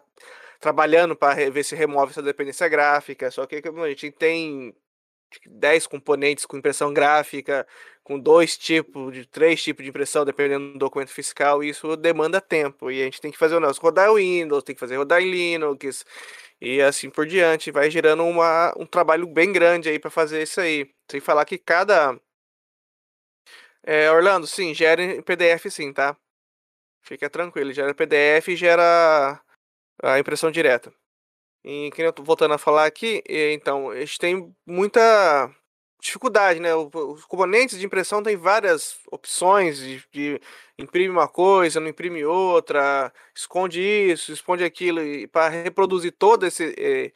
trabalhando 0.61 1.17
para 1.17 1.51
ver 1.51 1.65
se 1.65 1.75
remove 1.75 2.13
essa 2.13 2.23
dependência 2.23 2.69
gráfica, 2.69 3.31
só 3.31 3.47
que 3.47 3.57
a 3.57 3.89
gente 3.89 4.11
tem 4.13 4.75
10 5.47 5.87
componentes 5.87 6.47
com 6.47 6.57
impressão 6.57 6.93
gráfica, 6.93 7.67
com 8.03 8.19
dois 8.19 8.57
tipos, 8.59 9.13
de 9.13 9.27
três 9.27 9.63
tipos 9.63 9.85
de 9.85 9.91
impressão, 9.91 10.25
dependendo 10.25 10.73
do 10.73 10.79
documento 10.79 11.11
fiscal, 11.11 11.63
e 11.63 11.69
isso 11.69 11.97
demanda 11.97 12.41
tempo. 12.41 12.91
E 12.91 13.01
a 13.01 13.05
gente 13.05 13.21
tem 13.21 13.31
que 13.31 13.39
fazer 13.39 13.57
o 13.57 13.61
nosso 13.61 13.81
rodar 13.81 14.11
o 14.11 14.17
Windows, 14.17 14.65
tem 14.65 14.75
que 14.75 14.81
fazer 14.81 14.97
rodar 14.97 15.23
em 15.23 15.31
Linux, 15.31 16.05
e 16.61 16.81
assim 16.81 17.11
por 17.11 17.27
diante. 17.27 17.71
Vai 17.71 17.91
gerando 17.91 18.25
uma, 18.25 18.73
um 18.77 18.87
trabalho 18.87 19.27
bem 19.27 19.53
grande 19.53 19.89
aí 19.89 19.99
para 19.99 20.11
fazer 20.11 20.43
isso 20.43 20.61
aí. 20.61 20.91
Sem 21.11 21.21
falar 21.21 21.45
que 21.45 21.59
cada. 21.59 22.19
É, 23.85 24.11
Orlando, 24.11 24.47
sim, 24.47 24.73
gera 24.75 25.23
PDF 25.23 25.67
sim, 25.71 25.93
tá? 25.93 26.17
Fica 27.03 27.29
tranquilo, 27.31 27.73
gera 27.73 27.95
PDF 27.95 28.49
e 28.49 28.57
gera 28.57 29.41
a 30.03 30.19
impressão 30.19 30.51
direta. 30.51 30.93
E 31.65 31.91
que 31.93 32.03
eu 32.03 32.13
tô 32.13 32.23
voltando 32.23 32.55
a 32.55 32.59
falar 32.59 32.87
aqui, 32.87 33.23
então, 33.29 33.93
gente 33.95 34.19
tem 34.19 34.55
muita 34.67 35.49
dificuldade, 36.01 36.59
né? 36.59 36.75
Os 36.75 37.25
componentes 37.25 37.79
de 37.79 37.87
impressão 37.87 38.23
têm 38.23 38.37
várias 38.37 38.99
opções 39.11 39.79
de, 39.79 40.03
de 40.11 40.41
imprime 40.77 41.11
uma 41.11 41.29
coisa, 41.29 41.79
não 41.79 41.89
imprime 41.89 42.25
outra, 42.25 43.13
esconde 43.35 43.81
isso, 43.81 44.33
esconde 44.33 44.65
aquilo, 44.65 45.01
e 45.01 45.29
para 45.29 45.49
reproduzir 45.49 46.13
todos 46.19 46.49
esse, 46.49 47.13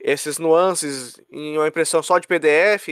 esses 0.00 0.38
nuances 0.38 1.20
em 1.30 1.56
uma 1.58 1.68
impressão 1.68 2.02
só 2.02 2.18
de 2.18 2.26
PDF 2.26 2.88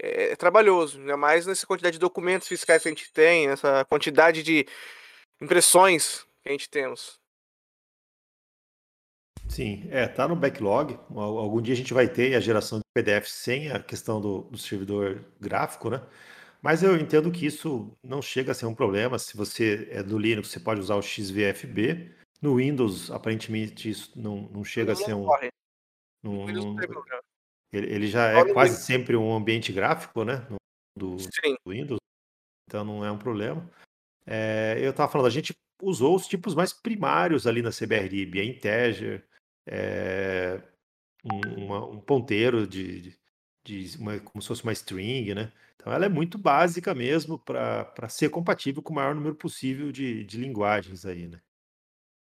é, 0.00 0.32
é 0.32 0.36
trabalhoso, 0.36 0.98
ainda 0.98 1.16
mais 1.16 1.46
nessa 1.46 1.66
quantidade 1.66 1.94
de 1.94 2.00
documentos 2.00 2.48
fiscais 2.48 2.82
que 2.82 2.88
a 2.88 2.92
gente 2.92 3.12
tem, 3.12 3.48
essa 3.48 3.84
quantidade 3.84 4.42
de 4.42 4.66
impressões 5.40 6.26
que 6.42 6.48
a 6.48 6.52
gente 6.52 6.68
temos. 6.68 7.20
Sim, 9.48 9.86
é, 9.90 10.06
tá 10.06 10.26
no 10.28 10.36
backlog. 10.36 10.98
Algum 11.14 11.60
dia 11.60 11.74
a 11.74 11.76
gente 11.76 11.94
vai 11.94 12.08
ter 12.08 12.34
a 12.34 12.40
geração 12.40 12.78
de 12.78 12.84
PDF 12.94 13.28
sem 13.28 13.70
a 13.70 13.80
questão 13.80 14.20
do, 14.20 14.42
do 14.42 14.58
servidor 14.58 15.24
gráfico, 15.40 15.88
né? 15.88 16.02
Mas 16.60 16.82
eu 16.82 16.96
entendo 16.96 17.30
que 17.30 17.46
isso 17.46 17.96
não 18.02 18.20
chega 18.20 18.52
a 18.52 18.54
ser 18.54 18.66
um 18.66 18.74
problema. 18.74 19.18
Se 19.18 19.36
você 19.36 19.88
é 19.90 20.02
do 20.02 20.18
Linux, 20.18 20.48
você 20.48 20.58
pode 20.58 20.80
usar 20.80 20.96
o 20.96 21.02
XVFB. 21.02 22.12
No 22.42 22.56
Windows, 22.56 23.10
aparentemente, 23.10 23.88
isso 23.88 24.12
não, 24.16 24.48
não 24.52 24.64
chega 24.64 24.92
a 24.92 24.96
ser 24.96 25.14
um. 25.14 25.26
um, 26.24 26.44
um 26.44 26.76
ele, 27.72 27.92
ele, 27.92 28.06
já 28.06 28.28
é 28.28 28.52
quase 28.52 28.82
sempre 28.82 29.16
um 29.16 29.34
ambiente 29.34 29.72
gráfico, 29.72 30.24
né? 30.24 30.46
Do, 30.96 31.16
do 31.16 31.70
Windows. 31.70 32.00
Então 32.68 32.84
não 32.84 33.04
é 33.04 33.12
um 33.12 33.18
problema. 33.18 33.70
É, 34.26 34.76
eu 34.80 34.90
estava 34.90 35.10
falando, 35.10 35.28
a 35.28 35.30
gente 35.30 35.54
usou 35.80 36.16
os 36.16 36.26
tipos 36.26 36.54
mais 36.54 36.72
primários 36.72 37.46
ali 37.46 37.62
na 37.62 37.70
CBRlib, 37.70 38.40
a 38.40 38.44
Integer, 38.44 39.24
é, 39.66 40.60
um, 41.24 41.64
uma, 41.64 41.86
um, 41.86 42.00
ponteiro 42.00 42.66
de, 42.66 43.00
de, 43.00 43.18
de 43.64 43.98
uma, 43.98 44.18
como 44.20 44.40
se 44.40 44.48
fosse 44.48 44.62
uma 44.62 44.72
string, 44.72 45.34
né? 45.34 45.52
Então 45.76 45.92
ela 45.92 46.06
é 46.06 46.08
muito 46.08 46.38
básica 46.38 46.94
mesmo 46.94 47.38
para 47.38 48.08
ser 48.08 48.28
compatível 48.28 48.82
com 48.82 48.92
o 48.92 48.96
maior 48.96 49.14
número 49.14 49.34
possível 49.34 49.92
de, 49.92 50.24
de 50.24 50.38
linguagens 50.38 51.04
aí, 51.04 51.28
né? 51.28 51.40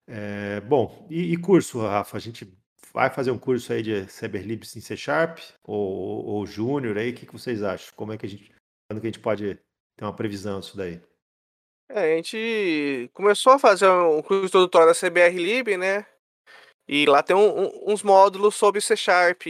É, 0.06 0.60
bom, 0.62 1.06
e, 1.10 1.32
e, 1.32 1.36
curso, 1.36 1.80
Rafa? 1.80 2.16
A 2.16 2.20
gente 2.20 2.52
vai 2.92 3.10
fazer 3.10 3.30
um 3.30 3.38
curso 3.38 3.72
aí 3.72 3.82
de 3.82 4.08
CyberLibs 4.08 4.74
em 4.76 4.80
C 4.80 4.96
Sharp 4.96 5.38
ou, 5.62 6.24
ou 6.26 6.46
Júnior 6.46 6.98
aí? 6.98 7.10
O 7.10 7.14
que, 7.14 7.26
que 7.26 7.32
vocês 7.32 7.62
acham? 7.62 7.94
Como 7.94 8.12
é 8.12 8.18
que 8.18 8.26
a 8.26 8.28
gente, 8.28 8.50
quando 8.88 9.00
que 9.00 9.06
a 9.06 9.10
gente 9.10 9.20
pode 9.20 9.58
ter 9.96 10.04
uma 10.04 10.16
previsão 10.16 10.58
disso 10.58 10.76
daí? 10.76 11.00
É, 11.88 12.12
a 12.12 12.16
gente 12.16 13.10
começou 13.12 13.52
a 13.52 13.58
fazer 13.58 13.88
um 13.88 14.22
curso 14.22 14.46
introdutório 14.46 14.88
da 14.88 14.94
CBR 14.94 15.76
né? 15.76 16.06
E 16.92 17.06
lá 17.06 17.22
tem 17.22 17.36
um, 17.36 17.66
um, 17.66 17.92
uns 17.92 18.02
módulos 18.02 18.56
sobre 18.56 18.80
C 18.80 18.96
Sharp. 18.96 19.42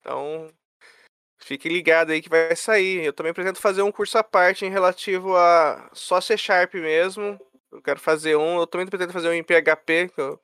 Então, 0.00 0.52
fique 1.38 1.66
ligado 1.66 2.10
aí 2.10 2.20
que 2.20 2.28
vai 2.28 2.54
sair. 2.54 3.02
Eu 3.02 3.14
também 3.14 3.32
pretendo 3.32 3.58
fazer 3.58 3.80
um 3.80 3.90
curso 3.90 4.18
à 4.18 4.22
parte 4.22 4.66
em 4.66 4.70
relativo 4.70 5.34
a 5.34 5.88
só 5.94 6.20
C 6.20 6.36
Sharp 6.36 6.74
mesmo. 6.74 7.40
Eu 7.70 7.80
quero 7.80 7.98
fazer 7.98 8.36
um. 8.36 8.58
Eu 8.58 8.66
também 8.66 8.86
pretendo 8.86 9.14
fazer 9.14 9.30
um 9.30 9.32
em 9.32 9.42
PHP, 9.42 10.10
que 10.14 10.20
eu 10.20 10.38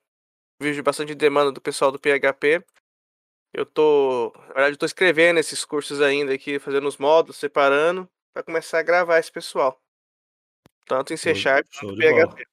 vejo 0.59 0.83
bastante 0.83 1.15
demanda 1.15 1.53
do 1.53 1.61
pessoal 1.61 1.93
do 1.93 1.99
PHP. 1.99 2.65
Eu 3.53 3.67
tô, 3.67 4.33
na 4.35 4.55
verdade, 4.55 4.75
eu 4.77 4.79
tô 4.79 4.87
escrevendo 4.87 5.39
esses 5.39 5.63
cursos 5.63 6.01
ainda 6.01 6.33
aqui, 6.33 6.59
fazendo 6.59 6.89
os 6.89 6.97
módulos, 6.97 7.37
separando, 7.37 8.09
para 8.33 8.43
começar 8.43 8.79
a 8.79 8.83
gravar 8.83 9.19
esse 9.19 9.31
pessoal. 9.31 9.79
Tanto 10.87 11.13
em 11.13 11.19
C 11.19 11.35
Sharp 11.35 11.67
quanto 11.71 11.93
em 11.93 11.99
PHP. 11.99 12.47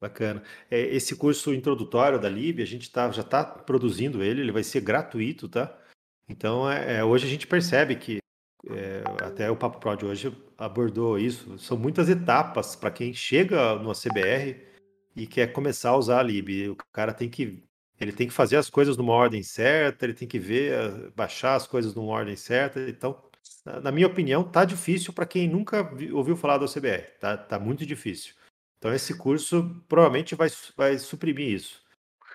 Bacana. 0.00 0.42
É, 0.70 0.80
esse 0.80 1.14
curso 1.14 1.52
introdutório 1.52 2.18
da 2.18 2.28
Lib, 2.28 2.62
a 2.62 2.66
gente 2.66 2.90
tá, 2.90 3.10
já 3.10 3.20
está 3.20 3.44
produzindo 3.44 4.22
ele, 4.22 4.40
ele 4.40 4.52
vai 4.52 4.64
ser 4.64 4.80
gratuito, 4.80 5.46
tá? 5.46 5.76
Então, 6.26 6.70
é, 6.70 6.98
é, 6.98 7.04
hoje 7.04 7.26
a 7.26 7.30
gente 7.30 7.46
percebe 7.46 7.96
que, 7.96 8.18
é, 8.70 9.02
até 9.22 9.50
o 9.50 9.56
Papo 9.56 9.78
Pro 9.78 9.96
de 9.96 10.06
hoje 10.06 10.34
abordou 10.56 11.18
isso, 11.18 11.58
são 11.58 11.76
muitas 11.76 12.08
etapas 12.08 12.74
para 12.74 12.90
quem 12.90 13.12
chega 13.12 13.74
no 13.74 13.92
CBR 13.92 14.56
e 15.14 15.26
quer 15.26 15.52
começar 15.52 15.90
a 15.90 15.96
usar 15.96 16.20
a 16.20 16.22
Lib. 16.22 16.70
O 16.70 16.76
cara 16.92 17.12
tem 17.12 17.28
que, 17.28 17.62
ele 18.00 18.12
tem 18.12 18.26
que 18.26 18.32
fazer 18.32 18.56
as 18.56 18.70
coisas 18.70 18.96
numa 18.96 19.12
ordem 19.12 19.42
certa, 19.42 20.06
ele 20.06 20.14
tem 20.14 20.26
que 20.26 20.38
ver, 20.38 21.10
baixar 21.14 21.56
as 21.56 21.66
coisas 21.66 21.94
numa 21.94 22.12
ordem 22.12 22.36
certa. 22.36 22.80
Então, 22.88 23.22
na 23.82 23.92
minha 23.92 24.06
opinião, 24.06 24.42
tá 24.44 24.64
difícil 24.64 25.12
para 25.12 25.26
quem 25.26 25.46
nunca 25.46 25.82
ouviu 26.12 26.36
falar 26.36 26.56
do 26.56 26.66
CBR, 26.66 27.18
tá, 27.20 27.36
tá 27.36 27.58
muito 27.58 27.84
difícil. 27.84 28.34
Então 28.80 28.94
esse 28.94 29.16
curso 29.16 29.76
provavelmente 29.86 30.34
vai, 30.34 30.48
vai 30.74 30.98
suprimir 30.98 31.48
isso. 31.48 31.84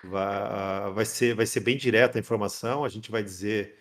Vai, 0.04 0.92
vai, 0.92 1.04
ser, 1.04 1.34
vai 1.34 1.44
ser 1.44 1.60
bem 1.60 1.76
direta 1.76 2.16
a 2.16 2.20
informação, 2.20 2.84
a 2.84 2.88
gente 2.88 3.10
vai 3.10 3.22
dizer 3.22 3.76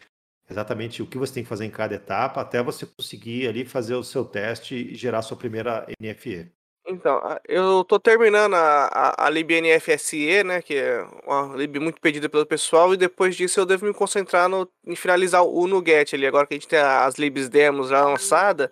exatamente 0.49 1.01
o 1.03 1.07
que 1.07 1.17
você 1.17 1.35
tem 1.35 1.43
que 1.43 1.49
fazer 1.49 1.65
em 1.65 1.69
cada 1.69 1.93
etapa, 1.93 2.41
até 2.41 2.63
você 2.63 2.85
conseguir 2.85 3.47
ali 3.47 3.65
fazer 3.65 3.93
o 3.93 4.03
seu 4.03 4.25
teste 4.25 4.75
e 4.75 4.95
gerar 4.95 5.21
sua 5.21 5.37
primeira 5.37 5.85
NFE. 5.99 6.51
Então, 6.87 7.19
eu 7.47 7.83
tô 7.83 7.99
terminando 7.99 8.53
a, 8.53 8.85
a, 8.85 9.25
a 9.25 9.29
libnfse, 9.29 10.43
né, 10.43 10.61
que 10.61 10.75
é 10.75 11.03
uma 11.25 11.55
lib 11.55 11.79
muito 11.79 11.99
pedida 11.99 12.29
pelo 12.29 12.45
pessoal, 12.45 12.93
e 12.93 12.97
depois 12.97 13.35
disso 13.35 13.59
eu 13.59 13.65
devo 13.65 13.85
me 13.85 13.93
concentrar 13.93 14.47
no, 14.47 14.69
em 14.85 14.95
finalizar 14.95 15.43
o 15.43 15.67
NuGet 15.67 16.15
ali, 16.15 16.27
agora 16.27 16.45
que 16.45 16.53
a 16.53 16.57
gente 16.57 16.67
tem 16.67 16.79
as 16.79 17.15
libs 17.15 17.49
demos 17.49 17.89
já 17.89 18.05
lançadas, 18.05 18.69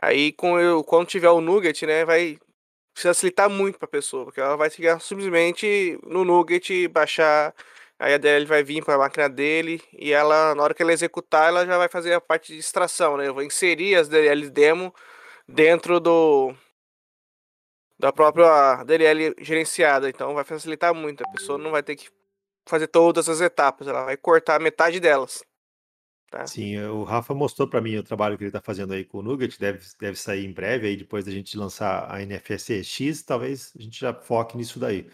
aí 0.00 0.32
com 0.32 0.58
eu, 0.58 0.84
quando 0.84 1.08
tiver 1.08 1.30
o 1.30 1.40
NuGet, 1.40 1.84
né, 1.84 2.04
vai 2.04 2.38
facilitar 2.94 3.48
muito 3.50 3.78
para 3.78 3.86
a 3.86 3.90
pessoa, 3.90 4.24
porque 4.24 4.40
ela 4.40 4.56
vai 4.56 4.70
chegar 4.70 5.00
simplesmente 5.00 5.98
no 6.04 6.24
NuGet, 6.24 6.88
baixar, 6.88 7.54
aí 7.98 8.14
a 8.14 8.18
DL 8.18 8.46
vai 8.46 8.62
vir 8.62 8.84
para 8.84 8.94
a 8.94 8.98
máquina 8.98 9.28
dele, 9.28 9.82
e 9.92 10.12
ela, 10.12 10.54
na 10.54 10.62
hora 10.62 10.74
que 10.74 10.82
ela 10.82 10.92
executar, 10.92 11.48
ela 11.48 11.66
já 11.66 11.78
vai 11.78 11.88
fazer 11.88 12.14
a 12.14 12.20
parte 12.20 12.52
de 12.52 12.58
extração, 12.58 13.16
né, 13.16 13.28
eu 13.28 13.34
vou 13.34 13.42
inserir 13.42 13.96
as 13.96 14.08
DL 14.08 14.50
demo 14.50 14.94
dentro 15.48 16.00
do 16.00 16.54
da 18.02 18.12
própria 18.12 18.82
DLL 18.82 19.34
gerenciada. 19.38 20.08
Então 20.08 20.34
vai 20.34 20.42
facilitar 20.42 20.92
muito. 20.92 21.22
A 21.22 21.30
pessoa 21.30 21.56
não 21.56 21.70
vai 21.70 21.84
ter 21.84 21.94
que 21.94 22.10
fazer 22.66 22.88
todas 22.88 23.28
as 23.28 23.40
etapas, 23.40 23.86
ela 23.86 24.04
vai 24.04 24.16
cortar 24.16 24.60
metade 24.60 24.98
delas. 24.98 25.44
Tá? 26.32 26.46
Sim, 26.46 26.78
o 26.78 27.04
Rafa 27.04 27.34
mostrou 27.34 27.68
para 27.68 27.82
mim 27.82 27.94
o 27.96 28.02
trabalho 28.02 28.38
que 28.38 28.44
ele 28.44 28.48
está 28.48 28.62
fazendo 28.62 28.94
aí 28.94 29.04
com 29.04 29.18
o 29.18 29.22
Nugget, 29.22 29.60
deve, 29.60 29.86
deve 30.00 30.18
sair 30.18 30.46
em 30.46 30.50
breve, 30.50 30.88
aí 30.88 30.96
depois 30.96 31.26
da 31.26 31.30
gente 31.30 31.58
lançar 31.58 32.10
a 32.10 32.22
NFSX, 32.22 33.22
talvez 33.22 33.70
a 33.78 33.82
gente 33.82 34.00
já 34.00 34.14
foque 34.14 34.56
nisso 34.56 34.80
daí. 34.80 35.10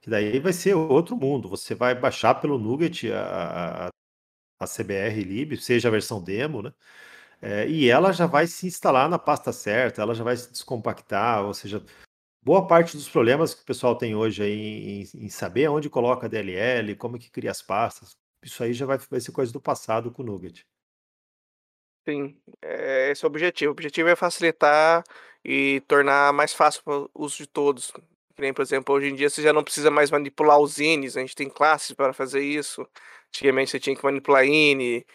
Que 0.00 0.08
daí 0.08 0.40
vai 0.40 0.54
ser 0.54 0.74
outro 0.74 1.14
mundo. 1.14 1.46
Você 1.50 1.74
vai 1.74 1.94
baixar 1.94 2.36
pelo 2.36 2.58
Nugget 2.58 3.12
a, 3.12 3.88
a, 3.88 3.90
a 4.60 4.66
CBR 4.66 5.22
Lib, 5.22 5.58
seja 5.58 5.88
a 5.88 5.90
versão 5.90 6.24
demo, 6.24 6.62
né? 6.62 6.72
É, 7.42 7.68
e 7.68 7.90
ela 7.90 8.10
já 8.10 8.24
vai 8.26 8.46
se 8.46 8.66
instalar 8.66 9.10
na 9.10 9.18
pasta 9.18 9.52
certa, 9.52 10.00
ela 10.00 10.14
já 10.14 10.24
vai 10.24 10.36
se 10.38 10.50
descompactar, 10.50 11.44
ou 11.44 11.52
seja, 11.52 11.84
boa 12.42 12.66
parte 12.66 12.96
dos 12.96 13.10
problemas 13.10 13.52
que 13.52 13.62
o 13.62 13.66
pessoal 13.66 13.94
tem 13.94 14.14
hoje 14.14 14.42
aí 14.42 15.02
em, 15.14 15.24
em 15.26 15.28
saber 15.28 15.68
onde 15.68 15.90
coloca 15.90 16.26
a 16.26 16.28
DLL, 16.30 16.96
como 16.96 17.18
que 17.18 17.30
cria 17.30 17.50
as 17.50 17.60
pastas, 17.60 18.16
isso 18.42 18.62
aí 18.62 18.72
já 18.72 18.86
vai, 18.86 18.98
vai 18.98 19.20
ser 19.20 19.32
coisa 19.32 19.52
do 19.52 19.60
passado 19.60 20.10
com 20.10 20.22
o 20.22 20.26
Nugget. 20.26 20.66
Sim, 22.06 22.36
é 22.60 23.10
esse 23.10 23.24
é 23.24 23.26
o 23.26 23.30
objetivo. 23.30 23.70
O 23.70 23.72
objetivo 23.72 24.08
é 24.08 24.16
facilitar 24.16 25.04
e 25.44 25.80
tornar 25.86 26.32
mais 26.32 26.52
fácil 26.52 26.82
o 26.86 27.24
uso 27.24 27.38
de 27.38 27.46
todos. 27.46 27.92
Que 28.34 28.42
nem, 28.42 28.52
por 28.52 28.62
exemplo, 28.62 28.94
hoje 28.94 29.08
em 29.08 29.14
dia 29.14 29.30
você 29.30 29.42
já 29.42 29.52
não 29.52 29.62
precisa 29.62 29.90
mais 29.90 30.10
manipular 30.10 30.58
os 30.58 30.78
INs, 30.78 31.16
a 31.16 31.20
gente 31.20 31.36
tem 31.36 31.48
classes 31.48 31.92
para 31.92 32.12
fazer 32.12 32.42
isso. 32.42 32.86
Antigamente 33.28 33.70
você 33.70 33.80
tinha 33.80 33.96
que 33.96 34.04
manipular 34.04 34.44
INI, 34.44 35.06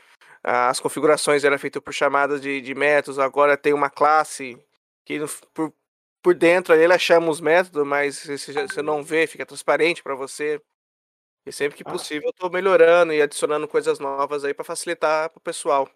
as 0.44 0.80
configurações 0.80 1.44
eram 1.44 1.60
feitas 1.60 1.82
por 1.84 1.94
chamadas 1.94 2.42
de, 2.42 2.62
de 2.62 2.74
métodos, 2.74 3.20
agora 3.20 3.58
tem 3.58 3.74
uma 3.74 3.90
classe 3.90 4.58
que 5.06 5.20
por, 5.54 5.74
por 6.22 6.34
dentro 6.34 6.74
ali 6.74 6.84
ela 6.84 6.98
chama 6.98 7.30
os 7.30 7.42
métodos, 7.42 7.86
mas 7.86 8.26
você 8.26 8.82
não 8.82 9.04
vê, 9.04 9.28
fica 9.28 9.46
transparente 9.46 10.02
para 10.02 10.16
você. 10.16 10.62
E 11.48 11.52
sempre 11.52 11.78
que 11.78 11.84
ah. 11.86 11.92
possível 11.92 12.28
eu 12.28 12.34
tô 12.34 12.50
melhorando 12.50 13.14
e 13.14 13.22
adicionando 13.22 13.68
coisas 13.68 14.00
novas 14.00 14.44
aí 14.44 14.54
para 14.54 14.66
facilitar 14.66 15.30
pro 15.30 15.40
pessoal. 15.40 15.90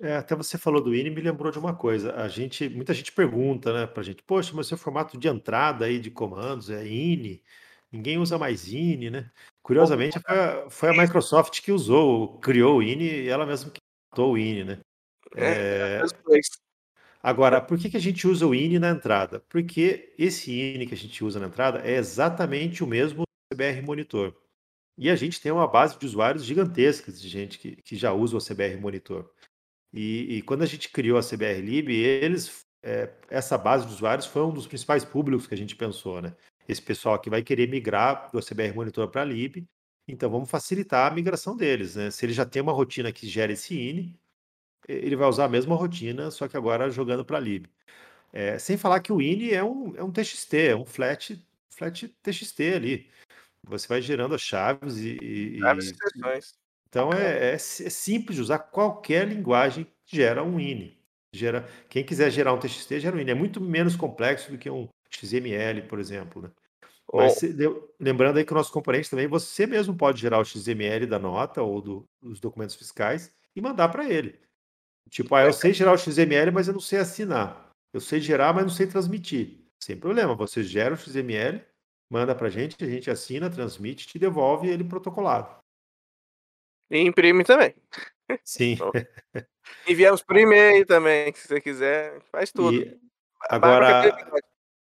É, 0.00 0.14
até 0.14 0.36
você 0.36 0.56
falou 0.56 0.80
do 0.80 0.94
INI, 0.94 1.10
me 1.10 1.20
lembrou 1.20 1.50
de 1.50 1.58
uma 1.58 1.74
coisa. 1.74 2.14
A 2.14 2.28
gente, 2.28 2.68
muita 2.68 2.94
gente 2.94 3.10
pergunta, 3.10 3.72
né, 3.72 3.86
pra 3.88 4.04
gente, 4.04 4.22
poxa, 4.22 4.52
mas 4.54 4.68
seu 4.68 4.78
formato 4.78 5.18
de 5.18 5.26
entrada 5.26 5.86
aí 5.86 5.98
de 5.98 6.12
comandos 6.12 6.70
é 6.70 6.86
INI, 6.86 7.42
ninguém 7.90 8.18
usa 8.18 8.38
mais 8.38 8.72
INI, 8.72 9.10
né? 9.10 9.30
Curiosamente, 9.60 10.20
foi 10.20 10.38
a, 10.38 10.70
foi 10.70 10.88
a 10.90 10.92
Microsoft 10.92 11.60
que 11.60 11.72
usou, 11.72 12.38
criou 12.38 12.78
o 12.78 12.82
INI 12.82 13.22
e 13.22 13.28
ela 13.28 13.44
mesma 13.44 13.72
que 13.72 13.80
matou 14.12 14.34
o 14.34 14.38
INI, 14.38 14.62
né? 14.62 14.78
É, 15.34 16.00
é... 16.00 16.02
Agora, 17.20 17.60
por 17.60 17.76
que, 17.76 17.90
que 17.90 17.96
a 17.96 18.00
gente 18.00 18.28
usa 18.28 18.46
o 18.46 18.54
INI 18.54 18.78
na 18.78 18.90
entrada? 18.90 19.42
Porque 19.48 20.14
esse 20.16 20.52
INI 20.52 20.86
que 20.86 20.94
a 20.94 20.96
gente 20.96 21.24
usa 21.24 21.40
na 21.40 21.48
entrada 21.48 21.80
é 21.80 21.96
exatamente 21.96 22.84
o 22.84 22.86
mesmo 22.86 23.24
do 23.24 23.56
CBR 23.56 23.82
Monitor. 23.82 24.34
E 24.98 25.08
a 25.08 25.16
gente 25.16 25.40
tem 25.40 25.52
uma 25.52 25.68
base 25.68 25.96
de 25.98 26.04
usuários 26.04 26.44
gigantescas 26.44 27.20
de 27.20 27.28
gente 27.28 27.58
que, 27.58 27.76
que 27.76 27.96
já 27.96 28.12
usa 28.12 28.36
o 28.36 28.40
CBR 28.44 28.76
Monitor. 28.80 29.30
E, 29.92 30.36
e 30.36 30.42
quando 30.42 30.62
a 30.62 30.66
gente 30.66 30.90
criou 30.90 31.16
a 31.16 31.22
CBR 31.22 31.62
Lib, 31.62 31.90
eles, 31.90 32.66
é, 32.82 33.08
essa 33.30 33.56
base 33.56 33.86
de 33.86 33.92
usuários 33.92 34.26
foi 34.26 34.42
um 34.42 34.52
dos 34.52 34.66
principais 34.66 35.04
públicos 35.04 35.46
que 35.46 35.54
a 35.54 35.56
gente 35.56 35.76
pensou, 35.76 36.20
né? 36.20 36.34
Esse 36.68 36.82
pessoal 36.82 37.18
que 37.18 37.30
vai 37.30 37.42
querer 37.42 37.68
migrar 37.68 38.28
do 38.32 38.40
CBR 38.40 38.74
Monitor 38.74 39.08
para 39.08 39.22
a 39.22 39.24
Lib, 39.24 39.64
então 40.06 40.28
vamos 40.28 40.50
facilitar 40.50 41.10
a 41.10 41.14
migração 41.14 41.56
deles, 41.56 41.94
né? 41.94 42.10
Se 42.10 42.26
ele 42.26 42.32
já 42.32 42.44
tem 42.44 42.60
uma 42.60 42.72
rotina 42.72 43.12
que 43.12 43.26
gera 43.26 43.52
esse 43.52 43.78
INI, 43.78 44.18
ele 44.88 45.16
vai 45.16 45.28
usar 45.28 45.44
a 45.44 45.48
mesma 45.48 45.76
rotina, 45.76 46.30
só 46.30 46.48
que 46.48 46.56
agora 46.56 46.90
jogando 46.90 47.24
para 47.24 47.38
lib. 47.38 47.66
É, 48.32 48.58
sem 48.58 48.76
falar 48.76 49.00
que 49.00 49.12
o 49.12 49.20
ini 49.20 49.52
é 49.52 49.62
um, 49.62 49.94
é 49.96 50.02
um 50.02 50.10
TXT, 50.10 50.54
é 50.54 50.76
um 50.76 50.84
flat, 50.84 51.38
flat 51.70 52.08
TXT 52.22 52.60
ali. 52.74 53.10
Você 53.66 53.86
vai 53.86 54.00
gerando 54.00 54.34
as 54.34 54.42
chaves 54.42 54.96
e. 54.98 55.58
Chaves 55.58 55.90
e 55.90 56.58
então 56.88 57.12
é, 57.12 57.50
é, 57.50 57.54
é, 57.54 57.58
simples 57.58 58.36
de 58.36 58.42
usar 58.42 58.58
qualquer 58.58 59.28
linguagem 59.28 59.86
gera 60.06 60.42
um 60.42 60.58
ini. 60.58 60.98
Gera, 61.34 61.68
quem 61.90 62.02
quiser 62.02 62.30
gerar 62.30 62.54
um 62.54 62.58
TXT, 62.58 63.00
gera 63.00 63.14
um 63.14 63.20
ini. 63.20 63.30
É 63.30 63.34
muito 63.34 63.60
menos 63.60 63.94
complexo 63.94 64.50
do 64.50 64.56
que 64.56 64.70
um 64.70 64.88
XML, 65.10 65.82
por 65.82 65.98
exemplo. 65.98 66.42
Né? 66.42 66.50
Mas 67.12 67.40
lembrando 68.00 68.38
aí 68.38 68.44
que 68.44 68.52
o 68.52 68.56
nosso 68.56 68.72
componente 68.72 69.10
também, 69.10 69.26
você 69.26 69.66
mesmo 69.66 69.94
pode 69.94 70.20
gerar 70.20 70.38
o 70.38 70.44
XML 70.44 71.06
da 71.06 71.18
nota 71.18 71.62
ou 71.62 71.80
do, 71.80 72.04
dos 72.22 72.40
documentos 72.40 72.74
fiscais 72.74 73.30
e 73.54 73.60
mandar 73.60 73.88
para 73.88 74.08
ele. 74.08 74.38
Tipo, 75.10 75.34
ah, 75.34 75.44
eu 75.44 75.52
sei 75.52 75.72
gerar 75.72 75.92
o 75.92 75.98
XML, 75.98 76.50
mas 76.52 76.68
eu 76.68 76.74
não 76.74 76.80
sei 76.80 76.98
assinar. 76.98 77.70
Eu 77.92 78.00
sei 78.00 78.20
gerar, 78.20 78.52
mas 78.52 78.64
não 78.64 78.70
sei 78.70 78.86
transmitir. 78.86 79.64
Sem 79.82 79.96
problema, 79.96 80.34
você 80.34 80.62
gera 80.62 80.94
o 80.94 80.98
XML, 80.98 81.62
manda 82.10 82.34
pra 82.34 82.48
gente, 82.48 82.82
a 82.84 82.88
gente 82.88 83.10
assina, 83.10 83.50
transmite, 83.50 84.06
te 84.06 84.18
devolve 84.18 84.68
ele 84.68 84.84
protocolado. 84.84 85.58
E 86.90 87.00
imprime 87.00 87.44
também. 87.44 87.74
Sim. 88.44 88.76
Enviamos 89.86 90.22
por 90.22 90.36
e-mail 90.36 90.86
também, 90.86 91.32
se 91.34 91.46
você 91.46 91.60
quiser, 91.60 92.20
faz 92.32 92.50
tudo. 92.50 92.74
E 92.74 92.98
agora, 93.50 94.08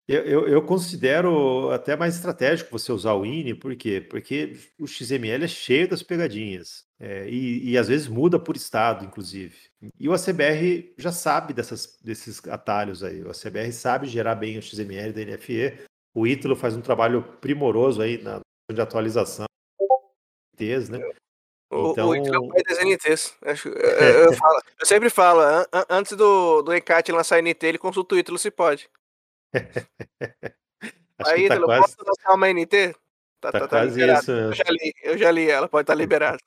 eu, 0.08 0.22
eu, 0.22 0.48
eu, 0.48 0.62
considero 0.62 1.70
até 1.70 1.96
mais 1.96 2.14
estratégico 2.14 2.70
você 2.70 2.92
usar 2.92 3.14
o 3.14 3.26
INI, 3.26 3.54
por 3.54 3.74
quê? 3.74 4.00
Porque 4.00 4.56
o 4.78 4.86
XML 4.86 5.44
é 5.44 5.48
cheio 5.48 5.88
das 5.88 6.02
pegadinhas. 6.02 6.84
É, 6.98 7.28
e, 7.28 7.72
e, 7.72 7.76
às 7.76 7.88
vezes 7.88 8.06
muda 8.06 8.38
por 8.38 8.56
estado, 8.56 9.04
inclusive. 9.04 9.56
E 9.98 10.08
o 10.08 10.14
ACBR 10.14 10.94
já 10.96 11.12
sabe 11.12 11.52
dessas, 11.52 11.98
desses 12.02 12.42
atalhos 12.48 13.02
aí. 13.02 13.22
O 13.22 13.30
ACBR 13.30 13.72
sabe 13.72 14.06
gerar 14.06 14.36
bem 14.36 14.56
o 14.56 14.62
XML 14.62 15.12
da 15.12 15.24
NFE. 15.24 15.86
O 16.16 16.26
Ítalo 16.26 16.56
faz 16.56 16.74
um 16.74 16.80
trabalho 16.80 17.22
primoroso 17.42 18.00
aí 18.00 18.16
na 18.16 18.40
de 18.72 18.80
atualização. 18.80 19.44
NTs, 20.58 20.88
né? 20.88 20.98
O, 21.70 21.90
então... 21.90 22.08
o 22.08 22.16
Ítalo 22.16 22.50
é 22.56 22.62
das 22.62 22.78
NTs. 22.78 23.36
Eu, 23.42 23.72
eu, 23.72 24.32
falo, 24.32 24.62
eu, 24.80 24.86
sempre 24.86 25.10
falo, 25.10 25.40
an, 25.40 25.66
antes 25.90 26.16
do, 26.16 26.62
do 26.62 26.72
ECAT 26.72 27.12
lançar 27.12 27.42
NT, 27.42 27.66
ele 27.66 27.76
consulta 27.76 28.14
o 28.14 28.18
Ítalo 28.18 28.38
se 28.38 28.50
pode. 28.50 28.88
aí, 31.18 31.48
tá 31.48 31.54
Ítalo, 31.54 31.66
quase... 31.66 31.82
posso 31.82 31.96
lançar 32.08 32.34
uma 32.34 32.48
NT? 32.48 32.94
Tá, 33.38 33.52
tá, 33.52 33.60
tá, 33.60 33.60
tá 33.60 33.68
quase 33.68 34.00
isso. 34.00 34.32
Eu 34.32 34.52
já 34.54 34.64
li, 34.70 34.94
eu 35.02 35.18
já 35.18 35.30
li, 35.30 35.50
ela 35.50 35.68
pode 35.68 35.82
estar 35.82 35.94
liberada. 35.94 36.38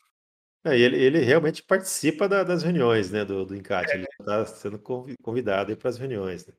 É, 0.65 0.75
ele, 0.75 0.97
ele 0.97 1.19
realmente 1.19 1.61
participa 1.61 2.27
da- 2.27 2.43
das 2.43 2.63
reuniões, 2.63 3.11
né, 3.11 3.23
do, 3.23 3.45
do 3.45 3.55
Encate. 3.55 3.93
Ele 3.93 4.07
está 4.19 4.43
sendo 4.47 4.79
convidado 5.21 5.77
para 5.77 5.89
as 5.89 5.97
reuniões. 5.99 6.47
né? 6.47 6.53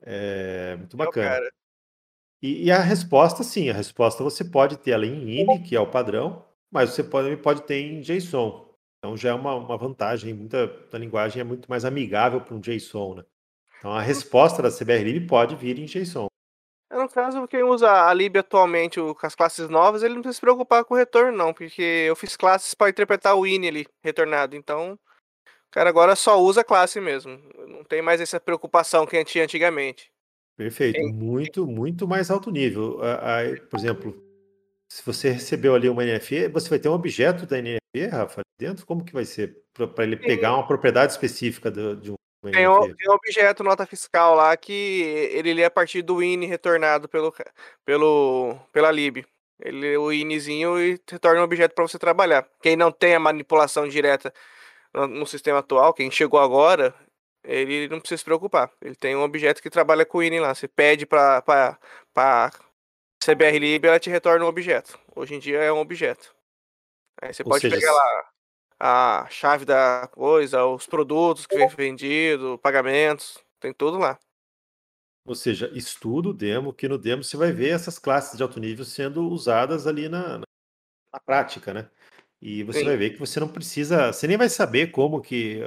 É 0.00 0.76
muito 0.76 0.96
bacana. 0.96 1.46
E, 2.44 2.64
e 2.64 2.70
a 2.70 2.78
resposta, 2.78 3.42
sim, 3.42 3.70
a 3.70 3.72
resposta 3.72 4.22
você 4.22 4.44
pode 4.44 4.76
ter 4.76 4.90
ela 4.90 5.06
em 5.06 5.40
INI, 5.40 5.62
que 5.62 5.74
é 5.74 5.80
o 5.80 5.90
padrão, 5.90 6.44
mas 6.70 6.90
você 6.90 7.02
pode, 7.02 7.34
pode 7.38 7.62
ter 7.62 7.80
em 7.80 8.02
JSON. 8.02 8.68
Então 8.98 9.16
já 9.16 9.30
é 9.30 9.32
uma, 9.32 9.54
uma 9.54 9.78
vantagem, 9.78 10.34
muita 10.34 10.66
da 10.66 10.98
linguagem 10.98 11.40
é 11.40 11.44
muito 11.44 11.70
mais 11.70 11.86
amigável 11.86 12.42
para 12.42 12.54
um 12.54 12.60
JSON, 12.60 13.14
né? 13.14 13.24
Então 13.78 13.92
a 13.92 14.02
resposta 14.02 14.60
da 14.60 14.70
CBRlib 14.70 15.26
pode 15.26 15.56
vir 15.56 15.78
em 15.78 15.86
JSON. 15.86 16.26
É, 16.92 16.98
no 16.98 17.08
caso, 17.08 17.48
quem 17.48 17.62
usa 17.62 17.90
a 17.90 18.12
lib 18.12 18.36
atualmente 18.36 19.00
com 19.00 19.26
as 19.26 19.34
classes 19.34 19.70
novas, 19.70 20.02
ele 20.02 20.12
não 20.12 20.20
precisa 20.20 20.36
se 20.36 20.40
preocupar 20.42 20.84
com 20.84 20.92
o 20.92 20.98
retorno, 20.98 21.34
não, 21.34 21.54
porque 21.54 22.04
eu 22.06 22.14
fiz 22.14 22.36
classes 22.36 22.74
para 22.74 22.90
interpretar 22.90 23.34
o 23.34 23.46
in 23.46 23.66
ali, 23.66 23.86
retornado. 24.02 24.54
Então, 24.54 24.98
o 25.46 25.70
cara 25.70 25.88
agora 25.88 26.14
só 26.14 26.38
usa 26.38 26.60
a 26.60 26.64
classe 26.64 27.00
mesmo. 27.00 27.40
Não 27.66 27.82
tem 27.84 28.02
mais 28.02 28.20
essa 28.20 28.38
preocupação 28.38 29.06
que 29.06 29.24
tinha 29.24 29.44
antigamente. 29.44 30.12
Perfeito. 30.56 31.00
Muito, 31.12 31.66
muito 31.66 32.06
mais 32.06 32.30
alto 32.30 32.50
nível. 32.50 33.00
Por 33.68 33.78
exemplo, 33.78 34.22
se 34.88 35.04
você 35.04 35.30
recebeu 35.30 35.74
ali 35.74 35.88
uma 35.88 36.04
NFE, 36.04 36.48
você 36.48 36.68
vai 36.68 36.78
ter 36.78 36.88
um 36.88 36.92
objeto 36.92 37.46
da 37.46 37.60
NFE, 37.60 38.06
Rafa, 38.10 38.42
dentro? 38.58 38.86
Como 38.86 39.04
que 39.04 39.12
vai 39.12 39.24
ser? 39.24 39.56
Para 39.72 40.04
ele 40.04 40.16
pegar 40.16 40.54
uma 40.54 40.66
propriedade 40.66 41.12
específica 41.12 41.70
de 41.70 42.12
um 42.12 42.14
tem 42.52 42.68
um, 42.68 42.94
tem 42.94 43.10
um 43.10 43.14
objeto 43.14 43.64
nota 43.64 43.86
fiscal 43.86 44.34
lá 44.34 44.54
que 44.56 45.02
ele 45.32 45.54
lê 45.54 45.64
a 45.64 45.70
partir 45.70 46.02
do 46.02 46.22
INI 46.22 46.46
retornado 46.46 47.08
pelo, 47.08 47.34
pelo, 47.84 48.58
pela 48.70 48.90
lib. 48.90 49.24
Ele 49.60 49.80
lê 49.80 49.96
o 49.96 50.12
INIzinho 50.12 50.78
e 50.78 51.00
retorna 51.10 51.40
um 51.40 51.44
objeto 51.44 51.74
para 51.74 51.86
você 51.86 51.98
trabalhar. 51.98 52.46
Quem 52.60 52.76
não 52.76 52.92
tem 52.92 53.14
a 53.14 53.20
manipulação 53.20 53.88
direta 53.88 54.32
no 54.92 55.26
sistema 55.26 55.60
atual, 55.60 55.94
quem 55.94 56.10
chegou 56.10 56.38
agora, 56.38 56.94
ele 57.44 57.88
não 57.88 58.00
precisa 58.00 58.18
se 58.18 58.24
preocupar. 58.24 58.70
Ele 58.80 58.94
tem 58.94 59.14
um 59.14 59.22
objeto 59.22 59.62
que 59.62 59.70
trabalha 59.70 60.06
com 60.06 60.18
o 60.18 60.22
INI 60.22 60.40
lá. 60.40 60.54
Você 60.54 60.66
pede 60.66 61.06
para 61.06 61.42
para 62.12 62.50
CBR 63.22 63.58
Lib, 63.58 63.86
ela 63.86 64.00
te 64.00 64.10
retorna 64.10 64.44
um 64.44 64.48
objeto. 64.48 64.98
Hoje 65.14 65.34
em 65.34 65.38
dia 65.38 65.58
é 65.58 65.72
um 65.72 65.78
objeto. 65.78 66.34
Aí 67.20 67.32
você 67.32 67.42
Ou 67.42 67.50
pode 67.50 67.62
seja, 67.62 67.76
pegar 67.76 67.92
lá 67.92 68.30
a 68.80 69.26
chave 69.30 69.64
da 69.64 70.08
coisa, 70.12 70.64
os 70.66 70.86
produtos 70.86 71.46
que 71.46 71.56
vem 71.56 71.68
vendido, 71.68 72.58
pagamentos, 72.58 73.38
tem 73.60 73.72
tudo 73.72 73.98
lá. 73.98 74.18
Ou 75.26 75.34
seja, 75.34 75.70
estudo 75.72 76.34
demo, 76.34 76.72
que 76.72 76.86
no 76.86 76.98
demo 76.98 77.24
você 77.24 77.36
vai 77.36 77.50
ver 77.50 77.70
essas 77.70 77.98
classes 77.98 78.36
de 78.36 78.42
alto 78.42 78.60
nível 78.60 78.84
sendo 78.84 79.26
usadas 79.28 79.86
ali 79.86 80.06
na, 80.06 80.38
na 80.38 81.20
prática, 81.24 81.72
né? 81.72 81.88
E 82.42 82.62
você 82.62 82.80
Sim. 82.80 82.84
vai 82.84 82.96
ver 82.98 83.10
que 83.10 83.18
você 83.18 83.40
não 83.40 83.48
precisa, 83.48 84.12
você 84.12 84.26
nem 84.26 84.36
vai 84.36 84.50
saber 84.50 84.88
como 84.88 85.22
que 85.22 85.62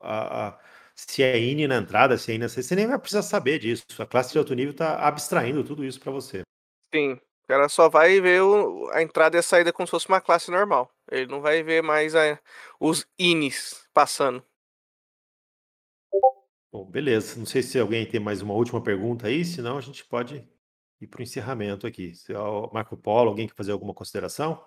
a, 0.00 0.48
a 0.48 0.60
se 0.94 1.22
é 1.22 1.38
INI 1.38 1.66
na 1.66 1.76
entrada, 1.76 2.16
se 2.18 2.30
é 2.30 2.34
INI 2.34 2.44
na 2.44 2.48
saída, 2.48 2.68
você 2.68 2.76
nem 2.76 2.86
vai 2.86 2.98
precisar 2.98 3.22
saber 3.22 3.58
disso. 3.58 3.84
A 3.98 4.06
classe 4.06 4.32
de 4.32 4.38
alto 4.38 4.54
nível 4.54 4.72
está 4.72 5.06
abstraindo 5.06 5.64
tudo 5.64 5.84
isso 5.84 6.00
para 6.00 6.12
você. 6.12 6.42
Sim, 6.94 7.12
o 7.12 7.46
cara 7.48 7.68
só 7.68 7.88
vai 7.88 8.20
ver 8.20 8.42
o, 8.42 8.88
a 8.90 9.02
entrada 9.02 9.36
e 9.36 9.40
a 9.40 9.42
saída 9.42 9.72
como 9.72 9.86
se 9.86 9.90
fosse 9.90 10.08
uma 10.08 10.20
classe 10.20 10.50
normal. 10.50 10.90
Ele 11.10 11.26
não 11.26 11.40
vai 11.40 11.62
ver 11.62 11.82
mais 11.82 12.14
a, 12.14 12.38
os 12.78 13.06
INIs 13.18 13.86
passando. 13.92 14.44
Bom, 16.72 16.86
beleza. 16.86 17.38
Não 17.38 17.44
sei 17.44 17.62
se 17.62 17.78
alguém 17.78 18.06
tem 18.06 18.20
mais 18.20 18.40
uma 18.40 18.54
última 18.54 18.82
pergunta 18.82 19.26
aí, 19.26 19.44
senão 19.44 19.76
a 19.76 19.80
gente 19.80 20.04
pode 20.04 20.48
ir 21.00 21.06
para 21.06 21.20
o 21.20 21.22
encerramento 21.22 21.86
aqui. 21.86 22.14
Se 22.14 22.32
é 22.32 22.38
o 22.38 22.70
Marco 22.72 22.96
Polo, 22.96 23.28
alguém 23.28 23.46
quer 23.46 23.54
fazer 23.54 23.72
alguma 23.72 23.92
consideração? 23.92 24.64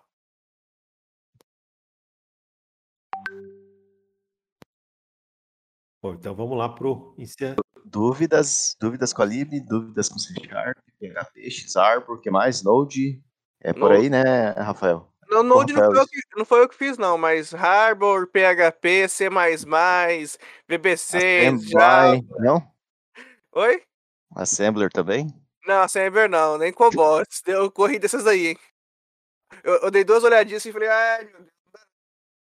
Bom, 6.05 6.13
então 6.13 6.35
vamos 6.35 6.55
lá 6.55 6.69
para 6.69 6.87
o. 6.87 7.15
Dúvidas, 7.83 8.77
dúvidas 8.79 9.11
com 9.11 9.23
a 9.23 9.25
Lib, 9.25 9.59
dúvidas 9.61 10.07
com 10.07 10.19
C 10.19 10.35
Sharp, 10.35 10.77
PHP, 10.99 11.49
Xarbor, 11.49 12.17
o 12.17 12.21
que 12.21 12.29
mais? 12.29 12.61
Node? 12.61 13.19
É 13.59 13.73
por 13.73 13.89
Node. 13.89 13.95
aí, 13.95 14.09
né, 14.11 14.51
Rafael? 14.51 15.11
No 15.27 15.41
Node 15.41 15.73
não 15.73 15.83
foi, 15.83 15.99
eu 15.99 16.07
que, 16.07 16.19
não 16.37 16.45
foi 16.45 16.61
eu 16.61 16.69
que 16.69 16.75
fiz, 16.75 16.99
não, 16.99 17.17
mas 17.17 17.55
Harbor, 17.55 18.27
PHP, 18.27 19.07
C, 19.07 19.29
VBC, 20.69 21.57
Java. 21.63 22.21
Não? 22.37 22.71
Oi? 23.53 23.81
Assembler 24.35 24.91
também? 24.91 25.25
Não, 25.65 25.81
Assembler 25.81 26.29
não, 26.29 26.59
nem 26.59 26.71
COBOL. 26.71 27.23
Eu 27.47 27.71
corri 27.71 27.97
dessas 27.97 28.27
aí, 28.27 28.49
hein? 28.49 28.57
Eu, 29.63 29.73
eu, 29.77 29.89
dei 29.89 30.03
duas 30.03 30.23
olhadinhas 30.23 30.61
assim 30.61 30.69
e 30.69 30.73
falei, 30.73 30.87
ai, 30.87 31.25
meu 31.25 31.39
Deus. 31.39 31.55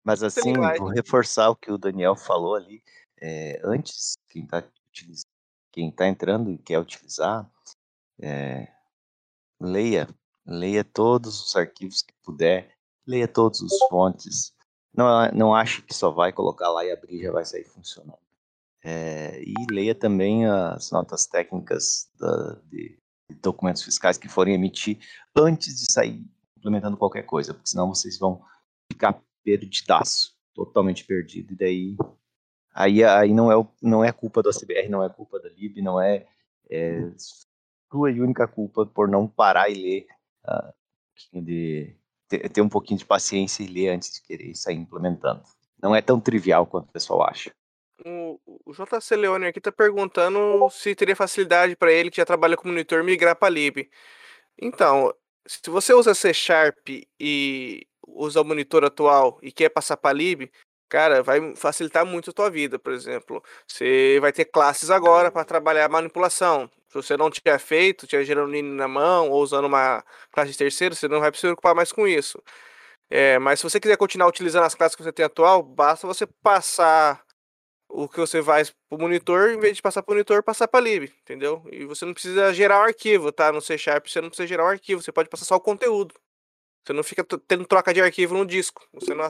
Mas 0.03 0.23
assim, 0.23 0.51
vou 0.79 0.87
reforçar 0.87 1.51
o 1.51 1.55
que 1.55 1.71
o 1.71 1.77
Daniel 1.77 2.15
falou 2.15 2.55
ali. 2.55 2.81
É, 3.21 3.61
antes, 3.63 4.13
quem 4.29 4.43
está 4.43 4.63
quem 5.71 5.89
tá 5.89 6.07
entrando 6.07 6.51
e 6.51 6.57
quer 6.57 6.79
utilizar, 6.79 7.49
é, 8.19 8.67
leia 9.59 10.07
leia 10.45 10.83
todos 10.83 11.45
os 11.45 11.55
arquivos 11.55 12.01
que 12.01 12.13
puder, 12.23 12.75
leia 13.05 13.27
todos 13.27 13.61
os 13.61 13.77
fontes. 13.89 14.53
Não, 14.93 15.31
não 15.31 15.55
ache 15.55 15.81
que 15.81 15.93
só 15.93 16.11
vai 16.11 16.33
colocar 16.33 16.69
lá 16.69 16.85
e 16.85 16.91
abrir 16.91 17.23
já 17.23 17.31
vai 17.31 17.45
sair 17.45 17.63
funcionando. 17.63 18.19
É, 18.83 19.41
e 19.41 19.53
leia 19.69 19.95
também 19.95 20.45
as 20.45 20.91
notas 20.91 21.25
técnicas 21.27 22.09
da, 22.19 22.55
de, 22.65 22.97
de, 23.29 23.35
documentos 23.35 23.83
fiscais 23.83 24.17
que 24.17 24.27
forem 24.27 24.55
emitir 24.55 24.99
antes 25.35 25.79
de 25.79 25.91
sair 25.91 26.25
implementando 26.57 26.97
qualquer 26.97 27.23
coisa, 27.23 27.53
porque 27.53 27.69
senão 27.69 27.87
vocês 27.89 28.17
vão 28.17 28.43
ficar 28.91 29.21
perdidaço, 29.43 30.35
totalmente 30.53 31.05
perdido. 31.05 31.53
E 31.53 31.55
daí 31.55 31.97
aí, 32.73 33.03
aí 33.03 33.33
não, 33.33 33.51
é, 33.51 33.67
não 33.81 34.03
é 34.03 34.11
culpa 34.11 34.41
da 34.41 34.51
CBR, 34.51 34.89
não 34.89 35.03
é 35.03 35.09
culpa 35.09 35.39
da 35.39 35.49
LIB, 35.49 35.81
não 35.81 35.99
é, 35.99 36.25
é 36.69 37.11
sua 37.91 38.11
e 38.11 38.21
única 38.21 38.47
culpa 38.47 38.85
por 38.85 39.07
não 39.07 39.27
parar 39.27 39.69
e 39.69 39.73
ler 39.73 40.07
uh, 40.45 41.41
de 41.41 41.95
ter, 42.27 42.49
ter, 42.49 42.61
um 42.61 42.69
pouquinho 42.69 42.97
de 42.97 43.05
paciência 43.05 43.63
e 43.63 43.67
ler 43.67 43.89
antes 43.89 44.13
de 44.13 44.21
querer 44.21 44.55
sair 44.55 44.77
implementando. 44.77 45.43
Não 45.81 45.95
é 45.95 46.01
tão 46.01 46.19
trivial 46.19 46.65
quanto 46.65 46.89
o 46.89 46.93
pessoal 46.93 47.23
acha. 47.23 47.51
O, 48.05 48.39
o 48.65 48.71
JC 48.73 49.15
Leone 49.15 49.47
aqui 49.47 49.59
está 49.59 49.71
perguntando 49.71 50.67
se 50.71 50.95
teria 50.95 51.15
facilidade 51.15 51.75
para 51.75 51.91
ele 51.91 52.09
que 52.09 52.17
já 52.17 52.25
trabalha 52.25 52.55
com 52.55 52.67
monitor 52.67 53.03
migrar 53.03 53.35
para 53.35 53.49
lib. 53.49 53.89
Então, 54.59 55.13
se 55.45 55.69
você 55.69 55.93
usa 55.93 56.13
C 56.13 56.33
Sharp 56.33 56.87
e 57.19 57.85
usa 58.07 58.41
o 58.41 58.45
monitor 58.45 58.83
atual 58.85 59.39
e 59.41 59.51
quer 59.51 59.69
passar 59.69 59.97
para 59.97 60.13
lib, 60.13 60.49
cara, 60.91 61.23
vai 61.23 61.55
facilitar 61.55 62.05
muito 62.05 62.29
a 62.31 62.33
tua 62.33 62.49
vida, 62.49 62.77
por 62.77 62.91
exemplo. 62.91 63.41
Você 63.65 64.19
vai 64.19 64.33
ter 64.33 64.43
classes 64.45 64.89
agora 64.89 65.31
para 65.31 65.45
trabalhar 65.45 65.87
manipulação. 65.89 66.69
Se 66.89 66.95
você 66.95 67.15
não 67.15 67.31
tiver 67.31 67.57
feito, 67.59 68.05
tiver 68.05 68.25
gerando 68.25 68.51
NIN 68.51 68.63
na 68.63 68.89
mão 68.89 69.29
ou 69.29 69.41
usando 69.41 69.65
uma 69.65 70.03
classe 70.31 70.51
de 70.51 70.57
terceiro, 70.57 70.93
você 70.93 71.07
não 71.07 71.21
vai 71.21 71.33
se 71.33 71.39
preocupar 71.39 71.73
mais 71.73 71.93
com 71.93 72.05
isso. 72.05 72.43
É, 73.09 73.39
mas 73.39 73.59
se 73.59 73.63
você 73.63 73.79
quiser 73.79 73.97
continuar 73.97 74.27
utilizando 74.27 74.65
as 74.65 74.75
classes 74.75 74.95
que 74.95 75.03
você 75.03 75.13
tem 75.13 75.25
atual, 75.25 75.63
basta 75.63 76.05
você 76.05 76.27
passar 76.43 77.23
o 77.89 78.07
que 78.09 78.19
você 78.19 78.41
vai 78.41 78.65
para 78.65 78.73
o 78.91 78.97
monitor, 78.97 79.51
em 79.51 79.59
vez 79.59 79.77
de 79.77 79.81
passar 79.81 80.03
para 80.03 80.11
o 80.11 80.15
monitor, 80.15 80.43
passar 80.43 80.67
para 80.67 80.81
lib, 80.81 81.11
entendeu? 81.21 81.63
E 81.71 81.85
você 81.85 82.05
não 82.05 82.13
precisa 82.13 82.53
gerar 82.53 82.79
um 82.81 82.83
arquivo, 82.83 83.31
tá? 83.31 83.51
No 83.51 83.61
C 83.61 83.77
Sharp 83.77 84.07
você 84.07 84.21
não 84.21 84.29
precisa 84.29 84.47
gerar 84.47 84.65
um 84.65 84.69
arquivo, 84.69 85.01
você 85.01 85.11
pode 85.11 85.29
passar 85.29 85.45
só 85.45 85.55
o 85.55 85.61
conteúdo. 85.61 86.15
Você 86.85 86.93
não 86.93 87.03
fica 87.03 87.23
tendo 87.47 87.65
troca 87.65 87.93
de 87.93 88.01
arquivo 88.01 88.35
no 88.35 88.45
disco. 88.45 88.85
Você 88.93 89.13
não, 89.13 89.27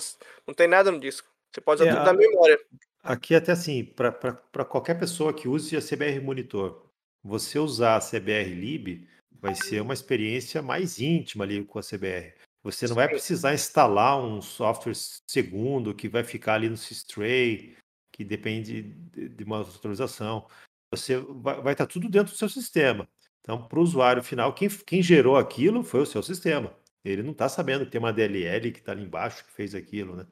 não 0.47 0.53
tem 0.53 0.67
nada 0.67 0.91
no 0.91 0.99
disco. 0.99 1.27
Você 1.51 1.61
pode 1.61 1.83
usar 1.83 1.91
é, 1.91 2.05
tudo 2.05 2.13
memória. 2.13 2.59
Aqui 3.03 3.35
até 3.35 3.51
assim, 3.51 3.83
para 3.83 4.65
qualquer 4.65 4.97
pessoa 4.97 5.33
que 5.33 5.47
use 5.47 5.75
a 5.75 5.81
CBR 5.81 6.19
Monitor, 6.21 6.85
você 7.23 7.59
usar 7.59 7.97
a 7.97 7.99
CBR 7.99 8.53
Lib 8.53 9.07
vai 9.39 9.55
ser 9.55 9.81
uma 9.81 9.93
experiência 9.93 10.61
mais 10.61 10.99
íntima 10.99 11.43
ali 11.43 11.63
com 11.65 11.79
a 11.79 11.83
CBR. 11.83 12.33
Você 12.63 12.87
não 12.87 12.95
vai 12.95 13.07
precisar 13.07 13.55
instalar 13.55 14.23
um 14.23 14.39
software 14.39 14.93
segundo 15.27 15.95
que 15.95 16.07
vai 16.07 16.23
ficar 16.23 16.55
ali 16.55 16.69
no 16.69 16.77
Systray, 16.77 17.75
que 18.11 18.23
depende 18.23 18.83
de 18.83 19.43
uma 19.43 19.57
autorização. 19.57 20.47
Você 20.91 21.17
vai, 21.17 21.59
vai 21.59 21.73
estar 21.73 21.87
tudo 21.87 22.07
dentro 22.07 22.33
do 22.33 22.37
seu 22.37 22.47
sistema. 22.47 23.09
Então, 23.41 23.67
para 23.67 23.79
o 23.79 23.81
usuário 23.81 24.21
final, 24.21 24.53
quem, 24.53 24.69
quem 24.69 25.01
gerou 25.01 25.37
aquilo 25.37 25.83
foi 25.83 26.01
o 26.01 26.05
seu 26.05 26.21
sistema. 26.21 26.71
Ele 27.03 27.23
não 27.23 27.31
está 27.31 27.49
sabendo 27.49 27.83
que 27.83 27.91
tem 27.91 27.99
uma 27.99 28.13
DLL 28.13 28.71
que 28.71 28.77
está 28.77 28.91
ali 28.91 29.03
embaixo 29.03 29.43
que 29.43 29.51
fez 29.51 29.73
aquilo, 29.73 30.15
né? 30.15 30.27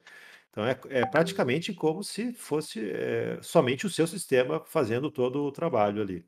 Então 0.50 0.66
é, 0.66 0.78
é 0.88 1.06
praticamente 1.06 1.72
como 1.72 2.02
se 2.02 2.32
fosse 2.32 2.90
é, 2.90 3.38
somente 3.40 3.86
o 3.86 3.90
seu 3.90 4.06
sistema 4.06 4.62
fazendo 4.66 5.10
todo 5.10 5.44
o 5.44 5.52
trabalho 5.52 6.02
ali. 6.02 6.24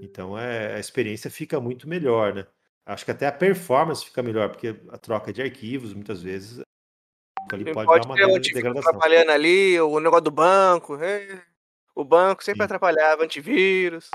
Então 0.00 0.38
é, 0.38 0.74
a 0.74 0.80
experiência 0.80 1.30
fica 1.30 1.60
muito 1.60 1.88
melhor, 1.88 2.34
né? 2.34 2.46
Acho 2.86 3.04
que 3.04 3.10
até 3.10 3.26
a 3.26 3.32
performance 3.32 4.04
fica 4.04 4.22
melhor, 4.22 4.48
porque 4.48 4.74
a 4.88 4.96
troca 4.96 5.30
de 5.30 5.42
arquivos, 5.42 5.92
muitas 5.92 6.22
vezes, 6.22 6.62
ali 7.52 7.64
pode, 7.72 7.86
pode 7.86 8.08
dar 8.08 8.26
uma 8.26 8.40
degradação. 8.40 8.92
trabalhando 8.92 9.30
ali, 9.30 9.78
o 9.78 10.00
negócio 10.00 10.24
do 10.24 10.30
banco, 10.30 10.96
é, 10.96 11.42
o 11.94 12.02
banco 12.02 12.42
sempre 12.42 12.60
Sim. 12.60 12.64
atrapalhava, 12.64 13.24
antivírus. 13.24 14.08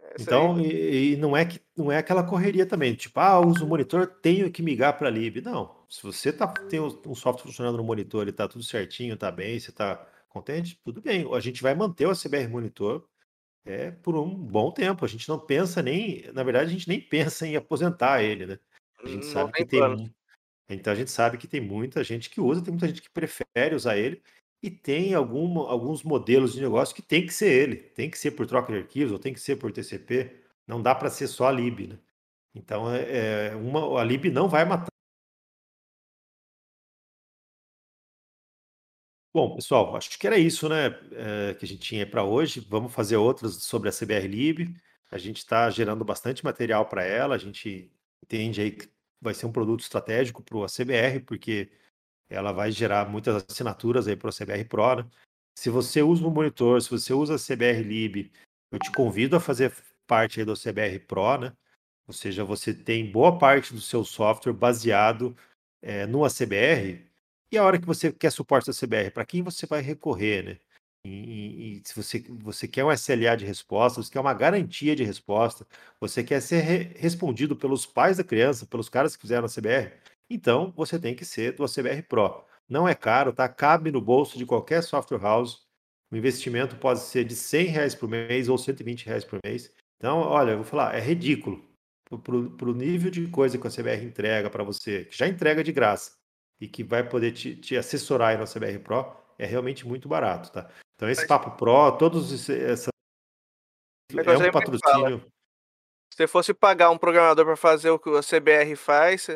É 0.00 0.14
então, 0.20 0.60
e, 0.60 1.14
e, 1.14 1.16
não 1.16 1.36
é 1.36 1.44
que 1.44 1.60
não 1.76 1.90
é 1.90 1.98
aquela 1.98 2.22
correria 2.22 2.64
também, 2.64 2.94
tipo, 2.94 3.18
ah, 3.18 3.40
uso 3.40 3.64
o 3.64 3.68
monitor, 3.68 4.06
tenho 4.06 4.48
que 4.52 4.62
migrar 4.62 4.96
para 4.96 5.10
lib. 5.10 5.40
Não, 5.42 5.83
se 5.94 6.02
você 6.02 6.32
tá, 6.32 6.48
tem 6.48 6.80
um 6.80 7.14
software 7.14 7.44
funcionando 7.44 7.76
no 7.76 7.84
monitor 7.84 8.26
e 8.26 8.32
tá 8.32 8.48
tudo 8.48 8.64
certinho, 8.64 9.16
tá 9.16 9.30
bem, 9.30 9.60
você 9.60 9.70
tá 9.70 10.04
contente, 10.28 10.76
tudo 10.84 11.00
bem. 11.00 11.24
A 11.32 11.38
gente 11.38 11.62
vai 11.62 11.72
manter 11.72 12.04
o 12.06 12.16
CBR 12.16 12.48
monitor 12.48 13.08
é, 13.64 13.92
por 13.92 14.16
um 14.16 14.28
bom 14.28 14.72
tempo. 14.72 15.04
A 15.04 15.08
gente 15.08 15.28
não 15.28 15.38
pensa 15.38 15.80
nem, 15.82 16.32
na 16.32 16.42
verdade, 16.42 16.70
a 16.70 16.72
gente 16.72 16.88
nem 16.88 17.00
pensa 17.00 17.46
em 17.46 17.54
aposentar 17.54 18.24
ele, 18.24 18.44
né? 18.44 18.58
A 19.04 19.06
gente 19.06 19.24
não 19.24 19.32
sabe 19.32 19.52
que 19.52 19.64
tem, 19.64 20.14
então 20.68 20.92
a 20.92 20.96
gente 20.96 21.12
sabe 21.12 21.38
que 21.38 21.46
tem 21.46 21.60
muita 21.60 22.02
gente 22.02 22.28
que 22.28 22.40
usa, 22.40 22.60
tem 22.60 22.72
muita 22.72 22.88
gente 22.88 23.00
que 23.00 23.10
prefere 23.10 23.76
usar 23.76 23.96
ele 23.96 24.20
e 24.60 24.72
tem 24.72 25.14
algum, 25.14 25.60
alguns 25.60 26.02
modelos 26.02 26.54
de 26.54 26.60
negócio 26.60 26.96
que 26.96 27.02
tem 27.02 27.24
que 27.24 27.32
ser 27.32 27.52
ele, 27.52 27.76
tem 27.76 28.10
que 28.10 28.18
ser 28.18 28.32
por 28.32 28.46
troca 28.46 28.72
de 28.72 28.78
arquivos 28.78 29.12
ou 29.12 29.18
tem 29.20 29.32
que 29.32 29.38
ser 29.38 29.56
por 29.56 29.70
TCP. 29.70 30.42
Não 30.66 30.82
dá 30.82 30.92
para 30.92 31.08
ser 31.08 31.28
só 31.28 31.46
a 31.46 31.52
lib, 31.52 31.86
né? 31.86 31.98
Então 32.52 32.92
é, 32.92 33.50
é, 33.50 33.54
uma, 33.54 34.00
a 34.00 34.02
lib 34.02 34.28
não 34.28 34.48
vai 34.48 34.64
matar. 34.64 34.93
Bom, 39.34 39.52
pessoal, 39.56 39.96
acho 39.96 40.16
que 40.16 40.28
era 40.28 40.38
isso, 40.38 40.68
né, 40.68 40.96
é, 41.10 41.54
que 41.54 41.64
a 41.64 41.68
gente 41.68 41.80
tinha 41.80 42.08
para 42.08 42.22
hoje. 42.22 42.60
Vamos 42.70 42.94
fazer 42.94 43.16
outras 43.16 43.54
sobre 43.64 43.88
a 43.88 43.92
CBR 43.92 44.28
Lib. 44.28 44.76
A 45.10 45.18
gente 45.18 45.38
está 45.38 45.68
gerando 45.70 46.04
bastante 46.04 46.44
material 46.44 46.86
para 46.86 47.02
ela. 47.02 47.34
A 47.34 47.38
gente 47.38 47.90
entende 48.22 48.60
aí 48.60 48.70
que 48.70 48.88
vai 49.20 49.34
ser 49.34 49.46
um 49.46 49.52
produto 49.52 49.80
estratégico 49.80 50.40
para 50.40 50.56
o 50.56 50.66
CBR, 50.66 51.18
porque 51.26 51.68
ela 52.28 52.52
vai 52.52 52.70
gerar 52.70 53.10
muitas 53.10 53.44
assinaturas 53.50 54.06
aí 54.06 54.14
para 54.14 54.30
o 54.30 54.32
CBR 54.32 54.66
Pro. 54.66 54.96
Né? 54.98 55.10
Se 55.58 55.68
você 55.68 56.00
usa 56.00 56.24
o 56.24 56.30
monitor, 56.30 56.80
se 56.80 56.90
você 56.90 57.12
usa 57.12 57.34
a 57.34 57.38
CBR 57.38 57.82
Lib, 57.82 58.30
eu 58.70 58.78
te 58.78 58.92
convido 58.92 59.34
a 59.34 59.40
fazer 59.40 59.74
parte 60.06 60.38
aí 60.38 60.46
do 60.46 60.54
CBR 60.54 61.00
Pro, 61.00 61.38
né? 61.38 61.52
Ou 62.06 62.14
seja, 62.14 62.44
você 62.44 62.72
tem 62.72 63.10
boa 63.10 63.36
parte 63.36 63.74
do 63.74 63.80
seu 63.80 64.04
software 64.04 64.52
baseado 64.52 65.36
é, 65.82 66.06
no 66.06 66.24
ACBR 66.24 67.13
E 67.54 67.56
a 67.56 67.62
hora 67.62 67.78
que 67.78 67.86
você 67.86 68.10
quer 68.10 68.32
suporte 68.32 68.66
da 68.66 68.72
CBR, 68.72 69.12
para 69.12 69.24
quem 69.24 69.40
você 69.40 69.64
vai 69.64 69.80
recorrer, 69.80 70.44
né? 70.44 70.58
E, 71.06 71.76
e, 71.78 71.82
se 71.84 71.94
você, 71.94 72.18
você 72.42 72.66
quer 72.66 72.84
um 72.84 72.90
SLA 72.90 73.36
de 73.36 73.44
resposta, 73.44 74.02
você 74.02 74.10
quer 74.10 74.18
uma 74.18 74.34
garantia 74.34 74.96
de 74.96 75.04
resposta, 75.04 75.64
você 76.00 76.24
quer 76.24 76.40
ser 76.42 76.62
re 76.62 76.78
respondido 76.96 77.54
pelos 77.54 77.86
pais 77.86 78.16
da 78.16 78.24
criança, 78.24 78.66
pelos 78.66 78.88
caras 78.88 79.14
que 79.14 79.22
fizeram 79.22 79.44
a 79.44 79.48
CBR, 79.48 79.92
então 80.28 80.72
você 80.74 80.98
tem 80.98 81.14
que 81.14 81.24
ser 81.24 81.52
do 81.52 81.64
CBR 81.68 82.02
Pro. 82.02 82.44
Não 82.68 82.88
é 82.88 82.94
caro, 82.94 83.32
tá? 83.32 83.48
Cabe 83.48 83.92
no 83.92 84.00
bolso 84.00 84.36
de 84.36 84.44
qualquer 84.44 84.82
software 84.82 85.20
house. 85.20 85.64
O 86.10 86.16
investimento 86.16 86.74
pode 86.74 87.02
ser 87.02 87.24
de 87.24 87.36
100 87.36 87.66
reais 87.66 87.94
por 87.94 88.08
mês 88.08 88.48
ou 88.48 88.58
120 88.58 89.06
reais 89.06 89.24
por 89.24 89.38
mês. 89.44 89.72
Então, 89.98 90.18
olha, 90.18 90.50
eu 90.52 90.56
vou 90.56 90.66
falar, 90.66 90.96
é 90.96 91.00
ridículo. 91.00 91.64
Para 92.08 92.68
o 92.68 92.74
nível 92.74 93.12
de 93.12 93.28
coisa 93.28 93.56
que 93.56 93.66
a 93.68 93.70
CBR 93.70 94.04
entrega 94.04 94.50
para 94.50 94.64
você, 94.64 95.04
que 95.04 95.16
já 95.16 95.28
entrega 95.28 95.62
de 95.62 95.70
graça, 95.70 96.23
e 96.60 96.68
que 96.68 96.82
vai 96.82 97.06
poder 97.08 97.32
te, 97.32 97.56
te 97.56 97.76
assessorar 97.76 98.30
aí 98.30 98.36
no 98.36 98.46
CBR 98.46 98.78
Pro, 98.78 99.16
é 99.38 99.46
realmente 99.46 99.86
muito 99.86 100.08
barato, 100.08 100.52
tá? 100.52 100.70
Então 100.94 101.08
esse 101.08 101.26
Papo 101.26 101.52
Pro, 101.56 101.92
todos 101.98 102.48
essa 102.48 102.90
é 104.12 104.48
um 104.48 104.52
patrocínio. 104.52 105.20
Se 106.12 106.18
você 106.18 106.26
fosse 106.28 106.54
pagar 106.54 106.90
um 106.90 106.98
programador 106.98 107.44
para 107.44 107.56
fazer 107.56 107.90
o 107.90 107.98
que 107.98 108.08
a 108.10 108.22
CBR 108.22 108.76
faz, 108.76 109.26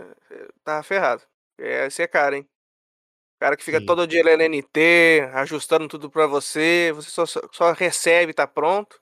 tá 0.63 0.83
ferrado. 0.83 1.23
É, 1.59 1.89
é 1.89 2.07
caro, 2.07 2.37
hein? 2.37 2.43
O 2.43 3.41
cara 3.41 3.57
que 3.57 3.65
fica 3.65 3.81
Sim. 3.81 3.87
todo 3.87 4.07
dia 4.07 4.23
lendo 4.23 4.43
NT, 4.43 5.29
ajustando 5.33 5.89
tudo 5.89 6.11
para 6.11 6.27
você, 6.27 6.93
você 6.95 7.11
só, 7.11 7.25
só 7.27 7.73
recebe, 7.73 8.33
tá 8.33 8.47
pronto. 8.47 9.01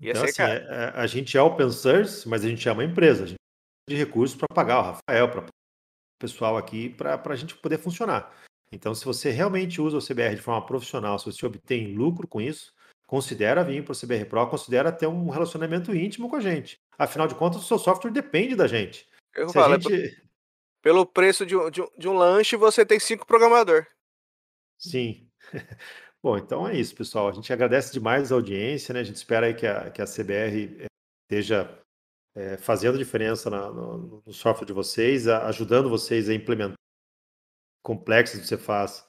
Ia 0.00 0.10
então, 0.10 0.24
assim, 0.24 0.42
é, 0.42 0.56
é, 0.56 0.92
a 0.94 1.06
gente 1.06 1.36
é 1.36 1.42
open 1.42 1.70
source, 1.70 2.28
mas 2.28 2.44
a 2.44 2.48
gente 2.48 2.68
é 2.68 2.72
uma 2.72 2.84
empresa. 2.84 3.24
A 3.24 3.26
gente 3.26 3.38
tem 3.86 3.96
de 3.96 4.04
recursos 4.04 4.36
para 4.36 4.46
pagar 4.54 4.78
o 4.78 4.82
Rafael, 4.82 5.30
para 5.30 5.40
o 5.40 5.46
pessoal 6.18 6.56
aqui, 6.56 6.88
para 6.88 7.20
a 7.24 7.36
gente 7.36 7.54
poder 7.56 7.78
funcionar. 7.78 8.32
Então, 8.70 8.94
se 8.94 9.04
você 9.04 9.30
realmente 9.30 9.80
usa 9.80 9.96
o 9.96 10.04
CBR 10.04 10.34
de 10.34 10.42
forma 10.42 10.64
profissional, 10.64 11.18
se 11.18 11.26
você 11.26 11.46
obtém 11.46 11.94
lucro 11.94 12.28
com 12.28 12.40
isso, 12.40 12.72
considera 13.06 13.64
vir 13.64 13.82
para 13.82 13.92
o 13.92 13.98
CBR 13.98 14.26
Pro, 14.26 14.46
considera 14.46 14.92
ter 14.92 15.06
um 15.06 15.30
relacionamento 15.30 15.94
íntimo 15.94 16.28
com 16.28 16.36
a 16.36 16.40
gente. 16.40 16.78
Afinal 16.98 17.26
de 17.26 17.34
contas, 17.34 17.62
o 17.62 17.66
seu 17.66 17.78
software 17.78 18.10
depende 18.10 18.54
da 18.54 18.66
gente. 18.66 19.08
Eu 19.34 19.48
falo, 19.48 19.74
é 19.74 19.80
gente... 19.80 20.22
pelo 20.82 21.06
preço 21.06 21.46
de 21.46 21.56
um, 21.56 21.70
de, 21.70 21.80
um, 21.80 21.88
de 21.96 22.08
um 22.08 22.12
lanche, 22.12 22.56
você 22.56 22.84
tem 22.84 23.00
cinco 23.00 23.26
programador. 23.26 23.86
Sim. 24.78 25.26
Bom, 26.22 26.36
então 26.36 26.68
é 26.68 26.76
isso, 26.76 26.94
pessoal. 26.94 27.28
A 27.28 27.32
gente 27.32 27.50
agradece 27.52 27.92
demais 27.92 28.30
a 28.30 28.34
audiência, 28.34 28.92
né? 28.92 29.00
A 29.00 29.04
gente 29.04 29.16
espera 29.16 29.46
aí 29.46 29.54
que 29.54 29.66
a, 29.66 29.90
que 29.90 30.02
a 30.02 30.04
CBR 30.04 30.76
eh, 30.80 30.86
esteja 31.24 31.80
é, 32.34 32.56
fazendo 32.56 32.98
diferença 32.98 33.50
na, 33.50 33.70
no, 33.70 34.22
no, 34.24 34.32
software 34.32 34.66
de 34.66 34.72
vocês, 34.72 35.26
a, 35.26 35.46
ajudando 35.48 35.88
vocês 35.88 36.28
a 36.28 36.34
implementar 36.34 36.76
complexos 37.82 38.40
que 38.40 38.46
você 38.46 38.58
faz 38.58 39.06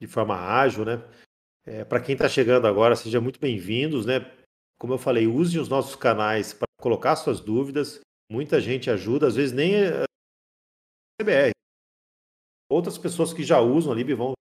de 0.00 0.06
forma 0.06 0.36
ágil, 0.36 0.84
né? 0.84 1.02
É, 1.64 1.84
Para 1.84 2.00
quem 2.00 2.14
está 2.14 2.28
chegando 2.28 2.66
agora, 2.66 2.96
sejam 2.96 3.22
muito 3.22 3.38
bem-vindos, 3.38 4.04
né? 4.04 4.20
Como 4.78 4.94
eu 4.94 4.98
falei, 4.98 5.26
use 5.26 5.58
os 5.58 5.68
nossos 5.68 5.94
canais 5.94 6.52
para 6.52 6.66
colocar 6.80 7.14
suas 7.14 7.40
dúvidas. 7.40 8.00
Muita 8.30 8.60
gente 8.60 8.90
ajuda, 8.90 9.28
às 9.28 9.36
vezes 9.36 9.52
nem 9.52 9.86
a 9.86 10.04
CBR. 11.20 11.52
Outras 12.70 12.98
pessoas 12.98 13.32
que 13.32 13.44
já 13.44 13.60
usam 13.60 13.92
ali 13.92 14.02
vão. 14.12 14.32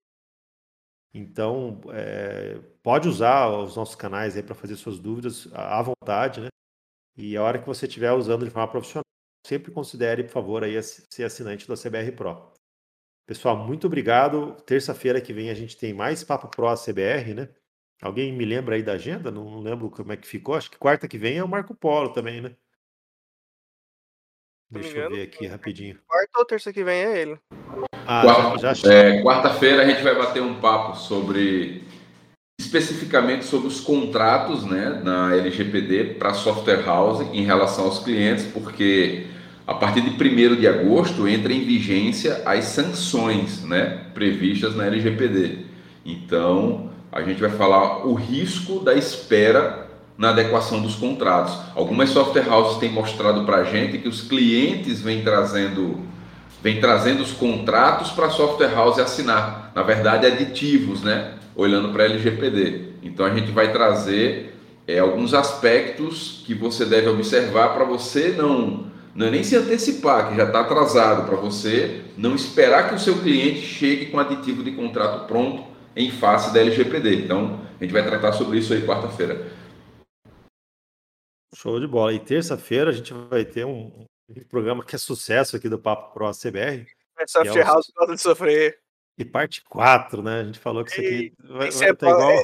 Então, 1.13 1.81
é, 1.93 2.57
pode 2.81 3.07
usar 3.07 3.49
os 3.49 3.75
nossos 3.75 3.95
canais 3.95 4.35
aí 4.35 4.41
para 4.41 4.55
fazer 4.55 4.75
suas 4.77 4.97
dúvidas 4.97 5.47
à 5.53 5.81
vontade, 5.81 6.41
né? 6.41 6.47
E 7.15 7.35
a 7.35 7.43
hora 7.43 7.59
que 7.59 7.67
você 7.67 7.85
estiver 7.85 8.11
usando 8.11 8.45
de 8.45 8.51
forma 8.51 8.71
profissional, 8.71 9.03
sempre 9.45 9.71
considere, 9.71 10.23
por 10.23 10.31
favor, 10.31 10.63
aí 10.63 10.81
ser 10.81 11.23
assinante 11.23 11.67
da 11.67 11.75
CBR 11.75 12.11
Pro. 12.13 12.51
Pessoal, 13.25 13.55
muito 13.55 13.87
obrigado. 13.87 14.55
Terça-feira 14.65 15.21
que 15.21 15.33
vem 15.33 15.49
a 15.49 15.53
gente 15.53 15.77
tem 15.77 15.93
mais 15.93 16.23
Papo 16.23 16.47
Pro 16.47 16.75
CBR, 16.75 17.33
né? 17.33 17.49
Alguém 18.01 18.33
me 18.33 18.43
lembra 18.43 18.75
aí 18.75 18.83
da 18.83 18.93
agenda? 18.93 19.29
Não, 19.29 19.59
lembro 19.59 19.89
como 19.91 20.11
é 20.11 20.17
que 20.17 20.27
ficou. 20.27 20.55
Acho 20.55 20.71
que 20.71 20.77
quarta 20.77 21.07
que 21.07 21.17
vem 21.17 21.37
é 21.37 21.43
o 21.43 21.47
Marco 21.47 21.75
Polo 21.75 22.11
também, 22.11 22.41
né? 22.41 22.55
Deixa 24.71 24.89
engano, 24.89 25.11
eu 25.11 25.15
ver 25.17 25.23
aqui 25.23 25.45
rapidinho. 25.45 25.99
Quarta 26.07 26.39
ou 26.39 26.45
terça 26.45 26.73
que 26.73 26.83
vem 26.83 27.03
é 27.03 27.21
ele? 27.21 27.39
Ah, 28.07 28.23
Quarta, 28.23 28.73
já, 28.73 28.91
é, 28.91 29.21
Quarta-feira 29.21 29.83
a 29.83 29.85
gente 29.85 30.01
vai 30.01 30.15
bater 30.15 30.41
um 30.41 30.59
papo 30.59 30.95
sobre 30.95 31.83
especificamente 32.61 33.45
sobre 33.45 33.67
os 33.67 33.79
contratos 33.79 34.63
né, 34.63 35.01
na 35.03 35.35
LGPD 35.35 36.15
para 36.19 36.33
software 36.33 36.83
house 36.85 37.25
em 37.33 37.43
relação 37.43 37.85
aos 37.85 37.99
clientes, 37.99 38.45
porque 38.45 39.25
a 39.65 39.73
partir 39.73 40.01
de 40.01 40.09
1 40.09 40.55
de 40.55 40.67
agosto 40.67 41.27
entra 41.27 41.51
em 41.51 41.63
vigência 41.63 42.41
as 42.45 42.65
sanções 42.65 43.63
né, 43.63 44.01
previstas 44.13 44.75
na 44.75 44.85
LGPD. 44.85 45.59
Então, 46.05 46.89
a 47.11 47.21
gente 47.21 47.41
vai 47.41 47.49
falar 47.49 48.05
o 48.05 48.13
risco 48.13 48.79
da 48.79 48.93
espera 48.93 49.87
na 50.17 50.29
adequação 50.29 50.81
dos 50.81 50.95
contratos. 50.95 51.57
Algumas 51.75 52.09
software 52.09 52.47
houses 52.47 52.77
têm 52.77 52.91
mostrado 52.91 53.43
para 53.43 53.57
a 53.57 53.63
gente 53.63 53.97
que 53.97 54.07
os 54.07 54.21
clientes 54.21 55.01
vêm 55.01 55.23
trazendo, 55.23 55.99
vêm 56.61 56.79
trazendo 56.79 57.23
os 57.23 57.31
contratos 57.31 58.11
para 58.11 58.27
a 58.27 58.29
software 58.29 58.73
house 58.73 58.99
assinar. 58.99 59.71
Na 59.73 59.81
verdade, 59.81 60.27
aditivos, 60.27 61.01
né? 61.01 61.40
Olhando 61.55 61.91
para 61.91 62.03
a 62.03 62.05
LGPD. 62.05 62.93
Então, 63.03 63.25
a 63.25 63.33
gente 63.33 63.51
vai 63.51 63.71
trazer 63.71 64.53
é, 64.87 64.99
alguns 64.99 65.33
aspectos 65.33 66.43
que 66.45 66.53
você 66.53 66.85
deve 66.85 67.07
observar 67.09 67.73
para 67.73 67.83
você 67.83 68.29
não 68.29 68.91
não 69.13 69.27
é 69.27 69.31
nem 69.31 69.43
se 69.43 69.57
antecipar, 69.57 70.29
que 70.29 70.37
já 70.37 70.45
está 70.45 70.61
atrasado, 70.61 71.25
para 71.25 71.35
você 71.35 72.01
não 72.17 72.33
esperar 72.33 72.87
que 72.87 72.95
o 72.95 72.99
seu 72.99 73.19
cliente 73.19 73.61
chegue 73.61 74.05
com 74.05 74.17
aditivo 74.17 74.63
de 74.63 74.71
contrato 74.71 75.27
pronto 75.27 75.65
em 75.95 76.09
face 76.11 76.53
da 76.53 76.61
LGPD. 76.61 77.15
Então, 77.15 77.59
a 77.79 77.83
gente 77.83 77.91
vai 77.91 78.03
tratar 78.03 78.31
sobre 78.31 78.59
isso 78.59 78.73
aí 78.73 78.85
quarta-feira. 78.85 79.51
Show 81.53 81.79
de 81.79 81.87
bola. 81.87 82.13
E 82.13 82.19
terça-feira 82.19 82.89
a 82.89 82.93
gente 82.93 83.13
vai 83.13 83.43
ter 83.43 83.65
um, 83.65 84.05
um, 84.29 84.43
programa 84.49 84.83
que 84.83 84.95
é 84.95 84.99
sucesso 84.99 85.57
aqui 85.57 85.67
do 85.67 85.77
Papo 85.77 86.13
Pro 86.13 86.31
CBR. 86.31 86.87
É 87.19 87.27
Software 87.27 87.65
House 87.65 87.91
gosta 87.93 88.15
de 88.15 88.21
sofrer. 88.21 88.79
E 89.21 89.25
parte 89.25 89.63
4, 89.63 90.21
né? 90.21 90.41
A 90.41 90.43
gente 90.43 90.59
falou 90.59 90.83
que 90.83 90.91
isso 90.91 91.01
aqui 91.01 91.33
vai, 91.39 91.71
vai, 91.71 91.89
é 91.89 91.93
tá, 91.93 92.09
igual, 92.09 92.31
é... 92.31 92.43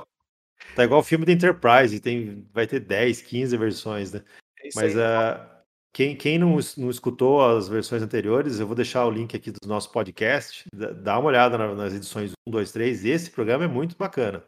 tá 0.76 0.84
igual 0.84 1.00
o 1.02 1.04
filme 1.04 1.26
da 1.26 1.32
Enterprise, 1.32 2.00
tem, 2.00 2.48
vai 2.54 2.68
ter 2.68 2.80
10, 2.80 3.22
15 3.22 3.58
versões, 3.58 4.12
né? 4.12 4.24
É 4.64 4.70
Mas 4.76 4.96
uh, 4.96 5.58
quem, 5.94 6.16
quem 6.16 6.38
não, 6.38 6.58
não 6.78 6.90
escutou 6.90 7.44
as 7.44 7.68
versões 7.68 8.02
anteriores, 8.02 8.60
eu 8.60 8.68
vou 8.68 8.76
deixar 8.76 9.06
o 9.06 9.12
link 9.12 9.36
aqui 9.36 9.52
do 9.52 9.68
nosso 9.68 9.92
podcast. 9.92 10.66
Dá 10.74 11.18
uma 11.18 11.30
olhada 11.30 11.58
nas 11.74 11.94
edições 11.94 12.34
1, 12.48 12.52
2, 12.52 12.72
3. 12.72 13.06
Esse 13.06 13.32
programa 13.32 13.64
é 13.64 13.68
muito 13.68 13.98
bacana. 13.98 14.44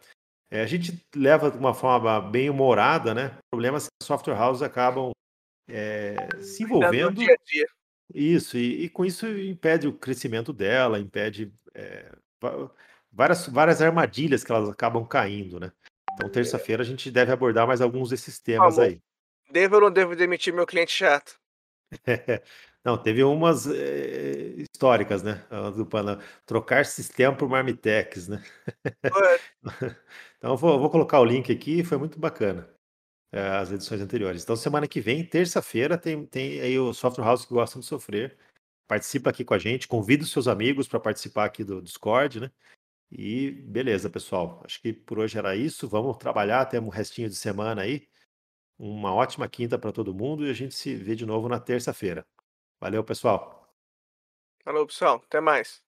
É, 0.52 0.62
a 0.62 0.66
gente 0.66 1.00
leva 1.16 1.52
de 1.52 1.58
uma 1.58 1.74
forma 1.74 2.20
bem 2.22 2.50
humorada, 2.50 3.14
né? 3.14 3.38
Problemas 3.52 3.84
que 3.84 3.90
as 4.02 4.08
software 4.08 4.40
houses 4.40 4.62
acabam 4.62 5.12
é, 5.70 6.28
se 6.42 6.64
envolvendo. 6.64 7.16
Dia 7.16 7.36
dia. 7.46 7.68
Isso, 8.14 8.58
e, 8.58 8.86
e, 8.86 8.90
com 8.90 9.06
isso 9.06 9.28
impede 9.28 9.88
o 9.88 9.94
crescimento 9.94 10.52
dela, 10.52 11.00
impede 11.00 11.54
é, 11.76 12.12
várias, 13.12 13.48
várias 13.48 13.82
armadilhas 13.82 14.44
que 14.44 14.52
elas 14.52 14.70
acabam 14.70 15.06
caindo, 15.06 15.60
né? 15.60 15.72
Então, 16.14 16.30
terça-feira 16.30 16.84
a 16.84 16.86
gente 16.86 17.10
deve 17.10 17.32
abordar 17.32 17.66
mais 17.66 17.82
alguns 17.82 18.10
desses 18.10 18.40
temas 18.40 18.78
aí. 18.78 19.00
Devo 19.52 19.76
ou 19.76 19.82
não 19.82 19.92
devo 19.92 20.16
demitir 20.16 20.54
meu 20.54 20.66
cliente 20.66 20.92
chato? 20.92 21.40
Não, 22.82 22.98
teve 22.98 23.22
umas 23.24 23.68
é, 23.68 24.64
históricas, 24.74 25.22
né? 25.22 25.46
Do 25.76 25.86
Pana, 25.86 26.18
trocar 26.46 26.86
sistema 26.86 27.36
por 27.36 27.50
Marmitex, 27.50 28.30
né? 28.30 28.42
então, 30.38 30.56
vou, 30.56 30.80
vou, 30.80 30.90
colocar 30.90 31.20
o 31.20 31.26
link 31.26 31.52
aqui, 31.52 31.84
foi 31.84 31.98
muito 31.98 32.18
bacana 32.18 32.70
é, 33.32 33.42
as 33.58 33.72
edições 33.72 34.02
anteriores. 34.02 34.44
Então, 34.44 34.56
semana 34.56 34.88
que 34.88 35.02
vem, 35.02 35.26
terça-feira, 35.26 35.98
tem, 35.98 36.26
tem 36.26 36.62
aí 36.62 36.80
o 36.80 36.94
Software 36.94 37.26
House 37.26 37.46
que 37.46 37.54
gostam 37.54 37.80
de 37.80 37.86
sofrer. 37.86 38.38
Participa 38.90 39.30
aqui 39.30 39.46
com 39.46 39.54
a 39.54 39.60
gente, 39.60 39.88
convida 39.88 40.24
os 40.24 40.32
seus 40.32 40.48
amigos 40.48 40.88
para 40.88 41.00
participar 41.00 41.46
aqui 41.46 41.64
do 41.64 41.80
Discord, 41.80 42.40
né? 42.40 42.52
E 43.12 43.52
beleza, 43.52 44.10
pessoal. 44.10 44.64
Acho 44.66 44.82
que 44.82 44.92
por 44.92 45.20
hoje 45.20 45.38
era 45.38 45.56
isso. 45.56 45.88
Vamos 45.88 46.18
trabalhar, 46.18 46.66
temos 46.66 46.88
um 46.90 46.92
restinho 46.92 47.30
de 47.30 47.36
semana 47.36 47.84
aí. 47.84 48.10
Uma 48.80 49.14
ótima 49.14 49.48
quinta 49.48 49.78
para 49.78 49.92
todo 49.92 50.12
mundo 50.12 50.44
e 50.44 50.50
a 50.50 50.54
gente 50.54 50.74
se 50.74 50.96
vê 50.96 51.16
de 51.16 51.24
novo 51.24 51.48
na 51.48 51.60
terça-feira. 51.60 52.26
Valeu, 52.80 53.04
pessoal. 53.04 53.72
Falou, 54.64 54.88
pessoal. 54.88 55.22
Até 55.24 55.40
mais. 55.40 55.84